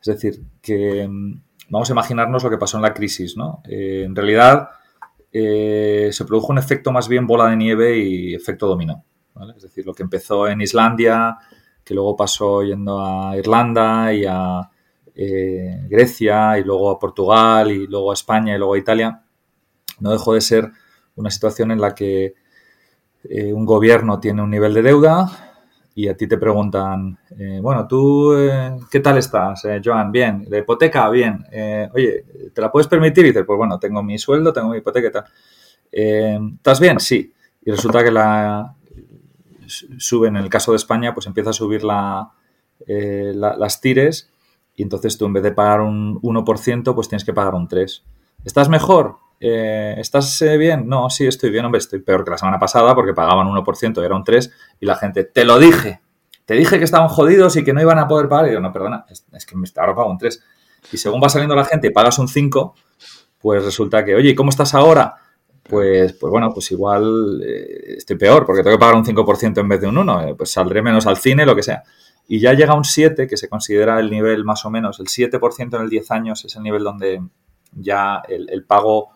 Es 0.00 0.06
decir, 0.06 0.42
que 0.60 1.02
em, 1.02 1.42
vamos 1.68 1.90
a 1.90 1.92
imaginarnos 1.92 2.42
lo 2.42 2.50
que 2.50 2.58
pasó 2.58 2.76
en 2.76 2.82
la 2.82 2.94
crisis. 2.94 3.36
¿no? 3.36 3.62
Eh, 3.68 4.04
en 4.04 4.14
realidad 4.14 4.70
se 5.32 6.24
produjo 6.26 6.48
un 6.52 6.58
efecto 6.58 6.90
más 6.90 7.08
bien 7.08 7.26
bola 7.26 7.48
de 7.48 7.56
nieve 7.56 7.98
y 7.98 8.34
efecto 8.34 8.66
dominó. 8.66 9.04
Es 9.56 9.62
decir, 9.62 9.86
lo 9.86 9.94
que 9.94 10.02
empezó 10.02 10.48
en 10.48 10.60
Islandia, 10.60 11.38
que 11.84 11.94
luego 11.94 12.16
pasó 12.16 12.62
yendo 12.62 13.00
a 13.04 13.36
Irlanda 13.36 14.12
y 14.12 14.24
a 14.26 14.70
eh, 15.14 15.86
Grecia 15.88 16.58
y 16.58 16.64
luego 16.64 16.90
a 16.90 16.98
Portugal 16.98 17.70
y 17.70 17.86
luego 17.86 18.10
a 18.10 18.14
España 18.14 18.54
y 18.54 18.58
luego 18.58 18.74
a 18.74 18.78
Italia, 18.78 19.22
no 20.00 20.12
dejó 20.12 20.34
de 20.34 20.40
ser 20.40 20.70
una 21.16 21.30
situación 21.30 21.70
en 21.70 21.80
la 21.80 21.94
que 21.94 22.34
eh, 23.24 23.52
un 23.52 23.64
gobierno 23.66 24.20
tiene 24.20 24.42
un 24.42 24.50
nivel 24.50 24.74
de 24.74 24.82
deuda 24.82 25.49
y 26.04 26.08
a 26.08 26.16
ti 26.16 26.26
te 26.26 26.38
preguntan, 26.38 27.18
eh, 27.38 27.58
bueno, 27.60 27.86
tú, 27.86 28.32
¿qué 28.90 29.00
tal 29.00 29.18
estás, 29.18 29.62
Joan? 29.84 30.10
Bien, 30.12 30.46
la 30.48 30.58
hipoteca, 30.58 31.08
bien. 31.10 31.44
oye, 31.92 32.24
¿te 32.54 32.60
la 32.60 32.70
puedes 32.70 32.86
permitir? 32.86 33.24
Y 33.24 33.28
dices, 33.28 33.44
pues 33.46 33.56
bueno, 33.56 33.78
tengo 33.78 34.02
mi 34.02 34.18
sueldo, 34.18 34.52
tengo 34.52 34.68
mi 34.68 34.78
hipoteca 34.78 35.08
y 35.08 35.12
tal. 35.12 35.24
¿Estás 36.56 36.80
bien? 36.80 37.00
Sí. 37.00 37.32
Y 37.62 37.70
resulta 37.70 38.02
que 38.02 38.10
la, 38.10 38.74
sube, 39.70 40.28
en 40.28 40.36
el 40.36 40.48
caso 40.48 40.72
de 40.72 40.76
España, 40.76 41.14
pues 41.14 41.26
empieza 41.26 41.50
a 41.50 41.54
subir 41.54 41.82
eh, 42.86 43.32
la, 43.34 43.56
las 43.56 43.80
tires 43.80 44.30
y 44.74 44.82
entonces 44.82 45.16
tú 45.18 45.26
en 45.26 45.34
vez 45.34 45.42
de 45.42 45.52
pagar 45.52 45.80
un 45.80 46.20
1%, 46.20 46.94
pues 46.94 47.08
tienes 47.08 47.24
que 47.24 47.32
pagar 47.32 47.54
un 47.54 47.68
3%. 47.68 48.02
¿Estás 48.44 48.68
mejor? 48.68 49.16
Eh, 49.40 49.94
¿Estás 49.98 50.40
eh, 50.42 50.56
bien? 50.58 50.86
No, 50.86 51.08
sí, 51.10 51.26
estoy 51.26 51.50
bien, 51.50 51.64
hombre, 51.64 51.78
estoy 51.78 52.00
peor 52.00 52.24
que 52.24 52.30
la 52.30 52.38
semana 52.38 52.58
pasada 52.58 52.94
porque 52.94 53.14
pagaban 53.14 53.48
1% 53.48 54.02
y 54.02 54.04
era 54.04 54.14
un 54.14 54.24
3% 54.24 54.52
y 54.80 54.86
la 54.86 54.96
gente, 54.96 55.24
te 55.24 55.44
lo 55.44 55.58
dije, 55.58 56.00
te 56.44 56.54
dije 56.54 56.78
que 56.78 56.84
estaban 56.84 57.08
jodidos 57.08 57.56
y 57.56 57.64
que 57.64 57.72
no 57.72 57.80
iban 57.80 57.98
a 57.98 58.06
poder 58.06 58.28
pagar. 58.28 58.50
Y 58.50 58.52
yo, 58.52 58.60
no, 58.60 58.72
perdona, 58.72 59.06
es, 59.08 59.46
que 59.46 59.56
ahora 59.76 59.94
pago 59.94 60.10
un 60.10 60.18
3. 60.18 60.42
Y 60.92 60.96
según 60.98 61.20
va 61.22 61.28
saliendo 61.28 61.56
la 61.56 61.64
gente 61.64 61.88
y 61.88 61.90
pagas 61.90 62.18
un 62.18 62.28
5, 62.28 62.74
pues 63.40 63.64
resulta 63.64 64.04
que, 64.04 64.14
oye, 64.14 64.30
¿y 64.30 64.34
cómo 64.34 64.50
estás 64.50 64.74
ahora? 64.74 65.16
pues, 65.70 66.14
pues 66.14 66.30
bueno, 66.30 66.50
pues 66.52 66.70
igual 66.72 67.40
eh, 67.46 67.94
estoy 67.98 68.16
peor 68.16 68.44
porque 68.44 68.62
tengo 68.62 68.76
que 68.76 68.80
pagar 68.80 68.96
un 68.96 69.04
5% 69.04 69.60
en 69.60 69.68
vez 69.68 69.80
de 69.80 69.86
un 69.86 69.96
1, 69.98 70.28
eh, 70.28 70.34
pues 70.36 70.50
saldré 70.50 70.82
menos 70.82 71.06
al 71.06 71.16
cine, 71.16 71.46
lo 71.46 71.54
que 71.54 71.62
sea. 71.62 71.84
Y 72.26 72.40
ya 72.40 72.52
llega 72.54 72.74
un 72.74 72.84
7, 72.84 73.26
que 73.28 73.36
se 73.36 73.48
considera 73.48 74.00
el 74.00 74.10
nivel 74.10 74.44
más 74.44 74.64
o 74.64 74.70
menos, 74.70 74.98
el 74.98 75.06
7% 75.06 75.76
en 75.76 75.82
el 75.82 75.88
10 75.88 76.10
años 76.10 76.44
es 76.44 76.56
el 76.56 76.62
nivel 76.64 76.82
donde 76.82 77.22
ya 77.72 78.20
el, 78.28 78.64
pago 78.64 79.10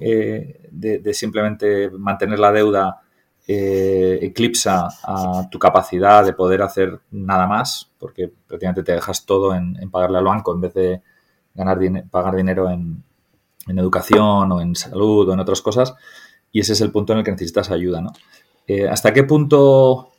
eh, 0.00 0.68
de, 0.70 1.14
simplemente 1.14 1.90
mantener 1.90 2.38
la 2.38 2.52
deuda 2.52 3.00
eclipsa 3.46 4.88
a 5.02 5.48
tu 5.50 5.58
capacidad 5.58 6.24
de 6.24 6.32
poder 6.32 6.62
hacer 6.62 7.00
nada 7.10 7.46
más, 7.46 7.90
porque 7.98 8.32
prácticamente 8.46 8.82
te 8.82 8.92
dejas 8.92 9.26
todo 9.26 9.54
en, 9.54 9.76
pagarle 9.90 10.18
al 10.18 10.24
banco 10.24 10.54
en 10.54 10.60
vez 10.62 10.72
de 10.72 11.02
ganar 11.54 11.78
pagar 12.10 12.36
dinero 12.36 12.70
en, 12.70 13.02
en 13.66 13.78
educación 13.78 14.50
o 14.50 14.60
en 14.60 14.74
salud 14.74 15.28
o 15.28 15.32
en 15.34 15.40
otras 15.40 15.60
cosas, 15.60 15.94
y 16.52 16.60
ese 16.60 16.72
es 16.72 16.80
el 16.80 16.90
punto 16.90 17.12
en 17.12 17.18
el 17.18 17.24
que 17.24 17.32
necesitas 17.32 17.70
ayuda, 17.70 18.00
¿no? 18.00 18.12
Eh, 18.66 18.88
¿Hasta 18.88 19.12
qué 19.12 19.24
punto 19.24 20.12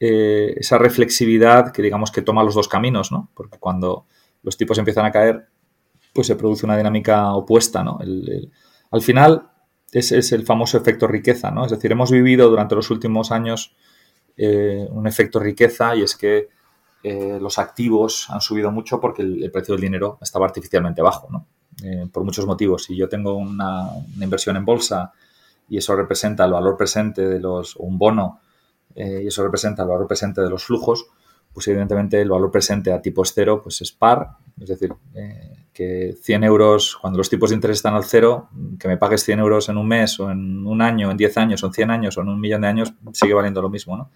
eh, 0.00 0.54
esa 0.56 0.78
reflexividad 0.78 1.72
que 1.72 1.82
digamos 1.82 2.10
que 2.10 2.22
toma 2.22 2.42
los 2.42 2.54
dos 2.54 2.68
caminos, 2.68 3.12
¿no? 3.12 3.30
Porque 3.34 3.58
cuando 3.58 4.06
los 4.42 4.56
tipos 4.56 4.78
empiezan 4.78 5.06
a 5.06 5.12
caer, 5.12 5.46
pues 6.12 6.26
se 6.26 6.36
produce 6.36 6.66
una 6.66 6.76
dinámica 6.76 7.32
opuesta, 7.34 7.82
¿no? 7.84 7.98
Al 8.94 9.02
final 9.02 9.50
es, 9.92 10.12
es, 10.12 10.32
el 10.32 10.44
famoso 10.44 10.78
efecto 10.78 11.06
riqueza, 11.06 11.50
¿no? 11.50 11.64
Es 11.64 11.70
decir, 11.70 11.92
hemos 11.92 12.10
vivido 12.10 12.48
durante 12.48 12.74
los 12.74 12.90
últimos 12.90 13.32
años 13.32 13.74
eh, 14.36 14.86
un 14.90 15.06
efecto 15.06 15.38
riqueza 15.38 15.94
y 15.94 16.02
es 16.02 16.16
que 16.16 16.48
los 17.38 17.58
activos 17.58 18.30
han 18.30 18.40
subido 18.40 18.70
mucho 18.70 18.98
porque 18.98 19.20
el, 19.20 19.50
precio 19.52 19.74
del 19.74 19.82
dinero 19.82 20.16
estaba 20.22 20.46
artificialmente 20.46 21.02
bajo, 21.02 21.28
¿no? 21.30 21.46
Eh, 21.82 22.06
por 22.12 22.24
muchos 22.24 22.46
motivos. 22.46 22.84
Si 22.84 22.96
yo 22.96 23.08
tengo 23.08 23.34
una, 23.34 23.90
inversión 24.20 24.56
en 24.56 24.64
bolsa 24.64 25.12
y 25.68 25.78
eso 25.78 25.96
representa 25.96 26.44
el 26.44 26.52
valor 26.52 26.76
presente 26.76 27.26
de 27.26 27.40
los, 27.40 27.76
un 27.76 27.98
bono, 27.98 28.40
eh, 28.94 29.22
y 29.24 29.26
eso 29.26 29.42
representa 29.42 29.82
el 29.82 29.88
valor 29.88 30.06
presente 30.06 30.40
de 30.40 30.50
los 30.50 30.64
flujos, 30.64 31.06
pues 31.52 31.66
evidentemente 31.68 32.20
el 32.20 32.30
valor 32.30 32.50
presente 32.50 32.92
a 32.92 33.02
tipos 33.02 33.32
cero 33.34 33.60
pues 33.62 33.80
es 33.80 33.92
par, 33.92 34.36
es 34.60 34.68
decir, 34.68 34.92
eh, 35.14 35.63
que 35.74 36.14
100 36.22 36.44
euros, 36.44 36.96
cuando 37.00 37.18
los 37.18 37.28
tipos 37.28 37.50
de 37.50 37.56
interés 37.56 37.78
están 37.78 37.94
al 37.94 38.04
cero, 38.04 38.48
que 38.78 38.88
me 38.88 38.96
pagues 38.96 39.24
100 39.24 39.40
euros 39.40 39.68
en 39.68 39.76
un 39.76 39.88
mes 39.88 40.18
o 40.20 40.30
en 40.30 40.66
un 40.66 40.80
año, 40.80 41.10
en 41.10 41.16
10 41.16 41.36
años 41.36 41.62
o 41.62 41.66
en 41.66 41.72
100 41.72 41.90
años 41.90 42.16
o 42.16 42.22
en 42.22 42.28
un 42.28 42.40
millón 42.40 42.62
de 42.62 42.68
años, 42.68 42.94
sigue 43.12 43.34
valiendo 43.34 43.60
lo 43.60 43.68
mismo, 43.68 43.96
¿no? 43.96 44.10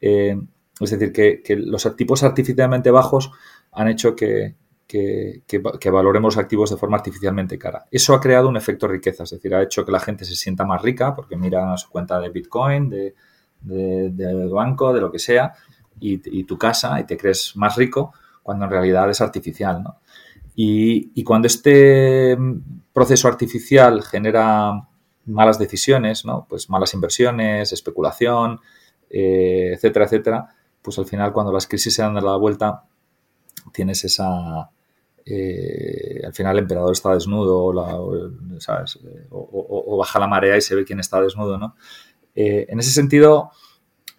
es 0.00 0.90
decir, 0.90 1.12
que, 1.12 1.42
que, 1.42 1.54
los 1.56 1.94
tipos 1.96 2.24
artificialmente 2.24 2.90
bajos 2.90 3.30
han 3.70 3.86
hecho 3.86 4.16
que, 4.16 4.56
que, 4.92 5.90
valoremos 5.90 6.36
activos 6.36 6.70
de 6.70 6.76
forma 6.76 6.98
artificialmente 6.98 7.58
cara. 7.58 7.86
Eso 7.90 8.14
ha 8.14 8.20
creado 8.20 8.48
un 8.48 8.56
efecto 8.56 8.86
riqueza, 8.86 9.24
es 9.24 9.30
decir, 9.30 9.54
ha 9.54 9.62
hecho 9.62 9.86
que 9.86 9.92
la 9.92 10.00
gente 10.00 10.24
se 10.24 10.34
sienta 10.34 10.64
más 10.64 10.82
rica 10.82 11.14
porque 11.14 11.36
mira 11.36 11.76
su 11.78 11.88
cuenta 11.88 12.20
de 12.20 12.28
Bitcoin, 12.28 12.90
de, 12.90 13.14
banco, 14.52 14.92
de 14.92 15.00
lo 15.00 15.10
que 15.10 15.18
sea, 15.18 15.54
y, 15.98 16.44
tu 16.44 16.58
casa 16.58 17.00
y 17.00 17.04
te 17.04 17.16
crees 17.16 17.56
más 17.56 17.76
rico 17.76 18.12
cuando 18.42 18.66
en 18.66 18.70
realidad 18.70 19.08
es 19.08 19.20
artificial. 19.20 19.82
Y, 20.54 21.22
cuando 21.24 21.46
este 21.46 22.36
proceso 22.92 23.28
artificial 23.28 24.02
genera 24.02 24.88
malas 25.24 25.58
decisiones, 25.58 26.24
¿no? 26.24 26.46
pues 26.48 26.68
malas 26.68 26.94
inversiones, 26.94 27.72
especulación, 27.72 28.60
eh, 29.08 29.72
etcétera, 29.74 30.04
etcétera, 30.06 30.48
pues 30.82 30.98
al 30.98 31.06
final 31.06 31.32
cuando 31.32 31.52
las 31.52 31.66
crisis 31.66 31.94
se 31.94 32.02
dan 32.02 32.14
la 32.14 32.36
vuelta, 32.36 32.84
tienes 33.72 34.04
esa, 34.04 34.70
eh, 35.24 36.20
al 36.24 36.34
final 36.34 36.56
el 36.56 36.62
emperador 36.64 36.92
está 36.92 37.14
desnudo 37.14 37.72
o, 39.30 39.96
baja 39.96 40.18
la 40.18 40.26
marea 40.26 40.56
y 40.56 40.60
se 40.60 40.74
ve 40.74 40.84
quién 40.84 41.00
está 41.00 41.20
desnudo, 41.20 41.58
¿no? 41.58 41.76
Eh, 42.34 42.66
en 42.68 42.78
ese 42.80 42.90
sentido, 42.90 43.50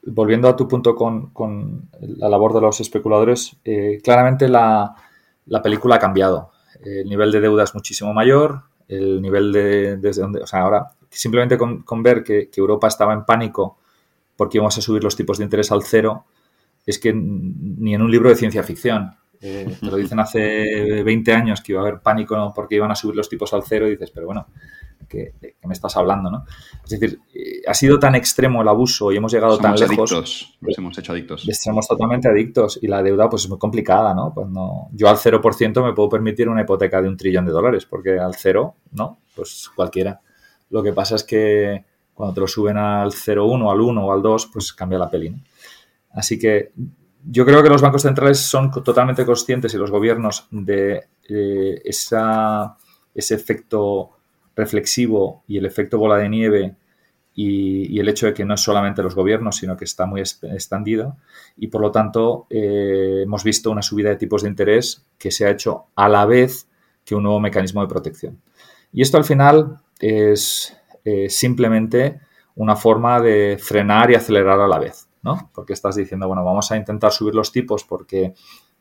volviendo 0.05 0.47
a 0.47 0.55
tu 0.55 0.67
punto 0.67 0.95
con, 0.95 1.89
la 1.99 2.29
labor 2.29 2.53
de 2.53 2.61
los 2.61 2.79
especuladores, 2.79 3.57
eh, 3.65 3.99
claramente 4.03 4.47
la, 4.47 4.95
película 5.63 5.95
ha 5.95 5.99
cambiado. 5.99 6.51
El 6.83 7.07
nivel 7.09 7.31
de 7.31 7.39
deuda 7.39 7.63
es 7.63 7.73
muchísimo 7.73 8.13
mayor, 8.13 8.63
el 8.87 9.21
nivel 9.21 9.51
de... 9.51 9.97
Desde 9.97 10.21
donde, 10.21 10.41
o 10.41 10.47
sea, 10.47 10.61
ahora, 10.61 10.91
simplemente 11.09 11.57
con, 11.57 12.03
ver 12.03 12.23
que, 12.23 12.49
Europa 12.55 12.87
estaba 12.87 13.13
en 13.13 13.25
pánico 13.25 13.77
porque 14.35 14.57
íbamos 14.57 14.77
a 14.77 14.81
subir 14.81 15.03
los 15.03 15.15
tipos 15.15 15.37
de 15.37 15.43
interés 15.43 15.71
al 15.71 15.83
cero, 15.83 16.25
es 16.85 16.99
que 16.99 17.13
ni 17.13 17.93
en 17.93 18.01
un 18.01 18.11
libro 18.11 18.29
de 18.29 18.35
ciencia 18.35 18.63
ficción 18.63 19.15
te 19.43 19.77
lo 19.81 19.97
dicen 19.97 20.19
hace 20.21 21.03
20 21.03 21.33
años 21.33 21.61
que 21.61 21.73
iba 21.73 21.81
a 21.81 21.83
haber 21.83 21.99
pánico 21.99 22.53
porque 22.55 22.75
iban 22.75 22.91
a 22.91 22.95
subir 22.95 23.15
los 23.17 23.27
tipos 23.27 23.53
al 23.53 23.63
cero 23.63 23.87
y 23.87 23.91
dices, 23.91 24.09
pero 24.11 24.25
bueno, 24.25 24.47
¿qué, 25.13 25.55
me 25.63 25.73
estás 25.73 25.95
hablando? 25.97 26.29
¿no? 26.29 26.45
Es 26.83 26.89
decir, 26.89 27.19
eh, 27.33 27.61
ha 27.67 27.73
sido 27.73 27.99
tan 27.99 28.15
extremo 28.15 28.61
el 28.61 28.67
abuso 28.67 29.11
y 29.11 29.17
hemos 29.17 29.31
llegado 29.31 29.57
tan 29.57 29.75
lejos. 29.75 30.11
Adictos, 30.11 30.57
nos 30.61 30.77
hemos 30.77 30.97
hecho 30.97 31.11
adictos. 31.11 31.47
Somos 31.51 31.87
totalmente 31.87 32.27
adictos 32.27 32.79
y 32.81 32.87
la 32.87 33.03
deuda 33.03 33.29
pues 33.29 33.43
es 33.43 33.49
muy 33.49 33.59
complicada, 33.59 34.13
¿no? 34.13 34.33
Cuando 34.33 34.87
yo 34.91 35.07
al 35.07 35.17
0% 35.17 35.83
me 35.83 35.93
puedo 35.93 36.09
permitir 36.09 36.49
una 36.49 36.61
hipoteca 36.61 37.01
de 37.01 37.07
un 37.07 37.17
trillón 37.17 37.45
de 37.45 37.51
dólares 37.51 37.85
porque 37.85 38.19
al 38.19 38.35
cero, 38.35 38.75
¿no? 38.91 39.19
Pues 39.35 39.69
cualquiera. 39.75 40.19
Lo 40.69 40.81
que 40.81 40.93
pasa 40.93 41.15
es 41.15 41.23
que 41.23 41.85
cuando 42.13 42.33
te 42.33 42.41
lo 42.41 42.47
suben 42.47 42.77
al 42.77 43.11
0,1, 43.11 43.71
al 43.71 43.81
1 43.81 44.05
o 44.05 44.11
al 44.11 44.21
2, 44.21 44.49
pues 44.51 44.73
cambia 44.73 44.97
la 44.97 45.09
peli. 45.09 45.33
Así 46.11 46.37
que 46.37 46.71
yo 47.25 47.45
creo 47.45 47.63
que 47.63 47.69
los 47.69 47.81
bancos 47.81 48.01
centrales 48.01 48.39
son 48.39 48.69
totalmente 48.71 49.25
conscientes 49.25 49.73
y 49.73 49.77
los 49.77 49.91
gobiernos 49.91 50.47
de 50.51 51.03
eh, 51.29 51.81
esa 51.85 52.75
ese 53.13 53.35
efecto 53.35 54.11
reflexivo 54.55 55.43
y 55.47 55.57
el 55.57 55.65
efecto 55.65 55.97
bola 55.97 56.17
de 56.17 56.29
nieve 56.29 56.75
y, 57.35 57.99
el 57.99 58.09
hecho 58.09 58.27
de 58.27 58.33
que 58.33 58.45
no 58.45 58.53
es 58.53 58.61
solamente 58.61 59.01
los 59.01 59.15
gobiernos, 59.15 59.57
sino 59.57 59.75
que 59.75 59.85
está 59.85 60.05
muy 60.05 60.21
extendido 60.21 61.17
y 61.57 61.67
por 61.67 61.81
lo 61.81 61.91
tanto 61.91 62.45
eh, 62.49 63.21
hemos 63.23 63.43
visto 63.43 63.71
una 63.71 63.81
subida 63.81 64.09
de 64.09 64.17
tipos 64.17 64.43
de 64.43 64.49
interés 64.49 65.05
que 65.17 65.31
se 65.31 65.45
ha 65.45 65.49
hecho 65.49 65.85
a 65.95 66.07
la 66.09 66.25
vez 66.25 66.67
que 67.05 67.15
un 67.15 67.23
nuevo 67.23 67.39
mecanismo 67.39 67.81
de 67.81 67.87
protección. 67.87 68.41
Y 68.91 69.01
esto 69.01 69.17
al 69.17 69.25
final 69.25 69.79
es 69.99 70.77
eh, 71.03 71.29
simplemente 71.29 72.19
una 72.55 72.75
forma 72.75 73.19
de 73.19 73.57
frenar 73.59 74.11
y 74.11 74.15
acelerar 74.15 74.59
a 74.59 74.67
la 74.67 74.79
vez, 74.79 75.07
¿no? 75.23 75.49
Porque 75.53 75.73
estás 75.73 75.95
diciendo, 75.95 76.27
bueno, 76.27 76.45
vamos 76.45 76.71
a 76.71 76.77
intentar 76.77 77.11
subir 77.11 77.33
los 77.33 77.51
tipos 77.51 77.83
porque 77.83 78.33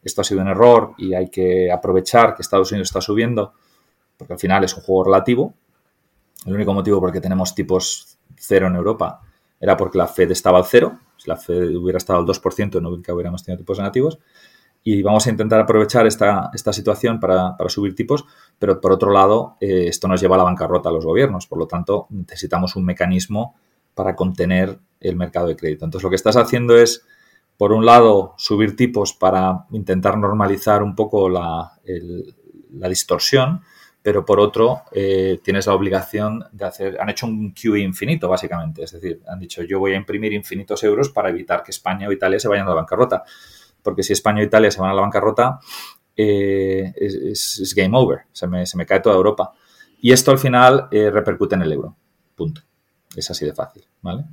esto 0.03 0.21
ha 0.21 0.25
sido 0.25 0.43
un 0.43 0.49
error 0.49 0.95
y 0.99 1.15
hay 1.15 1.29
que 1.29 1.71
aprovechar 1.71 2.35
que 2.35 2.43
Estados 2.43 2.71
Unidos 2.73 2.89
está 2.89 3.01
subiendo, 3.01 3.55
porque 4.17 4.35
al 4.35 4.39
final 4.39 4.65
es 4.65 4.77
un 4.77 4.83
juego 4.83 5.05
relativo. 5.05 5.55
El 6.47 6.55
único 6.55 6.75
motivo 6.75 7.01
por 7.01 7.11
el 7.11 7.13
que 7.13 7.21
tenemos 7.21 7.55
tipos 7.55 8.19
cero 8.37 8.67
en 8.67 8.77
Europa 8.77 9.21
era 9.61 9.77
porque 9.77 9.99
la 9.99 10.09
Fed 10.09 10.31
estaba 10.31 10.59
al 10.59 10.65
cero. 10.65 10.99
Si 11.17 11.29
la 11.29 11.37
Fed 11.37 11.77
hubiera 11.77 11.99
estado 11.99 12.19
al 12.19 12.27
2%, 12.27 12.81
no 12.81 12.91
hubiéramos 12.91 13.45
tenido 13.45 13.59
tipos 13.59 13.79
negativos. 13.79 14.19
Y 14.85 15.03
vamos 15.03 15.27
a 15.27 15.31
intentar 15.31 15.61
aprovechar 15.61 16.09
esta, 16.09 16.51
esta 16.53 16.73
situación 16.73 17.21
para, 17.21 17.55
subir 17.69 17.95
tipos, 17.95 18.25
pero 18.59 18.81
por 18.81 18.91
otro 18.91 19.13
lado, 19.13 19.57
eh, 19.61 19.87
esto 19.87 20.09
nos 20.09 20.21
lleva 20.21 20.35
a 20.35 20.39
la 20.39 20.45
bancarrota 20.45 20.89
a 20.89 20.93
los 20.93 21.07
gobiernos. 21.07 21.47
Por 21.47 21.59
lo 21.59 21.69
tanto, 21.69 22.09
necesitamos 22.11 22.75
un 22.75 22.85
mecanismo 22.85 23.55
para 23.95 24.17
contener 24.17 24.81
el 25.01 25.15
mercado 25.15 25.47
de 25.47 25.57
crédito. 25.57 25.85
Entonces, 25.85 26.03
lo 26.03 26.11
que 26.11 26.17
estás 26.17 26.37
haciendo 26.37 26.77
es, 26.77 27.07
por 27.57 27.73
un 27.73 27.87
lado, 27.87 28.35
subir 28.39 28.75
tipos 28.75 29.13
para 29.13 29.67
intentar 29.71 30.19
normalizar 30.19 30.83
un 30.83 30.97
poco 30.97 31.29
la, 31.29 31.79
la 32.73 32.89
distorsión, 32.89 33.63
pero 34.03 34.25
por 34.25 34.41
otro, 34.41 34.83
eh, 34.91 35.41
tienes 35.45 35.69
la 35.69 35.75
obligación 35.75 36.45
de 36.51 36.65
hacer, 36.65 37.01
han 37.01 37.09
hecho 37.09 37.27
un 37.27 37.53
QE 37.53 37.79
infinito, 37.79 38.29
básicamente. 38.29 38.83
Es 38.83 38.91
decir, 38.91 39.23
han 39.29 39.39
dicho, 39.39 39.63
yo 39.63 39.79
voy 39.79 39.93
a 39.93 39.97
imprimir 39.97 40.33
infinitos 40.33 40.83
euros 40.83 41.11
para 41.11 41.31
evitar 41.31 41.63
que 41.63 41.71
España 41.71 42.09
o 42.09 42.13
Italia 42.13 42.41
se 42.41 42.49
vayan 42.49 42.67
a 42.67 42.71
la 42.71 42.75
bancarrota. 42.75 43.23
Porque 43.81 44.03
si 44.03 44.13
España 44.13 44.41
o 44.41 44.45
Italia 44.45 44.73
se 44.73 44.81
van 44.81 44.91
a 44.91 44.95
la 44.95 45.03
bancarrota, 45.03 45.61
eh, 46.17 46.93
es, 46.97 47.75
game 47.77 47.97
over, 47.97 48.23
se 48.33 48.49
me, 48.49 48.67
se 48.67 48.77
me, 48.77 48.87
cae 48.87 49.01
toda 49.01 49.15
Europa. 49.15 49.53
Y 50.01 50.11
esto 50.11 50.33
al 50.33 50.39
final 50.39 50.89
eh, 50.91 51.09
repercute 51.09 51.55
en 51.55 51.63
el 51.63 51.73
euro. 51.73 51.97
Punto. 52.35 52.61
Es 53.15 53.31
así 53.31 53.45
de 53.45 53.53
fácil, 53.53 53.85
¿vale? 54.01 54.25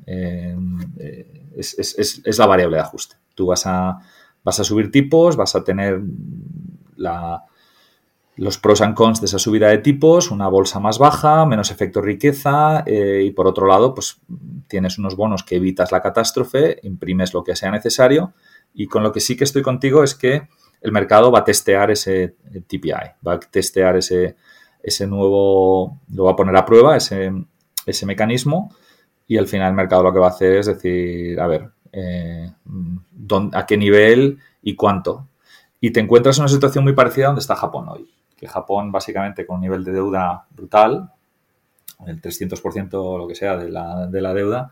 Es, 1.55 1.77
es, 1.77 2.21
es, 2.23 2.37
la 2.37 2.45
variable 2.45 2.77
de 2.77 2.81
ajuste. 2.81 3.17
Tú 3.35 3.47
vas 3.47 3.67
a, 3.67 3.99
vas 4.41 4.59
a 4.59 4.63
subir 4.63 4.89
tipos, 4.89 5.35
vas 5.35 5.53
a 5.55 5.63
tener 5.63 6.01
la, 6.95 7.43
los 8.39 8.57
pros 8.57 8.79
and 8.79 8.95
cons 8.95 9.19
de 9.19 9.25
esa 9.25 9.37
subida 9.37 9.67
de 9.67 9.79
tipos, 9.79 10.31
una 10.31 10.47
bolsa 10.47 10.79
más 10.79 10.97
baja, 10.97 11.45
menos 11.45 11.71
efecto 11.71 12.01
riqueza 12.01 12.83
eh, 12.85 13.23
y 13.25 13.31
por 13.31 13.47
otro 13.47 13.67
lado, 13.67 13.93
pues 13.93 14.21
tienes 14.67 14.97
unos 14.97 15.17
bonos 15.17 15.43
que 15.43 15.57
evitas 15.57 15.91
la 15.91 16.01
catástrofe, 16.01 16.79
imprimes 16.83 17.33
lo 17.33 17.43
que 17.43 17.57
sea 17.57 17.69
necesario 17.69 18.33
y 18.73 18.87
con 18.87 19.03
lo 19.03 19.11
que 19.11 19.19
sí 19.19 19.35
que 19.35 19.43
estoy 19.43 19.61
contigo 19.61 20.05
es 20.05 20.15
que 20.15 20.47
el 20.79 20.91
mercado 20.93 21.31
va 21.33 21.39
a 21.39 21.43
testear 21.43 21.91
ese 21.91 22.35
TPI, 22.65 23.11
va 23.27 23.33
a 23.33 23.39
testear 23.41 23.97
ese, 23.97 24.37
ese 24.81 25.05
nuevo, 25.05 25.99
lo 26.13 26.23
va 26.23 26.31
a 26.31 26.35
poner 26.37 26.55
a 26.55 26.65
prueba, 26.65 26.95
ese, 26.95 27.33
ese 27.85 28.05
mecanismo 28.05 28.73
y 29.27 29.37
al 29.37 29.47
final 29.47 29.71
el 29.71 29.75
mercado 29.75 30.01
lo 30.01 30.13
que 30.13 30.19
va 30.19 30.27
a 30.27 30.31
hacer 30.31 30.55
es 30.55 30.67
decir, 30.67 31.37
a 31.41 31.47
ver, 31.47 31.71
eh, 31.91 32.49
a 33.51 33.65
qué 33.65 33.75
nivel 33.75 34.39
y 34.61 34.75
cuánto. 34.75 35.27
Y 35.81 35.91
te 35.91 35.99
encuentras 35.99 36.37
en 36.37 36.43
una 36.43 36.49
situación 36.49 36.85
muy 36.85 36.93
parecida 36.93 37.25
a 37.25 37.27
donde 37.27 37.41
está 37.41 37.57
Japón 37.57 37.89
hoy 37.89 38.09
que 38.39 38.47
Japón 38.47 38.91
básicamente 38.91 39.45
con 39.45 39.55
un 39.55 39.61
nivel 39.61 39.83
de 39.83 39.91
deuda 39.91 40.45
brutal, 40.51 41.11
el 42.07 42.21
300% 42.21 42.93
o 42.93 43.17
lo 43.17 43.27
que 43.27 43.35
sea 43.35 43.57
de 43.57 43.69
la, 43.69 44.33
deuda, 44.33 44.71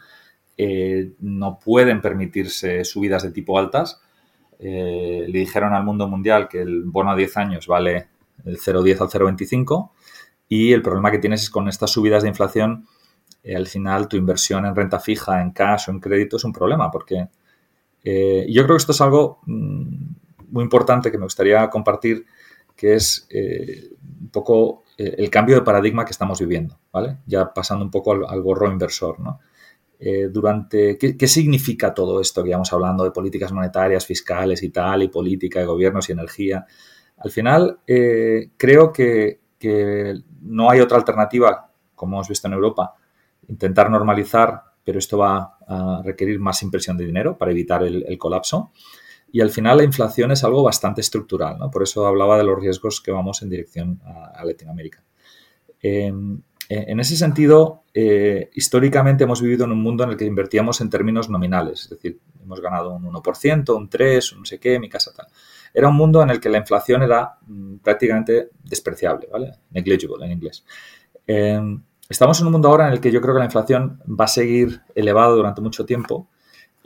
eh, 0.58 1.12
no 1.20 1.60
pueden 1.60 2.02
permitirse 2.02 2.86
subidas 2.86 3.24
de 3.24 3.32
tipo 3.32 3.60
altas. 3.60 4.02
Eh, 4.60 5.26
le 5.28 5.40
dijeron 5.40 5.74
al 5.74 5.84
mundo 5.84 6.08
mundial 6.08 6.48
que 6.48 6.62
el 6.62 6.84
bono 6.86 7.12
a 7.12 7.16
10 7.16 7.38
años 7.38 7.68
vale 7.68 8.08
el 8.46 8.58
0,10 8.58 9.02
al 9.02 9.10
0,25 9.10 9.92
y 10.48 10.72
el 10.72 10.82
problema 10.82 11.12
que 11.12 11.20
tienes 11.20 11.44
es 11.44 11.50
con 11.50 11.68
estas 11.68 11.92
subidas 11.92 12.24
de 12.24 12.30
inflación, 12.30 12.88
eh, 13.44 13.56
al 13.56 13.68
final 13.68 14.08
tu 14.08 14.16
inversión 14.16 14.66
en 14.66 14.74
renta 14.74 15.00
fija, 15.00 15.42
en 15.42 15.52
cash 15.52 15.90
o 15.90 15.92
en 15.92 16.00
crédito 16.00 16.38
es 16.38 16.44
un 16.46 16.54
problema 16.54 16.90
porque 16.90 17.28
yo 18.06 18.64
creo 18.64 18.68
que 18.68 18.78
esto 18.78 18.94
es 18.94 19.02
algo 19.02 19.42
mm, 19.46 20.06
muy 20.52 20.64
importante 20.64 21.12
que 21.12 21.18
me 21.18 21.26
gustaría 21.26 21.70
compartir 21.70 22.26
que 22.78 22.94
es 22.94 23.28
eh, 23.32 23.90
un 24.22 24.30
poco 24.30 24.84
eh, 24.98 25.16
el 25.18 25.30
cambio 25.32 25.56
de 25.56 25.64
paradigma 25.64 26.06
que 26.06 26.12
estamos 26.12 26.40
viviendo, 26.40 26.80
¿vale? 26.94 27.18
Ya 27.26 27.52
pasando 27.52 27.84
un 27.84 27.92
poco 27.92 28.14
al, 28.14 28.42
gorro 28.42 28.72
inversor, 28.72 29.20
¿no? 29.20 29.40
Eh, 30.00 30.30
durante, 30.32 30.96
¿qué, 30.96 31.28
significa 31.28 31.92
todo 31.92 32.22
esto 32.22 32.44
que 32.44 32.50
íbamos 32.50 32.72
hablando 32.72 33.04
de 33.04 33.10
políticas 33.10 33.52
monetarias, 33.52 34.06
fiscales 34.06 34.62
y 34.62 34.70
tal, 34.70 35.02
y 35.02 35.08
política 35.08 35.60
de 35.60 35.66
gobiernos 35.66 36.08
y 36.08 36.12
energía? 36.12 36.68
Al 37.18 37.32
final, 37.32 37.80
creo 37.86 38.94
que, 38.94 39.40
no 40.42 40.70
hay 40.70 40.82
otra 40.82 40.98
alternativa, 40.98 41.72
como 41.96 42.18
hemos 42.18 42.30
visto 42.30 42.48
en 42.48 42.54
Europa, 42.54 42.94
intentar 43.48 43.90
normalizar, 43.90 44.62
pero 44.84 45.00
esto 45.00 45.18
va 45.18 45.58
a 45.68 46.04
requerir 46.06 46.40
más 46.40 46.62
impresión 46.62 46.96
de 46.96 47.06
dinero 47.06 47.36
para 47.36 47.50
evitar 47.50 47.82
el 47.82 48.18
colapso. 48.20 48.72
Y 49.32 49.42
al 49.42 49.50
final 49.50 49.78
la 49.78 49.84
inflación 49.84 50.32
es 50.32 50.44
algo 50.44 50.64
bastante 50.64 51.02
estructural, 51.02 51.58
¿no? 51.58 51.70
Por 51.70 51.84
eso 51.84 52.06
hablaba 52.08 52.38
de 52.38 52.44
los 52.44 52.60
riesgos 52.60 53.02
que 53.02 53.12
vamos 53.12 53.42
en 53.42 53.50
dirección 53.50 54.02
a, 54.06 54.44
Latinoamérica. 54.46 55.04
Em, 55.82 56.42
en 56.70 57.00
ese 57.00 57.16
sentido, 57.16 57.84
eh, 57.94 58.50
históricamente 58.54 59.24
hemos 59.24 59.42
vivido 59.42 59.66
en 59.66 59.72
un 59.72 59.82
mundo 59.82 60.04
en 60.04 60.12
el 60.12 60.18
que 60.18 60.26
invertíamos 60.26 60.82
en 60.82 60.90
términos 60.90 61.30
nominales, 61.30 61.84
es 61.84 61.90
decir, 61.92 62.20
hemos 62.44 62.60
ganado 62.62 62.94
un 62.94 63.04
1%, 63.06 63.76
un 63.76 63.90
3%, 63.90 64.34
un 64.34 64.40
no 64.40 64.46
sé 64.46 64.60
qué, 64.60 64.80
mi 64.80 64.90
casa 64.90 65.14
tal. 65.14 65.28
Era 65.74 65.88
un 65.88 65.96
mundo 65.96 66.22
en 66.22 66.30
el 66.30 66.40
que 66.40 66.50
la 66.50 66.58
inflación 66.58 67.04
era 67.04 67.38
mm, 67.46 67.78
prácticamente 67.78 68.50
despreciable, 68.64 69.28
¿vale? 69.32 69.54
Negligible 69.72 70.26
en 70.26 70.32
inglés. 70.32 70.66
Em, 71.26 71.84
estamos 72.10 72.40
en 72.40 72.48
un 72.48 72.54
mundo 72.54 72.68
ahora 72.70 72.88
en 72.88 72.94
el 72.94 73.02
que 73.02 73.12
yo 73.12 73.22
creo 73.22 73.34
que 73.34 73.40
la 73.40 73.46
inflación 73.46 74.02
va 74.08 74.26
a 74.26 74.30
seguir 74.30 74.82
elevada 74.96 75.30
durante 75.30 75.62
mucho 75.62 75.86
tiempo 75.86 76.30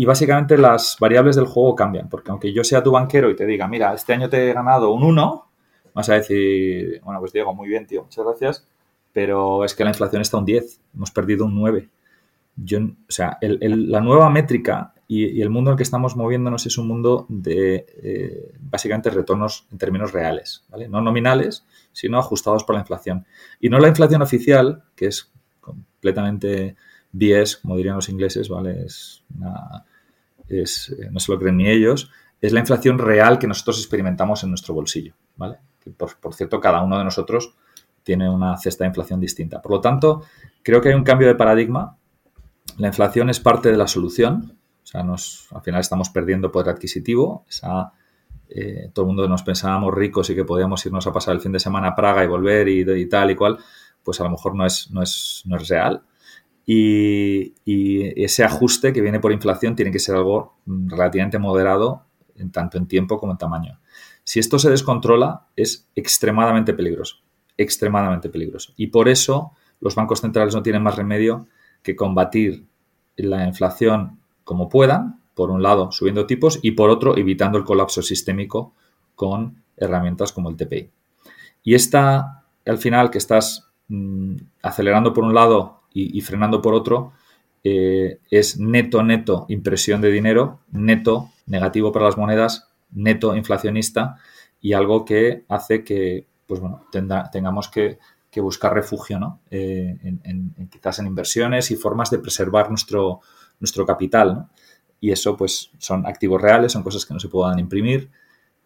y 0.02 0.06
básicamente 0.06 0.58
las 0.58 0.98
variables 1.00 1.36
del 1.36 1.46
juego 1.46 1.76
cambian, 1.76 2.10
porque 2.10 2.32
aunque 2.32 2.52
yo 2.52 2.64
sea 2.64 2.82
tu 2.82 2.90
banquero 2.90 3.30
y 3.30 3.36
te 3.36 3.46
diga, 3.46 3.68
mira, 3.68 3.94
este 3.94 4.14
año 4.14 4.30
te 4.30 4.50
he 4.50 4.52
ganado 4.52 4.92
un 4.92 5.04
1, 5.04 5.48
vas 5.94 6.10
a 6.10 6.16
decir, 6.16 7.00
bueno, 7.04 7.20
pues 7.20 7.32
Diego, 7.32 7.54
muy 7.54 7.68
bien, 7.68 7.86
tío, 7.86 8.02
muchas 8.02 8.26
gracias, 8.26 8.68
pero 9.14 9.64
es 9.64 9.76
que 9.76 9.84
la 9.84 9.92
inflación 9.92 10.24
está 10.24 10.38
un 10.38 10.46
10, 10.46 10.82
hemos 10.96 11.12
perdido 11.12 11.46
un 11.46 11.54
9. 11.54 11.88
Yo, 12.56 12.80
o 12.80 12.92
sea, 13.10 13.38
la 13.42 14.02
nueva 14.02 14.28
métrica 14.32 14.96
y, 15.08 15.40
el 15.40 15.52
mundo 15.52 15.70
en 15.70 15.74
el 15.74 15.78
que 15.78 15.84
estamos 15.84 16.16
moviéndonos 16.16 16.66
es 16.66 16.80
un 16.80 16.88
mundo 16.88 17.28
de 17.30 17.86
eh, 18.02 18.54
básicamente 18.60 19.12
retornos 19.12 19.68
en 19.72 19.78
términos 19.78 20.14
reales. 20.14 20.64
No 20.90 21.02
nominales, 21.02 21.64
sino 21.92 22.18
ajustados 22.18 22.64
por 22.64 22.74
la 22.74 22.82
inflación. 22.82 23.28
Y 23.60 23.70
no 23.70 23.78
la 23.78 23.88
inflación 23.88 24.24
oficial, 24.24 24.82
que 24.96 25.06
es 25.06 25.32
completamente 25.60 26.76
BS, 27.12 27.58
como 27.58 27.78
dirían 27.78 27.98
los 27.98 28.10
ingleses, 28.10 28.50
¿vale? 28.50 28.84
Es 28.84 29.22
una, 29.38 29.86
eh, 30.60 31.10
no 31.12 31.20
se 31.20 31.32
lo 31.32 31.40
creen 31.40 31.58
ni 31.58 31.70
ellos, 31.70 32.12
es 32.42 32.54
la 32.54 32.60
inflación 32.60 32.98
real 32.98 33.40
que 33.40 33.48
nosotros 33.48 33.80
experimentamos 33.80 34.44
en 34.44 34.50
nuestro 34.50 34.74
bolsillo, 34.74 35.16
¿vale? 35.36 35.58
por, 35.98 36.34
cierto, 36.34 36.60
cada 36.60 36.82
uno 36.82 36.98
de 36.98 37.04
nosotros 37.04 37.56
tiene 38.04 38.30
una 38.30 38.58
cesta 38.58 38.84
de 38.84 38.90
inflación 38.90 39.20
distinta. 39.20 39.62
Por 39.62 39.72
lo 39.72 39.82
tanto, 39.82 40.24
creo 40.64 40.82
que 40.82 40.90
hay 40.90 40.96
un 40.96 41.04
cambio 41.04 41.28
de 41.28 41.36
paradigma. 41.36 41.98
La 42.78 42.88
inflación 42.88 43.30
es 43.30 43.40
parte 43.40 43.72
de 43.72 43.78
la 43.78 43.88
solución. 43.88 44.58
O 44.84 44.86
sea, 44.86 45.04
nos, 45.04 45.48
al 45.52 45.62
final 45.62 45.82
estamos 45.82 46.10
perdiendo 46.10 46.52
poder 46.52 46.70
adquisitivo. 46.70 47.46
Eh, 48.50 48.90
todo 48.94 49.06
el 49.06 49.08
mundo 49.08 49.28
nos 49.28 49.44
pensábamos 49.44 49.94
ricos 49.94 50.30
y 50.30 50.36
que 50.36 50.44
podíamos 50.44 50.86
irnos 50.86 51.06
a 51.08 51.14
pasar 51.14 51.36
el 51.36 51.42
fin 51.42 51.52
de 51.52 51.60
semana 51.60 51.90
a 51.90 51.96
Praga 51.96 52.24
y 52.24 52.28
volver 52.28 52.68
y, 52.68 52.82
y 52.82 53.06
tal 53.08 53.32
y 53.32 53.36
cual. 53.36 53.58
Pues 54.04 54.20
a 54.20 54.24
lo 54.24 54.32
mejor 54.32 54.56
no 54.56 54.66
es, 54.66 54.90
no 54.92 55.02
es, 55.02 55.44
no 55.46 55.58
es 55.58 55.68
real 55.68 56.04
y, 56.74 58.24
ese 58.24 58.44
ajuste 58.44 58.94
que 58.94 59.02
viene 59.02 59.20
por 59.20 59.32
inflación 59.32 59.76
tiene 59.76 59.92
que 59.92 60.00
ser 60.00 60.16
algo 60.16 60.56
mm, 60.66 60.90
relativamente 60.90 61.40
moderado 61.40 62.06
en 62.36 62.52
tanto 62.52 62.78
en 62.78 62.88
tiempo 62.88 63.20
como 63.20 63.34
en 63.34 63.38
tamaño. 63.38 63.80
Si 64.24 64.40
esto 64.40 64.60
se 64.60 64.70
descontrola 64.70 65.48
es 65.56 65.88
extremadamente 65.96 66.74
peligroso, 66.74 67.18
extremadamente 67.58 68.30
peligroso. 68.30 68.74
Y 68.78 68.88
por 68.88 69.10
eso 69.10 69.52
los 69.80 69.96
bancos 69.96 70.22
centrales 70.22 70.56
no 70.56 70.64
tienen 70.64 70.84
más 70.84 70.96
remedio 70.96 71.48
que 71.84 71.96
combatir 71.96 72.66
la 73.16 73.48
inflación 73.48 74.20
como 74.44 74.70
puedan, 74.70 75.20
por 75.34 75.50
un 75.50 75.64
lado 75.64 75.92
subiendo 75.92 76.26
tipos 76.26 76.60
y 76.62 76.72
por 76.72 76.90
otro 76.90 77.18
evitando 77.18 77.58
el 77.58 77.64
colapso 77.64 78.02
sistémico 78.02 78.74
con 79.16 79.64
herramientas 79.78 80.32
como 80.32 80.50
el 80.50 80.56
TPI. 80.56 80.90
Y 81.64 81.76
esta, 81.76 82.44
al 82.66 82.78
final, 82.78 83.10
que 83.10 83.18
estás 83.18 83.70
mm, 83.88 84.36
acelerando 84.62 85.14
por 85.14 85.24
un 85.24 85.34
lado 85.34 85.81
y, 85.94 86.22
frenando 86.22 86.62
por 86.62 86.74
otro, 86.74 87.14
eh, 87.64 88.20
es 88.30 88.60
neto, 88.60 89.04
neto 89.04 89.46
impresión 89.50 90.02
de 90.02 90.12
dinero, 90.12 90.60
neto 90.72 91.32
negativo 91.46 91.92
para 91.92 92.06
las 92.06 92.18
monedas, 92.18 92.70
neto 92.92 93.36
inflacionista 93.36 94.18
y 94.62 94.74
algo 94.74 95.06
que 95.06 95.44
hace 95.50 95.84
que 95.84 96.28
pues 96.48 96.60
bueno, 96.60 96.86
tengamos 97.32 97.70
que 97.70 97.98
buscar 98.42 98.74
refugio, 98.74 99.20
¿no? 99.20 99.40
Eh, 99.50 99.98
en, 100.04 100.70
quizás 100.70 101.00
en 101.00 101.08
inversiones 101.08 101.72
y 101.72 101.78
formas 101.78 102.10
de 102.10 102.20
preservar 102.20 102.70
nuestro, 102.70 103.22
nuestro 103.60 103.86
capital, 103.86 104.36
¿no? 104.36 104.50
Y 105.00 105.12
eso, 105.12 105.36
pues, 105.36 105.72
son 105.78 106.06
activos 106.06 106.42
reales, 106.42 106.74
son 106.74 106.84
cosas 106.84 107.06
que 107.06 107.14
no 107.14 107.20
se 107.20 107.30
puedan 107.30 107.58
imprimir 107.58 108.12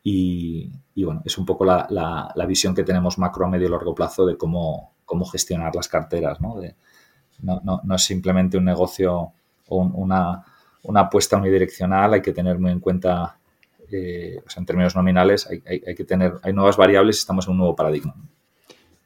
y, 0.03 0.71
bueno, 1.03 1.21
es 1.25 1.37
un 1.37 1.45
poco 1.45 1.63
la, 1.63 2.45
visión 2.47 2.75
que 2.75 2.83
tenemos 2.83 3.17
macro 3.17 3.45
a 3.45 3.49
medio 3.49 3.67
y 3.67 3.71
largo 3.71 3.95
plazo 3.95 4.25
de 4.25 4.37
cómo, 4.37 4.93
cómo 5.05 5.25
gestionar 5.25 5.75
las 5.75 5.87
carteras, 5.87 6.41
¿no? 6.41 6.59
No, 7.39 7.61
no, 7.63 7.81
no, 7.83 7.95
es 7.95 8.03
simplemente 8.03 8.57
un 8.57 8.65
negocio 8.65 9.31
o 9.67 9.77
una, 9.77 10.43
una 10.83 10.99
apuesta 11.01 11.37
unidireccional, 11.37 12.13
hay 12.13 12.21
que 12.21 12.33
tener 12.33 12.59
muy 12.59 12.71
en 12.71 12.79
cuenta 12.79 13.37
eh, 13.91 14.41
en 14.55 14.65
términos 14.65 14.95
nominales 14.95 15.47
hay, 15.47 15.95
que 15.95 16.03
tener, 16.03 16.33
hay 16.43 16.53
nuevas 16.53 16.77
variables 16.77 17.17
y 17.17 17.19
estamos 17.19 17.45
en 17.45 17.51
un 17.51 17.57
nuevo 17.59 17.75
paradigma. 17.75 18.15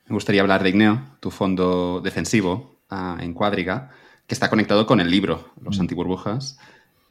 Me 0.07 0.13
gustaría 0.13 0.41
hablar 0.41 0.63
de 0.63 0.69
Igneo, 0.69 1.01
tu 1.19 1.31
fondo 1.31 2.01
defensivo 2.01 2.77
ah, 2.89 3.17
en 3.19 3.33
Cuadriga, 3.33 3.91
que 4.25 4.33
está 4.33 4.49
conectado 4.49 4.85
con 4.85 4.99
el 4.99 5.09
libro, 5.09 5.51
Los 5.61 5.77
mm. 5.77 5.81
antiburbujas. 5.81 6.57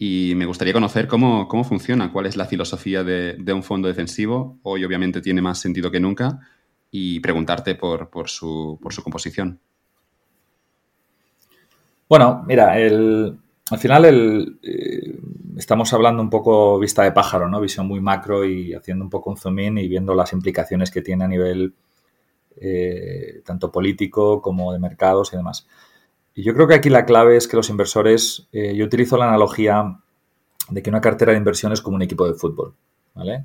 Y 0.00 0.34
me 0.36 0.46
gustaría 0.46 0.72
conocer 0.72 1.08
cómo, 1.08 1.48
cómo 1.48 1.64
funciona, 1.64 2.12
cuál 2.12 2.26
es 2.26 2.36
la 2.36 2.46
filosofía 2.46 3.02
de, 3.02 3.52
un 3.52 3.64
fondo 3.64 3.88
defensivo. 3.88 4.58
Hoy 4.62 4.84
obviamente 4.84 5.20
tiene 5.20 5.42
más 5.42 5.60
sentido 5.60 5.90
que 5.90 5.98
nunca. 5.98 6.38
Y 6.90 7.20
preguntarte 7.20 7.74
por, 7.74 8.08
por, 8.08 8.30
su, 8.30 8.78
por 8.80 8.94
su 8.94 9.02
composición. 9.02 9.60
Bueno, 12.08 12.42
mira, 12.46 12.78
el, 12.78 13.38
al 13.70 13.78
final 13.78 14.04
el, 14.06 14.58
eh, 14.62 15.18
estamos 15.56 15.92
hablando 15.92 16.22
un 16.22 16.30
poco 16.30 16.78
vista 16.78 17.02
de 17.02 17.12
pájaro, 17.12 17.48
¿no? 17.48 17.60
Visión 17.60 17.86
muy 17.86 18.00
macro 18.00 18.44
y 18.44 18.72
haciendo 18.72 19.04
un 19.04 19.10
poco 19.10 19.30
un 19.30 19.36
zoom 19.36 19.58
in 19.58 19.78
y 19.78 19.88
viendo 19.88 20.14
las 20.14 20.32
implicaciones 20.32 20.90
que 20.90 21.02
tiene 21.02 21.24
a 21.24 21.28
nivel 21.28 21.74
eh, 22.56 23.42
tanto 23.44 23.70
político 23.70 24.40
como 24.40 24.72
de 24.72 24.78
mercados 24.78 25.32
y 25.32 25.36
demás. 25.36 25.66
Y 26.34 26.44
yo 26.44 26.54
creo 26.54 26.66
que 26.66 26.74
aquí 26.74 26.88
la 26.88 27.04
clave 27.04 27.36
es 27.36 27.46
que 27.46 27.56
los 27.56 27.68
inversores, 27.68 28.48
eh, 28.52 28.74
yo 28.74 28.86
utilizo 28.86 29.16
la 29.18 29.28
analogía 29.28 29.98
de 30.70 30.82
que 30.82 30.90
una 30.90 31.00
cartera 31.00 31.32
de 31.32 31.38
inversión 31.38 31.72
es 31.72 31.82
como 31.82 31.96
un 31.96 32.02
equipo 32.02 32.26
de 32.26 32.34
fútbol, 32.34 32.74
¿vale? 33.14 33.44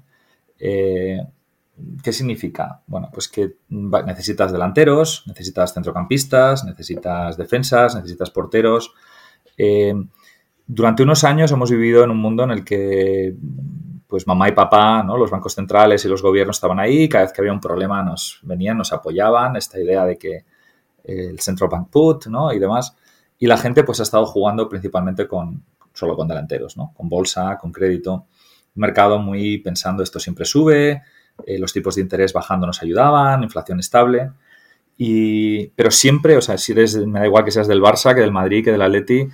¿Qué 2.03 2.13
significa? 2.13 2.81
Bueno, 2.87 3.09
pues 3.11 3.27
que 3.27 3.57
necesitas 3.69 4.51
delanteros, 4.51 5.23
necesitas 5.27 5.73
centrocampistas, 5.73 6.63
necesitas 6.65 7.35
defensas, 7.35 7.95
necesitas 7.95 8.29
porteros, 8.29 8.93
eh, 9.57 9.93
durante 10.65 11.03
unos 11.03 11.23
años 11.23 11.51
hemos 11.51 11.71
vivido 11.71 12.03
en 12.03 12.11
un 12.11 12.17
mundo 12.17 12.43
en 12.43 12.51
el 12.51 12.63
que 12.63 13.35
pues 14.07 14.27
mamá 14.27 14.47
y 14.47 14.51
papá, 14.51 15.03
¿no? 15.03 15.17
los 15.17 15.31
bancos 15.31 15.55
centrales 15.55 16.05
y 16.05 16.07
los 16.07 16.21
gobiernos 16.21 16.57
estaban 16.57 16.79
ahí, 16.79 17.09
cada 17.09 17.23
vez 17.23 17.33
que 17.33 17.41
había 17.41 17.51
un 17.51 17.59
problema 17.59 18.03
nos 18.03 18.39
venían, 18.43 18.77
nos 18.77 18.93
apoyaban, 18.93 19.55
esta 19.55 19.79
idea 19.79 20.05
de 20.05 20.17
que 20.17 20.45
el 21.03 21.39
central 21.39 21.69
bank 21.69 21.89
put 21.89 22.27
¿no? 22.27 22.53
y 22.53 22.59
demás. 22.59 22.95
Y 23.39 23.47
la 23.47 23.57
gente 23.57 23.83
pues 23.83 23.99
ha 23.99 24.03
estado 24.03 24.25
jugando 24.25 24.69
principalmente 24.69 25.27
con, 25.27 25.63
solo 25.93 26.15
con 26.15 26.27
delanteros, 26.27 26.77
¿no? 26.77 26.93
con 26.95 27.09
bolsa, 27.09 27.57
con 27.57 27.71
crédito. 27.71 28.27
Mercado 28.75 29.19
muy 29.19 29.57
pensando 29.57 30.03
esto 30.03 30.19
siempre 30.19 30.45
sube, 30.45 31.01
eh, 31.45 31.59
los 31.59 31.73
tipos 31.73 31.95
de 31.95 32.01
interés 32.01 32.33
bajando 32.33 32.67
nos 32.67 32.81
ayudaban, 32.81 33.43
inflación 33.43 33.79
estable. 33.79 34.31
Y, 34.97 35.67
pero 35.69 35.91
siempre, 35.91 36.37
o 36.37 36.41
sea, 36.41 36.57
si 36.57 36.71
eres, 36.71 36.95
me 36.95 37.19
da 37.19 37.25
igual 37.25 37.43
que 37.43 37.51
seas 37.51 37.67
del 37.67 37.81
Barça, 37.81 38.13
que 38.13 38.21
del 38.21 38.31
Madrid, 38.31 38.63
que 38.63 38.71
del 38.71 38.81
Atleti, 38.81 39.27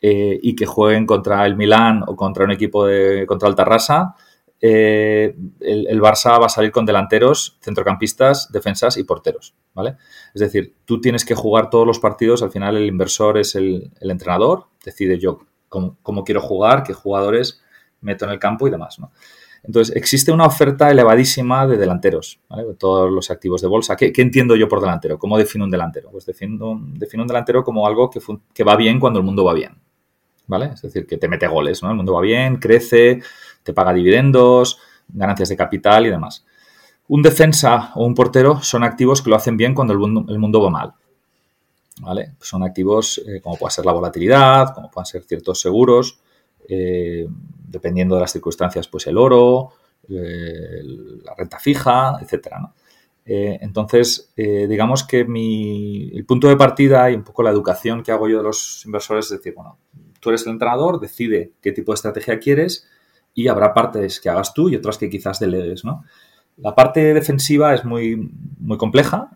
eh, 0.00 0.38
y 0.42 0.54
que 0.54 0.66
jueguen 0.66 1.06
contra 1.06 1.46
el 1.46 1.56
Milán 1.56 2.02
o 2.06 2.16
contra 2.16 2.44
un 2.44 2.50
equipo 2.50 2.86
de, 2.86 3.24
contra 3.26 3.48
el 3.48 3.54
Tarrasa, 3.54 4.14
eh, 4.60 5.36
el, 5.60 6.00
Barça 6.00 6.40
va 6.40 6.46
a 6.46 6.50
salir 6.50 6.70
con 6.70 6.86
delanteros, 6.86 7.58
centrocampistas, 7.60 8.50
defensas 8.50 8.96
y 8.96 9.04
porteros, 9.04 9.54
¿vale? 9.74 9.96
Es 10.34 10.40
decir, 10.40 10.76
tú 10.84 11.00
tienes 11.00 11.24
que 11.24 11.34
jugar 11.34 11.70
todos 11.70 11.86
los 11.86 11.98
partidos, 11.98 12.42
al 12.42 12.50
final 12.50 12.76
el 12.76 12.86
inversor 12.86 13.38
es 13.38 13.54
el, 13.54 13.90
entrenador, 14.00 14.66
decide 14.84 15.18
yo 15.18 15.40
cómo, 15.68 15.98
cómo, 16.02 16.24
quiero 16.24 16.40
jugar, 16.40 16.82
qué 16.82 16.94
jugadores 16.94 17.62
meto 18.00 18.24
en 18.24 18.30
el 18.30 18.38
campo 18.38 18.66
y 18.66 18.70
demás, 18.70 18.98
¿no? 18.98 19.12
Entonces, 19.66 19.96
existe 19.96 20.30
una 20.30 20.46
oferta 20.46 20.90
elevadísima 20.90 21.66
de 21.66 21.76
delanteros, 21.76 22.38
¿vale? 22.48 22.64
todos 22.78 23.10
los 23.10 23.30
activos 23.30 23.60
de 23.60 23.66
bolsa. 23.66 23.96
¿Qué, 23.96 24.12
entiendo 24.16 24.54
yo 24.54 24.68
por 24.68 24.80
delantero? 24.80 25.18
¿Cómo 25.18 25.36
defino 25.36 25.64
un 25.64 25.70
delantero? 25.70 26.10
Pues 26.10 26.24
defino, 26.24 26.70
un 26.70 27.26
delantero 27.26 27.64
como 27.64 27.86
algo 27.86 28.08
que, 28.08 28.20
que, 28.54 28.62
va 28.62 28.76
bien 28.76 29.00
cuando 29.00 29.18
el 29.18 29.24
mundo 29.24 29.44
va 29.44 29.54
bien, 29.54 29.76
¿vale? 30.46 30.66
Es 30.66 30.82
decir, 30.82 31.06
que 31.06 31.16
te 31.16 31.28
mete 31.28 31.48
goles, 31.48 31.82
¿no? 31.82 31.90
El 31.90 31.96
mundo 31.96 32.12
va 32.12 32.20
bien, 32.20 32.56
crece, 32.56 33.20
te 33.64 33.72
paga 33.72 33.92
dividendos, 33.92 34.78
ganancias 35.08 35.48
de 35.48 35.56
capital 35.56 36.06
y 36.06 36.10
demás. 36.10 36.44
Un 37.08 37.22
defensa 37.22 37.90
o 37.96 38.04
un 38.04 38.14
portero 38.14 38.62
son 38.62 38.84
activos 38.84 39.20
que 39.20 39.30
lo 39.30 39.36
hacen 39.36 39.56
bien 39.56 39.74
cuando 39.74 39.92
el 39.92 39.98
mundo, 39.98 40.24
el 40.28 40.38
mundo 40.38 40.62
va 40.62 40.70
mal, 40.70 40.92
¿vale? 42.00 42.34
Son 42.40 42.62
activos 42.62 43.20
eh, 43.26 43.40
como 43.40 43.56
puede 43.56 43.72
ser 43.72 43.84
la 43.84 43.92
volatilidad, 43.92 44.74
como 44.74 44.90
pueden 44.90 45.06
ser 45.06 45.24
ciertos 45.24 45.60
seguros, 45.60 46.20
eh, 46.68 47.26
dependiendo 47.66 48.14
de 48.14 48.22
las 48.22 48.32
circunstancias, 48.32 48.88
pues 48.88 49.06
el 49.06 49.18
oro, 49.18 49.72
eh, 50.08 50.82
la 51.24 51.34
renta 51.34 51.58
fija, 51.58 52.18
etcétera. 52.20 52.72
Eh, 53.24 53.58
entonces, 53.60 54.32
digamos 54.36 55.02
que 55.04 55.24
mi, 55.24 56.10
el 56.14 56.24
punto 56.24 56.48
de 56.48 56.56
partida 56.56 57.10
y 57.10 57.14
un 57.14 57.24
poco 57.24 57.42
la 57.42 57.50
educación 57.50 58.02
que 58.02 58.12
hago 58.12 58.28
yo 58.28 58.38
de 58.38 58.44
los 58.44 58.84
inversores 58.86 59.26
es 59.26 59.38
decir, 59.38 59.54
bueno, 59.54 59.78
tú 60.20 60.28
eres 60.28 60.46
el 60.46 60.52
entrenador, 60.52 61.00
decide 61.00 61.52
qué 61.60 61.72
tipo 61.72 61.90
de 61.90 61.96
estrategia 61.96 62.38
quieres 62.38 62.86
y 63.34 63.48
habrá 63.48 63.74
partes 63.74 64.20
que 64.20 64.28
hagas 64.28 64.54
tú 64.54 64.68
y 64.68 64.76
otras 64.76 64.96
que 64.96 65.10
quizás 65.10 65.40
delegues, 65.40 65.84
¿no? 65.84 66.04
La 66.56 66.74
parte 66.74 67.12
defensiva 67.12 67.74
es 67.74 67.84
muy, 67.84 68.30
muy 68.58 68.78
compleja, 68.78 69.30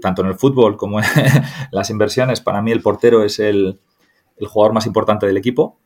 tanto 0.00 0.22
en 0.22 0.28
el 0.28 0.34
fútbol 0.36 0.76
como 0.76 1.00
en 1.00 1.06
las 1.72 1.90
inversiones. 1.90 2.40
Para 2.40 2.62
mí 2.62 2.72
el 2.72 2.80
portero 2.80 3.22
es 3.22 3.38
el, 3.38 3.80
el 4.36 4.46
jugador 4.46 4.74
más 4.74 4.86
importante 4.86 5.26
del 5.26 5.36
equipo. 5.36 5.78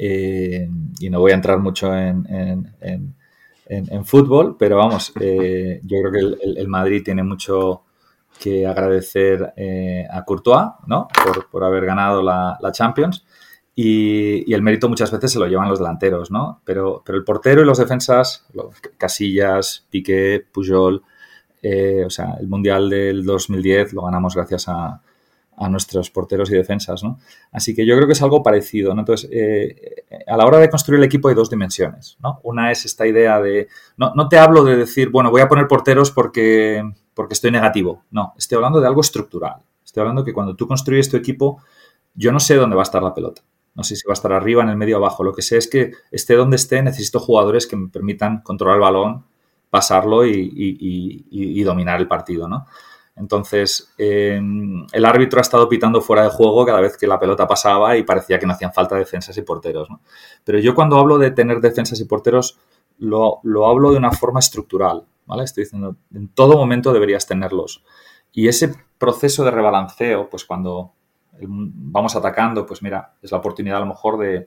Eh, 0.00 0.70
y 1.00 1.10
no 1.10 1.18
voy 1.18 1.32
a 1.32 1.34
entrar 1.34 1.58
mucho 1.58 1.92
en, 1.92 2.24
fútbol, 4.04 4.56
pero 4.56 4.76
vamos, 4.76 5.12
eh, 5.20 5.80
yo 5.82 5.96
creo 6.00 6.12
que 6.12 6.60
el, 6.60 6.68
Madrid 6.68 7.02
tiene 7.04 7.24
mucho 7.24 7.82
que 8.38 8.64
agradecer 8.64 9.52
eh, 9.56 10.06
a 10.08 10.24
Courtois, 10.24 10.70
¿no? 10.86 11.08
Por, 11.50 11.64
haber 11.64 11.84
ganado 11.84 12.22
la, 12.22 12.70
Champions. 12.72 13.26
Y, 13.74 14.52
el 14.52 14.62
mérito 14.62 14.88
muchas 14.88 15.10
veces 15.10 15.32
se 15.32 15.38
lo 15.40 15.46
llevan 15.46 15.68
los 15.68 15.80
delanteros, 15.80 16.30
¿no? 16.30 16.62
Pero, 16.64 17.02
pero 17.04 17.18
el 17.18 17.24
portero 17.24 17.62
y 17.62 17.64
los 17.64 17.78
defensas, 17.78 18.46
Casillas, 18.96 19.86
Piqué, 19.90 20.44
Pujol, 20.52 21.02
o 22.04 22.10
sea, 22.10 22.36
el 22.40 22.46
Mundial 22.46 22.88
del 22.88 23.24
2010 23.24 23.92
lo 23.94 24.02
ganamos 24.02 24.36
gracias 24.36 24.68
a, 24.68 25.02
a 25.58 25.68
nuestros 25.68 26.10
porteros 26.10 26.50
y 26.50 26.54
defensas, 26.54 27.02
¿no? 27.02 27.18
Así 27.50 27.74
que 27.74 27.84
yo 27.84 27.96
creo 27.96 28.06
que 28.06 28.12
es 28.12 28.22
algo 28.22 28.42
parecido. 28.42 28.92
Entonces, 28.92 29.28
eh, 29.32 30.04
a 30.26 30.36
la 30.36 30.46
hora 30.46 30.58
de 30.58 30.70
construir 30.70 30.98
el 30.98 31.04
equipo 31.04 31.28
hay 31.28 31.34
dos 31.34 31.50
dimensiones, 31.50 32.16
¿no? 32.22 32.40
Una 32.44 32.70
es 32.70 32.84
esta 32.84 33.06
idea 33.06 33.40
de, 33.40 33.68
no, 33.96 34.12
no, 34.14 34.28
te 34.28 34.38
hablo 34.38 34.64
de 34.64 34.76
decir, 34.76 35.10
bueno, 35.10 35.30
voy 35.30 35.40
a 35.40 35.48
poner 35.48 35.66
porteros 35.66 36.10
porque, 36.10 36.82
porque 37.14 37.34
estoy 37.34 37.50
negativo, 37.50 38.04
no, 38.10 38.34
estoy 38.38 38.56
hablando 38.56 38.80
de 38.80 38.86
algo 38.86 39.00
estructural, 39.00 39.62
estoy 39.84 40.00
hablando 40.02 40.24
que 40.24 40.32
cuando 40.32 40.54
tú 40.54 40.66
construyes 40.66 41.10
tu 41.10 41.16
equipo, 41.16 41.60
yo 42.14 42.32
no 42.32 42.40
sé 42.40 42.54
dónde 42.54 42.76
va 42.76 42.82
a 42.82 42.84
estar 42.84 43.02
la 43.02 43.14
pelota, 43.14 43.42
no 43.74 43.82
sé 43.82 43.96
si 43.96 44.06
va 44.06 44.12
a 44.12 44.14
estar 44.14 44.32
arriba, 44.32 44.62
en 44.62 44.68
el 44.68 44.76
medio 44.76 44.96
o 44.96 44.98
abajo, 44.98 45.24
lo 45.24 45.32
que 45.32 45.42
sé 45.42 45.56
es 45.56 45.68
que 45.68 45.92
esté 46.10 46.34
donde 46.34 46.56
esté, 46.56 46.82
necesito 46.82 47.20
jugadores 47.20 47.66
que 47.66 47.76
me 47.76 47.88
permitan 47.88 48.42
controlar 48.42 48.76
el 48.76 48.82
balón, 48.82 49.24
pasarlo 49.70 50.24
y, 50.24 50.32
y, 50.32 51.26
y 51.30 51.62
dominar 51.62 52.00
el 52.00 52.08
partido, 52.08 52.48
¿no? 52.48 52.66
Entonces, 53.18 53.92
em, 53.98 54.86
el 54.92 55.04
árbitro 55.04 55.40
ha 55.40 55.42
estado 55.42 55.68
pitando 55.68 56.00
fuera 56.00 56.22
de 56.22 56.30
juego 56.30 56.64
cada 56.64 56.80
vez 56.80 56.96
que 56.96 57.06
la 57.06 57.18
pelota 57.18 57.46
pasaba 57.46 57.96
y 57.96 58.04
parecía 58.04 58.38
que 58.38 58.46
no 58.46 58.52
hacían 58.52 58.72
falta 58.72 58.96
defensas 58.96 59.36
y 59.36 59.42
porteros. 59.42 59.88
Pero 60.44 60.58
yo 60.58 60.74
cuando 60.74 60.98
hablo 60.98 61.18
de 61.18 61.30
tener 61.32 61.60
defensas 61.60 62.00
y 62.00 62.04
porteros, 62.04 62.58
lo, 62.98 63.40
hablo 63.66 63.90
de 63.90 63.98
una 63.98 64.12
forma 64.12 64.40
estructural. 64.40 65.04
¿vale? 65.26 65.44
Estoy 65.44 65.64
diciendo, 65.64 65.96
en 66.14 66.28
todo 66.28 66.56
momento 66.56 66.92
deberías 66.92 67.26
tenerlos. 67.26 67.84
Y 68.32 68.48
ese 68.48 68.74
proceso 68.98 69.44
de 69.44 69.50
rebalanceo, 69.50 70.28
pues 70.30 70.44
cuando 70.44 70.92
vamos 71.40 72.16
atacando, 72.16 72.66
pues 72.66 72.82
mira, 72.82 73.14
es 73.22 73.30
la 73.32 73.38
oportunidad 73.38 73.78
a 73.78 73.80
lo 73.80 73.86
mejor 73.86 74.18
de, 74.18 74.46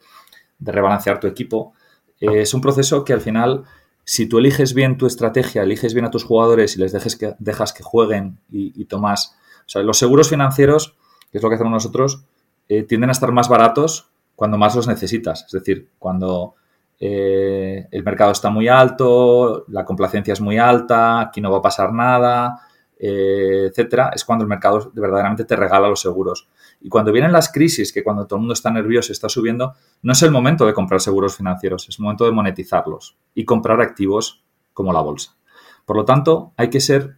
rebalancear 0.60 1.19
tu 1.19 1.27
equipo. 1.27 1.73
Eh, 2.19 2.41
es 2.41 2.53
un 2.53 2.61
proceso 2.61 3.03
que 3.03 3.14
al 3.14 3.22
final 3.22 3.64
si 4.03 4.28
tú 4.28 4.40
eliges 4.40 4.73
bien 4.73 4.98
tu 4.98 5.06
estrategia, 5.06 5.64
eliges 5.64 5.94
bien 5.94 6.06
a 6.06 6.11
tus 6.11 6.23
jugadores 6.23 6.76
y 6.76 6.80
les 6.80 6.91
dejes 6.91 7.15
que, 7.15 7.36
dejas 7.40 7.73
que 7.73 7.84
jueguen 7.84 8.40
y, 8.49 8.86
tomas... 8.86 9.36
O 9.60 9.69
sea, 9.72 9.84
los 9.84 9.98
seguros 9.98 10.30
financieros, 10.30 10.98
que 11.32 11.38
es 11.38 11.44
lo 11.44 11.49
que 11.49 11.56
hacemos 11.56 11.72
nosotros, 11.72 12.23
eh, 12.68 12.84
tienden 12.84 13.10
a 13.10 13.14
estar 13.14 13.32
más 13.32 13.48
baratos 13.48 14.10
cuando 14.36 14.57
más 14.57 14.76
los 14.76 14.88
necesitas. 14.88 15.45
Es 15.45 15.52
decir, 15.52 15.90
cuando 15.99 16.56
eh, 16.99 17.88
el 17.91 18.03
mercado 18.03 18.32
está 18.32 18.49
muy 18.49 18.68
alto, 18.68 19.65
la 19.69 19.86
complacencia 19.86 20.34
es 20.34 20.41
muy 20.41 20.57
alta, 20.57 21.22
aquí 21.22 21.41
no 21.41 21.52
va 21.52 21.60
a 21.60 21.61
pasar 21.61 21.94
nada, 21.94 22.60
eh, 23.03 23.65
etcétera, 23.69 24.11
es 24.14 24.23
cuando 24.23 24.44
el 24.44 24.49
mercado 24.49 24.91
verdaderamente 24.94 25.44
te 25.44 25.56
regala 25.56 25.90
los 25.90 26.02
seguros. 26.02 26.48
Y 26.82 26.90
cuando 26.90 27.11
vienen 27.11 27.32
las 27.32 27.52
crisis, 27.52 27.91
que 27.91 28.03
cuando 28.03 28.28
todo 28.28 28.38
el 28.38 28.41
mundo 28.41 28.53
está 28.53 28.69
nervioso 28.69 29.11
está 29.11 29.28
subiendo, 29.28 29.73
no 30.03 30.14
es 30.14 30.22
el 30.22 30.30
momento 30.30 30.68
de 30.68 30.73
comprar 30.73 31.02
seguros 31.02 31.36
financieros, 31.36 31.90
es 31.90 31.98
el 31.98 32.03
momento 32.03 32.26
de 32.26 32.32
monetizarlos 32.32 33.18
y 33.34 33.44
comprar 33.44 33.82
activos 33.82 34.44
como 34.73 34.94
la 34.94 35.02
bolsa. 35.02 35.36
Por 35.84 35.95
lo 35.95 36.06
tanto, 36.06 36.53
hay 36.57 36.69
que 36.69 36.80
ser 36.80 37.15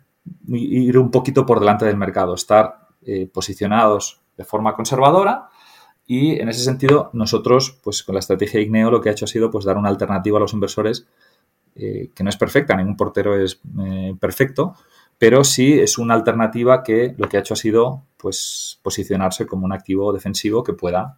ir 0.47 0.97
un 0.97 1.11
poquito 1.11 1.45
por 1.45 1.59
delante 1.59 1.85
del 1.85 1.97
mercado, 1.97 2.33
estar 2.33 2.87
eh, 3.01 3.27
posicionados 3.27 4.21
de 4.37 4.45
forma 4.45 4.73
conservadora 4.73 5.49
y 6.07 6.39
en 6.39 6.47
ese 6.47 6.63
sentido 6.63 7.09
nosotros, 7.11 7.77
pues 7.83 8.03
con 8.03 8.15
la 8.15 8.19
estrategia 8.19 8.61
Igneo 8.61 8.89
lo 8.89 9.01
que 9.01 9.09
ha 9.09 9.11
hecho 9.11 9.25
ha 9.25 9.27
sido 9.27 9.51
pues 9.51 9.65
dar 9.65 9.77
una 9.77 9.89
alternativa 9.89 10.37
a 10.37 10.39
los 10.39 10.53
inversores 10.53 11.07
eh, 11.75 12.11
que 12.15 12.23
no 12.23 12.29
es 12.29 12.37
perfecta, 12.37 12.75
ningún 12.77 12.95
portero 12.95 13.35
es 13.35 13.59
eh, 13.81 14.15
perfecto, 14.19 14.75
pero 15.17 15.43
sí 15.43 15.79
es 15.79 15.97
una 15.97 16.13
alternativa 16.13 16.83
que 16.83 17.15
lo 17.17 17.29
que 17.29 17.37
ha 17.37 17.39
hecho 17.41 17.53
ha 17.53 17.57
sido 17.57 18.03
pues 18.17 18.79
posicionarse 18.81 19.45
como 19.45 19.65
un 19.65 19.73
activo 19.73 20.13
defensivo 20.13 20.63
que 20.63 20.73
pueda 20.73 21.17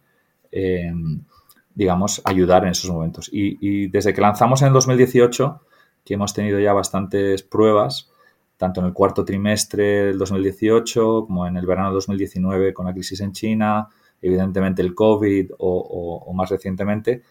digamos, 1.76 2.22
ayudar 2.24 2.64
en 2.64 2.70
esos 2.70 2.90
momentos. 2.90 3.28
Y, 3.30 3.88
desde 3.88 4.14
que 4.14 4.22
lanzamos 4.22 4.62
en 4.62 4.68
el 4.68 4.72
2018, 4.72 5.60
que 6.04 6.14
hemos 6.14 6.32
tenido 6.32 6.58
ya 6.58 6.72
bastantes 6.72 7.42
pruebas, 7.42 8.10
tanto 8.56 8.80
en 8.80 8.86
el 8.86 8.94
cuarto 8.94 9.26
trimestre 9.26 10.06
del 10.06 10.18
2018 10.18 11.26
como 11.26 11.46
en 11.46 11.58
el 11.58 11.66
verano 11.66 11.88
del 11.88 11.96
2019 11.96 12.72
con 12.72 12.86
la 12.86 12.94
crisis 12.94 13.20
en 13.20 13.32
China, 13.32 13.90
evidentemente 14.22 14.80
el 14.80 14.94
COVID 14.94 15.50
o, 15.58 16.32
más 16.34 16.48
recientemente, 16.48 17.22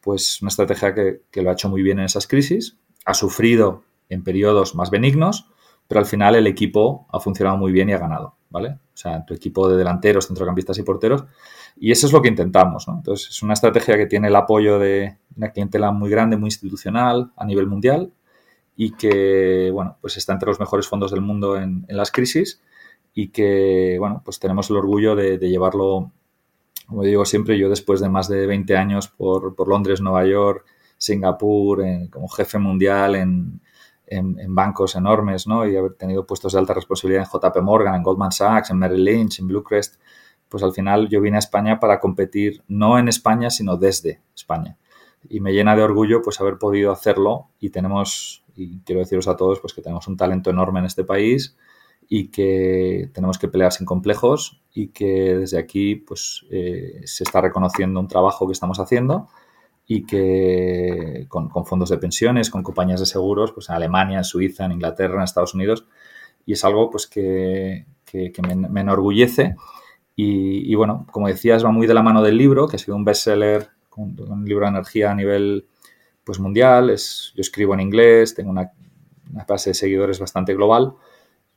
pues 0.00 0.42
una 0.42 0.48
estrategia 0.48 0.92
que, 0.92 1.42
lo 1.42 1.50
ha 1.50 1.52
hecho 1.52 1.68
muy 1.68 1.82
bien 1.82 2.00
en 2.00 2.06
esas 2.06 2.26
crisis, 2.26 2.76
ha 3.04 3.14
sufrido 3.14 3.84
en 4.08 4.24
periodos 4.24 4.74
más 4.74 4.90
benignos, 4.90 5.48
pero 5.88 6.00
al 6.00 6.06
final 6.06 6.34
el 6.34 6.46
equipo 6.46 7.06
ha 7.10 7.20
funcionado 7.20 7.56
muy 7.56 7.72
bien 7.72 7.88
y 7.88 7.92
ha 7.92 7.98
ganado, 7.98 8.36
¿vale? 8.50 8.70
O 8.70 8.96
sea, 8.96 9.24
tu 9.24 9.34
equipo 9.34 9.68
de 9.68 9.76
delanteros, 9.76 10.26
centrocampistas 10.26 10.78
y 10.78 10.82
porteros 10.82 11.24
y 11.76 11.90
eso 11.90 12.06
es 12.06 12.12
lo 12.12 12.22
que 12.22 12.28
intentamos, 12.28 12.86
¿no? 12.88 12.94
Entonces, 12.94 13.28
es 13.30 13.42
una 13.42 13.54
estrategia 13.54 13.96
que 13.96 14.06
tiene 14.06 14.28
el 14.28 14.36
apoyo 14.36 14.78
de 14.78 15.16
una 15.36 15.50
clientela 15.50 15.90
muy 15.90 16.10
grande, 16.10 16.36
muy 16.36 16.48
institucional 16.48 17.32
a 17.36 17.44
nivel 17.44 17.66
mundial 17.66 18.12
y 18.76 18.92
que, 18.92 19.70
bueno, 19.72 19.98
pues 20.00 20.16
está 20.16 20.32
entre 20.32 20.48
los 20.48 20.60
mejores 20.60 20.86
fondos 20.86 21.10
del 21.10 21.22
mundo 21.22 21.56
en, 21.56 21.84
las 21.88 22.10
crisis 22.10 22.60
y 23.14 23.28
que, 23.28 23.96
bueno, 23.98 24.22
pues 24.24 24.38
tenemos 24.38 24.70
el 24.70 24.76
orgullo 24.76 25.14
de, 25.14 25.38
llevarlo, 25.38 26.12
como 26.86 27.02
digo 27.02 27.24
siempre, 27.24 27.58
yo 27.58 27.68
después 27.68 28.00
de 28.00 28.08
más 28.08 28.28
de 28.28 28.46
20 28.46 28.76
años 28.76 29.08
por, 29.08 29.54
Londres, 29.68 30.00
Nueva 30.00 30.26
York, 30.26 30.64
Singapur, 30.98 31.82
como 32.10 32.28
jefe 32.28 32.58
mundial 32.58 33.16
en, 33.16 33.60
en, 34.16 34.54
bancos 34.54 34.94
enormes, 34.94 35.46
¿no? 35.46 35.66
Y 35.66 35.76
haber 35.76 35.94
tenido 35.94 36.26
puestos 36.26 36.52
de 36.52 36.58
alta 36.58 36.74
responsabilidad 36.74 37.24
en 37.24 37.40
JP 37.40 37.62
Morgan, 37.62 37.94
en 37.94 38.02
Goldman 38.02 38.32
Sachs, 38.32 38.70
en 38.70 38.78
Merrill 38.78 39.04
Lynch, 39.04 39.40
en 39.40 39.48
Bluecrest, 39.48 40.00
pues 40.48 40.62
al 40.62 40.72
final 40.72 41.08
yo 41.08 41.20
vine 41.20 41.36
a 41.36 41.38
España 41.38 41.80
para 41.80 41.98
competir 41.98 42.62
no 42.68 42.98
en 42.98 43.08
España, 43.08 43.50
sino 43.50 43.76
desde 43.76 44.20
España. 44.34 44.76
Y 45.28 45.40
me 45.40 45.52
llena 45.52 45.74
de 45.76 45.82
orgullo 45.82 46.20
pues 46.22 46.40
haber 46.40 46.58
podido 46.58 46.92
hacerlo 46.92 47.48
y 47.58 47.70
tenemos, 47.70 48.44
y 48.54 48.80
quiero 48.80 49.00
deciros 49.00 49.28
a 49.28 49.36
todos, 49.36 49.60
pues 49.60 49.72
que 49.72 49.82
tenemos 49.82 50.06
un 50.08 50.16
talento 50.16 50.50
enorme 50.50 50.80
en 50.80 50.86
este 50.86 51.04
país 51.04 51.56
y 52.08 52.28
que 52.28 53.08
tenemos 53.14 53.38
que 53.38 53.48
pelear 53.48 53.72
sin 53.72 53.86
complejos 53.86 54.60
y 54.74 54.88
que 54.88 55.36
desde 55.36 55.58
aquí 55.58 55.94
pues 55.94 56.44
eh, 56.50 57.00
se 57.04 57.24
está 57.24 57.40
reconociendo 57.40 58.00
un 58.00 58.08
trabajo 58.08 58.46
que 58.46 58.52
estamos 58.52 58.78
haciendo 58.78 59.28
y 59.94 60.06
que 60.06 61.26
con, 61.28 61.50
fondos 61.66 61.90
de 61.90 61.98
pensiones, 61.98 62.48
con 62.48 62.62
compañías 62.62 63.00
de 63.00 63.04
seguros, 63.04 63.52
pues 63.52 63.68
en 63.68 63.74
Alemania, 63.74 64.18
en 64.18 64.24
Suiza, 64.24 64.64
en 64.64 64.72
Inglaterra, 64.72 65.16
en 65.16 65.22
Estados 65.22 65.52
Unidos, 65.52 65.84
y 66.46 66.54
es 66.54 66.64
algo 66.64 66.88
pues 66.88 67.06
que, 67.06 67.84
me, 68.70 68.80
enorgullece 68.80 69.54
y, 70.16 70.74
bueno, 70.76 71.06
como 71.12 71.28
decías, 71.28 71.62
va 71.62 71.70
muy 71.72 71.86
de 71.86 71.92
la 71.92 72.02
mano 72.02 72.22
del 72.22 72.38
libro, 72.38 72.68
que 72.68 72.76
ha 72.76 72.78
sido 72.78 72.96
un 72.96 73.04
bestseller, 73.04 73.68
un, 73.96 74.18
un 74.18 74.44
libro 74.46 74.64
de 74.64 74.70
energía 74.70 75.10
a 75.10 75.14
nivel 75.14 75.66
pues, 76.24 76.38
mundial. 76.38 76.88
Es, 76.88 77.32
yo 77.34 77.42
escribo 77.42 77.74
en 77.74 77.80
inglés, 77.80 78.34
tengo 78.34 78.50
una, 78.50 78.70
base 79.46 79.70
de 79.70 79.74
seguidores 79.74 80.18
bastante 80.20 80.54
global. 80.54 80.94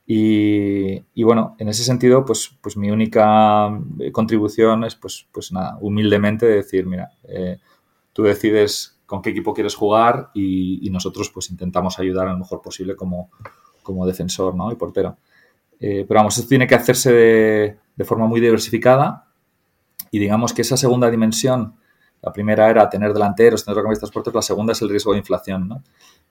Y, 0.06 1.22
bueno, 1.22 1.56
en 1.58 1.68
ese 1.68 1.84
sentido, 1.84 2.24
pues, 2.24 2.50
pues 2.60 2.76
mi 2.76 2.90
única 2.90 3.70
contribución 4.12 4.84
es, 4.84 4.94
pues, 4.94 5.26
pues 5.32 5.52
nada, 5.52 5.78
humildemente 5.80 6.46
decir, 6.46 6.86
mira, 6.86 7.12
eh, 7.24 7.58
tú 8.16 8.22
decides 8.22 8.98
con 9.04 9.20
qué 9.20 9.28
equipo 9.28 9.52
quieres 9.52 9.74
jugar 9.74 10.30
y, 10.32 10.88
nosotros 10.90 11.28
pues 11.28 11.50
intentamos 11.50 11.98
ayudar 11.98 12.28
a 12.28 12.32
lo 12.32 12.38
mejor 12.38 12.62
posible 12.62 12.96
como, 12.96 13.30
como 13.82 14.06
defensor 14.06 14.54
¿no? 14.54 14.72
y 14.72 14.74
portero. 14.76 15.18
Eh, 15.78 16.06
pero 16.08 16.20
vamos, 16.20 16.38
esto 16.38 16.48
tiene 16.48 16.66
que 16.66 16.74
hacerse 16.74 17.12
de, 17.12 18.04
forma 18.06 18.26
muy 18.26 18.40
diversificada 18.40 19.26
y 20.10 20.18
digamos 20.18 20.54
que 20.54 20.62
esa 20.62 20.78
segunda 20.78 21.10
dimensión, 21.10 21.76
la 22.22 22.32
primera 22.32 22.70
era 22.70 22.88
tener 22.88 23.12
delanteros, 23.12 23.66
tener 23.66 23.76
recambistas 23.76 24.10
fuertes, 24.10 24.32
la 24.32 24.40
segunda 24.40 24.72
es 24.72 24.80
el 24.80 24.88
riesgo 24.88 25.12
de 25.12 25.18
inflación. 25.18 25.68
¿no? 25.68 25.82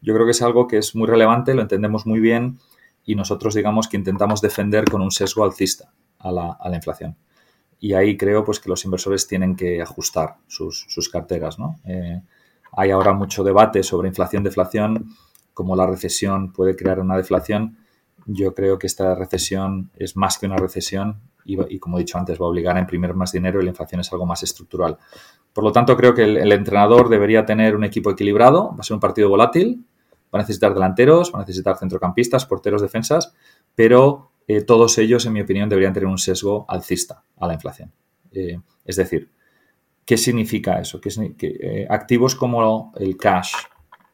Yo 0.01 0.15
creo 0.15 0.25
que 0.25 0.31
es 0.31 0.41
algo 0.41 0.67
que 0.67 0.79
es 0.79 0.95
muy 0.95 1.07
relevante, 1.07 1.53
lo 1.53 1.61
entendemos 1.61 2.07
muy 2.07 2.19
bien 2.19 2.57
y 3.05 3.13
nosotros 3.13 3.53
digamos 3.53 3.87
que 3.87 3.97
intentamos 3.97 4.41
defender 4.41 4.85
con 4.85 5.03
un 5.03 5.11
sesgo 5.11 5.43
alcista 5.43 5.93
a 6.17 6.31
la, 6.31 6.57
a 6.59 6.67
la 6.67 6.77
inflación. 6.77 7.15
Y 7.79 7.93
ahí 7.93 8.17
creo 8.17 8.43
pues, 8.43 8.59
que 8.59 8.69
los 8.69 8.83
inversores 8.85 9.27
tienen 9.27 9.55
que 9.55 9.81
ajustar 9.81 10.37
sus, 10.47 10.85
sus 10.87 11.09
carteras. 11.09 11.59
¿no? 11.59 11.79
Eh, 11.85 12.21
hay 12.71 12.91
ahora 12.91 13.13
mucho 13.13 13.43
debate 13.43 13.83
sobre 13.83 14.07
inflación-deflación, 14.09 15.09
cómo 15.53 15.75
la 15.75 15.87
recesión 15.87 16.51
puede 16.51 16.75
crear 16.75 16.99
una 16.99 17.17
deflación. 17.17 17.77
Yo 18.25 18.53
creo 18.53 18.79
que 18.79 18.87
esta 18.87 19.15
recesión 19.15 19.91
es 19.95 20.17
más 20.17 20.37
que 20.37 20.45
una 20.45 20.57
recesión, 20.57 21.21
y, 21.45 21.79
como 21.79 21.97
he 21.97 22.01
dicho 22.01 22.17
antes, 22.17 22.41
va 22.41 22.45
a 22.45 22.49
obligar 22.49 22.75
a 22.75 22.79
imprimir 22.79 23.13
más 23.13 23.31
dinero 23.31 23.61
y 23.61 23.63
la 23.63 23.69
inflación 23.69 24.01
es 24.01 24.11
algo 24.11 24.25
más 24.25 24.41
estructural. 24.41 24.97
Por 25.53 25.63
lo 25.63 25.71
tanto, 25.71 25.95
creo 25.95 26.13
que 26.13 26.23
el, 26.23 26.51
entrenador 26.51 27.07
debería 27.07 27.45
tener 27.45 27.75
un 27.75 27.83
equipo 27.83 28.09
equilibrado, 28.09 28.71
va 28.71 28.79
a 28.79 28.83
ser 28.83 28.95
un 28.95 28.99
partido 28.99 29.29
volátil, 29.29 29.85
va 30.33 30.39
a 30.39 30.41
necesitar 30.41 30.73
delanteros, 30.73 31.31
va 31.33 31.39
a 31.39 31.41
necesitar 31.43 31.77
centrocampistas, 31.77 32.45
porteros, 32.45 32.81
defensas, 32.81 33.33
pero 33.75 34.31
eh, 34.47 34.61
todos 34.61 34.97
ellos, 34.97 35.25
en 35.25 35.33
mi 35.33 35.41
opinión, 35.41 35.69
deberían 35.69 35.93
tener 35.93 36.07
un 36.07 36.17
sesgo 36.17 36.65
alcista 36.67 37.23
a 37.37 37.47
la 37.47 37.53
inflación. 37.53 37.91
Eh, 38.31 38.59
es 38.85 38.95
decir, 38.95 39.29
¿qué 40.05 40.17
significa 40.17 40.79
eso? 40.79 40.99
Eh, 41.03 41.87
activos 41.89 42.35
como 42.35 42.93
el 42.97 43.17
cash, 43.17 43.53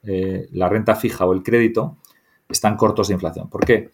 la 0.03 0.67
renta 0.67 0.95
fija 0.95 1.25
o 1.25 1.33
el 1.33 1.43
crédito 1.43 1.97
están 2.49 2.75
cortos 2.75 3.09
de 3.09 3.13
inflación. 3.15 3.49
¿Por 3.49 3.65
qué? 3.65 3.91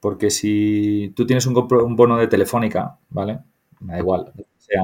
Porque 0.00 0.30
si 0.30 1.12
tú 1.14 1.26
tienes 1.26 1.46
un, 1.46 1.54
bono 1.96 2.16
de 2.18 2.26
telefónica, 2.26 2.98
¿vale? 3.08 3.40
Me 3.80 3.94
da 3.94 3.98
igual, 4.00 4.32
o 4.36 4.60
sea, 4.60 4.82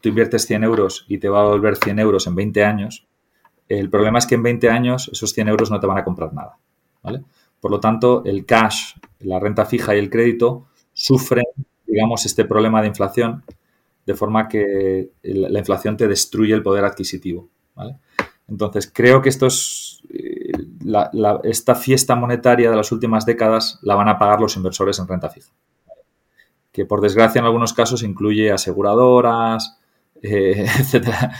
tú 0.00 0.08
inviertes 0.08 0.46
100 0.46 0.64
euros 0.64 1.04
y 1.08 1.18
te 1.18 1.28
va 1.28 1.42
a 1.42 1.46
volver 1.46 1.76
100 1.76 1.98
euros 2.00 2.26
en 2.26 2.34
20 2.34 2.64
años, 2.64 3.06
el 3.68 3.88
problema 3.88 4.18
es 4.18 4.26
que 4.26 4.34
en 4.34 4.42
20 4.42 4.68
años 4.68 5.08
esos 5.12 5.32
100 5.32 5.48
euros 5.48 5.70
no 5.70 5.80
te 5.80 5.86
van 5.86 5.98
a 5.98 6.04
comprar 6.04 6.32
nada, 6.32 6.58
¿vale? 7.02 7.22
Por 7.64 7.70
lo 7.70 7.80
tanto, 7.80 8.22
el 8.26 8.44
cash, 8.44 8.92
la 9.20 9.40
renta 9.40 9.64
fija 9.64 9.96
y 9.96 9.98
el 9.98 10.10
crédito 10.10 10.66
sufren, 10.92 11.46
digamos, 11.86 12.26
este 12.26 12.44
problema 12.44 12.82
de 12.82 12.88
inflación, 12.88 13.42
de 14.04 14.12
forma 14.12 14.48
que 14.48 15.12
la 15.22 15.58
inflación 15.58 15.96
te 15.96 16.06
destruye 16.06 16.52
el 16.52 16.62
poder 16.62 16.84
adquisitivo. 16.84 17.48
Entonces, 18.48 18.92
creo 18.92 19.22
que 19.22 19.30
esto 19.30 19.46
es 19.46 20.02
esta 21.42 21.74
fiesta 21.74 22.14
monetaria 22.14 22.70
de 22.70 22.76
las 22.76 22.92
últimas 22.92 23.24
décadas 23.24 23.78
la 23.80 23.94
van 23.94 24.10
a 24.10 24.18
pagar 24.18 24.42
los 24.42 24.56
inversores 24.56 24.98
en 24.98 25.08
renta 25.08 25.30
fija. 25.30 25.50
Que 26.70 26.84
por 26.84 27.00
desgracia 27.00 27.38
en 27.38 27.46
algunos 27.46 27.72
casos 27.72 28.02
incluye 28.02 28.52
aseguradoras, 28.52 29.80
eh, 30.20 30.66
etcétera. 30.78 31.32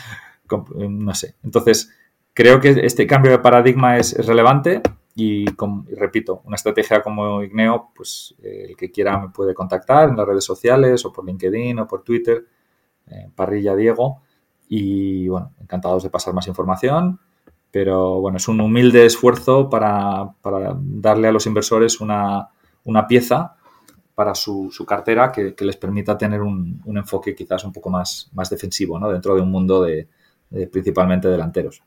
No 0.78 1.14
sé. 1.14 1.34
Entonces, 1.44 1.92
creo 2.32 2.62
que 2.62 2.70
este 2.86 3.06
cambio 3.06 3.30
de 3.30 3.40
paradigma 3.40 3.98
es, 3.98 4.26
relevante 4.26 4.80
y, 5.14 5.44
repito, 5.96 6.42
una 6.44 6.56
estrategia 6.56 7.02
como 7.02 7.42
Igneo, 7.42 7.90
pues 7.94 8.34
eh, 8.42 8.66
el 8.70 8.76
que 8.76 8.90
quiera 8.90 9.18
me 9.18 9.28
puede 9.28 9.54
contactar 9.54 10.08
en 10.08 10.16
las 10.16 10.26
redes 10.26 10.44
sociales 10.44 11.04
o 11.04 11.12
por 11.12 11.24
LinkedIn 11.24 11.78
o 11.78 11.86
por 11.86 12.02
Twitter, 12.02 12.44
eh, 13.06 13.28
Parrilla 13.34 13.76
Diego. 13.76 14.22
Y 14.68 15.28
bueno, 15.28 15.52
encantados 15.60 16.02
de 16.02 16.10
pasar 16.10 16.34
más 16.34 16.48
información 16.48 17.20
pero 17.74 18.20
bueno, 18.20 18.36
es 18.36 18.46
un 18.46 18.60
humilde 18.60 19.04
esfuerzo 19.04 19.68
para, 19.68 20.32
darle 20.78 21.26
a 21.26 21.32
los 21.32 21.44
inversores 21.44 22.00
una, 22.00 22.48
pieza 23.08 23.56
para 24.14 24.36
su, 24.36 24.70
cartera 24.86 25.32
que, 25.32 25.56
les 25.58 25.76
permita 25.76 26.16
tener 26.16 26.40
un, 26.40 26.80
enfoque 26.86 27.34
quizás 27.34 27.64
un 27.64 27.72
poco 27.72 27.90
más, 27.90 28.30
más 28.32 28.48
defensivo 28.48 28.96
¿no? 29.00 29.08
dentro 29.10 29.34
de 29.34 29.40
un 29.40 29.50
mundo 29.50 29.82
de, 29.82 30.06
principalmente 30.70 31.26
delanteros. 31.26 31.82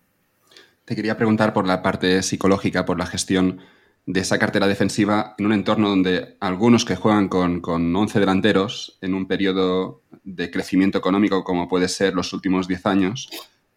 Te 0.88 0.96
quería 0.96 1.18
preguntar 1.18 1.52
por 1.52 1.68
la 1.68 1.84
parte 1.84 2.24
psicológica, 2.24 2.86
por 2.86 2.98
la 2.98 3.06
gestión 3.06 3.60
de 4.06 4.22
esa 4.22 4.40
cartera 4.40 4.68
defensiva 4.68 5.36
en 5.38 5.46
un 5.46 5.52
entorno 5.52 5.90
donde 5.90 6.38
algunos 6.40 6.86
que 6.86 6.96
juegan 6.96 7.28
con, 7.28 7.60
con 7.60 7.94
11 7.94 8.22
delanteros 8.22 8.98
en 9.02 9.14
un 9.14 9.28
periodo 9.28 10.04
de 10.24 10.50
crecimiento 10.50 10.98
económico 10.98 11.44
como 11.44 11.68
puede 11.68 11.90
ser 11.90 12.14
los 12.14 12.32
últimos 12.32 12.70
10 12.70 12.86
años, 12.86 13.30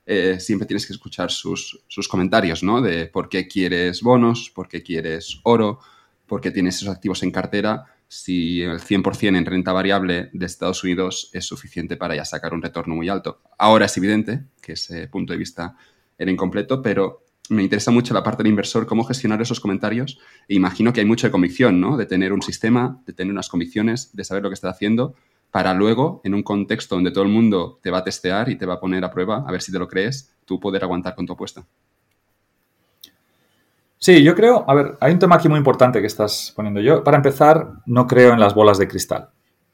eh, 0.06 0.38
siempre 0.38 0.68
tienes 0.68 0.86
que 0.86 0.92
escuchar 0.92 1.32
sus, 1.32 1.82
comentarios, 2.08 2.62
¿no? 2.62 2.80
De 2.80 3.06
por 3.06 3.28
qué 3.28 3.48
quieres 3.48 4.02
bonos, 4.02 4.48
por 4.54 4.68
qué 4.68 4.80
quieres 4.80 5.40
oro, 5.42 5.80
por 6.28 6.40
qué 6.40 6.52
tienes 6.52 6.76
esos 6.76 6.94
activos 6.94 7.24
en 7.24 7.32
cartera, 7.32 7.86
si 8.06 8.62
el 8.62 8.78
100% 8.78 9.36
en 9.36 9.46
renta 9.46 9.72
variable 9.72 10.30
de 10.32 10.46
Estados 10.46 10.84
Unidos 10.84 11.28
es 11.32 11.44
suficiente 11.44 11.96
para 11.96 12.14
ya 12.14 12.24
sacar 12.24 12.54
un 12.54 12.62
retorno 12.62 12.94
muy 12.94 13.08
alto. 13.08 13.40
Ahora 13.58 13.86
es 13.86 13.96
evidente 13.96 14.44
que 14.62 14.74
ese 14.74 15.08
punto 15.08 15.32
de 15.32 15.40
vista 15.40 15.74
era 16.20 16.30
incompleto, 16.30 16.82
pero 16.82 17.24
me 17.48 17.62
interesa 17.62 17.90
mucho 17.90 18.14
la 18.14 18.22
parte 18.22 18.42
del 18.42 18.50
inversor, 18.50 18.86
cómo 18.86 19.04
gestionar 19.04 19.40
esos 19.40 19.58
comentarios. 19.58 20.20
E 20.46 20.54
imagino 20.54 20.92
que 20.92 21.00
hay 21.00 21.06
mucha 21.06 21.30
convicción, 21.30 21.80
¿no? 21.80 21.96
De 21.96 22.04
tener 22.06 22.32
un 22.32 22.42
sistema, 22.42 23.02
de 23.06 23.14
tener 23.14 23.32
unas 23.32 23.48
convicciones, 23.48 24.14
de 24.14 24.22
saber 24.22 24.42
lo 24.42 24.50
que 24.50 24.54
está 24.54 24.68
haciendo, 24.68 25.14
para 25.50 25.74
luego, 25.74 26.20
en 26.22 26.34
un 26.34 26.42
contexto 26.42 26.94
donde 26.94 27.10
todo 27.10 27.24
el 27.24 27.30
mundo 27.30 27.80
te 27.82 27.90
va 27.90 27.98
a 27.98 28.04
testear 28.04 28.50
y 28.50 28.56
te 28.56 28.66
va 28.66 28.74
a 28.74 28.80
poner 28.80 29.02
a 29.02 29.10
prueba, 29.10 29.44
a 29.48 29.50
ver 29.50 29.62
si 29.62 29.72
te 29.72 29.78
lo 29.78 29.88
crees, 29.88 30.32
tú 30.44 30.60
poder 30.60 30.84
aguantar 30.84 31.14
con 31.16 31.26
tu 31.26 31.32
apuesta. 31.32 31.66
Sí, 33.98 34.22
yo 34.22 34.34
creo, 34.34 34.64
a 34.68 34.74
ver, 34.74 34.98
hay 35.00 35.12
un 35.12 35.18
tema 35.18 35.36
aquí 35.36 35.48
muy 35.48 35.58
importante 35.58 36.00
que 36.00 36.06
estás 36.06 36.52
poniendo. 36.54 36.80
Yo, 36.80 37.02
para 37.02 37.16
empezar, 37.16 37.72
no 37.86 38.06
creo 38.06 38.32
en 38.32 38.40
las 38.40 38.54
bolas 38.54 38.78
de 38.78 38.86
cristal, 38.86 39.30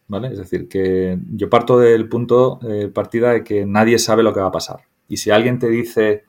¿vale? 0.08 0.28
Es 0.28 0.38
decir, 0.38 0.68
que 0.68 1.18
yo 1.32 1.50
parto 1.50 1.78
del 1.78 2.08
punto 2.08 2.58
de 2.62 2.88
partida 2.88 3.32
de 3.32 3.44
que 3.44 3.66
nadie 3.66 3.98
sabe 3.98 4.22
lo 4.22 4.32
que 4.32 4.40
va 4.40 4.48
a 4.48 4.52
pasar. 4.52 4.80
Y 5.08 5.18
si 5.18 5.30
alguien 5.30 5.58
te 5.58 5.68
dice 5.68 6.24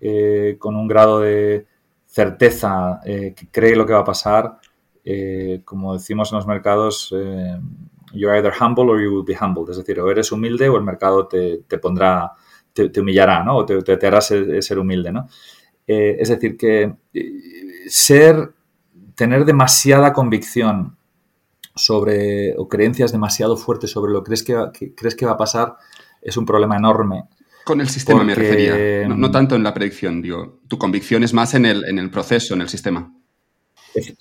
eh, 0.00 0.56
con 0.58 0.76
un 0.76 0.88
grado 0.88 1.20
de 1.20 1.66
certeza 2.06 3.00
eh, 3.04 3.34
que 3.36 3.48
cree 3.50 3.76
lo 3.76 3.86
que 3.86 3.92
va 3.92 4.00
a 4.00 4.04
pasar, 4.04 4.58
eh, 5.04 5.62
como 5.64 5.94
decimos 5.94 6.32
en 6.32 6.36
los 6.36 6.46
mercados, 6.46 7.14
you're 8.12 8.36
either 8.36 8.52
humble 8.60 8.90
or 8.90 9.00
you 9.00 9.10
will 9.10 9.24
be 9.24 9.36
humbled. 9.38 9.70
Es 9.70 9.76
decir, 9.76 10.00
o 10.00 10.10
eres 10.10 10.32
humilde 10.32 10.68
o 10.68 10.76
el 10.76 10.82
mercado 10.82 11.28
te, 11.28 11.78
pondrá, 11.80 12.32
te, 12.72 13.00
humillará, 13.00 13.44
¿no? 13.44 13.58
O 13.58 13.66
te, 13.66 13.82
te, 13.82 14.06
hará 14.06 14.20
ser 14.20 14.78
humilde, 14.78 15.12
¿no? 15.12 15.28
Es 15.86 16.28
decir, 16.28 16.56
que 16.56 16.94
ser, 17.88 18.52
tener 19.14 19.44
demasiada 19.44 20.12
convicción 20.12 20.96
sobre, 21.76 22.56
o 22.56 22.68
creencias 22.68 23.12
demasiado 23.12 23.56
fuertes 23.56 23.90
sobre 23.90 24.12
lo 24.12 24.24
crees 24.24 24.42
que, 24.42 24.56
crees 24.96 25.14
que 25.14 25.26
va 25.26 25.32
a 25.32 25.36
pasar, 25.36 25.76
es 26.20 26.36
un 26.36 26.46
problema 26.46 26.76
enorme. 26.76 27.28
Con 27.66 27.80
el 27.80 27.88
sistema 27.88 28.22
me 28.22 28.32
refería, 28.32 29.08
no, 29.08 29.28
tanto 29.32 29.56
en 29.56 29.64
la 29.64 29.74
predicción, 29.74 30.22
digo, 30.22 30.60
tu 30.68 30.78
convicción 30.78 31.24
es 31.24 31.34
más 31.34 31.52
en 31.54 31.66
el, 31.66 31.84
en 31.86 31.98
el 31.98 32.10
proceso, 32.10 32.54
en 32.54 32.60
el 32.60 32.68
sistema. 32.68 33.12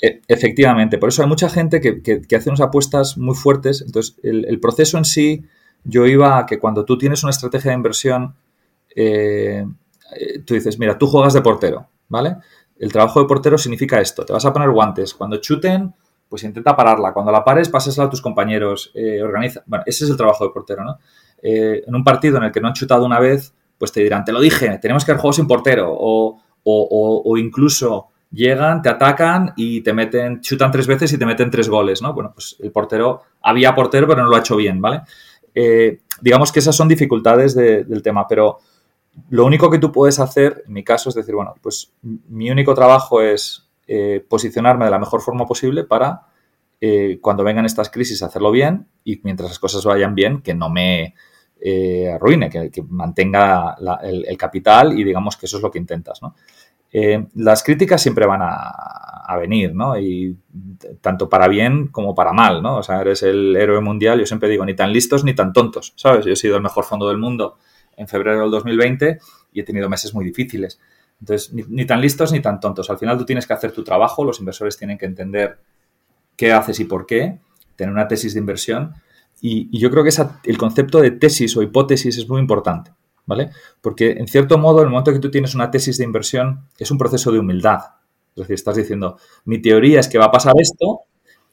E, 0.02 0.22
efectivamente, 0.28 0.98
por 0.98 1.10
eso 1.10 1.22
hay 1.22 1.30
mucha 1.30 1.48
gente 1.48 1.80
que, 1.80 2.36
hace 2.36 2.50
unas 2.50 2.62
apuestas 2.62 3.20
muy 3.20 3.36
fuertes. 3.36 3.84
Entonces, 3.86 4.18
el, 4.24 4.60
proceso 4.60 4.98
en 4.98 5.06
sí, 5.06 5.46
yo 5.84 6.08
iba 6.08 6.40
a 6.40 6.48
que 6.48 6.58
cuando 6.58 6.86
tú 6.86 6.98
tienes 6.98 7.22
una 7.22 7.30
estrategia 7.30 7.70
de 7.70 7.78
inversión, 7.78 8.34
eh, 8.96 9.64
tú 10.44 10.56
dices, 10.56 10.80
mira, 10.80 10.98
tú 10.98 11.06
juegas 11.06 11.36
de 11.36 11.44
portero, 11.44 11.88
¿vale? 12.10 12.38
El 12.80 12.92
trabajo 12.92 13.20
de 13.20 13.28
portero 13.28 13.60
significa 13.60 14.02
esto, 14.02 14.26
te 14.26 14.34
vas 14.34 14.46
a 14.46 14.54
poner 14.54 14.72
guantes, 14.72 15.14
cuando 15.14 15.38
chuten, 15.38 15.94
pues 16.28 16.44
intenta 16.44 16.76
pararla, 16.76 17.14
cuando 17.14 17.32
la 17.32 17.44
pares, 17.44 17.70
pásasela 17.70 18.08
a 18.08 18.10
tus 18.10 18.24
compañeros, 18.24 18.92
eh, 18.96 19.22
organiza. 19.22 19.62
Bueno, 19.68 19.84
ese 19.86 20.06
es 20.06 20.10
el 20.10 20.18
trabajo 20.18 20.48
de 20.48 20.52
portero, 20.52 20.84
¿no? 20.84 20.98
Eh, 21.48 21.84
en 21.86 21.94
un 21.94 22.04
partido 22.04 22.38
en 22.38 22.44
el 22.46 22.52
que 22.52 22.60
no 22.60 22.70
han 22.70 22.74
chutado 22.74 23.06
una 23.06 23.20
vez, 23.20 23.54
pues 23.78 23.92
te 23.92 24.02
dirán, 24.02 24.26
te 24.26 24.32
lo 24.32 24.40
dije, 24.40 24.80
tenemos 24.82 25.06
que 25.06 25.12
haber 25.12 25.22
juego 25.22 25.34
sin 25.34 25.46
portero, 25.46 25.96
o, 25.96 26.42
o, 26.64 27.38
incluso 27.38 28.08
llegan, 28.32 28.82
te 28.82 28.90
atacan 28.90 29.54
y 29.56 29.82
te 29.82 29.94
meten, 29.94 30.42
chutan 30.42 30.72
tres 30.72 30.88
veces 30.88 31.14
y 31.14 31.20
te 31.20 31.26
meten 31.26 31.52
tres 31.52 31.70
goles, 31.70 32.02
¿no? 32.02 32.14
Bueno, 32.14 32.32
pues 32.34 32.56
el 32.60 32.72
portero, 32.72 33.22
había 33.44 33.76
portero, 33.76 34.08
pero 34.08 34.24
no 34.24 34.30
lo 34.30 34.36
ha 34.36 34.40
hecho 34.40 34.56
bien, 34.56 34.82
¿vale? 34.82 35.02
digamos 36.20 36.52
que 36.52 36.60
esas 36.60 36.76
son 36.76 36.90
dificultades 36.90 37.56
del 37.56 38.02
tema, 38.02 38.28
pero 38.28 38.58
lo 39.30 39.46
único 39.46 39.70
que 39.70 39.80
tú 39.80 39.92
puedes 39.92 40.20
hacer, 40.20 40.64
en 40.68 40.74
mi 40.74 40.84
caso, 40.84 41.10
es 41.10 41.16
decir, 41.16 41.36
bueno, 41.36 41.54
pues 41.62 41.94
mi 42.02 42.50
único 42.50 42.74
trabajo 42.74 43.22
es 43.22 43.70
eh, 43.88 44.26
posicionarme 44.28 44.86
de 44.86 44.92
la 44.92 45.00
mejor 45.00 45.22
forma 45.22 45.46
posible 45.46 45.84
para 45.84 46.24
eh, 46.82 47.20
cuando 47.22 47.44
vengan 47.44 47.66
estas 47.66 47.90
crisis 47.90 48.22
hacerlo 48.24 48.52
bien 48.52 48.88
y 49.04 49.22
mientras 49.24 49.50
las 49.50 49.60
cosas 49.60 49.86
vayan 49.86 50.16
bien, 50.16 50.42
que 50.42 50.54
no 50.54 50.70
me 50.70 51.16
eh, 51.68 52.12
arruine, 52.12 52.50
que, 52.50 52.72
mantenga 52.90 53.76
el, 54.04 54.38
capital 54.38 54.98
y 55.00 55.04
digamos 55.04 55.36
que 55.36 55.48
eso 55.48 55.58
es 55.58 55.64
lo 55.64 55.72
que 55.72 55.80
intentas, 55.80 56.22
¿no? 56.22 56.36
las 57.34 57.62
críticas 57.62 58.02
siempre 58.02 58.26
van 58.26 58.40
a, 58.42 59.36
venir, 59.38 59.76
¿no? 59.76 60.00
Y 60.00 60.38
tanto 61.02 61.28
para 61.28 61.50
bien 61.50 61.88
como 61.88 62.16
para 62.16 62.32
mal, 62.32 62.62
¿no? 62.62 62.78
O 62.78 62.84
sea, 62.84 63.02
eres 63.02 63.22
el 63.24 63.54
héroe 63.56 63.82
mundial, 63.82 64.20
yo 64.20 64.26
siempre 64.26 64.48
digo, 64.48 64.64
ni 64.64 64.76
tan 64.76 64.94
listos 64.94 65.26
ni 65.26 65.34
tan 65.34 65.52
tontos, 65.52 65.92
¿sabes? 65.98 66.26
Yo 66.26 66.32
he 66.32 66.36
sido 66.38 66.56
el 66.56 66.62
mejor 66.62 66.86
fondo 66.86 67.10
del 67.10 67.18
mundo 67.18 67.58
en 67.98 68.08
febrero 68.08 68.42
del 68.42 68.52
2020 68.52 69.20
y 69.52 69.60
he 69.60 69.64
tenido 69.64 69.90
meses 69.90 70.14
muy 70.14 70.24
difíciles. 70.24 70.80
Entonces, 71.20 71.54
ni, 71.54 71.86
tan 71.86 72.02
listos 72.02 72.32
ni 72.32 72.42
tan 72.42 72.60
tontos. 72.60 72.90
Al 72.90 72.98
final 72.98 73.18
tú 73.18 73.26
tienes 73.26 73.48
que 73.48 73.54
hacer 73.54 73.72
tu 73.72 73.84
trabajo, 73.84 74.24
los 74.24 74.40
inversores 74.40 74.78
tienen 74.78 74.98
que 74.98 75.06
entender 75.06 75.58
qué 76.36 76.52
haces 76.52 76.80
y 76.80 76.86
por 76.86 77.06
qué, 77.06 77.40
tener 77.76 77.94
una 77.94 78.08
tesis 78.08 78.34
de 78.34 78.40
inversión. 78.40 78.94
Y, 79.42 79.78
yo 79.78 79.92
creo 79.92 80.04
que 80.04 80.12
el 80.44 80.58
concepto 80.58 81.00
de 81.02 81.12
tesis 81.12 81.56
o 81.58 81.62
hipótesis 81.62 82.18
es 82.18 82.28
muy 82.28 82.40
importante, 82.40 82.92
¿vale? 83.26 83.50
Porque 83.82 84.12
en 84.12 84.28
cierto 84.28 84.58
modo, 84.58 84.82
el 84.82 84.90
momento 84.90 85.14
que 85.14 85.20
tú 85.20 85.30
tienes 85.30 85.56
una 85.56 85.72
tesis 85.72 85.98
de 85.98 86.04
inversión, 86.04 86.68
es 86.78 86.90
un 86.92 86.98
proceso 86.98 87.32
de 87.32 87.40
humildad. 87.40 87.80
Es 88.36 88.42
decir, 88.42 88.56
estás 88.56 88.76
diciendo, 88.76 89.18
mi 89.46 89.62
teoría 89.62 90.00
es 90.00 90.08
que 90.08 90.18
va 90.18 90.26
a 90.26 90.32
pasar 90.32 90.54
esto 90.60 91.02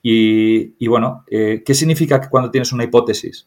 y, 0.03 0.87
bueno, 0.89 1.25
eh, 1.31 1.63
¿qué 1.65 1.75
significa 1.75 2.29
cuando 2.29 2.51
tienes 2.51 2.73
una 2.73 2.85
hipótesis? 2.85 3.47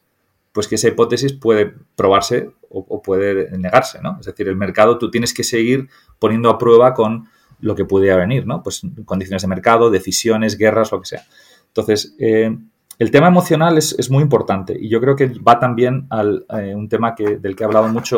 pues 0.55 0.69
que 0.69 0.75
esa 0.75 0.87
hipótesis 0.87 1.33
puede 1.33 1.73
probarse 1.97 2.49
o, 2.69 3.01
puede 3.01 3.51
negarse, 3.57 3.99
¿no? 4.01 4.17
Es 4.21 4.25
decir, 4.25 4.47
el 4.47 4.55
mercado 4.55 4.97
tú 4.97 5.11
tienes 5.11 5.33
que 5.33 5.43
seguir 5.43 5.89
poniendo 6.17 6.49
a 6.49 6.57
prueba 6.57 6.93
con 6.93 7.27
lo 7.59 7.75
que 7.75 7.83
pudiera 7.83 8.15
venir, 8.15 8.47
¿no? 8.47 8.63
Pues 8.63 8.81
condiciones 9.03 9.41
de 9.41 9.49
mercado, 9.49 9.91
decisiones, 9.91 10.57
guerras, 10.57 10.93
lo 10.93 11.01
que 11.01 11.07
sea. 11.07 11.25
Entonces, 11.67 12.15
eh, 12.19 12.57
el 12.97 13.11
tema 13.11 13.27
emocional 13.27 13.77
es, 13.77 14.09
muy 14.09 14.23
importante 14.23 14.77
y 14.79 14.89
yo 14.89 15.01
creo 15.01 15.15
que 15.15 15.27
va 15.27 15.59
también 15.59 16.07
a 16.09 16.23
eh, 16.59 16.75
un 16.75 16.87
tema 16.87 17.13
que, 17.15 17.37
del 17.37 17.55
que 17.55 17.63
he 17.63 17.65
hablado 17.65 17.89
mucho, 17.89 18.17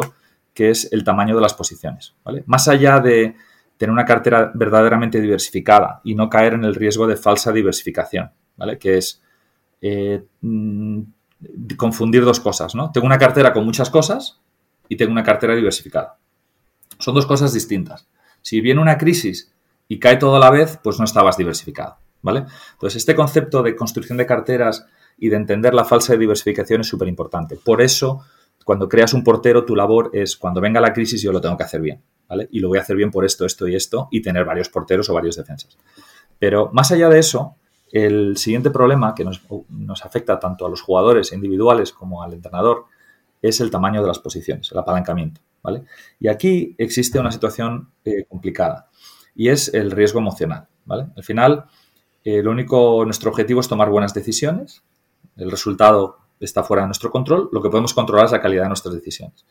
que 0.53 0.69
es 0.69 0.91
el 0.91 1.03
tamaño 1.03 1.35
de 1.35 1.41
las 1.41 1.53
posiciones, 1.53 2.15
¿vale? 2.23 2.43
Más 2.45 2.67
allá 2.67 2.99
de 2.99 3.35
tener 3.77 3.91
una 3.91 4.05
cartera 4.05 4.51
verdaderamente 4.53 5.21
diversificada 5.21 6.01
y 6.03 6.15
no 6.15 6.29
caer 6.29 6.53
en 6.53 6.63
el 6.63 6.75
riesgo 6.75 7.07
de 7.07 7.15
falsa 7.15 7.51
diversificación, 7.51 8.31
¿vale? 8.55 8.77
Que 8.77 8.97
es 8.97 9.21
eh, 9.81 10.23
mm, 10.41 11.01
confundir 11.77 12.23
dos 12.23 12.39
cosas, 12.39 12.75
¿no? 12.75 12.91
Tengo 12.91 13.05
una 13.05 13.19
cartera 13.19 13.53
con 13.53 13.65
muchas 13.65 13.89
cosas 13.89 14.39
y 14.89 14.95
tengo 14.97 15.11
una 15.11 15.23
cartera 15.23 15.55
diversificada. 15.55 16.17
Son 16.97 17.13
dos 17.13 17.25
cosas 17.25 17.53
distintas. 17.53 18.07
Si 18.41 18.61
viene 18.61 18.81
una 18.81 18.97
crisis 18.97 19.53
y 19.87 19.99
cae 19.99 20.17
todo 20.17 20.37
a 20.37 20.39
la 20.39 20.49
vez, 20.49 20.79
pues 20.83 20.97
no 20.99 21.05
estabas 21.05 21.37
diversificado, 21.37 21.97
¿vale? 22.21 22.45
Entonces, 22.73 22.97
este 22.97 23.15
concepto 23.15 23.63
de 23.63 23.75
construcción 23.75 24.17
de 24.17 24.25
carteras 24.25 24.85
y 25.17 25.29
de 25.29 25.35
entender 25.35 25.73
la 25.73 25.85
falsa 25.85 26.15
diversificación 26.15 26.81
es 26.81 26.87
súper 26.87 27.07
importante. 27.07 27.57
Por 27.57 27.81
eso, 27.81 28.23
cuando 28.63 28.87
creas 28.87 29.13
un 29.13 29.23
portero, 29.23 29.65
tu 29.65 29.75
labor 29.75 30.09
es, 30.13 30.37
cuando 30.37 30.61
venga 30.61 30.79
la 30.79 30.93
crisis, 30.93 31.21
yo 31.21 31.31
lo 31.31 31.41
tengo 31.41 31.57
que 31.57 31.63
hacer 31.63 31.81
bien, 31.81 32.01
¿vale? 32.27 32.47
Y 32.51 32.59
lo 32.59 32.67
voy 32.67 32.77
a 32.77 32.81
hacer 32.81 32.95
bien 32.95 33.11
por 33.11 33.25
esto, 33.25 33.45
esto 33.45 33.67
y 33.67 33.75
esto, 33.75 34.07
y 34.11 34.21
tener 34.21 34.45
varios 34.45 34.69
porteros 34.69 35.09
o 35.09 35.13
varios 35.13 35.35
defensas. 35.35 35.77
Pero 36.39 36.69
más 36.73 36.91
allá 36.91 37.09
de 37.09 37.19
eso, 37.19 37.55
el 37.91 38.37
siguiente 38.37 38.69
problema 38.69 39.15
que 39.15 39.23
nos, 39.23 39.41
afecta 40.03 40.39
tanto 40.39 40.65
a 40.65 40.69
los 40.69 40.81
jugadores 40.81 41.31
individuales 41.31 41.91
como 41.93 42.21
al 42.21 42.33
entrenador 42.33 42.85
es 43.41 43.61
el 43.61 43.71
tamaño 43.71 44.01
de 44.01 44.07
las 44.07 44.19
posiciones, 44.19 44.71
el 44.71 44.77
apalancamiento. 44.77 45.41
¿vale? 45.63 45.83
Y 46.19 46.27
aquí 46.27 46.75
existe 46.77 47.19
una 47.19 47.31
situación 47.31 47.91
eh, 48.03 48.25
complicada 48.25 48.89
y 49.35 49.49
es 49.49 49.73
el 49.73 49.91
riesgo 49.91 50.19
emocional. 50.19 50.67
¿vale? 50.85 51.07
Al 51.15 51.23
final, 51.23 51.65
eh, 52.29 52.43
lo 52.43 52.51
único, 52.51 53.05
nuestro 53.05 53.29
objetivo 53.29 53.61
es 53.61 53.69
tomar 53.69 53.89
buenas 53.89 54.13
decisiones. 54.13 54.83
El 55.37 55.49
resultado 55.49 56.17
está 56.41 56.61
fuera 56.61 56.83
de 56.83 56.87
nuestro 56.87 57.09
control. 57.09 57.47
Lo 57.53 57.61
que 57.61 57.69
podemos 57.69 57.93
controlar 57.93 58.25
es 58.25 58.33
la 58.33 58.41
calidad 58.41 58.63
de 58.63 58.67
nuestras 58.67 58.95
decisiones. 58.95 59.45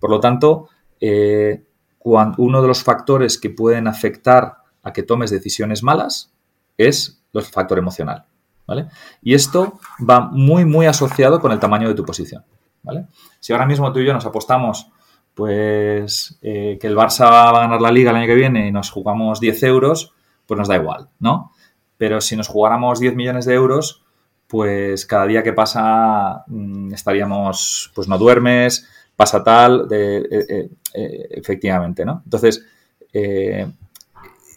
Por 0.00 0.10
lo 0.10 0.18
tanto, 0.18 0.68
eh, 1.00 1.64
uno 2.00 2.62
de 2.62 2.66
los 2.66 2.82
factores 2.82 3.38
que 3.38 3.50
pueden 3.50 3.86
afectar 3.86 4.56
a 4.82 4.92
que 4.92 5.04
tomes 5.04 5.30
decisiones 5.30 5.84
malas 5.84 6.32
es 6.76 7.22
el 7.32 7.42
factor 7.42 7.78
emocional. 7.78 8.24
¿vale? 8.66 8.88
Y 9.22 9.34
esto 9.34 9.78
va 9.98 10.22
muy, 10.22 10.64
muy 10.64 10.86
asociado 10.86 11.38
con 11.38 11.52
el 11.52 11.60
tamaño 11.60 11.86
de 11.86 11.94
tu 11.94 12.04
posición. 12.04 12.44
¿vale? 12.82 13.06
Si 13.38 13.52
ahora 13.52 13.66
mismo 13.66 13.92
tú 13.92 14.00
y 14.00 14.04
yo 14.04 14.12
nos 14.12 14.26
apostamos 14.26 14.90
pues 15.32 16.40
eh, 16.42 16.76
que 16.80 16.88
el 16.88 16.96
Barça 16.96 17.30
va 17.30 17.50
a 17.50 17.60
ganar 17.60 17.80
la 17.80 17.92
liga 17.92 18.10
el 18.10 18.16
año 18.16 18.26
que 18.26 18.34
viene 18.34 18.66
y 18.66 18.72
nos 18.72 18.90
jugamos 18.90 19.38
10 19.38 19.62
euros, 19.62 20.12
pues 20.44 20.58
nos 20.58 20.66
da 20.66 20.74
igual, 20.74 21.08
¿no? 21.20 21.52
Pero 21.98 22.20
si 22.20 22.36
nos 22.36 22.48
jugáramos 22.48 23.00
10 23.00 23.14
millones 23.14 23.46
de 23.46 23.54
euros, 23.54 24.02
pues 24.46 25.06
cada 25.06 25.26
día 25.26 25.42
que 25.42 25.52
pasa 25.52 26.44
mm, 26.46 26.92
estaríamos, 26.92 27.90
pues 27.94 28.08
no 28.08 28.18
duermes, 28.18 28.88
pasa 29.16 29.42
tal, 29.42 29.88
de, 29.88 30.18
eh, 30.18 30.70
eh, 30.94 31.28
efectivamente, 31.30 32.04
¿no? 32.04 32.22
Entonces, 32.24 32.64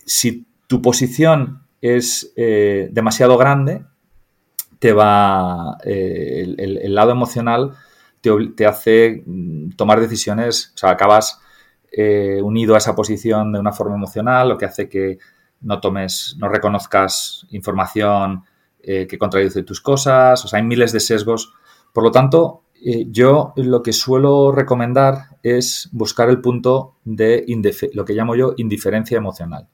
si 0.05 0.45
tu 0.67 0.81
posición 0.81 1.63
es 1.81 2.33
eh, 2.35 2.89
demasiado 2.91 3.37
grande, 3.37 3.83
te 4.79 4.93
va. 4.93 5.77
Eh, 5.83 6.55
el, 6.57 6.95
lado 6.95 7.11
emocional 7.11 7.73
te, 8.21 8.65
hace 8.65 9.23
mm, 9.25 9.71
tomar 9.71 9.99
decisiones, 9.99 10.71
o 10.75 10.77
sea, 10.77 10.91
acabas 10.91 11.39
eh, 11.91 12.39
unido 12.43 12.75
a 12.75 12.79
esa 12.79 12.95
posición 12.95 13.51
de 13.51 13.59
una 13.59 13.71
forma 13.71 13.95
emocional, 13.95 14.49
lo 14.49 14.57
que 14.57 14.65
hace 14.65 14.89
que 14.89 15.19
no 15.61 15.79
tomes, 15.79 16.35
no 16.39 16.49
reconozcas 16.49 17.45
información 17.51 18.43
que 18.81 19.17
contradice 19.19 19.61
tus 19.63 19.81
cosas, 19.81 20.43
o 20.43 20.47
sea, 20.47 20.57
hay 20.57 20.65
miles 20.65 20.91
de 20.91 20.99
sesgos. 20.99 21.53
Por 21.93 22.03
lo 22.03 22.11
tanto, 22.11 22.63
eh, 22.81 23.07
yo 23.09 23.53
lo 23.57 23.83
que 23.83 23.91
suelo 23.91 24.51
recomendar 24.51 25.37
es 25.43 25.89
buscar 25.91 26.29
el 26.29 26.39
punto 26.39 26.95
de 27.03 27.45
lo 27.93 28.05
que 28.05 28.13
llamo 28.13 28.35
yo 28.35 28.53
indiferencia 28.57 29.17
emocional. 29.17 29.67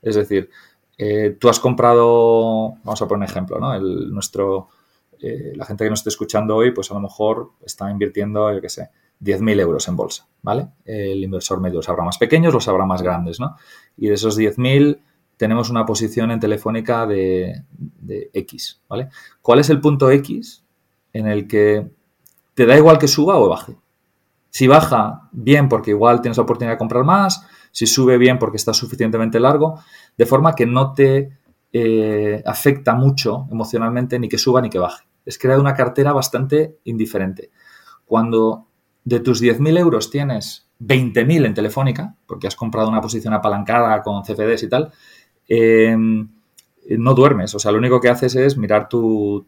Es 0.00 0.14
decir, 0.14 0.50
eh, 0.96 1.36
tú 1.38 1.48
has 1.48 1.58
comprado, 1.58 2.74
vamos 2.84 3.02
a 3.02 3.08
poner 3.08 3.26
un 3.26 3.30
ejemplo, 3.30 3.58
¿no? 3.58 3.74
El, 3.74 4.12
nuestro, 4.12 4.68
eh, 5.20 5.52
la 5.56 5.64
gente 5.64 5.84
que 5.84 5.90
nos 5.90 6.00
esté 6.00 6.10
escuchando 6.10 6.54
hoy, 6.54 6.70
pues 6.70 6.90
a 6.90 6.94
lo 6.94 7.00
mejor 7.00 7.52
está 7.64 7.90
invirtiendo, 7.90 8.52
yo 8.52 8.60
qué 8.60 8.68
sé, 8.68 8.90
10.000 9.20 9.60
euros 9.60 9.88
en 9.88 9.96
bolsa, 9.96 10.28
¿vale? 10.42 10.68
El 10.84 11.24
inversor 11.24 11.60
medio 11.60 11.76
los 11.76 11.88
habrá 11.88 12.04
más 12.04 12.18
pequeños, 12.18 12.54
los 12.54 12.68
habrá 12.68 12.84
más 12.84 13.02
grandes, 13.02 13.40
¿no? 13.40 13.56
Y 13.96 14.08
de 14.08 14.14
esos 14.14 14.38
10.000 14.38 15.00
tenemos 15.36 15.70
una 15.70 15.84
posición 15.84 16.30
en 16.30 16.40
Telefónica 16.40 17.06
de, 17.06 17.64
X, 18.32 18.82
¿vale? 18.88 19.08
¿Cuál 19.42 19.60
es 19.60 19.70
el 19.70 19.80
punto 19.80 20.10
X 20.10 20.64
en 21.12 21.26
el 21.26 21.46
que 21.46 21.88
te 22.54 22.66
da 22.66 22.76
igual 22.76 22.98
que 22.98 23.08
suba 23.08 23.36
o 23.38 23.48
baje? 23.48 23.76
Si 24.50 24.66
baja, 24.66 25.28
bien, 25.32 25.68
porque 25.68 25.90
igual 25.90 26.20
tienes 26.20 26.36
la 26.36 26.44
oportunidad 26.44 26.74
de 26.74 26.78
comprar 26.78 27.04
más, 27.04 27.46
si 27.72 27.86
sube 27.86 28.18
bien 28.18 28.38
porque 28.38 28.56
está 28.56 28.72
suficientemente 28.72 29.40
largo, 29.40 29.80
de 30.16 30.26
forma 30.26 30.54
que 30.54 30.66
no 30.66 30.92
te 30.92 31.36
eh, 31.72 32.40
afecta 32.46 32.94
mucho 32.94 33.48
emocionalmente 33.50 34.18
ni 34.20 34.28
que 34.28 34.38
suba 34.38 34.60
ni 34.60 34.70
que 34.70 34.78
baje. 34.78 35.04
Es 35.26 35.38
crear 35.38 35.58
una 35.58 35.74
cartera 35.74 36.12
bastante 36.12 36.78
indiferente. 36.84 37.50
Cuando 38.06 38.68
de 39.04 39.20
tus 39.20 39.42
10.000 39.42 39.78
euros 39.78 40.10
tienes 40.10 40.68
20.000 40.80 41.46
en 41.46 41.54
Telefónica, 41.54 42.14
porque 42.26 42.46
has 42.46 42.56
comprado 42.56 42.88
una 42.88 43.00
posición 43.00 43.34
apalancada 43.34 44.02
con 44.02 44.22
CFDs 44.22 44.62
y 44.62 44.68
tal, 44.68 44.92
eh, 45.48 45.96
no 46.90 47.14
duermes. 47.14 47.54
O 47.54 47.58
sea, 47.58 47.72
lo 47.72 47.78
único 47.78 48.00
que 48.00 48.08
haces 48.08 48.34
es 48.36 48.56
mirar 48.56 48.88
tu, 48.88 49.44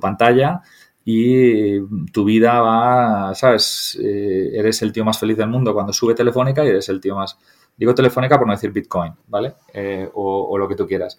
pantalla 0.00 0.62
y 1.04 1.80
tu 2.12 2.24
vida 2.24 2.60
va, 2.60 3.34
¿sabes? 3.34 3.98
Eh, 4.02 4.50
eres 4.54 4.82
el 4.82 4.92
tío 4.92 5.04
más 5.04 5.18
feliz 5.18 5.36
del 5.36 5.48
mundo 5.48 5.74
cuando 5.74 5.92
sube 5.92 6.14
Telefónica 6.14 6.64
y 6.64 6.68
eres 6.68 6.88
el 6.88 7.00
tío 7.00 7.16
más... 7.16 7.38
Digo 7.76 7.94
Telefónica 7.94 8.38
por 8.38 8.46
no 8.46 8.52
decir 8.52 8.70
Bitcoin, 8.70 9.14
¿vale? 9.28 9.54
Eh, 9.72 10.08
o, 10.14 10.56
lo 10.58 10.68
que 10.68 10.76
tú 10.76 10.86
quieras. 10.86 11.18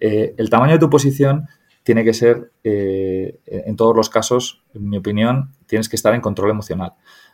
Eh, 0.00 0.34
el 0.38 0.48
tamaño 0.48 0.74
de 0.74 0.78
tu 0.78 0.88
posición 0.88 1.48
tiene 1.82 2.04
que 2.04 2.14
ser, 2.14 2.52
en 2.62 3.76
todos 3.76 3.96
los 3.96 4.10
casos, 4.10 4.62
en 4.74 4.90
mi 4.90 4.98
opinión, 4.98 5.54
tienes 5.66 5.88
que 5.88 5.96
estar 5.96 6.14
en 6.14 6.20
control 6.20 6.50
emocional. 6.50 6.92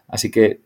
Así 0.08 0.30
que 0.30 0.60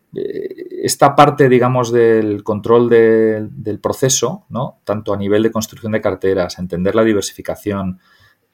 esta 0.83 1.15
parte, 1.15 1.49
digamos, 1.49 1.91
del 1.91 2.43
control 2.43 2.89
del 2.89 3.79
proceso, 3.79 4.45
¿no? 4.49 4.79
Tanto 4.83 5.13
a 5.13 5.17
nivel 5.17 5.43
de 5.43 5.51
construcción 5.51 5.91
de 5.91 6.01
carteras, 6.01 6.59
entender 6.59 6.95
la 6.95 7.03
diversificación, 7.03 7.99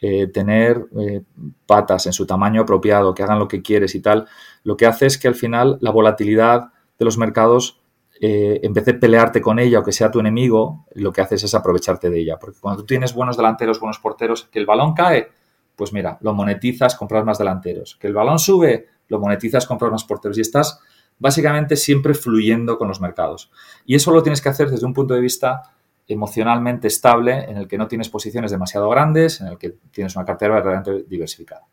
eh, 0.01 0.27
tener 0.27 0.85
eh, 0.99 1.21
patas 1.65 2.05
en 2.05 2.13
su 2.13 2.25
tamaño 2.25 2.61
apropiado, 2.61 3.13
que 3.13 3.23
hagan 3.23 3.39
lo 3.39 3.47
que 3.47 3.61
quieres 3.61 3.95
y 3.95 4.01
tal, 4.01 4.27
lo 4.63 4.75
que 4.75 4.85
hace 4.85 5.05
es 5.05 5.17
que 5.17 5.27
al 5.27 5.35
final 5.35 5.77
la 5.79 5.91
volatilidad 5.91 6.73
de 6.99 7.05
los 7.05 7.17
mercados, 7.17 7.81
eh, 8.21 8.59
en 8.61 8.73
vez 8.73 8.85
de 8.85 8.93
pelearte 8.93 9.41
con 9.41 9.57
ella 9.57 9.79
o 9.79 9.83
que 9.83 9.91
sea 9.91 10.11
tu 10.11 10.19
enemigo, 10.19 10.85
lo 10.93 11.13
que 11.13 11.21
haces 11.21 11.43
es 11.43 11.55
aprovecharte 11.55 12.09
de 12.09 12.19
ella. 12.19 12.37
Porque 12.37 12.59
cuando 12.59 12.81
tú 12.81 12.87
tienes 12.87 13.13
buenos 13.13 13.37
delanteros, 13.37 13.79
buenos 13.79 13.99
porteros, 13.99 14.43
que 14.51 14.59
el 14.59 14.65
balón 14.65 14.93
cae, 14.93 15.29
pues 15.75 15.93
mira, 15.93 16.17
lo 16.21 16.33
monetizas, 16.33 16.95
compras 16.95 17.23
más 17.25 17.37
delanteros. 17.37 17.95
Que 17.95 18.07
el 18.07 18.13
balón 18.13 18.39
sube, 18.39 18.87
lo 19.07 19.19
monetizas, 19.19 19.65
compras 19.65 19.91
más 19.91 20.03
porteros. 20.03 20.37
Y 20.37 20.41
estás 20.41 20.79
básicamente 21.19 21.75
siempre 21.75 22.13
fluyendo 22.13 22.77
con 22.77 22.87
los 22.87 23.01
mercados. 23.01 23.51
Y 23.85 23.95
eso 23.95 24.11
lo 24.11 24.23
tienes 24.23 24.41
que 24.41 24.49
hacer 24.49 24.69
desde 24.69 24.85
un 24.85 24.93
punto 24.93 25.13
de 25.13 25.21
vista 25.21 25.61
emocionalmente 26.07 26.87
estable, 26.87 27.45
en 27.49 27.57
el 27.57 27.67
que 27.67 27.77
no 27.77 27.87
tienes 27.87 28.09
posiciones 28.09 28.51
demasiado 28.51 28.89
grandes, 28.89 29.41
en 29.41 29.47
el 29.47 29.57
que 29.57 29.77
tienes 29.91 30.15
una 30.15 30.25
cartera 30.25 30.55
verdaderamente 30.55 31.05
diversificada. 31.09 31.63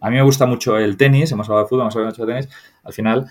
A 0.00 0.10
mí 0.10 0.16
me 0.16 0.22
gusta 0.22 0.46
mucho 0.46 0.78
el 0.78 0.96
tenis, 0.96 1.32
hemos 1.32 1.48
hablado 1.48 1.64
de 1.64 1.68
fútbol, 1.68 1.82
hemos 1.82 1.96
hablado 1.96 2.12
mucho 2.12 2.26
de 2.26 2.32
tenis. 2.34 2.48
Al 2.84 2.92
final, 2.92 3.26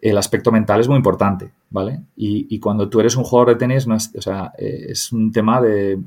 el 0.00 0.16
aspecto 0.16 0.52
mental 0.52 0.80
es 0.80 0.88
muy 0.88 0.96
importante, 0.96 1.52
¿vale? 1.70 2.02
Y, 2.14 2.58
cuando 2.60 2.88
tú 2.88 3.00
eres 3.00 3.16
un 3.16 3.24
jugador 3.24 3.54
de 3.54 3.56
tenis, 3.56 3.86
no 3.86 3.96
es, 3.96 4.12
o 4.16 4.22
sea, 4.22 4.52
eh, 4.56 4.86
es 4.90 5.12
un 5.12 5.32
tema 5.32 5.60
de, 5.60 5.98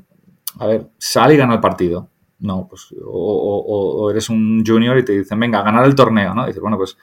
a 0.58 0.66
ver, 0.66 0.88
sal 0.98 1.32
y 1.32 1.36
gana 1.36 1.54
el 1.54 1.60
partido. 1.60 2.08
No, 2.42 2.66
pues, 2.68 2.94
o, 3.04 4.08
eres 4.10 4.28
un 4.28 4.62
junior 4.66 4.98
y 4.98 5.04
te 5.04 5.12
dicen, 5.12 5.40
venga, 5.40 5.62
ganar 5.62 5.86
el 5.86 5.94
torneo, 5.94 6.34
¿no? 6.34 6.46
Dices, 6.46 6.60
bueno, 6.60 6.76
pues, 6.76 6.96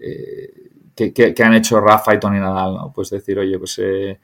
eh, 0.00 0.70
¿qué, 0.94 1.34
han 1.44 1.54
hecho 1.54 1.80
Rafa 1.80 2.14
y 2.14 2.20
Tony 2.20 2.38
Nadal? 2.38 2.92
Pues 2.94 3.10
decir, 3.10 3.38
oye, 3.38 3.58
pues... 3.58 3.78
Eh, 3.78 4.18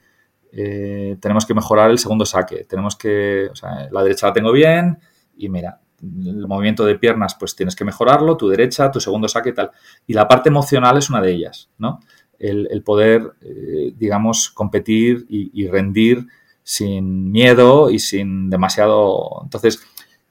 eh, 0.55 1.17
tenemos 1.19 1.47
que 1.47 1.55
mejorar 1.55 1.89
el 1.89 1.97
segundo 1.97 2.27
saque, 2.27 2.65
tenemos 2.65 2.95
que, 2.95 3.49
o 3.51 3.55
sea, 3.55 3.89
la 3.91 4.03
derecha 4.03 4.27
la 4.27 4.33
tengo 4.33 4.51
bien 4.51 4.99
y 5.35 5.49
mira, 5.49 5.79
el 5.99 6.47
movimiento 6.47 6.85
de 6.85 6.95
piernas 6.95 7.35
pues 7.39 7.55
tienes 7.55 7.75
que 7.75 7.83
mejorarlo, 7.83 8.37
tu 8.37 8.49
derecha, 8.49 8.91
tu 8.91 8.99
segundo 8.99 9.27
saque 9.27 9.49
y 9.49 9.53
tal. 9.53 9.71
Y 10.05 10.13
la 10.13 10.27
parte 10.27 10.49
emocional 10.49 10.97
es 10.97 11.09
una 11.09 11.21
de 11.21 11.31
ellas, 11.31 11.69
¿no? 11.79 11.99
El, 12.37 12.83
poder, 12.83 13.33
eh, 13.41 13.93
digamos, 13.95 14.49
competir 14.49 15.25
y, 15.29 15.65
rendir 15.67 16.27
sin 16.61 17.31
miedo 17.31 17.89
y 17.89 17.99
sin 17.99 18.49
demasiado... 18.49 19.39
Entonces, 19.43 19.81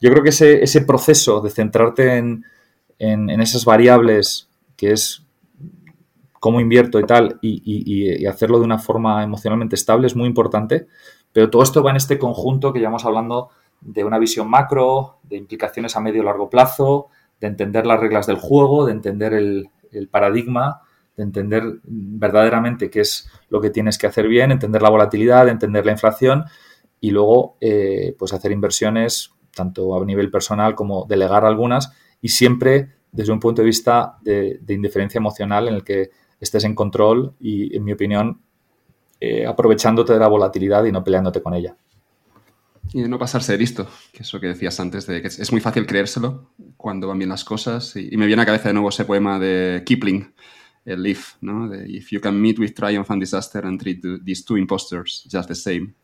yo 0.03 0.11
creo 0.11 0.23
que 0.23 0.29
ese, 0.29 0.81
proceso 0.83 1.41
de 1.41 1.49
centrarte 1.49 2.19
en, 2.19 2.45
en, 2.99 3.31
en 3.31 3.41
esas 3.41 3.65
variables 3.65 4.51
que 4.77 4.93
es 4.93 5.25
cómo 6.43 6.61
invierto 6.61 6.99
y 6.99 7.05
tal, 7.05 7.39
y, 7.41 8.27
hacerlo 8.27 8.59
de 8.59 8.65
una 8.65 8.81
forma 8.81 9.23
emocionalmente 9.23 9.77
estable 9.77 10.09
es 10.09 10.17
muy 10.17 10.27
importante. 10.27 10.89
Pero 11.33 11.49
todo 11.51 11.63
esto 11.63 11.85
va 11.85 11.91
en 11.91 11.99
este 11.99 12.19
conjunto 12.19 12.73
que 12.73 12.81
llevamos 12.81 13.05
hablando 13.05 13.51
de 13.81 14.03
una 14.03 14.19
visión 14.19 14.51
macro, 14.51 15.21
de 15.23 15.37
implicaciones 15.37 15.97
a 15.97 16.01
medio 16.01 16.21
y 16.21 16.25
largo 16.25 16.51
plazo, 16.51 17.11
de 17.41 17.47
entender 17.47 17.87
las 17.87 18.01
reglas 18.01 18.27
del 18.27 18.39
juego, 18.39 18.87
de 18.87 18.91
entender 18.91 19.35
el, 19.35 19.71
paradigma, 20.11 20.81
de 21.17 21.23
entender 21.23 21.63
verdaderamente 21.85 22.91
qué 22.91 23.03
es 23.03 23.31
lo 23.49 23.61
que 23.61 23.71
tienes 23.71 23.97
que 23.97 24.09
hacer 24.09 24.27
bien, 24.27 24.51
entender 24.51 24.83
la 24.83 24.91
volatilidad, 24.91 25.49
entender 25.49 25.87
la 25.87 25.93
inflación 25.93 26.47
y 27.01 27.13
luego 27.13 27.57
eh, 27.61 28.17
pues 28.19 28.33
hacer 28.33 28.51
inversiones 28.51 29.31
tanto 29.55 30.01
a 30.01 30.05
nivel 30.05 30.31
personal 30.31 30.75
como 30.75 31.07
delegar 31.09 31.45
algunas 31.45 31.93
y 32.21 32.29
siempre 32.29 32.91
desde 33.13 33.33
un 33.33 33.41
punto 33.41 33.63
de 33.63 33.67
vista 33.67 34.17
de, 34.23 34.61
indiferencia 34.69 35.19
emocional 35.19 35.69
en 35.69 35.75
el 35.75 35.85
que 35.85 36.11
estés 36.41 36.65
en 36.65 36.75
control 36.75 37.35
y, 37.39 37.77
en 37.77 37.85
mi 37.85 37.93
opinión, 37.93 38.41
eh, 39.21 39.47
aprovechándote 39.47 40.15
de 40.15 40.19
la 40.19 40.29
volatilidad 40.29 40.85
y 40.85 40.93
no 40.93 41.05
peleándote 41.05 41.43
con 41.43 41.55
ella. 41.55 41.77
Y 42.93 43.03
de 43.03 43.09
no 43.09 43.19
pasarse 43.19 43.53
de 43.53 43.59
listo, 43.59 43.87
que 44.13 44.23
es 44.23 44.33
lo 44.33 44.41
que 44.41 44.49
decías 44.49 44.81
antes, 44.81 45.07
de 45.07 45.23
que 45.23 45.29
es 45.29 45.53
muy 45.53 45.61
fácil 45.61 45.87
creérselo 45.87 46.51
cuando 46.77 47.07
van 47.07 47.19
bien 47.19 47.31
las 47.31 47.45
cosas. 47.45 47.95
Y, 47.97 48.17
me 48.17 48.27
viene 48.27 48.43
a 48.43 48.45
la 48.45 48.47
cabeza 48.47 48.69
de 48.69 48.75
nuevo 48.75 48.89
ese 48.89 49.05
poema 49.05 49.39
de 49.39 49.83
Kipling, 49.87 50.35
el 50.85 51.03
Leaf, 51.03 51.35
¿no? 51.43 51.69
De 51.69 51.89
If 51.89 52.11
you 52.11 52.21
can 52.21 52.41
meet 52.41 52.59
with 52.59 52.73
triumph 52.75 53.11
and 53.11 53.21
disaster 53.21 53.65
and 53.65 53.81
treat 53.81 54.03
these 54.25 54.45
two 54.45 54.57
imposters 54.57 55.27
just 55.31 55.49
the 55.49 55.55
same. 55.55 55.95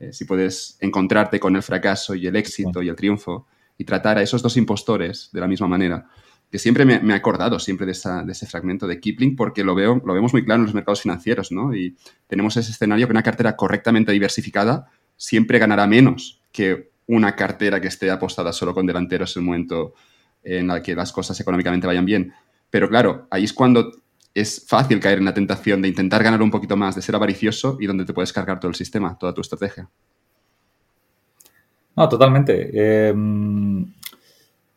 Eh, 0.00 0.12
si 0.12 0.24
puedes 0.24 0.76
encontrarte 0.80 1.40
con 1.40 1.56
el 1.56 1.62
fracaso 1.62 2.14
y 2.14 2.26
el 2.26 2.36
éxito 2.36 2.82
y 2.82 2.88
el 2.88 2.96
triunfo 2.96 3.46
y 3.76 3.84
tratar 3.84 4.18
a 4.18 4.22
esos 4.22 4.42
dos 4.42 4.56
impostores 4.56 5.30
de 5.32 5.40
la 5.40 5.48
misma 5.48 5.68
manera, 5.68 6.06
que 6.50 6.58
siempre 6.58 6.84
me, 6.84 7.00
me 7.00 7.12
he 7.12 7.16
acordado 7.16 7.58
siempre 7.58 7.86
de, 7.86 7.92
ese 7.92 8.46
fragmento 8.46 8.86
de 8.86 9.00
Kipling 9.00 9.36
porque 9.36 9.62
lo, 9.64 9.74
veo, 9.74 10.00
lo 10.04 10.14
vemos 10.14 10.32
muy 10.32 10.44
claro 10.44 10.60
en 10.60 10.66
los 10.66 10.74
mercados 10.74 11.02
financieros, 11.02 11.52
¿no? 11.52 11.74
Y 11.74 11.96
tenemos 12.26 12.56
ese 12.56 12.70
escenario 12.70 13.06
que 13.06 13.12
una 13.12 13.22
cartera 13.22 13.54
correctamente 13.56 14.12
diversificada 14.12 14.90
siempre 15.16 15.58
ganará 15.58 15.86
menos 15.86 16.40
que 16.52 16.90
una 17.06 17.36
cartera 17.36 17.80
que 17.80 17.88
esté 17.88 18.10
apostada 18.10 18.52
solo 18.52 18.74
con 18.74 18.86
delanteros 18.86 19.36
en 19.36 19.40
un 19.40 19.46
momento 19.46 19.94
en 20.42 20.70
el 20.70 20.82
que 20.82 20.94
las 20.94 21.12
cosas 21.12 21.38
económicamente 21.40 21.86
vayan 21.86 22.04
bien. 22.04 22.32
Pero 22.70 22.88
claro, 22.88 23.26
ahí 23.30 23.44
es 23.44 23.52
cuando 23.52 23.90
es 24.34 24.64
fácil 24.66 25.00
caer 25.00 25.18
en 25.18 25.24
la 25.24 25.34
tentación 25.34 25.82
de 25.82 25.88
intentar 25.88 26.22
ganar 26.22 26.42
un 26.42 26.50
poquito 26.50 26.76
más, 26.76 26.94
de 26.94 27.02
ser 27.02 27.14
avaricioso 27.14 27.76
y 27.80 27.86
donde 27.86 28.04
te 28.04 28.12
puedes 28.12 28.32
cargar 28.32 28.60
todo 28.60 28.70
el 28.70 28.74
sistema, 28.74 29.18
toda 29.18 29.34
tu 29.34 29.40
estrategia. 29.40 29.88
No, 31.96 32.08
totalmente. 32.08 32.70
Eh, 32.72 33.14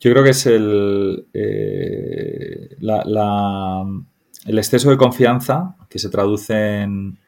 yo 0.02 0.12
creo 0.12 0.24
que 0.24 0.32
es 0.32 0.48
el, 0.48 1.28
eh, 1.32 2.76
el 4.48 4.58
exceso 4.58 4.90
de 4.90 4.98
confianza 4.98 5.76
que 5.88 6.00
se 6.00 6.10
traduce 6.10 6.82
en, 6.82 7.20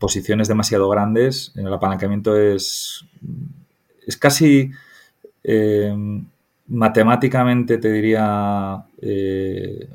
posiciones 0.00 0.48
demasiado 0.48 0.88
grandes. 0.88 1.52
En 1.54 1.66
el 1.68 1.72
apalancamiento 1.72 2.36
es, 2.36 3.04
es 4.04 4.16
casi 4.16 4.72
eh, 5.44 5.94
matemáticamente, 6.66 7.78
te 7.78 7.92
diría, 7.92 8.84
eh, 9.00 9.90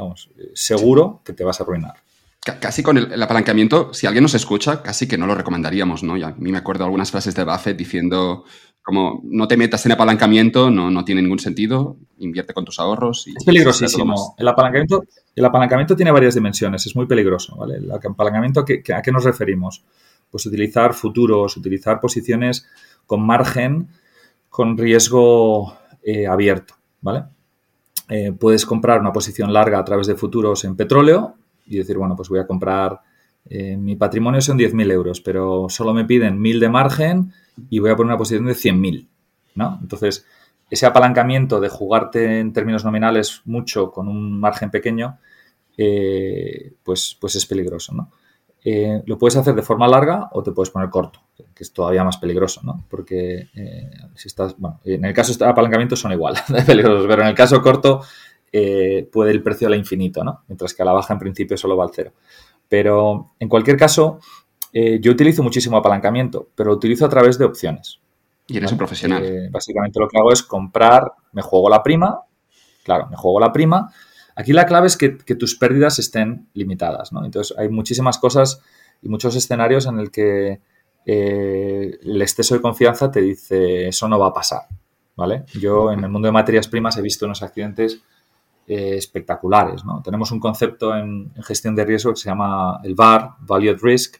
vamos, 0.00 0.30
seguro 0.54 1.22
que 1.24 1.32
te 1.32 1.44
vas 1.44 1.60
a 1.60 1.64
arruinar. 1.64 1.94
Casi 2.42 2.82
con 2.82 2.96
el, 2.96 3.22
apalancamiento, 3.22 3.92
si 3.92 4.06
alguien 4.06 4.22
nos 4.22 4.32
escucha, 4.32 4.82
casi 4.82 5.06
que 5.06 5.18
no 5.18 5.26
lo 5.26 5.34
recomendaríamos, 5.34 6.02
¿no? 6.02 6.16
Y 6.16 6.22
a 6.22 6.30
mí 6.30 6.50
me 6.50 6.56
acuerdo 6.56 6.84
algunas 6.84 7.10
frases 7.10 7.34
de 7.34 7.44
Buffett 7.44 7.76
diciendo 7.76 8.44
como 8.82 9.20
no 9.24 9.46
te 9.46 9.58
metas 9.58 9.84
en 9.84 9.92
apalancamiento, 9.92 10.70
no, 10.70 10.90
no 10.90 11.04
tiene 11.04 11.20
ningún 11.20 11.38
sentido, 11.38 11.98
invierte 12.18 12.54
con 12.54 12.64
tus 12.64 12.80
ahorros. 12.80 13.26
Y, 13.26 13.32
es 13.36 13.44
peligrosísimo. 13.44 14.34
El 14.38 14.48
apalancamiento, 14.48 15.04
el 15.36 15.44
apalancamiento 15.44 15.94
tiene 15.94 16.10
varias 16.10 16.34
dimensiones, 16.34 16.86
es 16.86 16.96
muy 16.96 17.06
peligroso. 17.06 17.56
¿vale? 17.56 17.76
El 17.76 17.90
apalancamiento, 17.90 18.60
¿a 18.60 19.02
qué 19.02 19.12
nos 19.12 19.24
referimos? 19.24 19.84
Pues 20.30 20.46
utilizar 20.46 20.94
futuros, 20.94 21.56
utilizar 21.56 22.00
posiciones 22.00 22.66
con 23.06 23.20
margen, 23.20 23.88
con 24.48 24.78
riesgo 24.78 25.76
eh, 26.02 26.26
abierto. 26.26 26.74
¿vale? 27.02 27.24
Eh, 28.10 28.32
puedes 28.32 28.66
comprar 28.66 29.00
una 29.00 29.12
posición 29.12 29.52
larga 29.52 29.78
a 29.78 29.84
través 29.84 30.08
de 30.08 30.16
futuros 30.16 30.64
en 30.64 30.74
petróleo 30.74 31.36
y 31.66 31.78
decir, 31.78 31.96
bueno, 31.96 32.16
pues 32.16 32.28
voy 32.28 32.40
a 32.40 32.46
comprar, 32.46 33.00
eh, 33.48 33.76
mi 33.76 33.94
patrimonio 33.94 34.40
son 34.40 34.58
10.000 34.58 34.90
euros, 34.90 35.20
pero 35.20 35.68
solo 35.68 35.94
me 35.94 36.04
piden 36.04 36.40
1.000 36.40 36.58
de 36.58 36.68
margen 36.68 37.32
y 37.70 37.78
voy 37.78 37.90
a 37.90 37.96
poner 37.96 38.10
una 38.10 38.18
posición 38.18 38.46
de 38.46 38.54
100.000, 38.54 39.06
¿no? 39.54 39.78
Entonces, 39.80 40.26
ese 40.68 40.86
apalancamiento 40.86 41.60
de 41.60 41.68
jugarte 41.68 42.40
en 42.40 42.52
términos 42.52 42.84
nominales 42.84 43.42
mucho 43.44 43.92
con 43.92 44.08
un 44.08 44.40
margen 44.40 44.72
pequeño, 44.72 45.18
eh, 45.76 46.72
pues, 46.82 47.16
pues 47.20 47.36
es 47.36 47.46
peligroso, 47.46 47.94
¿no? 47.94 48.10
Lo 48.64 49.18
puedes 49.18 49.36
hacer 49.36 49.54
de 49.54 49.62
forma 49.62 49.88
larga 49.88 50.28
o 50.32 50.42
te 50.42 50.52
puedes 50.52 50.70
poner 50.70 50.90
corto, 50.90 51.20
que 51.54 51.64
es 51.64 51.72
todavía 51.72 52.04
más 52.04 52.18
peligroso, 52.18 52.60
¿no? 52.62 52.84
Porque 52.88 53.48
si 54.14 54.28
estás, 54.28 54.56
bueno, 54.58 54.80
en 54.84 55.04
el 55.04 55.14
caso 55.14 55.32
de 55.32 55.50
apalancamiento 55.50 55.96
son 55.96 56.12
igual 56.12 56.34
de 56.48 56.62
peligrosos, 56.62 57.06
pero 57.08 57.22
en 57.22 57.28
el 57.28 57.34
caso 57.34 57.62
corto 57.62 58.02
eh, 58.52 59.08
puede 59.12 59.30
el 59.30 59.42
precio 59.42 59.68
al 59.68 59.76
infinito, 59.76 60.24
¿no? 60.24 60.42
Mientras 60.48 60.74
que 60.74 60.82
a 60.82 60.84
la 60.84 60.92
baja 60.92 61.12
en 61.14 61.20
principio 61.20 61.56
solo 61.56 61.76
va 61.76 61.84
al 61.84 61.92
cero. 61.94 62.12
Pero 62.68 63.32
en 63.38 63.48
cualquier 63.48 63.76
caso, 63.76 64.18
eh, 64.72 64.98
yo 65.00 65.12
utilizo 65.12 65.42
muchísimo 65.42 65.76
apalancamiento, 65.76 66.48
pero 66.54 66.70
lo 66.70 66.76
utilizo 66.76 67.06
a 67.06 67.08
través 67.08 67.38
de 67.38 67.44
opciones. 67.44 68.00
Y 68.48 68.56
eres 68.56 68.72
un 68.72 68.78
profesional. 68.78 69.24
Eh, 69.24 69.48
básicamente 69.50 70.00
lo 70.00 70.08
que 70.08 70.18
hago 70.18 70.32
es 70.32 70.42
comprar, 70.42 71.12
me 71.32 71.42
juego 71.42 71.70
la 71.70 71.82
prima, 71.82 72.22
claro, 72.82 73.06
me 73.08 73.16
juego 73.16 73.38
la 73.38 73.52
prima. 73.52 73.92
Aquí 74.40 74.52
la 74.52 74.66
clave 74.66 74.86
es 74.86 74.96
que, 74.96 75.10
tus 75.10 75.54
pérdidas 75.54 75.98
estén 75.98 76.48
limitadas, 76.54 77.12
¿no? 77.12 77.24
Entonces 77.24 77.56
hay 77.58 77.68
muchísimas 77.68 78.18
cosas 78.18 78.62
y 79.02 79.08
muchos 79.08 79.36
escenarios 79.36 79.86
en 79.86 79.98
el 79.98 80.10
que 80.10 80.60
el 81.04 82.22
exceso 82.22 82.54
de 82.54 82.60
confianza 82.60 83.10
te 83.10 83.20
dice 83.20 83.88
eso 83.88 84.08
no 84.08 84.18
va 84.18 84.28
a 84.28 84.32
pasar, 84.32 84.62
¿vale? 85.16 85.44
Yo 85.58 85.92
en 85.92 86.04
el 86.04 86.10
mundo 86.10 86.26
de 86.26 86.32
materias 86.32 86.68
primas 86.68 86.96
he 86.96 87.02
visto 87.02 87.26
unos 87.26 87.42
accidentes 87.42 88.02
eh, 88.72 88.96
espectaculares. 88.96 89.84
¿no? 89.84 90.00
Tenemos 90.00 90.30
un 90.30 90.38
concepto 90.38 90.94
en, 90.94 91.32
gestión 91.42 91.74
de 91.74 91.84
riesgo 91.84 92.12
que 92.12 92.20
se 92.20 92.28
llama 92.28 92.78
el 92.84 92.94
VAR, 92.94 93.32
Value 93.40 93.70
at 93.70 93.78
Risk, 93.82 94.18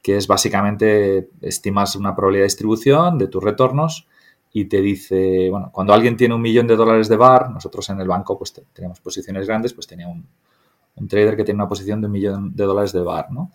que 0.00 0.16
es 0.16 0.28
básicamente 0.28 1.30
estimas 1.40 1.96
una 1.96 2.14
probabilidad 2.14 2.42
de 2.44 2.50
distribución 2.50 3.18
de 3.18 3.26
tus 3.26 3.42
retornos 3.42 4.06
y 4.52 4.64
te 4.64 4.80
dice, 4.80 5.48
bueno, 5.50 5.70
cuando 5.72 5.92
alguien 5.92 6.16
tiene 6.16 6.34
un 6.34 6.42
millón 6.42 6.66
de 6.66 6.76
dólares 6.76 7.08
de 7.08 7.16
VAR, 7.16 7.50
nosotros 7.50 7.88
en 7.90 8.00
el 8.00 8.08
banco 8.08 8.36
pues 8.36 8.52
teníamos 8.72 9.00
posiciones 9.00 9.46
grandes, 9.46 9.72
pues 9.72 9.86
tenía 9.86 10.08
un, 10.08 10.26
trader 11.08 11.36
que 11.36 11.44
tiene 11.44 11.56
una 11.56 11.68
posición 11.68 12.00
de 12.00 12.06
un 12.06 12.12
millón 12.12 12.54
de 12.54 12.64
dólares 12.64 12.92
de 12.92 13.00
VAR, 13.00 13.30
¿no? 13.32 13.52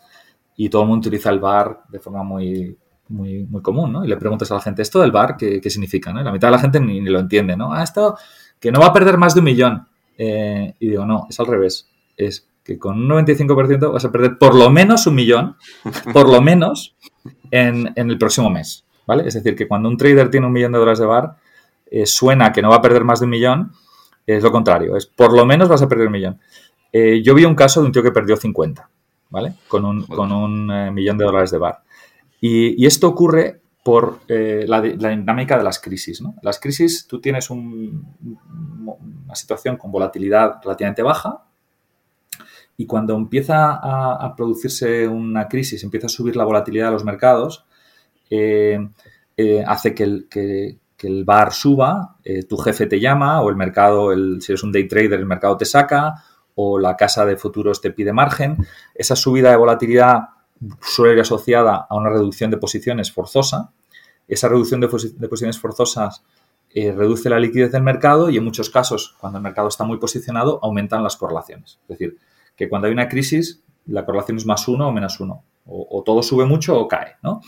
Y 0.55 0.69
todo 0.69 0.83
el 0.83 0.87
mundo 0.87 1.07
utiliza 1.07 1.29
el 1.29 1.39
VAR 1.39 1.81
de 1.89 1.99
forma 1.99 2.23
muy, 2.23 2.77
muy, 3.09 3.43
muy 3.43 3.61
común, 3.61 3.91
¿no? 3.91 4.05
Y 4.05 4.07
le 4.07 4.17
preguntas 4.17 4.49
a 4.51 4.55
la 4.55 4.61
gente, 4.61 4.81
¿esto 4.81 5.01
del 5.01 5.11
VAR 5.11 5.37
qué, 5.37 5.61
significa? 5.69 6.11
¿no? 6.11 6.23
la 6.23 6.31
mitad 6.31 6.47
de 6.47 6.53
la 6.53 6.59
gente 6.59 6.79
ni, 6.79 7.01
ni, 7.01 7.09
lo 7.09 7.19
entiende, 7.19 7.55
¿no? 7.55 7.73
Ah, 7.73 7.83
esto 7.83 8.17
que 8.59 8.71
no 8.71 8.79
va 8.79 8.87
a 8.87 8.93
perder 8.93 9.17
más 9.17 9.33
de 9.35 9.41
un 9.41 9.45
millón. 9.45 9.87
Eh, 10.17 10.73
y 10.79 10.89
digo, 10.89 11.05
no, 11.05 11.27
es 11.29 11.39
al 11.39 11.47
revés. 11.47 11.89
Es 12.17 12.49
que 12.63 12.79
con 12.79 12.99
un 12.99 13.25
95% 13.25 13.93
vas 13.93 14.05
a 14.05 14.11
perder 14.11 14.37
por 14.37 14.55
lo 14.55 14.69
menos 14.69 15.05
un 15.07 15.15
millón, 15.15 15.55
por 16.13 16.29
lo 16.29 16.41
menos, 16.41 16.95
en, 17.51 17.93
el 17.95 18.17
próximo 18.17 18.49
mes. 18.49 18.84
¿Vale? 19.07 19.27
Es 19.27 19.33
decir, 19.35 19.55
que 19.55 19.67
cuando 19.67 19.89
un 19.89 19.97
trader 19.97 20.29
tiene 20.29 20.47
un 20.47 20.53
millón 20.53 20.71
de 20.71 20.79
dólares 20.79 20.99
de 20.99 21.05
bar, 21.05 21.35
eh, 21.85 22.05
suena 22.05 22.51
que 22.51 22.61
no 22.61 22.69
va 22.69 22.77
a 22.77 22.81
perder 22.81 23.03
más 23.03 23.19
de 23.19 23.25
un 23.25 23.31
millón, 23.31 23.71
es 24.25 24.43
lo 24.43 24.51
contrario, 24.51 24.97
es 24.97 25.05
por 25.05 25.33
lo 25.33 25.45
menos 25.45 25.69
vas 25.69 25.81
a 25.81 25.87
perder 25.87 26.07
un 26.07 26.13
millón. 26.13 26.39
Eh, 26.91 27.21
yo 27.23 27.35
vi 27.35 27.45
un 27.45 27.55
caso 27.55 27.81
de 27.81 27.87
un 27.87 27.91
tío 27.91 28.01
que 28.01 28.11
perdió 28.11 28.35
50, 28.35 28.89
¿vale? 29.29 29.53
Con 29.67 29.85
un, 29.85 30.03
con 30.03 30.31
un 30.31 30.93
millón 30.93 31.17
de 31.17 31.25
dólares 31.25 31.51
de 31.51 31.57
bar. 31.57 31.83
Y, 32.41 32.81
y, 32.81 32.85
esto 32.87 33.07
ocurre 33.07 33.61
por 33.85 34.21
eh, 34.29 34.65
la, 34.67 34.81
dinámica 34.81 35.59
de 35.59 35.63
las 35.63 35.77
crisis. 35.77 36.19
¿no? 36.19 36.33
Las 36.41 36.59
crisis, 36.59 37.05
tú 37.05 37.21
tienes 37.21 37.51
una 37.51 38.01
situación 39.35 39.77
con 39.77 39.91
volatilidad 39.91 40.55
relativamente 40.63 41.03
baja 41.03 41.43
y 42.77 42.87
cuando 42.87 43.15
empieza 43.15 43.79
a, 43.79 44.35
producirse 44.35 45.07
una 45.07 45.47
crisis, 45.47 45.83
empieza 45.83 46.07
a 46.07 46.09
subir 46.09 46.35
la 46.35 46.45
volatilidad 46.45 46.87
de 46.87 46.93
los 46.93 47.05
mercados, 47.05 47.67
eh, 48.29 48.79
eh, 49.37 49.63
hace 49.65 49.93
que 49.93 50.03
el, 50.03 51.23
bar 51.25 51.53
suba, 51.53 52.17
tu 52.49 52.57
jefe 52.57 52.87
te 52.87 52.99
llama 52.99 53.41
o 53.41 53.49
el 53.49 53.55
mercado, 53.55 54.11
si 54.39 54.51
eres 54.51 54.63
un 54.63 54.71
day 54.71 54.87
trader, 54.87 55.19
el 55.19 55.25
mercado 55.25 55.57
te 55.57 55.65
saca 55.65 56.23
o 56.55 56.79
la 56.79 56.95
casa 56.95 57.25
de 57.25 57.37
futuros 57.37 57.81
te 57.81 57.91
pide 57.91 58.13
margen. 58.13 58.57
Esa 58.95 59.15
subida 59.15 59.51
de 59.51 59.57
volatilidad 59.57 60.29
suele 60.81 61.15
ir 61.15 61.19
asociada 61.19 61.85
a 61.89 61.95
una 61.95 62.09
reducción 62.09 62.49
de 62.49 62.57
posiciones 62.57 63.11
forzosa. 63.11 63.71
Esa 64.27 64.47
reducción 64.47 64.79
de, 64.81 64.87
posiciones 64.87 65.59
forzosas 65.59 66.23
eh, 66.73 66.91
reduce 66.91 67.29
la 67.29 67.39
liquidez 67.39 67.71
del 67.71 67.83
mercado 67.83 68.29
y 68.29 68.37
en 68.37 68.43
muchos 68.43 68.69
casos, 68.69 69.15
cuando 69.19 69.37
el 69.37 69.43
mercado 69.43 69.67
está 69.67 69.83
muy 69.83 69.97
posicionado, 69.97 70.59
aumentan 70.63 71.03
las 71.03 71.17
correlaciones. 71.17 71.79
Es 71.83 71.87
decir, 71.87 72.17
que 72.55 72.69
cuando 72.69 72.87
hay 72.87 72.93
una 72.93 73.07
crisis, 73.07 73.61
la 73.85 74.05
correlación 74.05 74.37
es 74.37 74.45
más 74.45 74.67
uno 74.67 74.87
o 74.87 74.91
menos 74.91 75.19
uno. 75.19 75.43
O, 75.67 76.03
todo 76.05 76.21
sube 76.21 76.45
mucho 76.45 76.79
o 76.79 76.87
cae, 76.87 77.15
¿no? 77.23 77.41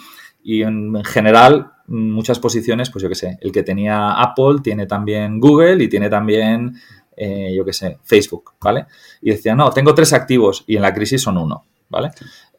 Y 0.49 0.63
en, 0.63 1.03
general, 1.03 1.73
muchas 1.87 2.39
posiciones, 2.39 2.89
pues 2.89 3.03
yo 3.03 3.09
qué 3.09 3.15
sé, 3.15 3.37
el 3.41 3.51
que 3.51 3.63
tenía 3.63 4.13
Apple 4.13 4.59
tiene 4.63 4.85
también 4.87 5.41
Google 5.41 5.83
y 5.83 5.89
tiene 5.89 6.09
también, 6.09 6.73
eh, 7.17 7.53
yo 7.53 7.65
qué 7.65 7.73
sé, 7.73 7.99
Facebook, 8.03 8.53
¿vale? 8.61 8.85
Y 9.21 9.31
decía, 9.31 9.55
no, 9.55 9.71
tengo 9.71 9.93
tres 9.93 10.13
activos 10.13 10.63
y 10.65 10.77
en 10.77 10.83
la 10.83 10.93
crisis 10.93 11.21
son 11.21 11.37
uno, 11.37 11.65
¿vale? 11.89 12.11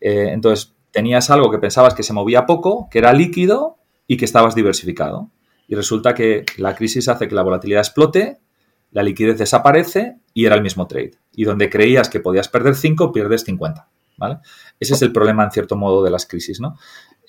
Eh, 0.02 0.28
entonces, 0.32 0.74
tenías 0.90 1.31
algo 1.31 1.51
que 1.51 1.56
pensabas 1.56 1.94
que 1.94 2.02
se 2.02 2.12
movía 2.12 2.44
poco, 2.44 2.90
que 2.90 2.98
era 2.98 3.15
líquido 3.15 3.78
y 4.06 4.19
que 4.19 4.27
estabas 4.27 4.55
diversificado. 4.55 5.31
Y 5.66 5.74
resulta 5.74 6.12
que 6.12 6.44
la 6.59 6.74
crisis 6.74 7.09
hace 7.09 7.27
que 7.27 7.35
la 7.35 7.43
volatilidad 7.43 7.81
explote, 7.81 8.39
la 8.90 9.02
liquidez 9.02 9.39
desaparece 9.39 10.19
y 10.35 10.44
era 10.44 10.56
el 10.56 10.62
mismo 10.62 10.86
trade. 10.86 11.12
Y 11.32 11.44
donde 11.44 11.70
creías 11.70 12.10
que 12.10 12.20
podías 12.20 12.51
perder 12.51 12.74
5, 12.74 13.12
pierdes 13.12 13.44
50. 13.44 13.89
¿vale? 14.19 14.39
Ese 14.78 14.94
es 14.94 15.02
el 15.02 15.12
problema, 15.12 15.44
en 15.44 15.51
cierto 15.51 15.77
modo, 15.77 16.02
de 16.02 16.10
las 16.10 16.27
crisis. 16.27 16.60
¿no? 16.60 16.77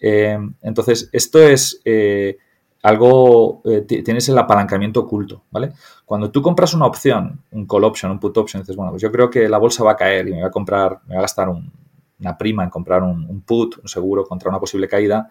Eh, 0.02 0.38
entonces, 0.62 1.10
esto 1.12 1.40
es 1.40 1.82
eh, 1.86 2.38
algo, 2.84 3.62
tienes 3.88 4.30
el 4.30 4.38
apalancamiento 4.38 5.02
oculto. 5.02 5.44
¿vale? 5.52 5.74
Cuando 6.06 6.32
tú 6.32 6.42
compras 6.42 6.74
una 6.74 6.86
opción, 6.86 7.42
un 7.52 7.66
call 7.68 7.84
option, 7.84 8.12
un 8.12 8.20
put 8.20 8.38
option, 8.38 8.62
dices, 8.62 8.76
bueno, 8.76 8.92
pues 8.92 9.02
yo 9.02 9.12
creo 9.12 9.30
que 9.30 9.50
la 9.50 9.58
bolsa 9.58 9.84
va 9.84 9.92
a 9.92 9.96
caer 9.96 10.28
y 10.28 10.32
me 10.32 10.38
voy 10.38 10.48
a 10.48 10.52
comprar, 10.52 11.00
me 11.04 11.10
voy 11.10 11.18
a 11.18 11.22
gastar 11.22 11.50
un, 11.50 11.72
una 12.20 12.38
prima 12.38 12.64
en 12.64 12.70
comprar 12.70 13.04
un, 13.04 13.42
put, 13.42 13.78
un 13.78 13.88
seguro 13.88 14.26
contra 14.26 14.50
una 14.50 14.60
posible 14.60 14.88
caída, 14.88 15.30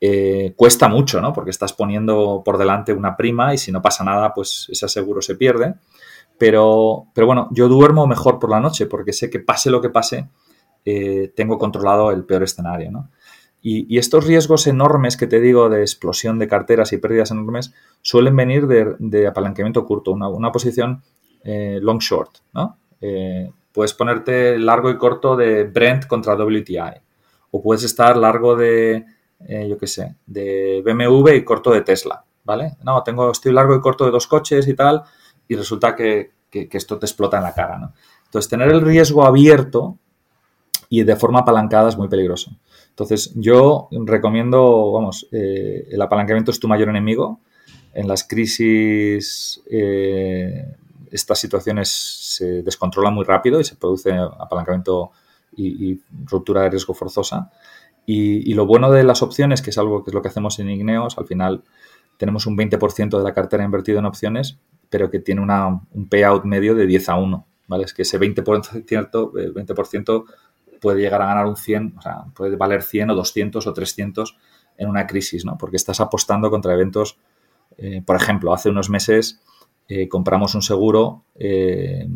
eh, 0.00 0.52
cuesta 0.56 0.88
mucho, 0.88 1.20
¿no? 1.20 1.32
Porque 1.32 1.50
estás 1.50 1.72
poniendo 1.72 2.42
por 2.44 2.58
delante 2.58 2.92
una 2.92 3.16
prima 3.16 3.54
y 3.54 3.58
si 3.58 3.72
no 3.72 3.80
pasa 3.80 4.04
nada, 4.04 4.34
pues 4.34 4.68
ese 4.70 4.88
seguro 4.88 5.22
se 5.22 5.36
pierde. 5.36 5.74
Pero, 6.38 7.06
pero 7.14 7.26
bueno, 7.26 7.48
yo 7.52 7.66
duermo 7.66 8.06
mejor 8.06 8.38
por 8.38 8.50
la 8.50 8.60
noche 8.60 8.86
porque 8.86 9.14
sé 9.14 9.30
que 9.30 9.40
pase 9.40 9.70
lo 9.70 9.80
que 9.80 9.88
pase, 9.88 10.28
eh, 10.84 11.32
tengo 11.34 11.58
controlado 11.58 12.10
el 12.10 12.24
peor 12.24 12.42
escenario, 12.42 12.90
¿no? 12.90 13.08
Y, 13.68 13.98
estos 13.98 14.26
riesgos 14.26 14.66
enormes 14.66 15.16
que 15.16 15.26
te 15.26 15.40
digo 15.40 15.68
de 15.68 15.80
explosión 15.80 16.38
de 16.38 16.46
carteras 16.46 16.92
y 16.92 16.98
pérdidas 16.98 17.32
enormes 17.32 17.74
suelen 18.00 18.36
venir 18.36 18.66
de, 18.66 19.26
apalancamiento 19.26 19.84
curto, 19.84 20.12
una, 20.12 20.52
posición 20.52 21.02
eh, 21.42 21.80
long 21.82 21.98
short, 21.98 22.38
¿no? 22.52 22.78
Puedes 23.76 23.92
ponerte 23.92 24.58
largo 24.58 24.88
y 24.88 24.96
corto 24.96 25.36
de 25.36 25.64
Brent 25.64 26.06
contra 26.06 26.34
WTI. 26.34 26.98
O 27.50 27.60
puedes 27.60 27.84
estar 27.84 28.16
largo 28.16 28.56
de, 28.56 29.04
eh, 29.46 29.68
yo 29.68 29.76
qué 29.76 29.86
sé, 29.86 30.16
de 30.24 30.82
BMW 30.82 31.32
y 31.32 31.44
corto 31.44 31.72
de 31.72 31.82
Tesla, 31.82 32.24
¿vale? 32.42 32.78
No, 32.82 33.02
tengo, 33.02 33.30
estoy 33.30 33.52
largo 33.52 33.76
y 33.76 33.82
corto 33.82 34.06
de 34.06 34.12
dos 34.12 34.26
coches 34.26 34.66
y 34.66 34.72
tal, 34.72 35.02
y 35.46 35.56
resulta 35.56 35.94
que, 35.94 36.30
esto 36.50 36.98
te 36.98 37.04
explota 37.04 37.36
en 37.36 37.42
la 37.42 37.52
cara, 37.52 37.76
¿no? 37.76 37.92
Entonces, 38.24 38.48
tener 38.48 38.70
el 38.70 38.80
riesgo 38.80 39.26
abierto 39.26 39.98
y 40.88 41.02
de 41.04 41.16
forma 41.16 41.40
apalancada 41.40 41.90
es 41.90 41.98
muy 41.98 42.08
peligroso. 42.08 42.52
Entonces, 42.96 43.34
yo 43.34 43.90
recomiendo, 43.90 44.90
vamos, 44.90 45.28
eh, 45.30 45.86
el 45.90 46.00
apalancamiento 46.00 46.50
es 46.50 46.58
tu 46.58 46.66
mayor 46.66 46.88
enemigo. 46.88 47.40
En 47.92 48.08
las 48.08 48.24
crisis 48.24 49.62
eh, 49.70 50.64
estas 51.10 51.38
situaciones 51.38 51.90
se 51.90 52.62
descontrolan 52.62 53.12
muy 53.12 53.26
rápido 53.26 53.60
y 53.60 53.64
se 53.64 53.76
produce 53.76 54.12
apalancamiento 54.12 55.10
y, 55.54 56.00
ruptura 56.24 56.62
de 56.62 56.70
riesgo 56.70 56.94
forzosa. 56.94 57.52
Y, 58.06 58.54
lo 58.54 58.64
bueno 58.64 58.90
de 58.90 59.04
las 59.04 59.20
opciones, 59.20 59.60
que 59.60 59.68
es 59.68 59.76
algo 59.76 60.02
que 60.02 60.10
es 60.10 60.14
lo 60.14 60.22
que 60.22 60.28
hacemos 60.28 60.58
en 60.58 60.70
Igneos, 60.70 61.18
al 61.18 61.26
final 61.26 61.64
tenemos 62.16 62.46
un 62.46 62.56
20% 62.56 63.18
de 63.18 63.22
la 63.22 63.34
cartera 63.34 63.62
invertido 63.62 63.98
en 63.98 64.06
opciones, 64.06 64.56
pero 64.88 65.10
que 65.10 65.18
tiene 65.18 65.42
una, 65.42 65.82
un 65.92 66.08
payout 66.08 66.44
medio 66.44 66.74
de 66.74 66.86
10 66.86 67.10
a 67.10 67.16
1. 67.16 67.46
¿vale? 67.68 67.84
Es 67.84 67.92
que 67.92 68.02
ese 68.02 68.18
20%, 68.18 69.52
20 69.52 69.74
puede 70.86 71.00
llegar 71.00 71.20
a 71.20 71.26
ganar 71.26 71.46
un 71.46 71.56
100, 71.56 71.94
o 71.98 72.00
sea, 72.00 72.26
puede 72.32 72.54
valer 72.54 72.80
100 72.80 73.10
o 73.10 73.14
200 73.16 73.66
o 73.66 73.72
300 73.72 74.36
en 74.76 74.88
una 74.88 75.04
crisis, 75.08 75.44
¿no? 75.44 75.58
Porque 75.58 75.74
estás 75.74 75.98
apostando 75.98 76.48
contra 76.48 76.74
eventos, 76.74 77.18
eh, 77.76 78.02
por 78.06 78.14
ejemplo, 78.14 78.54
hace 78.54 78.70
unos 78.70 78.88
meses 78.88 79.42
eh, 79.88 80.08
compramos 80.08 80.54
un 80.54 80.62
seguro 80.62 81.24
eh, 81.34 82.06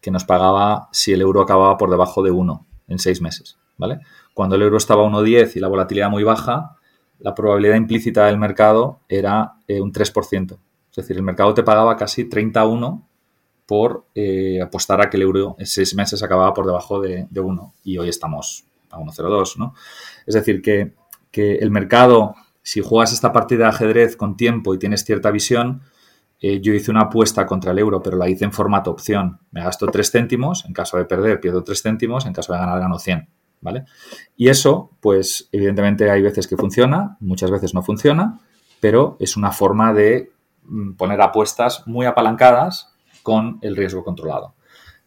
que 0.00 0.10
nos 0.10 0.24
pagaba 0.24 0.88
si 0.90 1.12
el 1.12 1.20
euro 1.20 1.42
acababa 1.42 1.76
por 1.76 1.90
debajo 1.90 2.22
de 2.22 2.30
1 2.30 2.66
en 2.88 2.98
seis 2.98 3.20
meses, 3.20 3.58
¿vale? 3.76 4.00
Cuando 4.32 4.56
el 4.56 4.62
euro 4.62 4.78
estaba 4.78 5.04
a 5.04 5.10
1,10 5.10 5.56
y 5.56 5.60
la 5.60 5.68
volatilidad 5.68 6.08
muy 6.08 6.24
baja, 6.24 6.78
la 7.18 7.34
probabilidad 7.34 7.74
implícita 7.74 8.24
del 8.24 8.38
mercado 8.38 9.00
era 9.06 9.56
eh, 9.66 9.82
un 9.82 9.92
3%. 9.92 10.58
Es 10.88 10.96
decir, 10.96 11.14
el 11.14 11.22
mercado 11.22 11.52
te 11.52 11.62
pagaba 11.62 11.94
casi 11.98 12.26
30 12.26 12.58
a 12.58 12.66
1 12.66 13.07
por 13.68 14.06
eh, 14.14 14.62
apostar 14.62 15.02
a 15.02 15.10
que 15.10 15.18
el 15.18 15.24
euro 15.24 15.54
en 15.58 15.66
seis 15.66 15.94
meses 15.94 16.22
acababa 16.22 16.54
por 16.54 16.64
debajo 16.64 17.02
de, 17.02 17.26
de 17.28 17.40
1 17.40 17.74
y 17.84 17.98
hoy 17.98 18.08
estamos 18.08 18.64
a 18.88 18.96
1,02, 18.96 19.58
¿no? 19.58 19.74
Es 20.26 20.34
decir, 20.34 20.62
que, 20.62 20.94
que, 21.30 21.56
el 21.56 21.70
mercado, 21.70 22.34
si 22.62 22.80
juegas 22.80 23.12
esta 23.12 23.30
partida 23.30 23.64
de 23.64 23.68
ajedrez 23.68 24.16
con 24.16 24.38
tiempo 24.38 24.72
y 24.72 24.78
tienes 24.78 25.04
cierta 25.04 25.30
visión, 25.30 25.82
eh, 26.40 26.62
yo 26.62 26.72
hice 26.72 26.90
una 26.90 27.02
apuesta 27.02 27.44
contra 27.44 27.72
el 27.72 27.78
euro, 27.78 28.02
pero 28.02 28.16
la 28.16 28.30
hice 28.30 28.46
en 28.46 28.52
formato 28.52 28.90
opción. 28.90 29.38
Me 29.50 29.62
gasto 29.62 29.86
3 29.86 30.10
céntimos, 30.10 30.64
en 30.64 30.72
caso 30.72 30.96
de 30.96 31.04
perder 31.04 31.38
pierdo 31.38 31.62
3 31.62 31.82
céntimos, 31.82 32.24
en 32.24 32.32
caso 32.32 32.54
de 32.54 32.60
ganar 32.60 32.80
gano 32.80 32.98
100, 32.98 33.28
¿vale? 33.60 33.84
Y 34.34 34.48
eso, 34.48 34.92
pues 35.00 35.50
evidentemente 35.52 36.10
hay 36.10 36.22
veces 36.22 36.46
que 36.46 36.56
funciona, 36.56 37.18
muchas 37.20 37.50
veces 37.50 37.74
no 37.74 37.82
funciona, 37.82 38.40
pero 38.80 39.18
es 39.20 39.36
una 39.36 39.52
forma 39.52 39.92
de 39.92 40.32
mm, 40.62 40.92
poner 40.92 41.20
apuestas 41.20 41.86
muy 41.86 42.06
apalancadas 42.06 42.94
con 43.22 43.58
el 43.62 43.76
riesgo 43.76 44.04
controlado. 44.04 44.54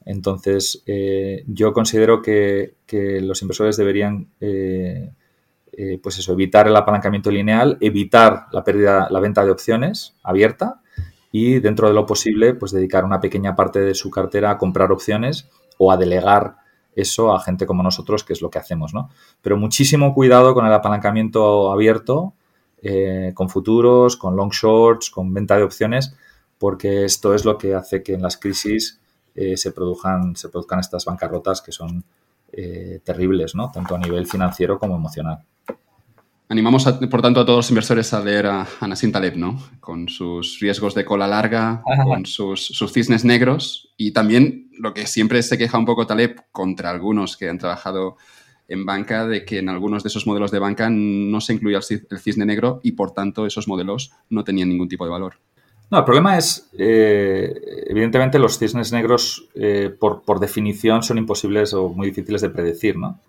Entonces, 0.05 0.83
eh, 0.87 1.43
yo 1.47 1.73
considero 1.73 2.21
que, 2.21 2.75
los 3.21 3.41
inversores 3.41 3.77
deberían, 3.77 4.27
eh, 4.39 5.11
eh, 5.73 5.99
pues 6.01 6.19
eso, 6.19 6.33
evitar 6.33 6.67
el 6.67 6.75
apalancamiento 6.75 7.31
lineal, 7.31 7.77
evitar 7.81 8.47
la 8.51 8.63
pérdida, 8.63 9.07
la 9.09 9.19
venta 9.19 9.45
de 9.45 9.51
opciones 9.51 10.15
abierta 10.23 10.81
y 11.31 11.59
dentro 11.59 11.87
de 11.87 11.93
lo 11.93 12.05
posible, 12.05 12.53
pues 12.53 12.71
dedicar 12.71 13.05
una 13.05 13.21
pequeña 13.21 13.55
parte 13.55 13.79
de 13.79 13.93
su 13.93 14.09
cartera 14.09 14.51
a 14.51 14.57
comprar 14.57 14.91
opciones 14.91 15.49
o 15.77 15.91
a 15.91 15.97
delegar 15.97 16.57
eso 16.93 17.33
a 17.33 17.39
gente 17.39 17.65
como 17.65 17.83
nosotros, 17.83 18.25
que 18.25 18.33
es 18.33 18.41
lo 18.41 18.49
que 18.49 18.59
hacemos, 18.59 18.93
¿no? 18.93 19.09
Pero 19.41 19.55
muchísimo 19.55 20.13
cuidado 20.13 20.53
con 20.53 20.65
el 20.65 20.73
apalancamiento 20.73 21.71
abierto, 21.71 22.33
con 23.33 23.47
futuros, 23.47 24.17
con 24.17 24.35
long 24.35 24.51
shorts, 24.51 25.09
con 25.09 25.33
venta 25.33 25.55
de 25.55 25.63
opciones, 25.63 26.15
porque 26.61 27.05
esto 27.05 27.33
es 27.33 27.43
lo 27.43 27.57
que 27.57 27.73
hace 27.73 28.03
que 28.03 28.13
en 28.13 28.21
las 28.21 28.37
crisis 28.37 28.99
eh, 29.33 29.57
se, 29.57 29.71
produzcan, 29.71 30.35
se 30.35 30.47
produzcan 30.47 30.79
estas 30.79 31.05
bancarrotas 31.05 31.59
que 31.59 31.71
son 31.71 32.03
eh, 32.53 32.99
terribles, 33.03 33.55
¿no? 33.55 33.71
Tanto 33.71 33.95
a 33.95 33.97
nivel 33.97 34.27
financiero 34.27 34.77
como 34.77 34.95
emocional. 34.95 35.39
Animamos, 36.49 36.83
por 37.09 37.21
tanto, 37.23 37.39
a 37.39 37.45
todos 37.47 37.57
los 37.57 37.69
inversores 37.71 38.13
a 38.13 38.23
leer 38.23 38.45
a, 38.45 38.67
a 38.79 38.87
Nassim 38.87 39.11
Taleb, 39.11 39.37
¿no? 39.37 39.59
Con 39.79 40.07
sus 40.07 40.59
riesgos 40.59 40.93
de 40.93 41.03
cola 41.03 41.25
larga, 41.25 41.81
Ajá. 41.83 42.03
con 42.03 42.27
sus, 42.27 42.63
sus, 42.63 42.93
cisnes 42.93 43.25
negros 43.25 43.89
y 43.97 44.11
también 44.11 44.69
lo 44.77 44.93
que 44.93 45.07
siempre 45.07 45.41
se 45.41 45.57
queja 45.57 45.79
un 45.79 45.85
poco 45.85 46.05
Taleb 46.05 46.43
contra 46.51 46.91
algunos 46.91 47.37
que 47.37 47.49
han 47.49 47.57
trabajado 47.57 48.17
en 48.67 48.85
banca, 48.85 49.25
de 49.25 49.45
que 49.45 49.57
en 49.57 49.69
algunos 49.69 50.03
de 50.03 50.09
esos 50.09 50.27
modelos 50.27 50.51
de 50.51 50.59
banca 50.59 50.91
no 50.91 51.41
se 51.41 51.53
incluía 51.53 51.79
el 51.79 52.19
cisne 52.19 52.45
negro 52.45 52.81
y, 52.83 52.91
por 52.91 53.13
tanto, 53.13 53.47
esos 53.47 53.67
modelos 53.67 54.11
no 54.29 54.43
tenían 54.43 54.69
ningún 54.69 54.89
tipo 54.89 55.05
de 55.05 55.11
valor. 55.11 55.39
No, 55.91 55.99
el 55.99 56.05
problema 56.05 56.37
es, 56.37 56.69
eh, 56.77 57.53
evidentemente, 57.87 58.39
los 58.39 58.57
cisnes 58.57 58.93
negros, 58.93 59.49
eh, 59.55 59.93
por, 59.99 60.21
por, 60.21 60.39
definición, 60.39 61.03
son 61.03 61.17
imposibles 61.17 61.73
o 61.73 61.89
muy 61.89 62.07
difíciles 62.07 62.39
de 62.41 62.49
predecir, 62.49 62.97
¿no? 62.97 63.19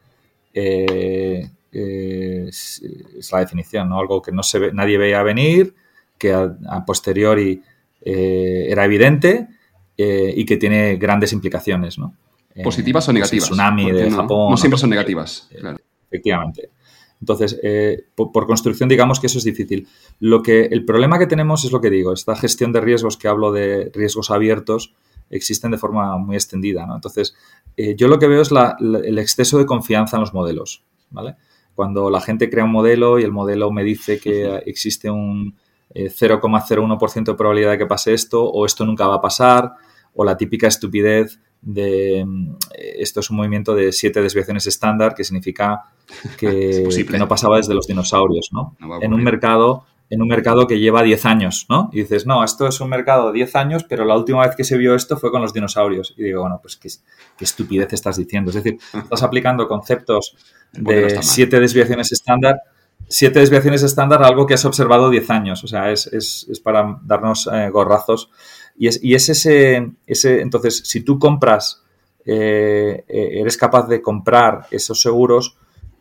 Eh, 0.54 1.50
es, 1.72 2.80
es, 3.18 3.32
la 3.32 3.40
definición, 3.40 3.88
¿no? 3.88 3.98
Algo 3.98 4.22
que 4.22 4.30
no 4.30 4.44
se 4.44 4.60
ve, 4.60 4.72
nadie 4.72 4.96
veía 4.96 5.24
venir, 5.24 5.74
que 6.16 6.32
a, 6.32 6.56
a 6.68 6.84
posteriori 6.84 7.60
era 8.04 8.84
evidente 8.84 9.48
y 9.96 10.44
que 10.44 10.56
tiene 10.56 10.96
grandes 10.96 11.32
implicaciones, 11.32 11.98
¿no? 11.98 12.14
¿Positivas 12.62 13.08
o 13.08 13.12
negativas? 13.12 13.44
El 13.44 13.54
tsunami 13.54 13.90
de 13.90 14.10
no, 14.10 14.16
Japón. 14.16 14.50
No 14.50 14.56
siempre 14.56 14.78
son 14.78 14.90
negativas, 14.90 15.48
claro. 15.58 15.78
Efectivamente. 16.08 16.70
Entonces, 17.22 17.58
eh, 17.62 18.04
por, 18.16 18.32
por, 18.32 18.48
construcción, 18.48 18.88
digamos 18.88 19.20
que 19.20 19.28
eso 19.28 19.38
es 19.38 19.44
difícil. 19.44 19.86
Lo 20.18 20.42
que, 20.42 20.64
el 20.64 20.84
problema 20.84 21.20
que 21.20 21.28
tenemos 21.28 21.64
es 21.64 21.70
lo 21.70 21.80
que 21.80 21.88
digo, 21.88 22.12
esta 22.12 22.34
gestión 22.34 22.72
de 22.72 22.80
riesgos 22.80 23.16
que 23.16 23.28
hablo 23.28 23.52
de 23.52 23.92
riesgos 23.94 24.32
abiertos 24.32 24.92
existen 25.30 25.70
de 25.70 25.78
forma 25.78 26.18
muy 26.18 26.34
extendida. 26.34 26.84
¿no? 26.84 26.96
Entonces, 26.96 27.36
eh, 27.76 27.94
yo 27.96 28.08
lo 28.08 28.18
que 28.18 28.26
veo 28.26 28.42
es 28.42 28.50
la, 28.50 28.76
la, 28.80 28.98
el 28.98 29.20
exceso 29.20 29.56
de 29.58 29.66
confianza 29.66 30.16
en 30.16 30.22
los 30.22 30.34
modelos. 30.34 30.82
¿vale? 31.10 31.36
Cuando 31.76 32.10
la 32.10 32.20
gente 32.20 32.50
crea 32.50 32.64
un 32.64 32.72
modelo 32.72 33.20
y 33.20 33.22
el 33.22 33.30
modelo 33.30 33.70
me 33.70 33.84
dice 33.84 34.18
que 34.18 34.56
existe 34.66 35.08
un 35.08 35.54
eh, 35.94 36.10
0,01% 36.10 37.24
de 37.24 37.34
probabilidad 37.34 37.70
de 37.70 37.78
que 37.78 37.86
pase 37.86 38.14
esto, 38.14 38.44
o 38.44 38.66
esto 38.66 38.84
nunca 38.84 39.06
va 39.06 39.16
a 39.16 39.20
pasar, 39.20 39.74
o 40.14 40.24
la 40.24 40.36
típica 40.36 40.66
estupidez 40.66 41.38
de 41.62 42.26
esto 42.98 43.20
es 43.20 43.30
un 43.30 43.36
movimiento 43.36 43.74
de 43.74 43.92
siete 43.92 44.20
desviaciones 44.20 44.66
estándar 44.66 45.14
que 45.14 45.24
significa 45.24 45.84
que, 46.36 46.88
que 47.10 47.18
no 47.18 47.28
pasaba 47.28 47.56
desde 47.56 47.74
los 47.74 47.86
dinosaurios, 47.86 48.50
¿no? 48.52 48.76
no 48.80 49.00
en 49.00 49.14
un 49.14 49.22
mercado 49.22 49.86
en 50.12 50.20
un 50.20 50.28
mercado 50.28 50.66
que 50.66 50.78
lleva 50.78 51.02
10 51.02 51.24
años, 51.24 51.64
¿no? 51.70 51.88
Y 51.90 52.00
dices, 52.00 52.26
no, 52.26 52.44
esto 52.44 52.66
es 52.66 52.78
un 52.82 52.90
mercado 52.90 53.28
de 53.28 53.32
10 53.32 53.56
años, 53.56 53.84
pero 53.88 54.04
la 54.04 54.14
última 54.14 54.46
vez 54.46 54.54
que 54.54 54.62
se 54.62 54.76
vio 54.76 54.94
esto 54.94 55.16
fue 55.16 55.30
con 55.30 55.40
los 55.40 55.54
dinosaurios. 55.54 56.12
Y 56.18 56.24
digo, 56.24 56.42
bueno, 56.42 56.58
pues 56.60 56.76
qué, 56.76 56.90
qué 57.34 57.44
estupidez 57.46 57.94
estás 57.94 58.18
diciendo. 58.18 58.50
Es 58.50 58.56
decir, 58.56 58.78
estás 58.92 59.22
aplicando 59.22 59.66
conceptos 59.66 60.36
de 60.72 61.22
siete 61.22 61.58
desviaciones 61.60 62.12
estándar, 62.12 62.60
siete 63.08 63.38
desviaciones 63.38 63.82
estándar 63.84 64.22
a 64.22 64.26
algo 64.26 64.46
que 64.46 64.52
has 64.52 64.64
observado 64.66 65.08
10 65.08 65.30
años. 65.30 65.64
O 65.64 65.66
sea, 65.66 65.90
es, 65.90 66.06
es, 66.08 66.46
es 66.50 66.60
para 66.60 66.98
darnos 67.04 67.48
eh, 67.50 67.70
gorrazos. 67.70 68.28
Y 68.76 68.88
es, 68.88 69.02
y 69.02 69.14
es 69.14 69.28
ese, 69.28 69.92
ese, 70.06 70.40
entonces, 70.40 70.82
si 70.84 71.02
tú 71.02 71.18
compras, 71.18 71.82
eh, 72.24 73.04
eres 73.08 73.56
capaz 73.56 73.88
de 73.88 74.00
comprar 74.00 74.66
esos 74.70 75.00
seguros, 75.00 75.56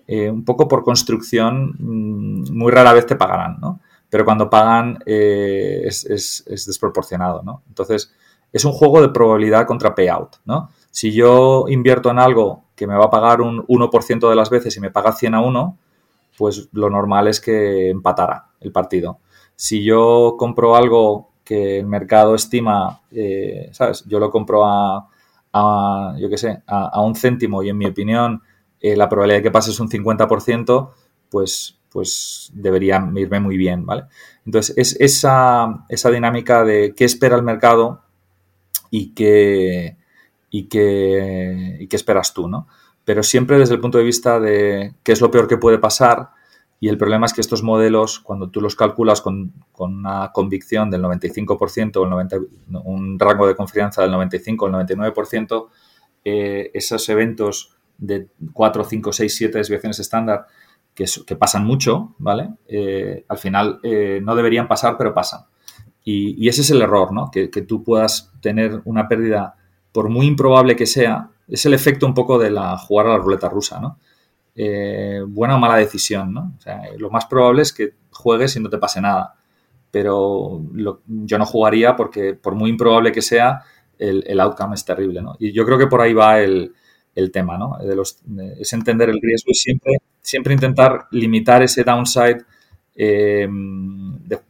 eh, 0.07 0.30
un 0.30 0.43
poco 0.43 0.68
por 0.68 0.84
construcción, 0.84 1.76
mm, 1.80 2.52
muy 2.53 2.72
rara 2.72 2.93
vez 2.93 3.06
te 3.06 3.15
pagarán, 3.15 3.60
¿no? 3.61 3.80
Pero 4.10 4.26
cuando 4.26 4.49
pagan 4.49 4.99
eh, 5.06 5.84
es, 5.85 6.06
es, 6.06 6.43
es, 6.48 6.65
desproporcionado, 6.65 7.43
¿no? 7.43 7.64
Entonces, 7.69 8.14
es 8.52 8.65
un 8.65 8.73
juego 8.73 9.02
de 9.02 9.10
probabilidad 9.10 9.65
contra 9.65 9.95
payout, 9.95 10.38
¿no? 10.45 10.69
Si 10.91 11.14
yo 11.14 11.65
invierto 11.69 12.10
en 12.10 12.19
algo 12.19 12.65
que 12.76 12.88
me 12.88 12.98
va 12.98 13.06
a 13.06 13.10
pagar 13.10 13.41
un 13.41 13.65
1% 13.68 14.30
de 14.30 14.35
las 14.35 14.49
veces 14.49 14.76
y 14.76 14.81
me 14.81 14.91
paga 14.91 15.14
100 15.14 15.35
a 15.35 15.41
1, 15.41 15.77
pues 16.38 16.68
lo 16.73 16.89
normal 16.89 17.27
es 17.27 17.39
que 17.39 17.89
empatara 17.89 18.48
el 18.60 18.72
partido. 18.72 19.19
Si 19.56 19.84
yo 19.84 20.35
compro 20.38 20.76
algo 20.76 21.30
que 21.43 21.80
el 21.80 21.85
mercado 21.85 22.35
estima, 22.35 23.01
eh, 23.11 23.69
¿sabes? 23.72 24.03
Yo 24.07 24.19
lo 24.19 24.30
compro 24.30 24.65
a, 24.65 25.09
a 25.53 26.15
yo 26.19 26.30
qué 26.30 26.38
sé, 26.38 26.61
a, 26.68 27.01
un 27.01 27.15
céntimo 27.15 27.63
y 27.63 27.69
en 27.69 27.77
mi 27.77 27.85
opinión 27.85 28.41
eh, 28.80 28.95
la 28.95 29.09
probabilidad 29.09 29.39
de 29.39 29.43
que 29.43 29.51
pase 29.51 29.72
es 29.72 29.80
un 29.80 29.89
50%, 29.89 30.91
pues, 31.30 31.77
pues 31.89 32.51
debería 32.53 33.05
irme 33.15 33.39
muy 33.39 33.57
bien, 33.57 33.85
¿vale? 33.85 34.03
Entonces, 34.45 34.76
es 34.77 34.99
esa, 34.99 35.85
esa 35.89 36.09
dinámica 36.09 36.63
de 36.63 36.93
qué 36.95 37.05
espera 37.05 37.35
el 37.35 37.43
mercado 37.43 38.01
y 38.89 39.13
qué, 39.13 39.97
y 40.49 40.63
qué, 40.63 41.77
y 41.80 41.88
qué 41.88 41.95
esperas 41.95 42.34
tú, 42.34 42.47
¿no? 42.47 42.68
Pero 43.03 43.23
siempre 43.23 43.57
desde 43.59 43.76
el 43.76 43.81
punto 43.81 43.97
de 43.97 44.03
vista 44.03 44.39
de 44.39 44.95
qué 45.03 45.11
es 45.11 45.22
lo 45.22 45.31
peor 45.31 45.47
que 45.47 45.57
puede 45.57 45.80
pasar 45.80 46.31
y 46.83 46.89
el 46.89 46.97
problema 46.97 47.27
es 47.27 47.33
que 47.33 47.41
estos 47.41 47.61
modelos, 47.61 48.19
cuando 48.19 48.49
tú 48.49 48.59
los 48.59 48.75
calculas 48.75 49.21
con, 49.21 49.53
con 49.71 49.97
una 49.97 50.31
convicción 50.33 50.89
del 50.89 51.03
95% 51.03 51.97
o 51.97 52.03
el 52.05 52.09
90, 52.09 52.37
un 52.83 53.19
rango 53.19 53.45
de 53.45 53.55
confianza 53.55 54.01
del 54.01 54.09
95 54.09 54.65
o 54.65 54.67
el 54.67 54.73
99%, 54.73 55.67
eh, 56.25 56.71
esos 56.73 57.07
eventos 57.09 57.75
de 57.99 58.29
4, 58.51 58.83
5, 58.83 59.13
6, 59.13 59.35
7 59.35 59.57
desviaciones 59.59 59.99
estándar 59.99 60.47
que, 60.95 61.05
pasan 61.35 61.65
mucho, 61.65 62.15
¿vale? 62.17 62.49
Eh, 62.67 63.25
al 63.27 63.37
final 63.37 63.79
eh, 63.83 64.19
no 64.23 64.35
deberían 64.35 64.67
pasar, 64.67 64.97
pero 64.97 65.13
pasan. 65.13 65.41
Y, 66.03 66.43
y 66.43 66.49
ese 66.49 66.61
es 66.61 66.71
el 66.71 66.81
error, 66.81 67.13
¿no? 67.13 67.29
Que, 67.29 67.51
que, 67.51 67.61
tú 67.61 67.83
puedas 67.83 68.31
tener 68.41 68.81
una 68.85 69.07
pérdida, 69.07 69.55
por 69.91 70.09
muy 70.09 70.25
improbable 70.25 70.75
que 70.75 70.87
sea, 70.87 71.29
es 71.47 71.63
el 71.67 71.75
efecto 71.75 72.07
un 72.07 72.15
poco 72.15 72.39
de 72.39 72.49
la 72.49 72.75
jugar 72.75 73.05
a 73.05 73.09
la 73.11 73.17
ruleta 73.17 73.49
rusa, 73.49 73.79
¿no? 73.79 73.99
Eh, 74.53 75.23
buena 75.25 75.55
o 75.55 75.59
mala 75.59 75.77
decisión, 75.77 76.33
¿no? 76.33 76.57
Lo 76.97 77.09
más 77.09 77.25
probable 77.25 77.61
es 77.61 77.71
que 77.71 77.93
juegues 78.11 78.55
y 78.55 78.59
no 78.59 78.69
te 78.69 78.77
pase 78.77 79.01
nada. 79.01 79.35
Pero 79.91 80.61
yo 81.05 81.37
no 81.37 81.45
jugaría 81.45 81.95
porque, 81.95 82.33
por 82.33 82.55
muy 82.55 82.69
improbable 82.69 83.11
que 83.11 83.21
sea, 83.21 83.63
el, 83.97 84.39
outcome 84.39 84.75
es 84.75 84.85
terrible, 84.85 85.21
¿no? 85.21 85.35
Y 85.39 85.51
yo 85.51 85.65
creo 85.65 85.77
que 85.77 85.87
por 85.87 86.01
ahí 86.01 86.13
va 86.13 86.39
el, 86.39 86.73
tema, 87.31 87.57
¿no? 87.57 87.77
De 87.77 88.01
es 88.59 88.73
entender 88.73 89.09
el 89.09 89.19
riesgo 89.21 89.51
y 89.51 89.53
siempre, 90.21 90.53
intentar 90.53 91.07
limitar 91.11 91.61
ese 91.61 91.83
downside, 91.83 92.43
eh, 92.95 93.47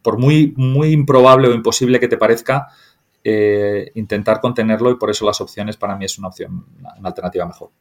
por 0.02 0.18
muy, 0.18 0.54
improbable 0.92 1.48
o 1.48 1.54
imposible 1.54 2.00
que 2.00 2.08
te 2.08 2.18
parezca, 2.18 2.68
eh, 3.24 3.92
intentar 3.96 4.42
contenerlo 4.42 4.92
y 4.92 4.96
por 4.96 5.10
eso 5.10 5.26
las 5.26 5.42
opciones 5.42 5.78
para 5.78 5.96
mí 5.96 6.06
es 6.06 6.18
una 6.18 6.30
opción, 6.30 6.66
una 6.80 7.10
alternativa 7.10 7.46
mejor. 7.46 7.72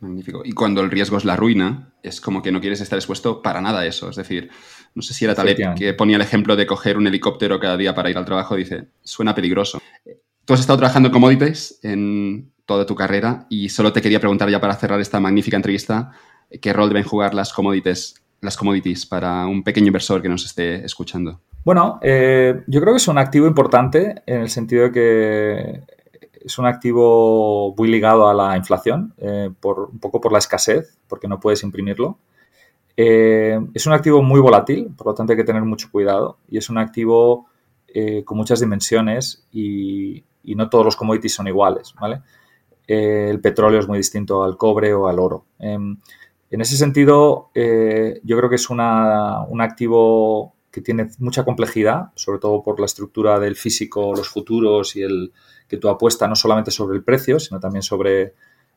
Magnífico. 0.00 0.42
Y 0.44 0.52
cuando 0.52 0.80
el 0.80 0.90
riesgo 0.90 1.18
es 1.18 1.24
la 1.24 1.36
ruina, 1.36 1.92
es 2.02 2.20
como 2.20 2.42
que 2.42 2.50
no 2.50 2.60
quieres 2.60 2.80
estar 2.80 2.98
expuesto 2.98 3.42
para 3.42 3.60
nada 3.60 3.80
a 3.80 3.86
eso. 3.86 4.08
Es 4.08 4.16
decir, 4.16 4.50
no 4.94 5.02
sé 5.02 5.14
si 5.14 5.24
era 5.24 5.34
Taleb 5.34 5.74
que 5.74 5.94
ponía 5.94 6.16
el 6.16 6.22
ejemplo 6.22 6.56
de 6.56 6.66
coger 6.66 6.96
un 6.96 7.06
helicóptero 7.06 7.60
cada 7.60 7.76
día 7.76 7.94
para 7.94 8.10
ir 8.10 8.16
al 8.16 8.24
trabajo, 8.24 8.56
dice, 8.56 8.88
suena 9.02 9.34
peligroso. 9.34 9.80
Tú 10.44 10.54
has 10.54 10.60
estado 10.60 10.78
trabajando 10.78 11.08
en 11.08 11.12
commodities 11.12 11.78
en 11.82 12.50
toda 12.64 12.86
tu 12.86 12.94
carrera 12.94 13.46
y 13.50 13.68
solo 13.68 13.92
te 13.92 14.00
quería 14.00 14.20
preguntar 14.20 14.48
ya 14.48 14.60
para 14.60 14.74
cerrar 14.74 15.00
esta 15.00 15.20
magnífica 15.20 15.56
entrevista, 15.56 16.12
¿qué 16.60 16.72
rol 16.72 16.88
deben 16.88 17.04
jugar 17.04 17.34
las 17.34 17.52
commodities, 17.52 18.14
las 18.40 18.56
commodities 18.56 19.06
para 19.06 19.46
un 19.46 19.62
pequeño 19.62 19.88
inversor 19.88 20.22
que 20.22 20.28
nos 20.28 20.44
esté 20.44 20.84
escuchando? 20.84 21.40
Bueno, 21.64 21.98
eh, 22.02 22.62
yo 22.66 22.80
creo 22.80 22.94
que 22.94 22.98
es 22.98 23.08
un 23.08 23.18
activo 23.18 23.46
importante 23.46 24.22
en 24.26 24.40
el 24.40 24.48
sentido 24.48 24.84
de 24.84 24.92
que 24.92 25.82
es 26.40 26.58
un 26.58 26.66
activo 26.66 27.74
muy 27.76 27.88
ligado 27.88 28.28
a 28.28 28.34
la 28.34 28.56
inflación, 28.56 29.14
eh, 29.18 29.50
por, 29.60 29.90
un 29.92 29.98
poco 29.98 30.20
por 30.20 30.32
la 30.32 30.38
escasez, 30.38 30.98
porque 31.08 31.28
no 31.28 31.38
puedes 31.40 31.62
imprimirlo. 31.62 32.18
es 32.96 33.86
un 33.86 33.92
activo 33.92 34.22
muy 34.22 34.40
volátil, 34.40 34.92
por 34.96 35.08
lo 35.08 35.14
tanto 35.14 35.32
hay 35.32 35.36
que 35.38 35.44
tener 35.44 35.62
mucho 35.62 35.90
cuidado. 35.90 36.38
Y 36.48 36.58
es 36.58 36.68
un 36.68 36.78
activo 36.78 37.46
con 38.24 38.36
muchas 38.38 38.60
dimensiones 38.60 39.46
y, 39.50 40.22
y, 40.44 40.54
no 40.54 40.68
todos 40.68 40.84
los 40.84 40.96
commodities 40.96 41.34
son 41.34 41.48
iguales, 41.48 41.92
¿vale? 42.00 42.22
el 42.86 43.40
petróleo 43.40 43.80
es 43.80 43.88
muy 43.88 43.98
distinto 43.98 44.42
al 44.44 44.56
cobre 44.56 44.92
o 44.94 45.08
al 45.08 45.18
oro. 45.18 45.44
Em, 45.58 45.96
en 46.50 46.60
ese 46.60 46.76
sentido, 46.76 47.50
yo 47.54 48.36
creo 48.36 48.48
que 48.48 48.56
es 48.56 48.70
una, 48.70 49.44
un 49.48 49.60
activo 49.60 50.54
que 50.70 50.80
tiene 50.80 51.08
mucha 51.18 51.44
complejidad, 51.44 52.10
sobre 52.14 52.38
todo 52.38 52.62
por 52.62 52.78
la 52.78 52.86
estructura 52.86 53.38
del 53.38 53.56
físico, 53.56 54.12
los 54.14 54.28
futuros 54.28 54.94
y 54.96 55.02
el 55.02 55.32
que 55.68 55.76
tú 55.76 55.88
apuestas 55.88 56.28
no 56.28 56.36
solamente 56.36 56.70
sobre 56.70 56.96
el 56.96 57.04
precio, 57.04 57.40
sino 57.40 57.60
también 57.60 57.82
sobre 57.82 58.34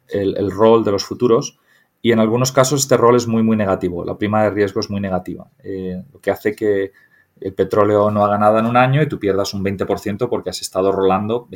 el, 0.08 0.52
rol 0.52 0.84
de 0.84 0.92
los 0.92 1.04
futuros. 1.04 1.60
Y 2.02 2.12
en 2.12 2.20
algunos 2.20 2.52
casos 2.52 2.82
este 2.82 2.98
rol 2.98 3.16
es 3.16 3.28
muy, 3.28 3.44
muy 3.44 3.56
negativo. 3.56 4.04
La 4.04 4.18
prima 4.18 4.44
de 4.44 4.50
riesgo 4.50 4.80
es 4.80 4.90
muy 4.90 5.00
negativa, 5.00 5.50
eh, 5.64 6.04
lo 6.12 6.20
que 6.20 6.32
hace 6.32 6.56
que 6.56 6.92
el 7.40 7.54
petróleo 7.54 8.10
no 8.12 8.24
haga 8.24 8.38
nada 8.38 8.60
en 8.60 8.66
un 8.66 8.78
año 8.78 9.02
y 9.02 9.08
tú 9.08 9.20
pierdas 9.20 9.54
un 9.54 9.64
20% 9.64 10.30
porque 10.30 10.50
has 10.50 10.62
estado 10.62 10.92
rolando, 10.92 11.48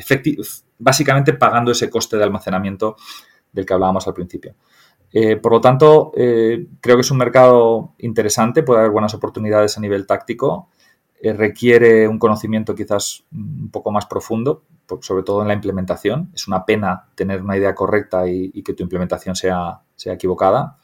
básicamente 0.77 1.33
pagando 1.33 1.71
ese 1.71 1.89
coste 1.89 2.17
de 2.17 2.23
almacenamiento 2.23 2.97
del 3.51 3.65
que 3.65 3.73
hablábamos 3.73 4.07
al 4.07 4.13
principio. 4.13 4.55
Eh, 5.11 5.37
por 5.37 5.53
lo 5.53 5.61
tanto, 5.61 6.11
eh, 6.15 6.67
creo 6.81 6.97
que 6.97 7.01
es 7.01 7.11
un 7.11 7.17
mercado 7.17 7.93
interesante, 7.99 8.63
puede 8.63 8.81
haber 8.81 8.91
buenas 8.91 9.13
oportunidades 9.13 9.77
a 9.77 9.81
nivel 9.81 10.05
táctico, 10.05 10.69
eh, 11.21 11.33
requiere 11.33 12.07
un 12.07 12.19
conocimiento 12.19 12.75
quizás 12.75 13.23
un 13.31 13.69
poco 13.71 13.91
más 13.91 14.05
profundo, 14.05 14.63
sobre 15.01 15.23
todo 15.23 15.41
en 15.41 15.47
la 15.47 15.53
implementación. 15.53 16.31
Es 16.33 16.47
una 16.47 16.65
pena 16.65 17.07
tener 17.15 17.41
una 17.41 17.57
idea 17.57 17.73
correcta 17.75 18.27
y, 18.27 18.61
que 18.63 18.73
tu 18.73 18.83
implementación 18.83 19.35
sea, 19.35 19.81
sea 19.95 20.13
equivocada. 20.13 20.77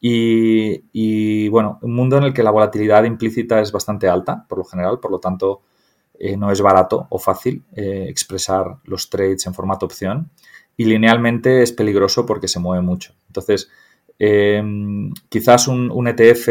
Y, 0.00 0.84
y, 0.92 1.48
bueno, 1.48 1.78
un 1.82 1.94
mundo 1.94 2.18
en 2.18 2.24
el 2.24 2.34
que 2.34 2.42
la 2.42 2.50
volatilidad 2.50 3.04
implícita 3.04 3.60
es 3.60 3.72
bastante 3.72 4.08
alta, 4.08 4.46
por 4.48 4.58
lo 4.58 4.64
general, 4.64 5.00
por 5.00 5.10
lo 5.10 5.18
tanto, 5.18 5.62
no 6.38 6.52
es 6.52 6.60
barato 6.60 7.06
o 7.10 7.18
fácil 7.18 7.64
expresar 7.74 8.76
los 8.84 9.10
trades 9.10 9.46
en 9.46 9.54
formato 9.54 9.86
opción 9.86 10.30
y 10.76 10.84
linealmente 10.84 11.62
es 11.62 11.72
peligroso 11.72 12.26
porque 12.26 12.48
se 12.48 12.60
mueve 12.60 12.82
mucho. 12.82 13.14
Entonces, 13.28 13.70
em, 14.18 15.12
quizás 15.28 15.68
un, 15.68 16.08
ETF 16.08 16.48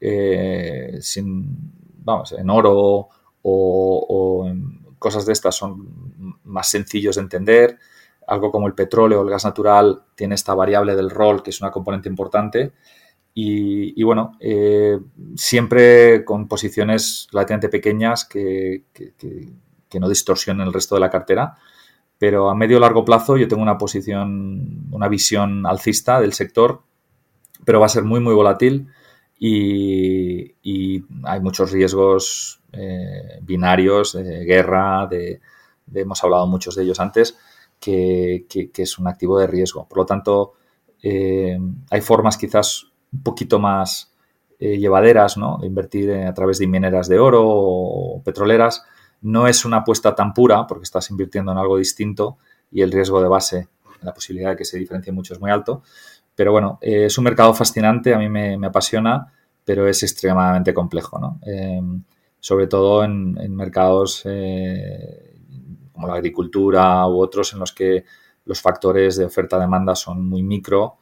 eh, 0.00 0.98
sin, 1.00 1.72
vamos, 2.02 2.32
en 2.32 2.50
oro 2.50 3.08
o, 3.42 4.46
en 4.46 4.80
cosas 4.98 5.24
de 5.24 5.32
estas 5.32 5.56
son 5.56 6.38
más 6.44 6.68
sencillos 6.68 7.16
de 7.16 7.22
entender. 7.22 7.78
Algo 8.26 8.52
como 8.52 8.66
el 8.66 8.74
petróleo 8.74 9.20
o 9.20 9.24
el 9.24 9.30
gas 9.30 9.44
natural 9.44 10.02
tiene 10.14 10.34
esta 10.34 10.54
variable 10.54 10.94
del 10.94 11.10
rol, 11.10 11.42
que 11.42 11.50
es 11.50 11.60
una 11.60 11.70
componente 11.70 12.08
importante. 12.08 12.72
Y, 13.32 14.02
bueno, 14.02 14.32
eh, 14.38 14.98
siempre 15.34 16.24
con 16.26 16.46
posiciones 16.46 17.26
relativamente 17.32 17.70
pequeñas 17.70 18.26
que, 18.26 18.84
que 18.92 20.00
no 20.00 20.08
distorsionen 20.10 20.66
el 20.66 20.74
resto 20.74 20.96
de 20.96 21.00
la 21.00 21.08
cartera 21.08 21.56
pero 22.20 22.50
a 22.50 22.54
medio 22.54 22.78
largo 22.78 23.02
plazo 23.02 23.38
yo 23.38 23.48
tengo 23.48 23.62
una 23.62 23.78
posición, 23.78 24.88
una 24.92 25.08
visión 25.08 25.64
alcista 25.64 26.20
del 26.20 26.34
sector, 26.34 26.82
pero 27.64 27.80
va 27.80 27.86
a 27.86 27.88
ser 27.88 28.04
muy, 28.04 28.20
muy 28.20 28.34
volátil 28.34 28.88
y, 29.38 30.52
hay 31.24 31.40
muchos 31.40 31.72
riesgos 31.72 32.60
eh, 32.72 33.38
binarios 33.40 34.12
de 34.12 34.44
guerra, 34.44 35.06
de, 35.06 35.40
hemos 35.94 36.22
hablado 36.22 36.46
muchos 36.46 36.76
de 36.76 36.82
ellos 36.82 37.00
antes, 37.00 37.38
que, 37.80 38.44
es 38.76 38.98
un 38.98 39.08
activo 39.08 39.38
de 39.38 39.46
riesgo. 39.46 39.88
Por 39.88 39.96
lo 39.96 40.04
tanto, 40.04 40.52
eh, 41.02 41.58
hay 41.90 42.00
formas 42.02 42.36
quizás 42.36 42.84
un 43.14 43.22
poquito 43.22 43.58
más 43.58 44.12
eh, 44.58 44.76
llevaderas, 44.76 45.38
¿no? 45.38 45.56
De 45.58 45.68
invertir 45.68 46.12
a 46.12 46.34
través 46.34 46.58
de 46.58 46.66
mineras 46.66 47.08
de 47.08 47.18
oro 47.18 47.44
o 47.46 48.22
petroleras, 48.22 48.84
no 49.22 49.46
es 49.46 49.64
una 49.64 49.78
apuesta 49.78 50.14
tan 50.14 50.32
pura 50.32 50.66
porque 50.66 50.84
estás 50.84 51.10
invirtiendo 51.10 51.52
en 51.52 51.58
algo 51.58 51.76
distinto 51.76 52.38
y 52.70 52.82
el 52.82 52.92
riesgo 52.92 53.20
de 53.22 53.28
base, 53.28 53.68
la 54.02 54.14
posibilidad 54.14 54.50
de 54.50 54.56
que 54.56 54.64
se 54.64 54.78
diferencie 54.78 55.12
mucho 55.12 55.34
es 55.34 55.40
muy 55.40 55.50
alto. 55.50 55.82
Pero 56.34 56.52
bueno, 56.52 56.78
eh, 56.80 57.06
es 57.06 57.18
un 57.18 57.24
mercado 57.24 57.52
fascinante, 57.52 58.14
a 58.14 58.18
mí 58.18 58.28
me, 58.28 58.66
apasiona, 58.66 59.32
pero 59.64 59.86
es 59.88 60.02
extremadamente 60.02 60.72
complejo, 60.72 61.18
¿no? 61.18 61.38
Em, 61.44 62.02
sobre 62.38 62.66
todo 62.66 63.04
en, 63.04 63.34
mercados 63.54 64.22
eh, 64.24 65.38
como 65.92 66.06
la 66.06 66.14
agricultura 66.14 67.06
u 67.06 67.20
otros 67.20 67.52
en 67.52 67.58
los 67.58 67.72
que 67.72 68.04
los 68.46 68.60
factores 68.60 69.16
de 69.16 69.26
oferta-demanda 69.26 69.94
son 69.94 70.26
muy 70.26 70.42
micro 70.42 70.98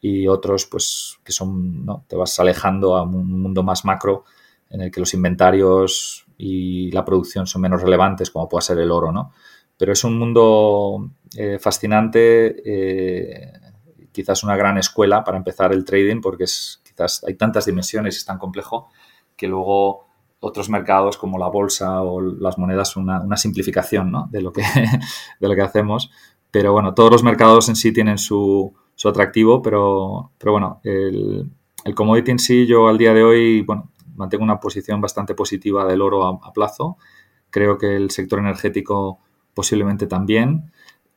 y 0.00 0.28
otros 0.28 0.66
pues 0.66 1.18
que 1.24 1.32
son, 1.32 1.86
¿no? 1.86 2.04
te 2.06 2.16
vas 2.16 2.38
alejando 2.38 2.96
a 2.96 3.02
un 3.02 3.40
mundo 3.40 3.62
más 3.62 3.84
macro 3.84 4.24
en 4.68 4.82
el 4.82 4.90
que 4.90 5.00
los 5.00 5.14
inventarios 5.14 6.26
y 6.44 6.90
la 6.90 7.04
producción 7.04 7.46
son 7.46 7.62
menos 7.62 7.82
relevantes, 7.82 8.32
como 8.32 8.48
puede 8.48 8.62
ser 8.62 8.78
el 8.80 8.90
oro, 8.90 9.12
¿no? 9.12 9.30
Pero 9.76 9.92
es 9.92 10.02
un 10.02 10.18
mundo 10.18 11.10
eh, 11.36 11.58
fascinante, 11.60 12.56
eh, 12.66 13.52
quizás 14.10 14.42
una 14.42 14.56
gran 14.56 14.76
escuela 14.76 15.22
para 15.22 15.38
empezar 15.38 15.72
el 15.72 15.84
trading, 15.84 16.20
porque 16.20 16.44
es, 16.44 16.82
quizás 16.84 17.22
hay 17.22 17.34
tantas 17.34 17.66
dimensiones 17.66 18.16
y 18.16 18.18
es 18.18 18.24
tan 18.24 18.38
complejo 18.38 18.88
que 19.36 19.46
luego 19.46 20.08
otros 20.40 20.68
mercados 20.68 21.16
como 21.16 21.38
la 21.38 21.46
bolsa 21.46 22.02
o 22.02 22.20
las 22.20 22.58
monedas 22.58 22.88
son 22.90 23.04
una, 23.04 23.36
simplificación 23.36 24.10
¿no? 24.10 24.28
de, 24.32 24.42
lo 24.42 24.52
que, 24.52 24.62
de 25.40 25.48
lo 25.48 25.54
que 25.54 25.62
hacemos. 25.62 26.10
Pero 26.50 26.72
bueno, 26.72 26.92
todos 26.92 27.12
los 27.12 27.22
mercados 27.22 27.68
en 27.68 27.76
sí 27.76 27.92
tienen 27.92 28.18
su, 28.18 28.74
su 28.96 29.08
atractivo, 29.08 29.62
pero, 29.62 30.32
pero 30.38 30.50
bueno, 30.50 30.80
el, 30.82 31.48
el 31.84 31.94
commodity 31.94 32.32
en 32.32 32.38
sí, 32.40 32.66
yo 32.66 32.88
al 32.88 32.98
día 32.98 33.14
de 33.14 33.22
hoy, 33.22 33.62
bueno, 33.62 33.91
mantengo 34.14 34.44
una 34.44 34.60
posición 34.60 35.00
bastante 35.00 35.34
positiva 35.34 35.84
del 35.84 36.02
oro 36.02 36.26
a, 36.26 36.52
plazo. 36.52 36.96
Creo 37.50 37.78
que 37.78 37.96
el 37.96 38.10
sector 38.10 38.38
energético 38.38 39.18
posiblemente 39.54 40.06
también. 40.06 40.72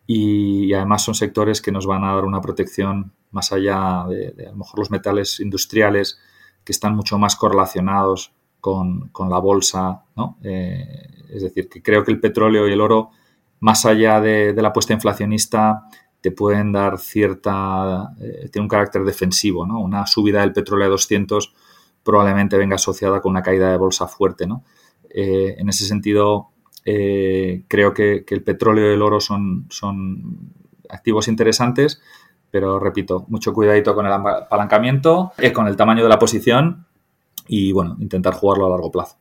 Y, 0.07 0.73
además 0.73 1.03
son 1.03 1.15
sectores 1.15 1.61
que 1.61 1.71
nos 1.71 1.87
van 1.87 2.03
a 2.03 2.13
dar 2.13 2.25
una 2.25 2.41
protección 2.41 3.13
más 3.31 3.51
allá 3.51 4.05
de, 4.07 4.45
a 4.47 4.51
lo 4.51 4.57
mejor 4.57 4.79
los 4.79 4.91
metales 4.91 5.39
industriales 5.39 6.19
que 6.63 6.71
están 6.71 6.95
mucho 6.95 7.17
más 7.17 7.35
correlacionados 7.35 8.31
con, 8.61 9.11
la 9.29 9.39
bolsa. 9.39 10.03
¿no? 10.15 10.37
Eh, 10.43 11.05
es 11.29 11.43
decir, 11.43 11.69
que 11.69 11.81
creo 11.81 12.03
que 12.03 12.11
el 12.11 12.19
petróleo 12.19 12.67
y 12.67 12.73
el 12.73 12.81
oro, 12.81 13.11
más 13.59 13.85
allá 13.85 14.21
de, 14.21 14.53
la 14.53 14.69
apuesta 14.69 14.93
inflacionista, 14.93 15.87
te 16.21 16.31
pueden 16.31 16.71
dar 16.71 16.97
cierta, 16.97 18.15
eh, 18.19 18.49
tiene 18.51 18.63
un 18.63 18.69
carácter 18.69 19.03
defensivo, 19.03 19.67
¿no? 19.67 19.79
Una 19.79 20.07
subida 20.07 20.41
del 20.41 20.53
petróleo 20.53 20.87
a 20.87 20.89
200 20.89 21.53
probablemente 22.05 22.55
venga 22.55 22.75
asociada 22.75 23.19
con 23.19 23.31
una 23.31 23.41
caída 23.41 23.71
de 23.71 23.77
bolsa 23.77 24.07
fuerte. 24.07 24.45
¿no? 24.47 24.63
Eh, 25.09 25.55
en 25.57 25.67
ese 25.67 25.85
sentido, 25.85 26.51
eh, 26.85 27.63
creo 27.67 27.93
que, 27.93 28.23
el 28.29 28.43
petróleo 28.43 28.91
y 28.91 28.93
el 28.93 29.01
oro 29.01 29.19
son, 29.19 29.67
activos 30.87 31.27
interesantes, 31.27 31.99
pero 32.51 32.79
repito, 32.79 33.25
mucho 33.27 33.53
cuidadito 33.53 33.95
con 33.95 34.05
el 34.05 34.13
apalancamiento, 34.13 35.33
eh, 35.39 35.51
con 35.51 35.67
el 35.67 35.75
tamaño 35.75 36.03
de 36.03 36.09
la 36.09 36.19
posición 36.19 36.85
y 37.47 37.71
bueno, 37.71 37.97
intentar 37.99 38.35
jugarlo 38.35 38.67
a 38.67 38.69
largo 38.69 38.91
plazo. 38.91 39.17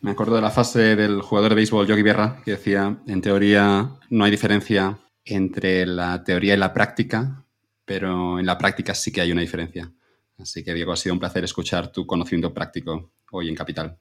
Me 0.00 0.10
acuerdo 0.10 0.34
de 0.34 0.40
la 0.40 0.50
fase 0.50 0.96
del 0.96 1.20
jugador 1.20 1.50
de 1.50 1.56
béisbol 1.56 1.86
Yogi 1.86 2.02
Berra 2.02 2.38
que 2.44 2.52
decía, 2.52 2.96
en 3.06 3.20
teoría 3.20 3.90
no 4.08 4.24
hay 4.24 4.30
diferencia 4.30 4.98
entre 5.24 5.86
la 5.86 6.24
teoría 6.24 6.54
y 6.54 6.56
la 6.56 6.72
práctica, 6.72 7.44
pero 7.84 8.38
en 8.38 8.46
la 8.46 8.58
práctica 8.58 8.94
sí 8.94 9.12
que 9.12 9.20
hay 9.20 9.30
una 9.30 9.42
diferencia. 9.42 9.92
Así 10.42 10.64
que, 10.64 10.74
Diego, 10.74 10.92
ha 10.92 10.96
sido 10.96 11.14
un 11.14 11.20
placer 11.20 11.44
escuchar 11.44 11.92
tu 11.92 12.04
conocimiento 12.04 12.52
práctico 12.52 13.12
hoy 13.30 13.48
en 13.48 13.54
Capital. 13.54 13.98